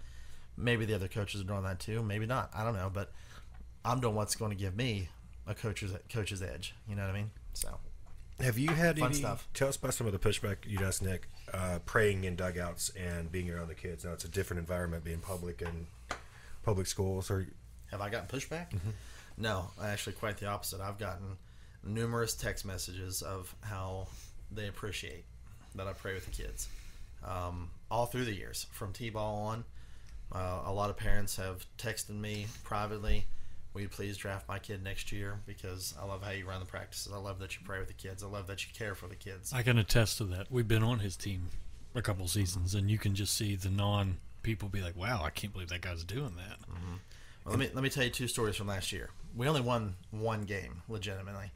Maybe 0.56 0.84
the 0.86 0.94
other 0.94 1.08
coaches 1.08 1.40
are 1.40 1.44
doing 1.44 1.64
that 1.64 1.80
too. 1.80 2.02
Maybe 2.02 2.24
not. 2.26 2.50
I 2.54 2.64
don't 2.64 2.74
know, 2.74 2.90
but 2.92 3.12
I'm 3.84 4.00
doing 4.00 4.14
what's 4.14 4.36
going 4.36 4.50
to 4.50 4.56
give 4.56 4.74
me 4.76 5.08
a 5.46 5.54
coach's 5.54 5.92
coach's 6.12 6.42
edge. 6.42 6.74
You 6.88 6.96
know 6.96 7.02
what 7.02 7.10
I 7.10 7.14
mean? 7.18 7.30
So 7.52 7.78
Have 8.40 8.58
you 8.58 8.68
had 8.68 8.98
Fun 8.98 9.10
any? 9.10 9.18
stuff. 9.18 9.48
Tell 9.54 9.68
us 9.68 9.76
about 9.76 9.94
some 9.94 10.06
of 10.06 10.12
the 10.12 10.18
pushback 10.18 10.58
you'd 10.66 10.82
asked 10.82 11.02
Nick, 11.02 11.28
uh, 11.54 11.78
praying 11.86 12.24
in 12.24 12.36
dugouts 12.36 12.90
and 12.90 13.32
being 13.32 13.50
around 13.50 13.68
the 13.68 13.74
kids. 13.74 14.04
Now 14.04 14.12
it's 14.12 14.24
a 14.24 14.28
different 14.28 14.60
environment, 14.60 15.04
being 15.04 15.20
public 15.20 15.62
and 15.62 15.86
public 16.62 16.86
schools. 16.86 17.30
Or 17.30 17.46
Have 17.90 18.00
I 18.00 18.10
gotten 18.10 18.28
pushback? 18.28 18.66
No, 19.38 19.70
actually, 19.82 20.14
quite 20.14 20.36
the 20.38 20.46
opposite. 20.46 20.80
I've 20.80 20.98
gotten 20.98 21.36
numerous 21.82 22.34
text 22.34 22.64
messages 22.66 23.22
of 23.22 23.54
how 23.62 24.08
they 24.50 24.68
appreciate 24.68 25.24
that 25.74 25.86
I 25.86 25.92
pray 25.92 26.14
with 26.14 26.24
the 26.24 26.30
kids 26.30 26.68
um, 27.24 27.70
all 27.90 28.06
through 28.06 28.24
the 28.24 28.34
years, 28.34 28.66
from 28.72 28.92
T-ball 28.92 29.36
on. 29.46 29.64
Uh, 30.32 30.62
a 30.66 30.72
lot 30.72 30.90
of 30.90 30.96
parents 30.96 31.36
have 31.36 31.64
texted 31.78 32.10
me 32.18 32.46
privately. 32.64 33.26
Will 33.76 33.82
you 33.82 33.88
please 33.90 34.16
draft 34.16 34.48
my 34.48 34.58
kid 34.58 34.82
next 34.82 35.12
year? 35.12 35.38
Because 35.44 35.92
I 36.00 36.06
love 36.06 36.22
how 36.22 36.30
you 36.30 36.46
run 36.46 36.60
the 36.60 36.64
practices. 36.64 37.12
I 37.12 37.18
love 37.18 37.40
that 37.40 37.56
you 37.56 37.62
pray 37.62 37.78
with 37.78 37.88
the 37.88 37.92
kids. 37.92 38.24
I 38.24 38.26
love 38.26 38.46
that 38.46 38.66
you 38.66 38.72
care 38.72 38.94
for 38.94 39.06
the 39.06 39.14
kids. 39.14 39.52
I 39.52 39.60
can 39.60 39.76
attest 39.76 40.16
to 40.16 40.24
that. 40.24 40.50
We've 40.50 40.66
been 40.66 40.82
on 40.82 41.00
his 41.00 41.14
team 41.14 41.48
a 41.94 42.00
couple 42.00 42.26
seasons, 42.26 42.74
and 42.74 42.90
you 42.90 42.96
can 42.96 43.14
just 43.14 43.36
see 43.36 43.54
the 43.54 43.68
non 43.68 44.16
people 44.42 44.70
be 44.70 44.80
like, 44.80 44.96
"Wow, 44.96 45.20
I 45.22 45.28
can't 45.28 45.52
believe 45.52 45.68
that 45.68 45.82
guy's 45.82 46.04
doing 46.04 46.36
that." 46.36 46.58
Mm-hmm. 46.60 46.94
Well, 47.44 47.50
let 47.50 47.58
me 47.58 47.68
let 47.74 47.84
me 47.84 47.90
tell 47.90 48.02
you 48.02 48.08
two 48.08 48.28
stories 48.28 48.56
from 48.56 48.68
last 48.68 48.92
year. 48.92 49.10
We 49.36 49.46
only 49.46 49.60
won 49.60 49.96
one 50.10 50.44
game, 50.44 50.80
legitimately. 50.88 51.50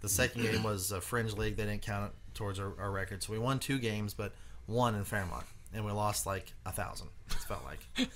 The 0.00 0.08
second 0.08 0.42
game 0.42 0.62
was 0.62 0.92
a 0.92 1.00
fringe 1.00 1.32
league; 1.32 1.56
they 1.56 1.64
didn't 1.64 1.82
count 1.82 2.12
it 2.12 2.34
towards 2.34 2.60
our, 2.60 2.72
our 2.78 2.92
record. 2.92 3.24
So 3.24 3.32
we 3.32 3.40
won 3.40 3.58
two 3.58 3.80
games, 3.80 4.14
but 4.14 4.32
one 4.66 4.94
in 4.94 5.02
Fairmont, 5.02 5.46
and 5.72 5.84
we 5.84 5.90
lost 5.90 6.24
like 6.24 6.52
a 6.64 6.70
thousand. 6.70 7.08
It 7.30 7.34
felt 7.34 7.64
like 7.64 8.08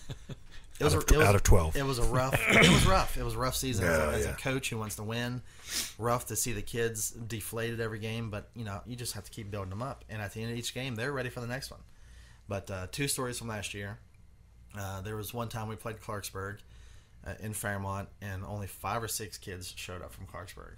it 0.80 0.84
was, 0.84 0.94
Out 0.94 1.02
of- 1.02 1.10
a, 1.10 1.14
it 1.14 1.18
was 1.18 1.26
out 1.26 1.34
of 1.34 1.42
12. 1.42 1.76
It 1.76 1.84
was 1.84 1.98
a 1.98 2.04
rough. 2.04 2.40
it 2.48 2.68
was 2.70 2.86
rough. 2.86 3.16
It 3.16 3.24
was 3.24 3.34
a 3.34 3.38
rough 3.38 3.56
season 3.56 3.86
as, 3.86 3.98
a, 3.98 4.06
as 4.08 4.24
yeah. 4.24 4.30
a 4.32 4.34
coach 4.34 4.70
who 4.70 4.78
wants 4.78 4.96
to 4.96 5.02
win. 5.02 5.42
Rough 5.98 6.26
to 6.26 6.36
see 6.36 6.52
the 6.52 6.62
kids 6.62 7.10
deflated 7.10 7.80
every 7.80 7.98
game, 7.98 8.30
but 8.30 8.50
you 8.54 8.64
know 8.64 8.80
you 8.86 8.96
just 8.96 9.14
have 9.14 9.24
to 9.24 9.30
keep 9.30 9.50
building 9.50 9.70
them 9.70 9.82
up. 9.82 10.04
And 10.08 10.22
at 10.22 10.32
the 10.34 10.42
end 10.42 10.52
of 10.52 10.58
each 10.58 10.74
game, 10.74 10.94
they're 10.94 11.12
ready 11.12 11.28
for 11.30 11.40
the 11.40 11.46
next 11.46 11.70
one. 11.70 11.80
But 12.48 12.70
uh, 12.70 12.86
two 12.90 13.08
stories 13.08 13.38
from 13.38 13.48
last 13.48 13.74
year. 13.74 13.98
Uh, 14.78 15.00
there 15.00 15.16
was 15.16 15.32
one 15.34 15.48
time 15.48 15.68
we 15.68 15.76
played 15.76 15.98
Clarksburg 15.98 16.58
uh, 17.26 17.34
in 17.40 17.52
Fairmont, 17.52 18.08
and 18.20 18.44
only 18.44 18.66
five 18.66 19.02
or 19.02 19.08
six 19.08 19.38
kids 19.38 19.72
showed 19.76 20.02
up 20.02 20.12
from 20.12 20.26
Clarksburg. 20.26 20.76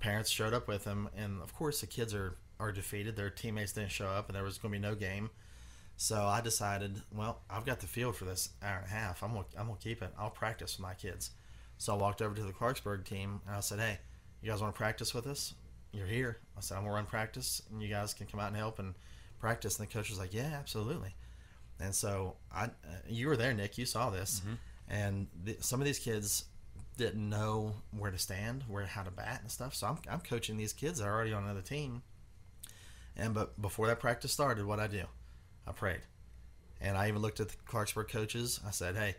Parents 0.00 0.30
showed 0.30 0.54
up 0.54 0.68
with 0.68 0.84
them, 0.84 1.08
and 1.16 1.40
of 1.42 1.54
course 1.54 1.80
the 1.80 1.86
kids 1.86 2.14
are 2.14 2.36
are 2.58 2.72
defeated. 2.72 3.16
Their 3.16 3.30
teammates 3.30 3.72
didn't 3.72 3.92
show 3.92 4.08
up, 4.08 4.28
and 4.28 4.36
there 4.36 4.42
was 4.42 4.58
going 4.58 4.72
to 4.72 4.78
be 4.78 4.82
no 4.82 4.94
game. 4.94 5.30
So 5.96 6.24
I 6.24 6.40
decided, 6.40 7.00
well, 7.14 7.40
I've 7.48 7.64
got 7.64 7.80
the 7.80 7.86
field 7.86 8.16
for 8.16 8.26
this 8.26 8.50
hour 8.62 8.76
and 8.76 8.86
a 8.86 8.88
half. 8.90 9.22
I'm 9.22 9.32
gonna, 9.32 9.46
I'm 9.58 9.66
gonna 9.66 9.78
keep 9.80 10.02
it. 10.02 10.12
I'll 10.18 10.30
practice 10.30 10.76
with 10.76 10.82
my 10.82 10.94
kids. 10.94 11.30
So 11.78 11.94
I 11.94 11.96
walked 11.96 12.22
over 12.22 12.34
to 12.34 12.42
the 12.42 12.52
Clarksburg 12.52 13.04
team 13.04 13.40
and 13.46 13.56
I 13.56 13.60
said, 13.60 13.78
hey, 13.78 13.98
you 14.42 14.50
guys 14.50 14.60
want 14.60 14.74
to 14.74 14.78
practice 14.78 15.14
with 15.14 15.26
us? 15.26 15.54
You're 15.92 16.06
here. 16.06 16.38
I 16.56 16.60
said, 16.60 16.76
I'm 16.76 16.82
gonna 16.84 16.94
run 16.94 17.06
practice, 17.06 17.62
and 17.70 17.82
you 17.82 17.88
guys 17.88 18.12
can 18.12 18.26
come 18.26 18.40
out 18.40 18.48
and 18.48 18.56
help 18.56 18.78
and 18.78 18.94
practice. 19.40 19.78
And 19.78 19.88
the 19.88 19.92
coach 19.92 20.10
was 20.10 20.18
like, 20.18 20.34
yeah, 20.34 20.52
absolutely. 20.58 21.14
And 21.80 21.94
so 21.94 22.36
I, 22.54 22.64
uh, 22.64 22.68
you 23.08 23.28
were 23.28 23.36
there, 23.36 23.54
Nick. 23.54 23.78
You 23.78 23.86
saw 23.86 24.10
this, 24.10 24.42
and 24.88 25.28
the, 25.44 25.56
some 25.60 25.80
of 25.80 25.86
these 25.86 25.98
kids 25.98 26.44
didn't 26.98 27.28
know 27.28 27.74
where 27.96 28.10
to 28.10 28.18
stand, 28.18 28.64
where 28.68 28.84
how 28.86 29.02
to 29.02 29.10
bat 29.10 29.40
and 29.42 29.50
stuff. 29.50 29.74
So 29.74 29.86
I'm, 29.86 29.98
I'm 30.10 30.20
coaching 30.20 30.56
these 30.56 30.72
kids 30.72 30.98
that 30.98 31.06
are 31.06 31.14
already 31.14 31.32
on 31.32 31.44
another 31.44 31.62
team. 31.62 32.02
And 33.16 33.32
but 33.34 33.60
before 33.60 33.86
that 33.86 34.00
practice 34.00 34.32
started, 34.32 34.66
what 34.66 34.80
I 34.80 34.86
do, 34.86 35.04
I 35.66 35.72
prayed, 35.72 36.00
and 36.80 36.96
I 36.96 37.08
even 37.08 37.22
looked 37.22 37.40
at 37.40 37.48
the 37.48 37.56
Clarksburg 37.68 38.08
coaches. 38.08 38.60
I 38.66 38.70
said, 38.70 38.94
"Hey, 38.96 39.14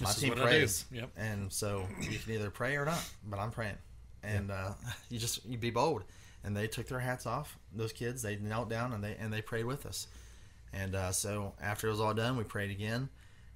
my 0.00 0.08
This 0.08 0.20
team 0.20 0.30
what 0.30 0.38
I 0.38 0.42
do." 0.42 0.48
prays, 0.48 0.84
Yep. 0.92 1.10
and 1.16 1.52
so 1.52 1.86
you 2.00 2.18
can 2.18 2.32
either 2.34 2.50
pray 2.50 2.76
or 2.76 2.84
not, 2.84 3.04
but 3.26 3.38
I'm 3.38 3.50
praying." 3.50 3.78
And 4.22 4.50
uh, 4.50 4.72
you 5.10 5.18
just 5.18 5.44
you 5.44 5.58
be 5.58 5.70
bold. 5.70 6.04
And 6.44 6.56
they 6.56 6.68
took 6.68 6.86
their 6.86 7.00
hats 7.00 7.26
off. 7.26 7.58
Those 7.74 7.92
kids, 7.92 8.22
they 8.22 8.36
knelt 8.36 8.70
down 8.70 8.92
and 8.92 9.02
they 9.02 9.16
and 9.18 9.32
they 9.32 9.42
prayed 9.42 9.64
with 9.64 9.84
us. 9.84 10.06
And 10.72 10.94
uh, 10.94 11.10
so 11.12 11.54
after 11.60 11.88
it 11.88 11.90
was 11.90 12.00
all 12.00 12.14
done, 12.14 12.36
we 12.36 12.44
prayed 12.44 12.70
again. 12.70 13.08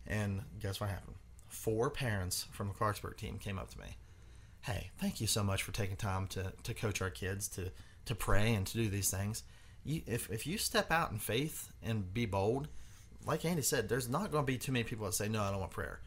And 0.07 0.43
guess 0.59 0.81
what 0.81 0.91
happened? 0.91 1.15
Four 1.49 1.91
parents 1.91 2.47
from 2.51 2.69
the 2.69 2.75
Clarksburg 2.75 3.17
team 3.17 3.39
came 3.39 3.57
up 3.59 3.71
to 3.71 3.79
me. 3.79 3.97
Hey, 4.63 4.91
thank 4.99 5.21
you 5.21 5.27
so 5.29 5.45
much 5.45 5.63
for 5.63 5.71
taking 5.73 5.97
time 5.97 6.27
to, 6.29 6.53
to 6.65 6.75
coach 6.75 7.01
our 7.01 7.11
kids, 7.11 7.47
to, 7.51 7.71
to 8.07 8.15
pray 8.15 8.53
and 8.55 8.67
to 8.67 8.75
do 8.75 8.89
these 8.89 9.11
things. 9.11 9.43
You, 9.85 10.03
if, 10.07 10.31
if 10.31 10.47
you 10.47 10.59
step 10.59 10.91
out 10.91 11.11
in 11.11 11.19
faith 11.19 11.73
and 11.83 12.13
be 12.13 12.27
bold, 12.27 12.69
like 13.27 13.45
Andy 13.45 13.63
said, 13.63 13.89
there's 13.89 14.09
not 14.09 14.31
going 14.31 14.45
to 14.45 14.53
be 14.53 14.59
too 14.59 14.73
many 14.73 14.85
people 14.85 15.07
that 15.07 15.13
say, 15.13 15.29
no, 15.29 15.43
I 15.43 15.51
don't 15.51 15.61
want 15.61 15.73
prayer. 15.73 16.01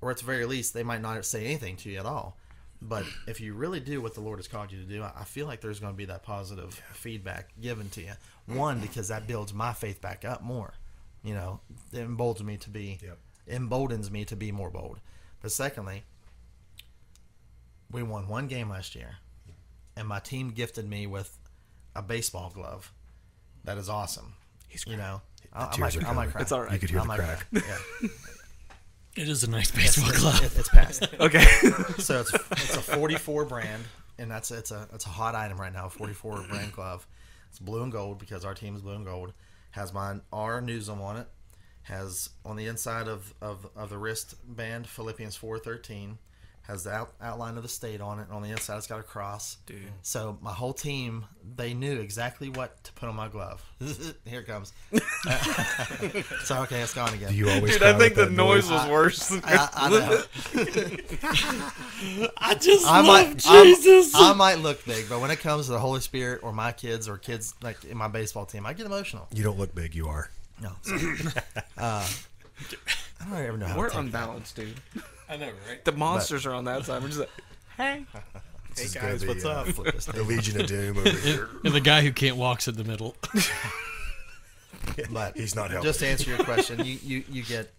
Or 0.00 0.10
at 0.10 0.18
the 0.18 0.24
very 0.24 0.46
least, 0.46 0.74
they 0.74 0.82
might 0.82 1.00
not 1.00 1.24
say 1.24 1.44
anything 1.46 1.76
to 1.76 1.90
you 1.90 1.98
at 1.98 2.06
all. 2.06 2.36
But 2.80 3.04
if 3.26 3.40
you 3.40 3.54
really 3.54 3.80
do 3.80 4.00
what 4.00 4.14
the 4.14 4.20
Lord 4.20 4.38
has 4.38 4.48
called 4.48 4.72
you 4.72 4.78
to 4.78 4.84
do, 4.84 5.02
I 5.02 5.24
feel 5.24 5.46
like 5.46 5.60
there's 5.60 5.80
going 5.80 5.92
to 5.92 5.96
be 5.96 6.06
that 6.06 6.22
positive 6.22 6.74
feedback 6.92 7.50
given 7.60 7.88
to 7.90 8.02
you. 8.02 8.12
One, 8.46 8.80
because 8.80 9.08
that 9.08 9.26
builds 9.26 9.54
my 9.54 9.72
faith 9.72 10.00
back 10.00 10.24
up 10.24 10.42
more. 10.42 10.74
You 11.22 11.34
know, 11.34 11.60
it 11.92 12.00
emboldens 12.00 12.44
me 12.46 12.56
to 12.58 12.70
be 12.70 12.98
Yep. 13.02 13.18
emboldens 13.46 14.10
me 14.10 14.24
to 14.24 14.34
be 14.34 14.50
more 14.50 14.70
bold. 14.70 14.98
But 15.40 15.52
secondly, 15.52 16.02
we 17.90 18.02
won 18.02 18.26
one 18.26 18.48
game 18.48 18.70
last 18.70 18.94
year, 18.96 19.16
and 19.96 20.08
my 20.08 20.18
team 20.18 20.50
gifted 20.50 20.88
me 20.88 21.06
with 21.06 21.38
a 21.94 22.02
baseball 22.02 22.50
glove. 22.54 22.92
That 23.64 23.78
is 23.78 23.88
awesome. 23.88 24.34
He's 24.68 24.84
you 24.86 24.96
know, 24.96 25.20
I, 25.52 25.66
I 25.66 25.70
tears 25.70 25.78
might, 25.78 25.96
are 25.96 25.98
I 25.98 26.12
might 26.12 26.14
coming. 26.14 26.30
cry. 26.32 26.40
It's 26.42 26.52
all 26.52 26.60
right. 26.62 26.72
You 26.72 26.78
could 26.78 26.90
hear 26.90 26.98
I 27.00 27.02
the 27.02 27.08
might 27.08 27.18
crack. 27.18 27.46
Yeah. 27.52 27.62
It 29.14 29.28
is 29.28 29.44
a 29.44 29.50
nice 29.50 29.70
baseball 29.70 30.08
it's, 30.08 30.20
glove. 30.20 30.42
it- 30.42 30.56
it's 30.58 30.68
past. 30.70 31.06
Okay. 31.20 31.44
So 31.98 32.20
it's 32.20 32.32
it's 32.32 32.76
a 32.76 32.80
44 32.80 33.44
brand, 33.44 33.84
and 34.18 34.30
that's 34.30 34.50
it's 34.50 34.70
a 34.70 34.88
it's 34.94 35.04
a 35.04 35.10
hot 35.10 35.34
item 35.34 35.60
right 35.60 35.72
now. 35.72 35.88
44 35.90 36.46
brand 36.48 36.72
glove. 36.72 37.06
It's 37.50 37.58
blue 37.58 37.82
and 37.82 37.92
gold 37.92 38.18
because 38.18 38.46
our 38.46 38.54
team 38.54 38.74
is 38.74 38.80
blue 38.80 38.94
and 38.94 39.04
gold. 39.04 39.34
Has 39.72 39.92
my 39.92 40.16
R 40.32 40.62
newsum 40.62 41.00
on 41.02 41.18
it. 41.18 41.26
Has 41.82 42.30
on 42.46 42.56
the 42.56 42.66
inside 42.68 43.06
of, 43.08 43.34
of, 43.42 43.66
of 43.76 43.90
the 43.90 43.98
wristband 43.98 44.86
Philippians 44.86 45.36
4:13. 45.36 46.16
Has 46.68 46.84
the 46.84 46.92
out, 46.92 47.12
outline 47.20 47.56
of 47.56 47.64
the 47.64 47.68
state 47.68 48.00
on 48.00 48.20
it. 48.20 48.22
And 48.22 48.32
on 48.32 48.42
the 48.42 48.50
inside, 48.50 48.76
it's 48.76 48.86
got 48.86 49.00
a 49.00 49.02
cross. 49.02 49.56
Dude. 49.66 49.78
So 50.02 50.38
my 50.40 50.52
whole 50.52 50.72
team, 50.72 51.24
they 51.56 51.74
knew 51.74 51.98
exactly 51.98 52.48
what 52.50 52.84
to 52.84 52.92
put 52.92 53.08
on 53.08 53.16
my 53.16 53.26
glove. 53.26 53.64
Here 54.24 54.40
it 54.40 54.46
comes. 54.46 54.72
so 56.44 56.62
okay, 56.62 56.80
it's 56.80 56.94
gone 56.94 57.12
again. 57.14 57.30
Do 57.30 57.34
you 57.34 57.50
always? 57.50 57.72
Dude, 57.72 57.82
I 57.82 57.98
think 57.98 58.14
the 58.14 58.26
that 58.26 58.32
noise 58.32 58.70
was 58.70 58.88
worse. 58.88 59.32
I, 59.44 59.68
I 59.74 59.90
know. 59.90 60.22
I 62.36 62.54
just 62.54 62.86
I 62.86 62.98
love 63.00 63.06
might, 63.06 63.46
I'm- 63.46 63.64
Jesus. 63.64 64.14
I 64.14 64.32
might 64.34 64.60
look 64.60 64.84
big, 64.84 65.08
but 65.08 65.20
when 65.20 65.32
it 65.32 65.40
comes 65.40 65.66
to 65.66 65.72
the 65.72 65.80
Holy 65.80 66.00
Spirit 66.00 66.44
or 66.44 66.52
my 66.52 66.70
kids 66.70 67.08
or 67.08 67.18
kids 67.18 67.54
like 67.60 67.82
in 67.84 67.96
my 67.96 68.08
baseball 68.08 68.46
team, 68.46 68.66
I 68.66 68.72
get 68.72 68.86
emotional. 68.86 69.26
You 69.34 69.42
don't 69.42 69.58
look 69.58 69.74
big. 69.74 69.94
You 69.96 70.06
are. 70.08 70.30
No, 70.60 70.70
so, 70.82 70.94
uh, 71.76 72.06
I 73.20 73.24
don't 73.28 73.34
ever 73.36 73.58
know 73.58 73.66
how 73.66 73.76
We're 73.78 73.88
to 73.88 73.94
take 73.96 74.04
unbalanced, 74.04 74.54
dude. 74.54 74.80
I 75.32 75.36
know, 75.38 75.46
right? 75.68 75.84
The 75.84 75.92
monsters 75.92 76.44
are 76.46 76.52
on 76.52 76.64
that 76.64 76.84
side. 76.84 77.00
We're 77.02 77.08
just 77.08 77.20
like, 77.20 77.30
hey. 77.76 78.04
This 78.74 78.78
Hey 78.78 78.84
is 78.86 78.94
guys, 78.94 79.02
gonna 79.02 79.18
be, 79.20 79.28
what's 79.28 79.44
uh, 79.44 79.50
up? 79.50 79.66
that. 79.66 79.74
Flip 79.74 79.94
this 79.94 80.04
The 80.06 80.12
thing. 80.14 80.28
Legion 80.28 80.60
of 80.62 80.66
Doom 80.66 80.96
over 80.96 81.10
here. 81.18 81.48
And 81.62 81.74
the 81.74 81.80
guy 81.80 82.00
who 82.00 82.10
can't 82.10 82.36
walk's 82.38 82.68
in 82.68 82.74
the 82.74 82.84
middle. 82.84 83.14
But 85.10 85.36
He's 85.36 85.54
not 85.54 85.70
helping. 85.70 85.86
just 85.88 86.00
to 86.00 86.06
answer 86.08 86.30
your 86.30 86.42
question, 86.42 86.78
you, 86.84 86.98
you 87.02 87.24
you 87.30 87.42
get 87.42 87.70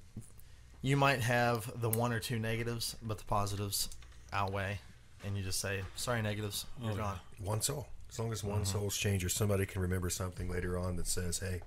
you 0.83 0.95
might 0.95 1.19
have 1.21 1.69
the 1.81 1.89
one 1.89 2.13
or 2.13 2.19
two 2.19 2.37
negatives, 2.39 2.95
but 3.01 3.17
the 3.17 3.23
positives 3.25 3.89
outweigh, 4.31 4.79
and 5.25 5.35
you 5.37 5.43
just 5.43 5.59
say, 5.59 5.81
"Sorry, 5.95 6.21
negatives, 6.21 6.65
you're 6.81 6.95
gone." 6.95 7.19
one 7.43 7.61
soul. 7.61 7.87
As 8.11 8.19
long 8.19 8.31
as 8.31 8.43
one 8.43 8.61
Mm-hmm. 8.61 8.65
soul's 8.79 8.95
changed, 8.95 9.25
or 9.25 9.29
somebody 9.29 9.65
can 9.65 9.81
remember 9.81 10.09
something 10.11 10.47
later 10.49 10.77
on 10.77 10.95
that 10.97 11.07
says, 11.07 11.39
"Hey." 11.39 11.61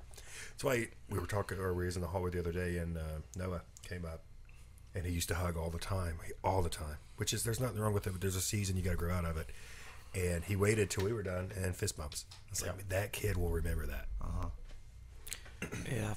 That's 0.53 0.65
why 0.65 0.89
we 1.11 1.19
were 1.19 1.27
talking, 1.27 1.59
or 1.59 1.75
we 1.75 1.85
was 1.85 1.97
in 1.97 2.03
the 2.03 2.09
hallway 2.09 2.31
the 2.31 2.39
other 2.39 2.53
day, 2.53 2.79
and 2.79 2.97
uh, 2.97 3.01
Noah 3.37 3.61
came 3.87 4.05
up, 4.07 4.23
and 4.97 5.07
he 5.07 5.13
used 5.13 5.29
to 5.29 5.35
hug 5.37 5.57
all 5.57 5.71
the 5.71 5.79
time, 5.79 6.19
all 6.43 6.63
the 6.63 6.69
time. 6.69 6.97
Which 7.19 7.33
is, 7.33 7.45
there's 7.45 7.61
nothing 7.61 7.79
wrong 7.81 7.93
with 7.95 8.07
it. 8.07 8.11
But 8.11 8.21
there's 8.21 8.37
a 8.37 8.41
season 8.41 8.77
you 8.77 8.83
got 8.83 8.91
to 8.93 8.97
grow 8.97 9.15
out 9.15 9.25
of 9.25 9.37
it. 9.37 9.49
And 10.15 10.43
he 10.45 10.57
waited 10.57 10.91
till 10.91 11.05
we 11.05 11.13
were 11.13 11.23
done, 11.23 11.51
and 11.55 11.77
fist 11.77 11.97
bumps. 11.97 12.25
It's 12.51 12.63
like 12.67 12.89
that 12.89 13.13
kid 13.13 13.37
will 13.37 13.51
remember 13.51 13.87
that. 13.87 14.07
Uh-huh. 14.23 15.67
yeah. 15.93 16.15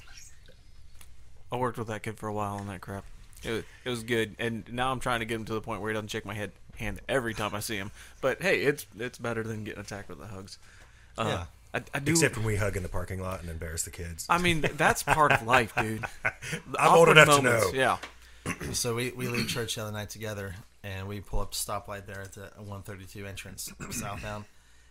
I 1.52 1.56
worked 1.56 1.78
with 1.78 1.88
that 1.88 2.02
kid 2.02 2.16
for 2.16 2.28
a 2.28 2.32
while 2.32 2.56
on 2.56 2.66
that 2.68 2.80
crap. 2.80 3.04
It 3.42 3.50
was, 3.50 3.62
it 3.84 3.90
was 3.90 4.02
good, 4.02 4.36
and 4.38 4.64
now 4.72 4.92
I'm 4.92 5.00
trying 5.00 5.20
to 5.20 5.26
get 5.26 5.34
him 5.36 5.44
to 5.46 5.54
the 5.54 5.60
point 5.60 5.80
where 5.80 5.90
he 5.90 5.94
doesn't 5.94 6.08
shake 6.10 6.24
my 6.26 6.34
head 6.34 6.52
hand 6.76 7.00
every 7.08 7.34
time 7.34 7.54
I 7.54 7.60
see 7.60 7.76
him. 7.76 7.90
But 8.20 8.40
hey, 8.42 8.60
it's 8.62 8.86
it's 8.98 9.18
better 9.18 9.42
than 9.42 9.64
getting 9.64 9.80
attacked 9.80 10.08
with 10.08 10.18
the 10.18 10.26
hugs. 10.26 10.58
Uh, 11.18 11.24
Yeah. 11.26 11.44
I, 11.72 11.82
I 11.94 11.98
do. 12.00 12.12
Except 12.12 12.36
when 12.36 12.44
we 12.46 12.56
hug 12.56 12.76
in 12.76 12.82
the 12.82 12.88
parking 12.88 13.20
lot 13.20 13.40
and 13.42 13.48
embarrass 13.50 13.84
the 13.84 13.90
kids. 13.90 14.26
I 14.28 14.38
mean, 14.38 14.60
that's 14.76 15.02
part 15.02 15.32
of 15.32 15.42
life, 15.46 15.72
dude. 15.76 16.04
I'm 16.24 16.32
old 16.94 17.08
awkward 17.08 17.16
enough 17.16 17.36
to 17.36 17.42
know. 17.42 17.70
Yeah. 17.72 17.96
So 18.72 18.94
we, 18.94 19.10
we 19.10 19.28
leave 19.28 19.48
church 19.48 19.74
the 19.74 19.82
other 19.82 19.92
night 19.92 20.10
together, 20.10 20.54
and 20.82 21.08
we 21.08 21.20
pull 21.20 21.40
up 21.40 21.52
stoplight 21.52 22.06
there 22.06 22.22
at 22.22 22.32
the 22.32 22.50
132 22.56 23.26
entrance 23.26 23.72
southbound, 23.90 24.44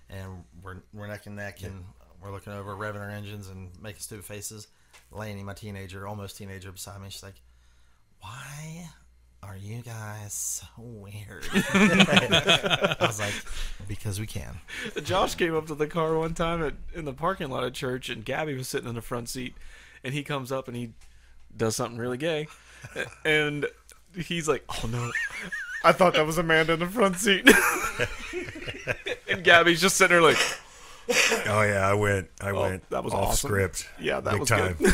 and 0.10 0.44
we're 0.62 0.78
we're 0.94 1.08
neck 1.08 1.26
and 1.26 1.36
neck, 1.36 1.64
and 1.64 1.84
we're 2.22 2.32
looking 2.32 2.54
over, 2.54 2.76
revving 2.76 3.02
our 3.02 3.10
engines 3.10 3.48
and 3.50 3.70
making 3.82 4.02
stupid 4.02 4.26
faces. 4.26 4.68
Lainey, 5.12 5.44
my 5.44 5.54
teenager, 5.54 6.08
almost 6.08 6.38
teenager, 6.38 6.72
beside 6.72 7.02
me, 7.02 7.10
she's 7.10 7.24
like, 7.24 7.42
"Why 8.22 8.90
are 9.42 9.58
you 9.58 9.82
guys 9.82 10.34
so 10.34 10.66
weird?" 10.78 11.46
I 11.54 12.98
was 13.00 13.20
like, 13.20 13.34
"Because 13.88 14.20
we 14.20 14.28
can." 14.28 14.60
Josh 15.04 15.36
came 15.36 15.56
up 15.56 15.68
to 15.68 15.76
the 15.76 15.88
car 15.88 16.18
one 16.18 16.34
time 16.34 16.64
at, 16.64 16.74
in 16.94 17.06
the 17.06 17.14
parking 17.14 17.50
lot 17.50 17.64
of 17.64 17.74
church, 17.74 18.10
and 18.10 18.24
Gabby 18.26 18.56
was 18.56 18.68
sitting 18.68 18.90
in 18.90 18.96
the 18.96 19.02
front 19.02 19.30
seat, 19.30 19.56
and 20.04 20.14
he 20.14 20.24
comes 20.24 20.52
up 20.52 20.68
and 20.68 20.76
he 20.78 20.92
does 21.56 21.76
something 21.76 21.98
really 21.98 22.18
gay, 22.18 22.48
and 23.26 23.66
he's 24.16 24.48
like, 24.48 24.64
"Oh 24.70 24.88
no, 24.88 25.12
I 25.84 25.92
thought 25.92 26.14
that 26.14 26.26
was 26.26 26.38
Amanda 26.38 26.74
in 26.74 26.80
the 26.80 26.88
front 26.88 27.18
seat," 27.18 27.48
and 29.30 29.44
Gabby's 29.44 29.82
just 29.82 29.98
sitting 29.98 30.16
there 30.16 30.22
like, 30.22 30.38
oh 31.48 31.62
yeah, 31.62 31.88
I 31.88 31.94
went. 31.94 32.30
I 32.42 32.52
went. 32.52 32.90
that 32.90 33.04
was 33.04 33.14
off 33.14 33.30
awesome. 33.30 33.50
script. 33.50 33.90
Yeah, 34.00 34.20
that 34.20 34.32
big 34.32 34.40
was 34.40 34.50
time. 34.50 34.76
good. 34.80 34.94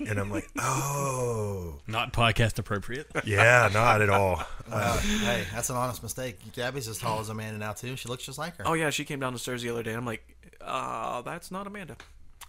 and 0.08 0.18
I'm 0.18 0.30
like, 0.30 0.48
oh 0.58 1.80
Not 1.86 2.12
podcast 2.12 2.58
appropriate. 2.58 3.06
yeah, 3.24 3.68
not 3.72 4.02
at 4.02 4.10
all. 4.10 4.42
Uh, 4.70 4.98
hey, 4.98 5.44
that's 5.52 5.70
an 5.70 5.76
honest 5.76 6.02
mistake. 6.02 6.38
Gabby's 6.52 6.88
as 6.88 6.98
tall 6.98 7.20
as 7.20 7.28
Amanda 7.28 7.58
now 7.58 7.72
too. 7.72 7.96
She 7.96 8.08
looks 8.08 8.24
just 8.24 8.38
like 8.38 8.56
her. 8.56 8.66
"Oh 8.66 8.74
yeah," 8.74 8.90
she 8.90 9.04
came 9.04 9.20
down 9.20 9.32
the 9.32 9.38
stairs 9.38 9.62
the 9.62 9.70
other 9.70 9.82
day. 9.82 9.90
and 9.90 9.98
I'm 9.98 10.06
like, 10.06 10.24
"Uh, 10.60 11.22
that's 11.22 11.50
not 11.50 11.66
Amanda." 11.66 11.96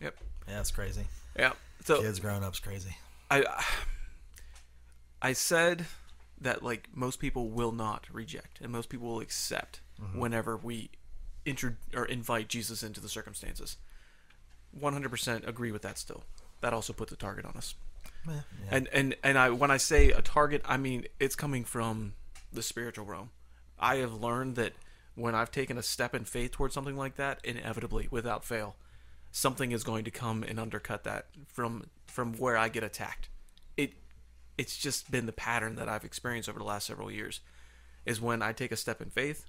Yep. 0.02 0.16
Yeah, 0.48 0.60
it's 0.60 0.72
crazy. 0.72 1.06
Yeah. 1.38 1.54
So 1.84 2.02
Kids 2.02 2.20
growing 2.20 2.44
up's 2.44 2.60
crazy. 2.60 2.96
I 3.30 3.44
I 5.26 5.34
said 5.34 5.88
that 6.40 6.62
like 6.62 6.88
most 6.94 7.20
people 7.20 7.50
will 7.50 7.72
not 7.72 8.06
reject 8.12 8.62
and 8.62 8.72
most 8.72 8.90
people 8.90 9.08
will 9.08 9.22
accept 9.22 9.80
mm-hmm. 10.00 10.20
whenever 10.20 10.56
we 10.56 10.92
intro 11.46 11.78
or 11.96 12.06
invite 12.06 12.48
Jesus 12.48 12.84
into 12.84 13.02
the 13.02 13.10
circumstances. 13.10 13.78
100% 14.80 15.48
agree 15.48 15.72
with 15.72 15.82
that 15.82 15.98
still. 15.98 16.26
That 16.62 16.74
also 16.74 16.94
puts 16.94 17.12
a 17.12 17.16
target 17.16 17.44
on 17.44 17.54
us. 17.54 17.74
Yeah. 18.28 18.42
And 18.70 18.88
and 18.94 19.16
and 19.24 19.40
I 19.40 19.50
when 19.50 19.72
I 19.72 19.78
say 19.78 20.12
a 20.12 20.22
target, 20.22 20.62
I 20.64 20.78
mean 20.78 21.08
it's 21.20 21.36
coming 21.36 21.64
from 21.64 22.14
the 22.54 22.62
spiritual 22.62 23.06
realm. 23.06 23.32
I 23.80 23.96
have 23.96 24.14
learned 24.14 24.56
that 24.58 24.74
when 25.16 25.34
I've 25.34 25.50
taken 25.50 25.76
a 25.80 25.84
step 25.84 26.14
in 26.14 26.26
faith 26.26 26.52
towards 26.52 26.76
something 26.76 26.98
like 26.98 27.16
that, 27.16 27.40
inevitably, 27.44 28.10
without 28.12 28.46
fail, 28.46 28.76
something 29.32 29.72
is 29.72 29.84
going 29.84 30.06
to 30.06 30.12
come 30.12 30.44
and 30.44 30.60
undercut 30.60 31.04
that 31.06 31.26
from 31.48 31.88
from 32.06 32.34
where 32.34 32.58
I 32.58 32.70
get 32.70 32.84
attacked. 32.84 33.30
It 34.58 34.64
it's 34.64 34.78
just 34.78 35.12
been 35.12 35.26
the 35.26 35.32
pattern 35.32 35.76
that 35.76 35.90
I've 35.90 36.06
experienced 36.06 36.50
over 36.50 36.60
the 36.60 36.66
last 36.66 36.88
several 36.88 37.12
years. 37.12 37.42
Is 38.06 38.22
when 38.22 38.42
I 38.42 38.52
take 38.52 38.72
a 38.72 38.78
step 38.78 39.02
in 39.02 39.10
faith, 39.10 39.46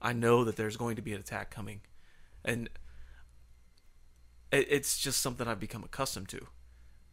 I 0.00 0.12
know 0.12 0.44
that 0.44 0.56
there's 0.56 0.76
going 0.76 0.96
to 0.96 1.02
be 1.02 1.12
an 1.12 1.20
attack 1.20 1.50
coming, 1.50 1.80
and 2.44 2.70
it's 4.50 4.98
just 4.98 5.20
something 5.20 5.46
I've 5.46 5.60
become 5.60 5.84
accustomed 5.84 6.28
to 6.30 6.46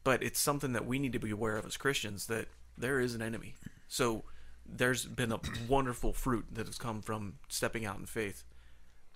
but 0.04 0.24
it's 0.24 0.40
something 0.40 0.74
that 0.74 0.86
we 0.86 1.00
need 1.00 1.14
to 1.14 1.20
be 1.20 1.32
aware 1.32 1.58
of 1.58 1.66
as 1.66 1.78
Christians 1.78 2.28
that 2.28 2.48
there 2.78 3.00
is 3.00 3.16
an 3.16 3.22
enemy. 3.22 3.56
So 3.88 4.24
there's 4.66 5.06
been 5.06 5.32
a 5.32 5.40
wonderful 5.68 6.14
fruit 6.14 6.46
that 6.52 6.68
has 6.68 6.78
come 6.78 7.02
from 7.02 7.36
stepping 7.48 7.86
out 7.86 8.00
in 8.00 8.06
faith. 8.06 8.44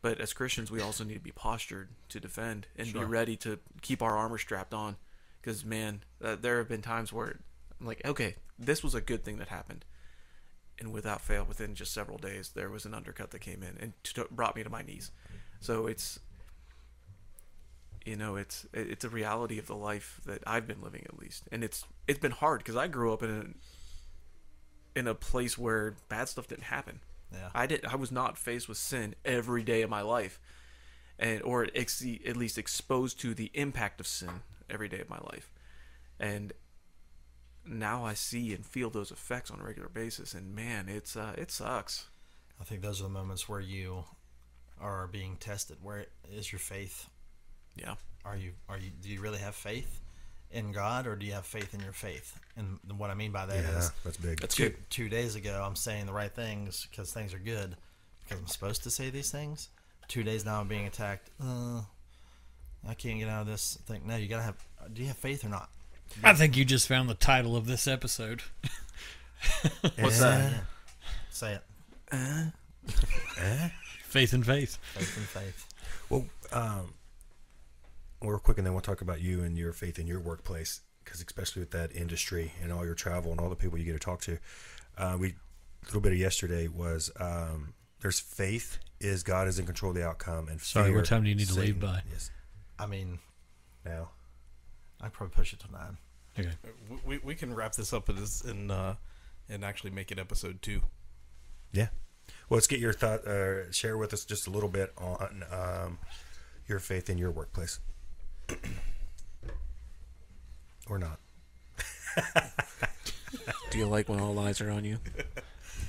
But 0.01 0.19
as 0.19 0.33
Christians, 0.33 0.69
we 0.69 0.81
also 0.81 1.03
need 1.03 1.13
to 1.13 1.19
be 1.19 1.31
postured 1.31 1.89
to 2.09 2.19
defend 2.19 2.67
and 2.75 2.91
be 2.91 2.99
ready 2.99 3.37
to 3.37 3.59
keep 3.81 4.01
our 4.01 4.17
armor 4.17 4.37
strapped 4.37 4.73
on. 4.73 4.97
Because 5.41 5.63
man, 5.63 6.03
uh, 6.23 6.35
there 6.39 6.57
have 6.57 6.67
been 6.67 6.81
times 6.81 7.13
where 7.13 7.39
I'm 7.83 7.87
like, 7.87 8.01
okay, 8.05 8.35
this 8.57 8.81
was 8.81 8.95
a 8.95 9.01
good 9.01 9.25
thing 9.25 9.39
that 9.39 9.49
happened, 9.49 9.83
and 10.79 10.93
without 10.93 11.19
fail, 11.19 11.43
within 11.43 11.75
just 11.75 11.93
several 11.93 12.17
days, 12.17 12.51
there 12.55 12.69
was 12.69 12.85
an 12.85 12.93
undercut 12.93 13.31
that 13.31 13.39
came 13.39 13.61
in 13.61 13.77
and 13.77 13.91
t- 14.03 14.23
brought 14.31 14.55
me 14.55 14.63
to 14.63 14.69
my 14.69 14.81
knees. 14.81 15.11
So 15.59 15.87
it's 15.87 16.17
you 18.05 18.15
know 18.15 18.37
it's 18.37 18.65
it's 18.73 19.03
a 19.03 19.09
reality 19.09 19.59
of 19.59 19.67
the 19.67 19.75
life 19.75 20.21
that 20.25 20.41
I've 20.47 20.65
been 20.65 20.81
living 20.81 21.03
at 21.05 21.19
least. 21.19 21.43
And 21.51 21.61
it's 21.61 21.83
it's 22.07 22.19
been 22.19 22.31
hard 22.31 22.59
because 22.59 22.77
I 22.77 22.87
grew 22.87 23.11
up 23.11 23.21
in 23.21 23.29
a 24.95 24.99
in 24.99 25.07
a 25.07 25.13
place 25.13 25.57
where 25.57 25.95
bad 26.07 26.29
stuff 26.29 26.47
didn't 26.47 26.63
happen. 26.63 27.01
Yeah. 27.33 27.49
I 27.53 27.65
did 27.65 27.85
I 27.85 27.97
was 27.97 28.13
not 28.13 28.37
faced 28.37 28.69
with 28.69 28.77
sin 28.77 29.13
every 29.25 29.63
day 29.63 29.81
of 29.81 29.89
my 29.89 30.01
life. 30.01 30.39
And 31.19 31.41
or 31.43 31.67
ex- 31.75 32.03
at 32.25 32.37
least 32.37 32.57
exposed 32.57 33.19
to 33.19 33.33
the 33.33 33.51
impact 33.53 33.99
of 33.99 34.07
sin 34.07 34.41
every 34.69 34.87
day 34.87 35.01
of 35.01 35.09
my 35.09 35.19
life. 35.19 35.51
And 36.17 36.53
now 37.65 38.05
I 38.05 38.13
see 38.13 38.53
and 38.53 38.65
feel 38.65 38.89
those 38.89 39.11
effects 39.11 39.49
on 39.51 39.59
a 39.59 39.63
regular 39.63 39.89
basis 39.89 40.33
and 40.33 40.53
man 40.55 40.89
it's 40.89 41.15
uh 41.15 41.33
it 41.37 41.49
sucks 41.51 42.07
I 42.59 42.63
think 42.65 42.81
those 42.81 42.99
are 42.99 43.03
the 43.03 43.09
moments 43.09 43.49
where 43.49 43.59
you 43.59 44.03
are 44.79 45.07
being 45.07 45.37
tested. 45.37 45.77
Where 45.81 46.05
is 46.31 46.51
your 46.51 46.59
faith? 46.59 47.09
yeah 47.75 47.95
Are 48.25 48.35
you 48.37 48.51
are 48.69 48.77
you 48.77 48.91
do 49.01 49.09
you 49.09 49.19
really 49.21 49.39
have 49.39 49.55
faith 49.55 49.99
in 50.51 50.71
God 50.71 51.07
or 51.07 51.15
do 51.15 51.25
you 51.25 51.33
have 51.33 51.45
faith 51.45 51.73
in 51.73 51.79
your 51.79 51.93
faith? 51.93 52.39
And 52.55 52.77
what 52.97 53.09
I 53.09 53.15
mean 53.15 53.31
by 53.31 53.45
that 53.47 53.55
is, 53.57 53.65
Yeah, 53.85 53.89
that's 54.03 54.17
big. 54.17 54.39
that's 54.39 54.55
two, 54.55 54.69
good 54.69 54.89
two 54.89 55.09
days 55.09 55.35
ago 55.35 55.63
I'm 55.65 55.75
saying 55.75 56.05
the 56.05 56.13
right 56.13 56.31
things 56.33 56.87
because 56.91 57.11
things 57.11 57.33
are 57.33 57.39
good 57.39 57.75
because 58.23 58.39
I'm 58.39 58.47
supposed 58.47 58.83
to 58.83 58.91
say 58.91 59.09
these 59.09 59.31
things. 59.31 59.69
Two 60.07 60.23
days 60.23 60.45
now 60.45 60.59
I'm 60.59 60.67
being 60.67 60.85
attacked. 60.85 61.29
Uh, 61.41 61.81
I 62.87 62.93
can't 62.93 63.17
get 63.19 63.29
out 63.29 63.41
of 63.41 63.47
this 63.47 63.77
thing. 63.87 64.01
No, 64.05 64.15
you 64.17 64.27
gotta 64.27 64.43
have. 64.43 64.57
Do 64.93 65.01
you 65.01 65.07
have 65.07 65.17
faith 65.17 65.43
or 65.45 65.49
not? 65.49 65.69
I 66.23 66.33
think 66.33 66.57
you 66.57 66.65
just 66.65 66.87
found 66.87 67.09
the 67.09 67.15
title 67.15 67.55
of 67.55 67.65
this 67.65 67.87
episode. 67.87 68.41
What's 69.99 70.19
that? 70.19 70.63
Say 71.31 71.59
it. 72.11 72.51
Faith 74.03 74.33
and 74.33 74.45
faith. 74.45 74.77
Faith 74.93 75.17
and 75.17 75.25
faith. 75.25 75.67
Well, 76.09 76.25
um, 76.51 76.93
real 78.21 78.39
quick, 78.39 78.57
and 78.57 78.65
then 78.65 78.73
we'll 78.73 78.81
talk 78.81 79.01
about 79.01 79.21
you 79.21 79.43
and 79.43 79.57
your 79.57 79.73
faith 79.73 79.97
in 79.99 80.07
your 80.07 80.19
workplace, 80.19 80.81
because 81.03 81.21
especially 81.21 81.61
with 81.61 81.71
that 81.71 81.95
industry 81.95 82.53
and 82.61 82.71
all 82.71 82.85
your 82.85 82.95
travel 82.95 83.31
and 83.31 83.39
all 83.39 83.49
the 83.49 83.55
people 83.55 83.77
you 83.77 83.85
get 83.85 83.93
to 83.93 83.99
talk 83.99 84.21
to, 84.21 84.37
uh, 84.97 85.17
we 85.19 85.29
a 85.29 85.85
little 85.87 86.01
bit 86.01 86.13
of 86.13 86.17
yesterday 86.17 86.67
was 86.67 87.11
um, 87.19 87.73
there's 88.01 88.19
faith 88.19 88.79
is 88.99 89.23
God 89.23 89.47
is 89.47 89.59
in 89.59 89.65
control 89.65 89.89
of 89.89 89.97
the 89.97 90.05
outcome, 90.05 90.47
and 90.47 90.61
Sorry, 90.61 90.87
fear, 90.87 90.97
what 90.97 91.05
time 91.05 91.23
do 91.23 91.29
you 91.29 91.35
need 91.35 91.47
to 91.47 91.55
leave 91.55 91.75
Satan 91.75 91.79
by? 91.79 92.01
Is 92.15 92.31
I 92.79 92.85
mean, 92.85 93.19
now. 93.85 94.09
I'd 95.03 95.13
probably 95.13 95.35
push 95.35 95.53
it 95.53 95.59
to 95.59 95.71
nine. 95.71 95.97
Okay. 96.39 96.49
We, 97.05 97.19
we 97.19 97.35
can 97.35 97.53
wrap 97.53 97.73
this 97.73 97.93
up 97.93 98.09
in 98.09 98.15
this 98.15 98.41
and 98.41 98.71
uh, 98.71 98.95
and 99.49 99.63
actually 99.63 99.91
make 99.91 100.11
it 100.11 100.17
episode 100.17 100.61
two. 100.61 100.81
Yeah. 101.71 101.89
Well, 102.49 102.57
let's 102.57 102.67
get 102.67 102.79
your 102.79 102.93
thought. 102.93 103.27
Uh, 103.27 103.71
share 103.71 103.97
with 103.97 104.13
us 104.13 104.23
just 104.25 104.47
a 104.47 104.49
little 104.49 104.69
bit 104.69 104.93
on 104.97 105.43
um, 105.51 105.99
your 106.67 106.79
faith 106.79 107.09
in 107.09 107.17
your 107.17 107.31
workplace, 107.31 107.79
or 110.89 110.97
not. 110.97 111.19
Do 113.71 113.77
you 113.77 113.87
like 113.87 114.07
when 114.07 114.19
all 114.19 114.37
eyes 114.39 114.61
are 114.61 114.69
on 114.69 114.85
you? 114.85 114.99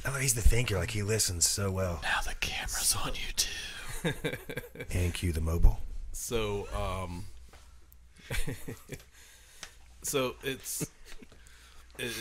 Oh, 0.06 0.18
he's 0.18 0.34
the 0.34 0.40
thinker. 0.40 0.76
Like 0.76 0.90
he 0.90 1.02
listens 1.02 1.46
so 1.46 1.70
well. 1.70 2.00
Now 2.02 2.20
the 2.26 2.34
camera's 2.40 2.96
on 3.04 3.12
you 3.14 3.32
too. 3.36 3.50
And 4.90 5.14
cue 5.14 5.32
the 5.32 5.40
mobile. 5.40 5.80
So, 6.12 6.68
um, 6.74 7.24
so 10.02 10.34
it's 10.42 10.82
it- 10.82 10.88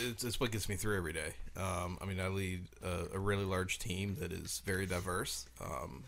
it's, 0.08 0.24
it's 0.24 0.38
what 0.40 0.50
gets 0.52 0.68
me 0.68 0.76
through 0.76 0.96
every 0.96 1.12
day. 1.12 1.34
Um, 1.56 1.98
I 2.00 2.04
mean, 2.04 2.20
I 2.20 2.28
lead 2.28 2.66
a, 2.82 3.16
a 3.16 3.18
really 3.18 3.44
large 3.44 3.78
team 3.78 4.16
that 4.20 4.32
is 4.32 4.62
very 4.64 4.86
diverse. 4.86 5.46
Um, 5.60 6.04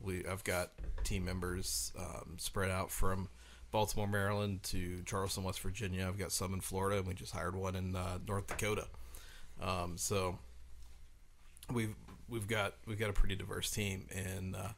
we 0.00 0.24
I've 0.26 0.44
got 0.44 0.70
team 1.04 1.24
members 1.24 1.92
um, 1.98 2.36
spread 2.38 2.70
out 2.70 2.90
from 2.90 3.28
Baltimore, 3.70 4.08
Maryland 4.08 4.62
to 4.64 5.02
Charleston, 5.04 5.44
West 5.44 5.60
Virginia. 5.60 6.06
I've 6.06 6.18
got 6.18 6.32
some 6.32 6.54
in 6.54 6.60
Florida, 6.60 6.98
and 6.98 7.06
we 7.06 7.14
just 7.14 7.32
hired 7.32 7.56
one 7.56 7.76
in 7.76 7.94
uh, 7.96 8.18
North 8.26 8.46
Dakota. 8.46 8.86
Um, 9.62 9.96
so 9.98 10.38
we've 11.72 11.94
we've 12.28 12.48
got 12.48 12.74
we've 12.86 12.98
got 12.98 13.10
a 13.10 13.14
pretty 13.14 13.36
diverse 13.36 13.70
team, 13.70 14.06
and 14.14 14.54
uh, 14.56 14.68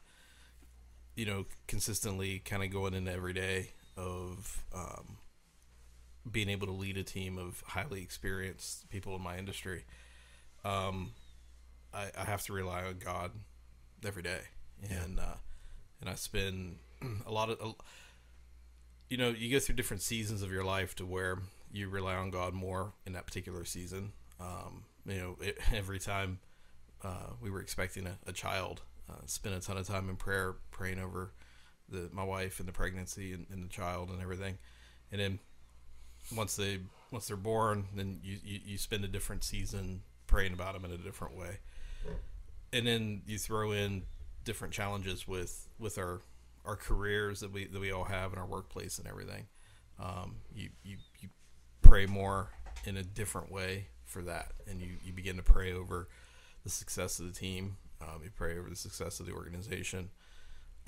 you 1.15 1.25
know, 1.25 1.45
consistently 1.67 2.39
kind 2.39 2.63
of 2.63 2.71
going 2.71 2.93
into 2.93 3.11
every 3.11 3.33
day 3.33 3.71
of 3.97 4.63
um, 4.73 5.17
being 6.29 6.49
able 6.49 6.67
to 6.67 6.73
lead 6.73 6.97
a 6.97 7.03
team 7.03 7.37
of 7.37 7.61
highly 7.67 8.01
experienced 8.01 8.89
people 8.89 9.15
in 9.15 9.21
my 9.21 9.37
industry. 9.37 9.83
Um, 10.65 11.11
I, 11.93 12.07
I 12.17 12.25
have 12.25 12.43
to 12.43 12.53
rely 12.53 12.83
on 12.83 12.99
God 12.99 13.31
every 14.05 14.23
day, 14.23 14.41
and 14.89 15.19
uh, 15.19 15.35
and 16.01 16.09
I 16.09 16.15
spend 16.15 16.77
a 17.27 17.31
lot 17.31 17.49
of, 17.49 17.59
a- 17.61 17.83
you 19.09 19.17
know, 19.17 19.29
you 19.29 19.51
go 19.51 19.59
through 19.59 19.75
different 19.75 20.01
seasons 20.01 20.41
of 20.41 20.51
your 20.51 20.63
life 20.63 20.95
to 20.95 21.05
where 21.05 21.37
you 21.71 21.89
rely 21.89 22.15
on 22.15 22.29
God 22.31 22.53
more 22.53 22.93
in 23.05 23.13
that 23.13 23.25
particular 23.25 23.65
season. 23.65 24.11
Um, 24.39 24.83
you 25.05 25.15
know, 25.15 25.37
it, 25.41 25.57
every 25.73 25.99
time 25.99 26.39
uh, 27.03 27.31
we 27.41 27.49
were 27.49 27.61
expecting 27.61 28.07
a, 28.07 28.17
a 28.27 28.33
child, 28.33 28.81
uh, 29.09 29.15
spent 29.25 29.55
a 29.55 29.61
ton 29.61 29.77
of 29.77 29.87
time 29.87 30.09
in 30.09 30.15
prayer, 30.15 30.55
praying 30.71 30.99
over 30.99 31.31
the 31.93 32.09
my 32.11 32.23
wife 32.23 32.59
and 32.59 32.67
the 32.67 32.73
pregnancy 32.73 33.31
and, 33.33 33.45
and 33.51 33.63
the 33.63 33.69
child 33.69 34.09
and 34.09 34.21
everything, 34.21 34.57
and 35.11 35.21
then 35.21 35.39
once 36.35 36.55
they 36.55 36.79
once 37.11 37.27
they're 37.27 37.37
born, 37.37 37.85
then 37.95 38.19
you, 38.23 38.37
you, 38.43 38.59
you 38.65 38.77
spend 38.77 39.05
a 39.05 39.07
different 39.07 39.43
season 39.43 40.01
praying 40.27 40.53
about 40.53 40.73
them 40.73 40.83
in 40.83 40.91
a 40.91 40.97
different 40.97 41.37
way, 41.37 41.59
and 42.73 42.85
then 42.85 43.21
you 43.25 43.37
throw 43.37 43.71
in 43.71 44.03
different 44.43 44.73
challenges 44.73 45.27
with 45.27 45.69
with 45.79 45.97
our 45.97 46.21
our 46.65 46.75
careers 46.75 47.39
that 47.41 47.51
we 47.51 47.65
that 47.67 47.79
we 47.79 47.91
all 47.91 48.05
have 48.05 48.33
in 48.33 48.39
our 48.39 48.45
workplace 48.45 48.97
and 48.97 49.07
everything. 49.07 49.47
Um, 49.99 50.37
you, 50.53 50.69
you 50.83 50.97
you 51.19 51.29
pray 51.81 52.05
more 52.05 52.49
in 52.85 52.97
a 52.97 53.03
different 53.03 53.51
way 53.51 53.87
for 54.05 54.21
that, 54.23 54.51
and 54.67 54.81
you, 54.81 54.89
you 55.03 55.13
begin 55.13 55.37
to 55.37 55.43
pray 55.43 55.73
over 55.73 56.07
the 56.63 56.69
success 56.69 57.19
of 57.19 57.31
the 57.31 57.39
team. 57.39 57.77
Um, 58.01 58.21
you 58.23 58.31
pray 58.35 58.57
over 58.57 58.69
the 58.69 58.75
success 58.75 59.19
of 59.19 59.25
the 59.27 59.33
organization, 59.33 60.09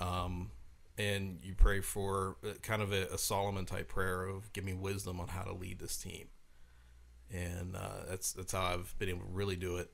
um, 0.01 0.51
and 0.97 1.39
you 1.43 1.53
pray 1.55 1.81
for 1.81 2.37
uh, 2.43 2.53
kind 2.61 2.81
of 2.81 2.91
a, 2.91 3.07
a 3.13 3.17
Solomon 3.17 3.65
type 3.65 3.89
prayer 3.89 4.23
of 4.23 4.51
give 4.53 4.63
me 4.63 4.73
wisdom 4.73 5.19
on 5.19 5.27
how 5.27 5.43
to 5.43 5.53
lead 5.53 5.79
this 5.79 5.97
team. 5.97 6.27
And 7.33 7.75
uh, 7.75 8.05
that's 8.09 8.31
that's 8.33 8.51
how 8.53 8.63
I've 8.63 8.95
been 8.97 9.09
able 9.09 9.21
to 9.21 9.31
really 9.31 9.55
do 9.55 9.77
it 9.77 9.91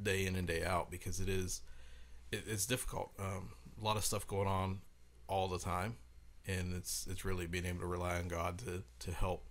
day 0.00 0.26
in 0.26 0.36
and 0.36 0.46
day 0.46 0.64
out 0.64 0.90
because 0.90 1.20
it 1.20 1.28
is 1.28 1.62
it, 2.32 2.44
it's 2.46 2.66
difficult. 2.66 3.12
Um, 3.18 3.50
a 3.80 3.84
lot 3.84 3.96
of 3.96 4.04
stuff 4.04 4.26
going 4.26 4.48
on 4.48 4.80
all 5.28 5.48
the 5.48 5.58
time, 5.58 5.96
and 6.46 6.74
it's 6.74 7.06
it's 7.08 7.24
really 7.24 7.46
being 7.46 7.66
able 7.66 7.80
to 7.80 7.86
rely 7.86 8.18
on 8.18 8.28
God 8.28 8.58
to 8.60 8.82
to 9.00 9.12
help 9.12 9.44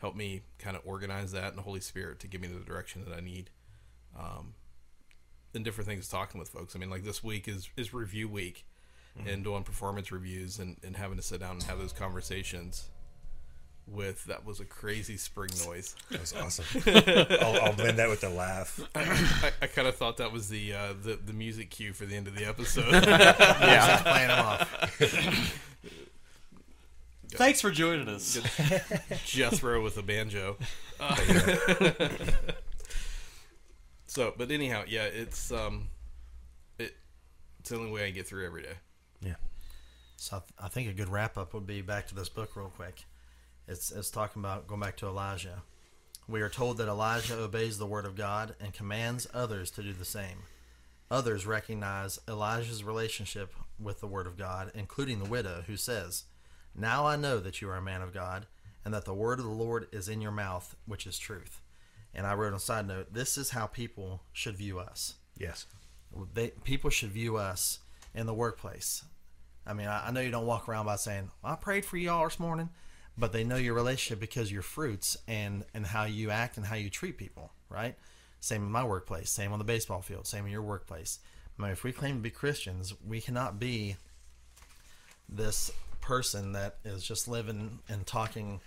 help 0.00 0.16
me 0.16 0.42
kind 0.58 0.76
of 0.76 0.82
organize 0.84 1.32
that 1.32 1.48
and 1.48 1.58
the 1.58 1.62
Holy 1.62 1.80
Spirit 1.80 2.18
to 2.20 2.26
give 2.26 2.40
me 2.40 2.48
the 2.48 2.64
direction 2.64 3.04
that 3.06 3.14
I 3.14 3.20
need. 3.20 3.50
Um, 4.18 4.54
and 5.54 5.64
different 5.64 5.88
things 5.88 6.08
talking 6.08 6.38
with 6.38 6.48
folks. 6.48 6.74
I 6.74 6.78
mean, 6.78 6.90
like 6.90 7.04
this 7.04 7.22
week 7.22 7.48
is 7.48 7.68
is 7.76 7.92
review 7.92 8.28
week, 8.28 8.64
and 9.26 9.44
doing 9.44 9.62
performance 9.62 10.10
reviews 10.12 10.58
and, 10.58 10.76
and 10.82 10.96
having 10.96 11.16
to 11.16 11.22
sit 11.22 11.40
down 11.40 11.52
and 11.52 11.62
have 11.64 11.78
those 11.78 11.92
conversations. 11.92 12.88
With 13.86 14.24
that 14.26 14.46
was 14.46 14.60
a 14.60 14.64
crazy 14.64 15.16
spring 15.16 15.50
noise. 15.66 15.96
That 16.10 16.20
was 16.20 16.32
awesome. 16.32 16.64
I'll, 17.40 17.60
I'll 17.62 17.72
blend 17.72 17.98
that 17.98 18.08
with 18.08 18.20
the 18.20 18.28
laugh. 18.30 18.78
I, 18.94 19.50
I 19.62 19.66
kind 19.66 19.88
of 19.88 19.96
thought 19.96 20.18
that 20.18 20.30
was 20.30 20.48
the, 20.48 20.72
uh, 20.74 20.92
the 21.02 21.16
the 21.16 21.32
music 21.32 21.70
cue 21.70 21.92
for 21.92 22.06
the 22.06 22.14
end 22.14 22.28
of 22.28 22.36
the 22.36 22.46
episode. 22.46 22.92
Yeah. 23.04 24.02
Playing 24.02 24.28
them 24.28 24.46
off. 24.46 25.00
Thanks 27.32 27.60
for 27.60 27.70
joining 27.72 28.08
us. 28.08 28.38
Jethro 29.24 29.82
with 29.82 29.96
a 29.96 30.02
banjo. 30.02 30.56
Uh, 31.00 31.16
so, 34.06 34.34
but 34.36 34.50
anyhow, 34.50 34.82
yeah, 34.86 35.04
it's 35.04 35.50
um, 35.52 35.88
it, 36.78 36.96
it's 37.60 37.70
the 37.70 37.76
only 37.76 37.90
way 37.90 38.06
I 38.06 38.10
get 38.10 38.26
through 38.26 38.46
every 38.46 38.62
day. 38.62 38.74
Yeah. 39.22 39.34
So 40.16 40.36
I, 40.36 40.38
th- 40.40 40.52
I 40.58 40.68
think 40.68 40.88
a 40.88 40.92
good 40.92 41.08
wrap 41.08 41.38
up 41.38 41.54
would 41.54 41.66
be 41.66 41.82
back 41.82 42.06
to 42.08 42.14
this 42.14 42.28
book 42.28 42.56
real 42.56 42.72
quick. 42.74 43.04
It's 43.66 43.90
it's 43.90 44.10
talking 44.10 44.40
about 44.40 44.66
going 44.66 44.80
back 44.80 44.96
to 44.98 45.06
Elijah. 45.06 45.62
We 46.28 46.42
are 46.42 46.48
told 46.48 46.76
that 46.76 46.88
Elijah 46.88 47.38
obeys 47.38 47.78
the 47.78 47.86
word 47.86 48.06
of 48.06 48.16
God 48.16 48.54
and 48.60 48.72
commands 48.72 49.26
others 49.32 49.70
to 49.72 49.82
do 49.82 49.92
the 49.92 50.04
same. 50.04 50.44
Others 51.10 51.46
recognize 51.46 52.20
Elijah's 52.28 52.84
relationship 52.84 53.54
with 53.80 54.00
the 54.00 54.06
word 54.06 54.26
of 54.26 54.38
God, 54.38 54.70
including 54.74 55.18
the 55.18 55.28
widow 55.28 55.64
who 55.66 55.76
says, 55.76 56.24
"Now 56.74 57.06
I 57.06 57.16
know 57.16 57.40
that 57.40 57.60
you 57.60 57.68
are 57.68 57.76
a 57.76 57.82
man 57.82 58.02
of 58.02 58.12
God, 58.14 58.46
and 58.84 58.94
that 58.94 59.04
the 59.04 59.14
word 59.14 59.38
of 59.38 59.44
the 59.44 59.50
Lord 59.50 59.88
is 59.92 60.08
in 60.08 60.20
your 60.20 60.32
mouth, 60.32 60.76
which 60.86 61.06
is 61.06 61.18
truth." 61.18 61.60
And 62.14 62.26
I 62.26 62.34
wrote 62.34 62.48
on 62.48 62.54
a 62.54 62.60
side 62.60 62.86
note, 62.86 63.12
"This 63.12 63.38
is 63.38 63.50
how 63.50 63.66
people 63.66 64.22
should 64.32 64.56
view 64.56 64.78
us." 64.78 65.14
Yes. 65.36 65.66
they 66.34 66.50
people 66.50 66.90
should 66.90 67.12
view 67.12 67.36
us 67.36 67.78
in 68.14 68.26
the 68.26 68.34
workplace. 68.34 69.04
I 69.66 69.72
mean, 69.72 69.86
I, 69.86 70.08
I 70.08 70.10
know 70.10 70.20
you 70.20 70.30
don't 70.30 70.46
walk 70.46 70.68
around 70.68 70.86
by 70.86 70.96
saying, 70.96 71.30
"I 71.44 71.54
prayed 71.54 71.84
for 71.84 71.96
y'all 71.96 72.24
this 72.24 72.40
morning," 72.40 72.70
but 73.16 73.32
they 73.32 73.44
know 73.44 73.56
your 73.56 73.74
relationship 73.74 74.20
because 74.20 74.50
your 74.50 74.62
fruits 74.62 75.16
and 75.28 75.64
and 75.74 75.86
how 75.86 76.04
you 76.04 76.30
act 76.30 76.56
and 76.56 76.66
how 76.66 76.76
you 76.76 76.90
treat 76.90 77.18
people, 77.18 77.52
right? 77.68 77.96
Same 78.40 78.62
in 78.62 78.72
my 78.72 78.84
workplace, 78.84 79.30
same 79.30 79.52
on 79.52 79.58
the 79.58 79.64
baseball 79.64 80.00
field, 80.00 80.26
same 80.26 80.46
in 80.46 80.52
your 80.52 80.62
workplace. 80.62 81.18
I 81.58 81.62
mean, 81.62 81.72
if 81.72 81.84
we 81.84 81.92
claim 81.92 82.16
to 82.16 82.22
be 82.22 82.30
Christians, 82.30 82.94
we 83.06 83.20
cannot 83.20 83.58
be 83.58 83.96
this 85.28 85.70
person 86.00 86.52
that 86.52 86.76
is 86.84 87.02
just 87.04 87.28
living 87.28 87.80
and 87.88 88.06
talking 88.06 88.60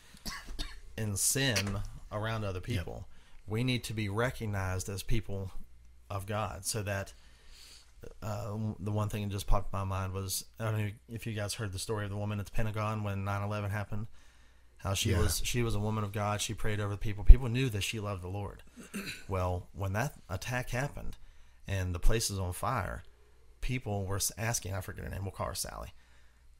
in 0.98 1.16
sin 1.18 1.80
around 2.12 2.46
other 2.46 2.60
people. 2.62 3.08
We 3.48 3.64
need 3.64 3.84
to 3.86 3.94
be 3.94 4.10
recognized 4.10 4.88
as 4.90 5.02
people 5.04 5.52
of 6.10 6.28
God 6.28 6.66
so 6.66 6.84
that 6.84 7.14
uh, 8.22 8.56
the 8.80 8.92
one 8.92 9.10
thing 9.10 9.24
that 9.24 9.32
just 9.32 9.48
popped 9.48 9.72
my 9.74 9.84
mind 9.84 10.14
was 10.14 10.46
I 10.60 10.66
don't 10.66 10.78
know 10.78 10.90
if 11.10 11.26
you 11.28 11.34
guys 11.34 11.54
heard 11.56 11.72
the 11.72 11.80
story 11.80 12.04
of 12.06 12.12
the 12.12 12.18
woman 12.18 12.40
at 12.40 12.46
the 12.46 12.52
Pentagon 12.52 13.04
when 13.04 13.24
9/11 13.26 13.70
happened. 13.72 14.08
How 14.78 14.94
she 14.94 15.12
Yeah. 15.12 15.20
was 15.20 15.42
she 15.46 15.64
was 15.64 15.76
a 15.76 15.80
woman 15.80 16.04
of 16.04 16.12
God. 16.12 16.42
She 16.42 16.54
prayed 16.54 16.80
over 16.80 16.92
the 16.92 16.98
people. 16.98 17.24
People 17.24 17.48
knew 17.50 17.70
that 17.70 17.84
she 17.84 18.00
loved 18.00 18.22
the 18.22 18.28
Lord. 18.28 18.64
well, 19.28 19.68
when 19.74 19.94
that 19.94 20.16
attack 20.30 20.72
happened 20.72 21.18
and 21.68 21.96
the 21.96 22.00
place 22.00 22.30
was 22.30 22.40
on 22.40 22.52
fire, 22.54 23.04
people 23.62 24.06
were 24.06 24.20
asking. 24.38 24.74
I 24.74 24.82
forget 24.82 25.06
her 25.06 25.10
name. 25.12 25.24
We'll 25.24 25.32
call 25.32 25.48
her 25.48 25.56
Sally. 25.56 25.94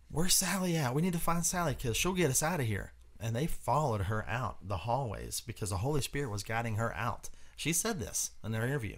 Where's 0.10 0.34
Sally 0.34 0.78
at? 0.78 0.94
We 0.94 1.02
need 1.02 1.14
to 1.14 1.20
find 1.20 1.46
Sally 1.46 1.74
because 1.74 1.98
she'll 1.98 2.14
get 2.14 2.30
us 2.30 2.44
out 2.44 2.60
of 2.60 2.66
here. 2.68 2.94
And 3.20 3.36
they 3.36 3.48
followed 3.48 4.02
her 4.04 4.26
out 4.28 4.68
the 4.68 4.78
hallways 4.78 5.42
because 5.42 5.70
the 5.72 5.78
Holy 5.78 6.02
Spirit 6.02 6.30
was 6.30 6.44
guiding 6.44 6.76
her 6.76 6.94
out. 6.96 7.30
She 7.56 7.74
said 7.74 8.00
this 8.00 8.32
in 8.44 8.52
their 8.52 8.66
interview. 8.66 8.98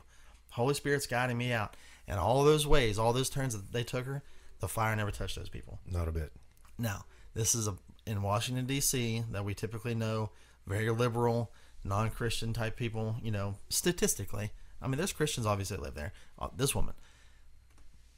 Holy 0.51 0.73
Spirit's 0.73 1.05
guiding 1.07 1.37
me 1.37 1.51
out. 1.51 1.75
And 2.07 2.19
all 2.19 2.43
those 2.43 2.67
ways, 2.67 2.99
all 2.99 3.13
those 3.13 3.29
turns 3.29 3.53
that 3.55 3.71
they 3.71 3.83
took 3.83 4.05
her, 4.05 4.23
the 4.59 4.67
fire 4.67 4.95
never 4.95 5.11
touched 5.11 5.35
those 5.35 5.49
people. 5.49 5.79
Not 5.89 6.07
a 6.07 6.11
bit. 6.11 6.31
Now, 6.77 7.05
this 7.33 7.55
is 7.55 7.67
a 7.67 7.75
in 8.05 8.21
Washington 8.21 8.65
D.C. 8.67 9.23
that 9.31 9.43
we 9.43 9.53
typically 9.55 9.95
know, 9.95 10.29
very 10.67 10.89
liberal, 10.91 11.51
non-Christian 11.83 12.53
type 12.53 12.75
people. 12.75 13.15
You 13.23 13.31
know, 13.31 13.55
statistically, 13.69 14.51
I 14.81 14.87
mean, 14.87 14.97
there's 14.97 15.13
Christians 15.13 15.45
obviously 15.47 15.77
that 15.77 15.83
live 15.83 15.95
there. 15.95 16.13
Uh, 16.37 16.49
this 16.55 16.75
woman, 16.75 16.93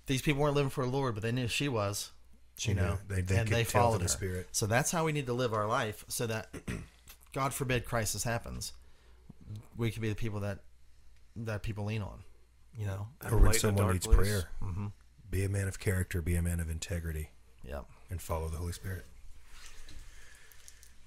these 0.08 0.22
people 0.22 0.42
weren't 0.42 0.56
living 0.56 0.70
for 0.70 0.86
the 0.86 0.92
Lord, 0.92 1.14
but 1.16 1.24
they 1.24 1.32
knew 1.32 1.48
she 1.48 1.68
was. 1.70 2.12
She 2.58 2.72
you 2.72 2.76
knew. 2.76 2.82
know, 2.82 2.98
They- 3.08 3.22
they 3.22 3.38
and 3.38 3.48
they 3.48 3.64
followed 3.64 4.00
the 4.00 4.04
her. 4.04 4.08
Spirit. 4.10 4.48
So 4.52 4.66
that's 4.66 4.92
how 4.92 5.06
we 5.06 5.12
need 5.12 5.28
to 5.28 5.34
live 5.34 5.54
our 5.54 5.68
life, 5.68 6.04
so 6.08 6.28
that 6.28 6.50
God 7.34 7.54
forbid 7.54 7.86
crisis 7.86 8.24
happens, 8.24 8.74
we 9.78 9.92
can 9.92 10.02
be 10.02 10.10
the 10.10 10.16
people 10.16 10.40
that 10.42 10.60
that 11.38 11.62
people 11.64 11.86
lean 11.86 12.02
on. 12.02 12.24
You 12.78 12.86
know. 12.88 13.08
That 13.22 13.32
Or 13.32 13.38
light 13.38 13.42
in 13.42 13.44
when 13.44 13.52
a 13.52 13.60
someone 13.60 13.84
dark 13.86 13.94
needs 13.96 14.06
place. 14.08 14.18
prayer, 14.18 14.50
be 15.32 15.44
a 15.44 15.50
man 15.50 15.68
of 15.68 15.80
character, 15.80 16.22
be 16.22 16.36
a 16.36 16.42
man 16.42 16.60
of 16.60 16.70
integrity, 16.70 17.30
Yep. 17.64 17.86
and 18.10 18.22
follow 18.22 18.48
the 18.50 18.58
Holy 18.58 18.74
Spirit. 18.74 19.06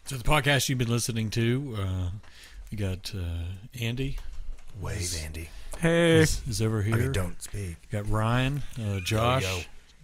So 0.06 0.16
the 0.16 0.24
podcast 0.24 0.68
you've 0.68 0.78
been 0.78 0.88
listening 0.90 1.30
to, 1.30 1.76
uh, 1.78 2.10
we 2.70 2.76
got 2.76 3.12
uh, 3.14 3.44
Andy 3.80 4.18
Wave, 4.80 5.14
Andy. 5.24 5.48
Hey. 5.78 6.18
is, 6.20 6.42
is 6.48 6.60
over 6.60 6.80
I 6.80 6.84
here. 6.84 6.96
mean, 6.96 7.12
don't 7.12 7.40
speak. 7.42 7.76
got 7.90 8.08
Ryan, 8.08 8.62
uh, 8.82 9.00
Josh, 9.00 9.44
yo. 9.44 9.60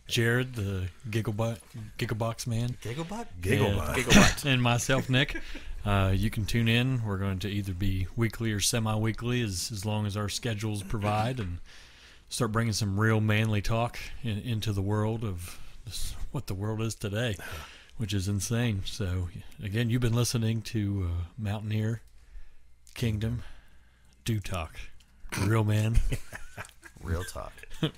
Jared, 0.06 0.54
the 0.54 0.86
Gigglebot, 1.10 1.58
Gigglebox 1.98 2.46
man, 2.46 2.76
Gigglebutt. 2.82 3.26
Gigglebot. 3.40 4.44
and, 4.44 4.46
and 4.54 4.62
myself, 4.62 5.10
Nick. 5.10 5.40
Uh, 5.86 6.10
you 6.10 6.30
can 6.30 6.44
tune 6.44 6.66
in. 6.66 7.04
We're 7.04 7.16
going 7.16 7.38
to 7.38 7.48
either 7.48 7.72
be 7.72 8.08
weekly 8.16 8.50
or 8.52 8.58
semi-weekly, 8.60 9.40
as 9.42 9.70
as 9.72 9.84
long 9.84 10.04
as 10.04 10.16
our 10.16 10.28
schedules 10.28 10.82
provide, 10.82 11.38
and 11.38 11.58
start 12.28 12.50
bringing 12.50 12.72
some 12.72 12.98
real 12.98 13.20
manly 13.20 13.62
talk 13.62 13.98
in, 14.24 14.38
into 14.38 14.72
the 14.72 14.82
world 14.82 15.22
of 15.22 15.60
this, 15.84 16.16
what 16.32 16.48
the 16.48 16.54
world 16.54 16.82
is 16.82 16.96
today, 16.96 17.36
which 17.98 18.12
is 18.12 18.26
insane. 18.26 18.82
So, 18.84 19.28
again, 19.62 19.88
you've 19.88 20.02
been 20.02 20.12
listening 20.12 20.60
to 20.62 21.08
uh, 21.08 21.24
Mountaineer 21.38 22.02
Kingdom 22.94 23.44
Dude 24.24 24.44
Talk, 24.44 24.74
real 25.40 25.62
man, 25.62 26.00
Real 27.02 27.22
talk. 27.22 27.52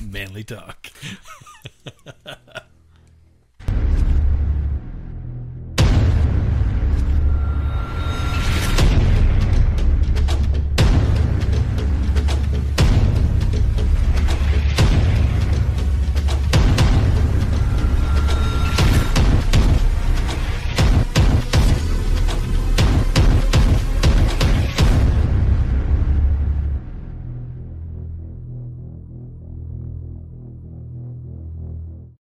manly 0.00 0.42
talk. 0.42 0.90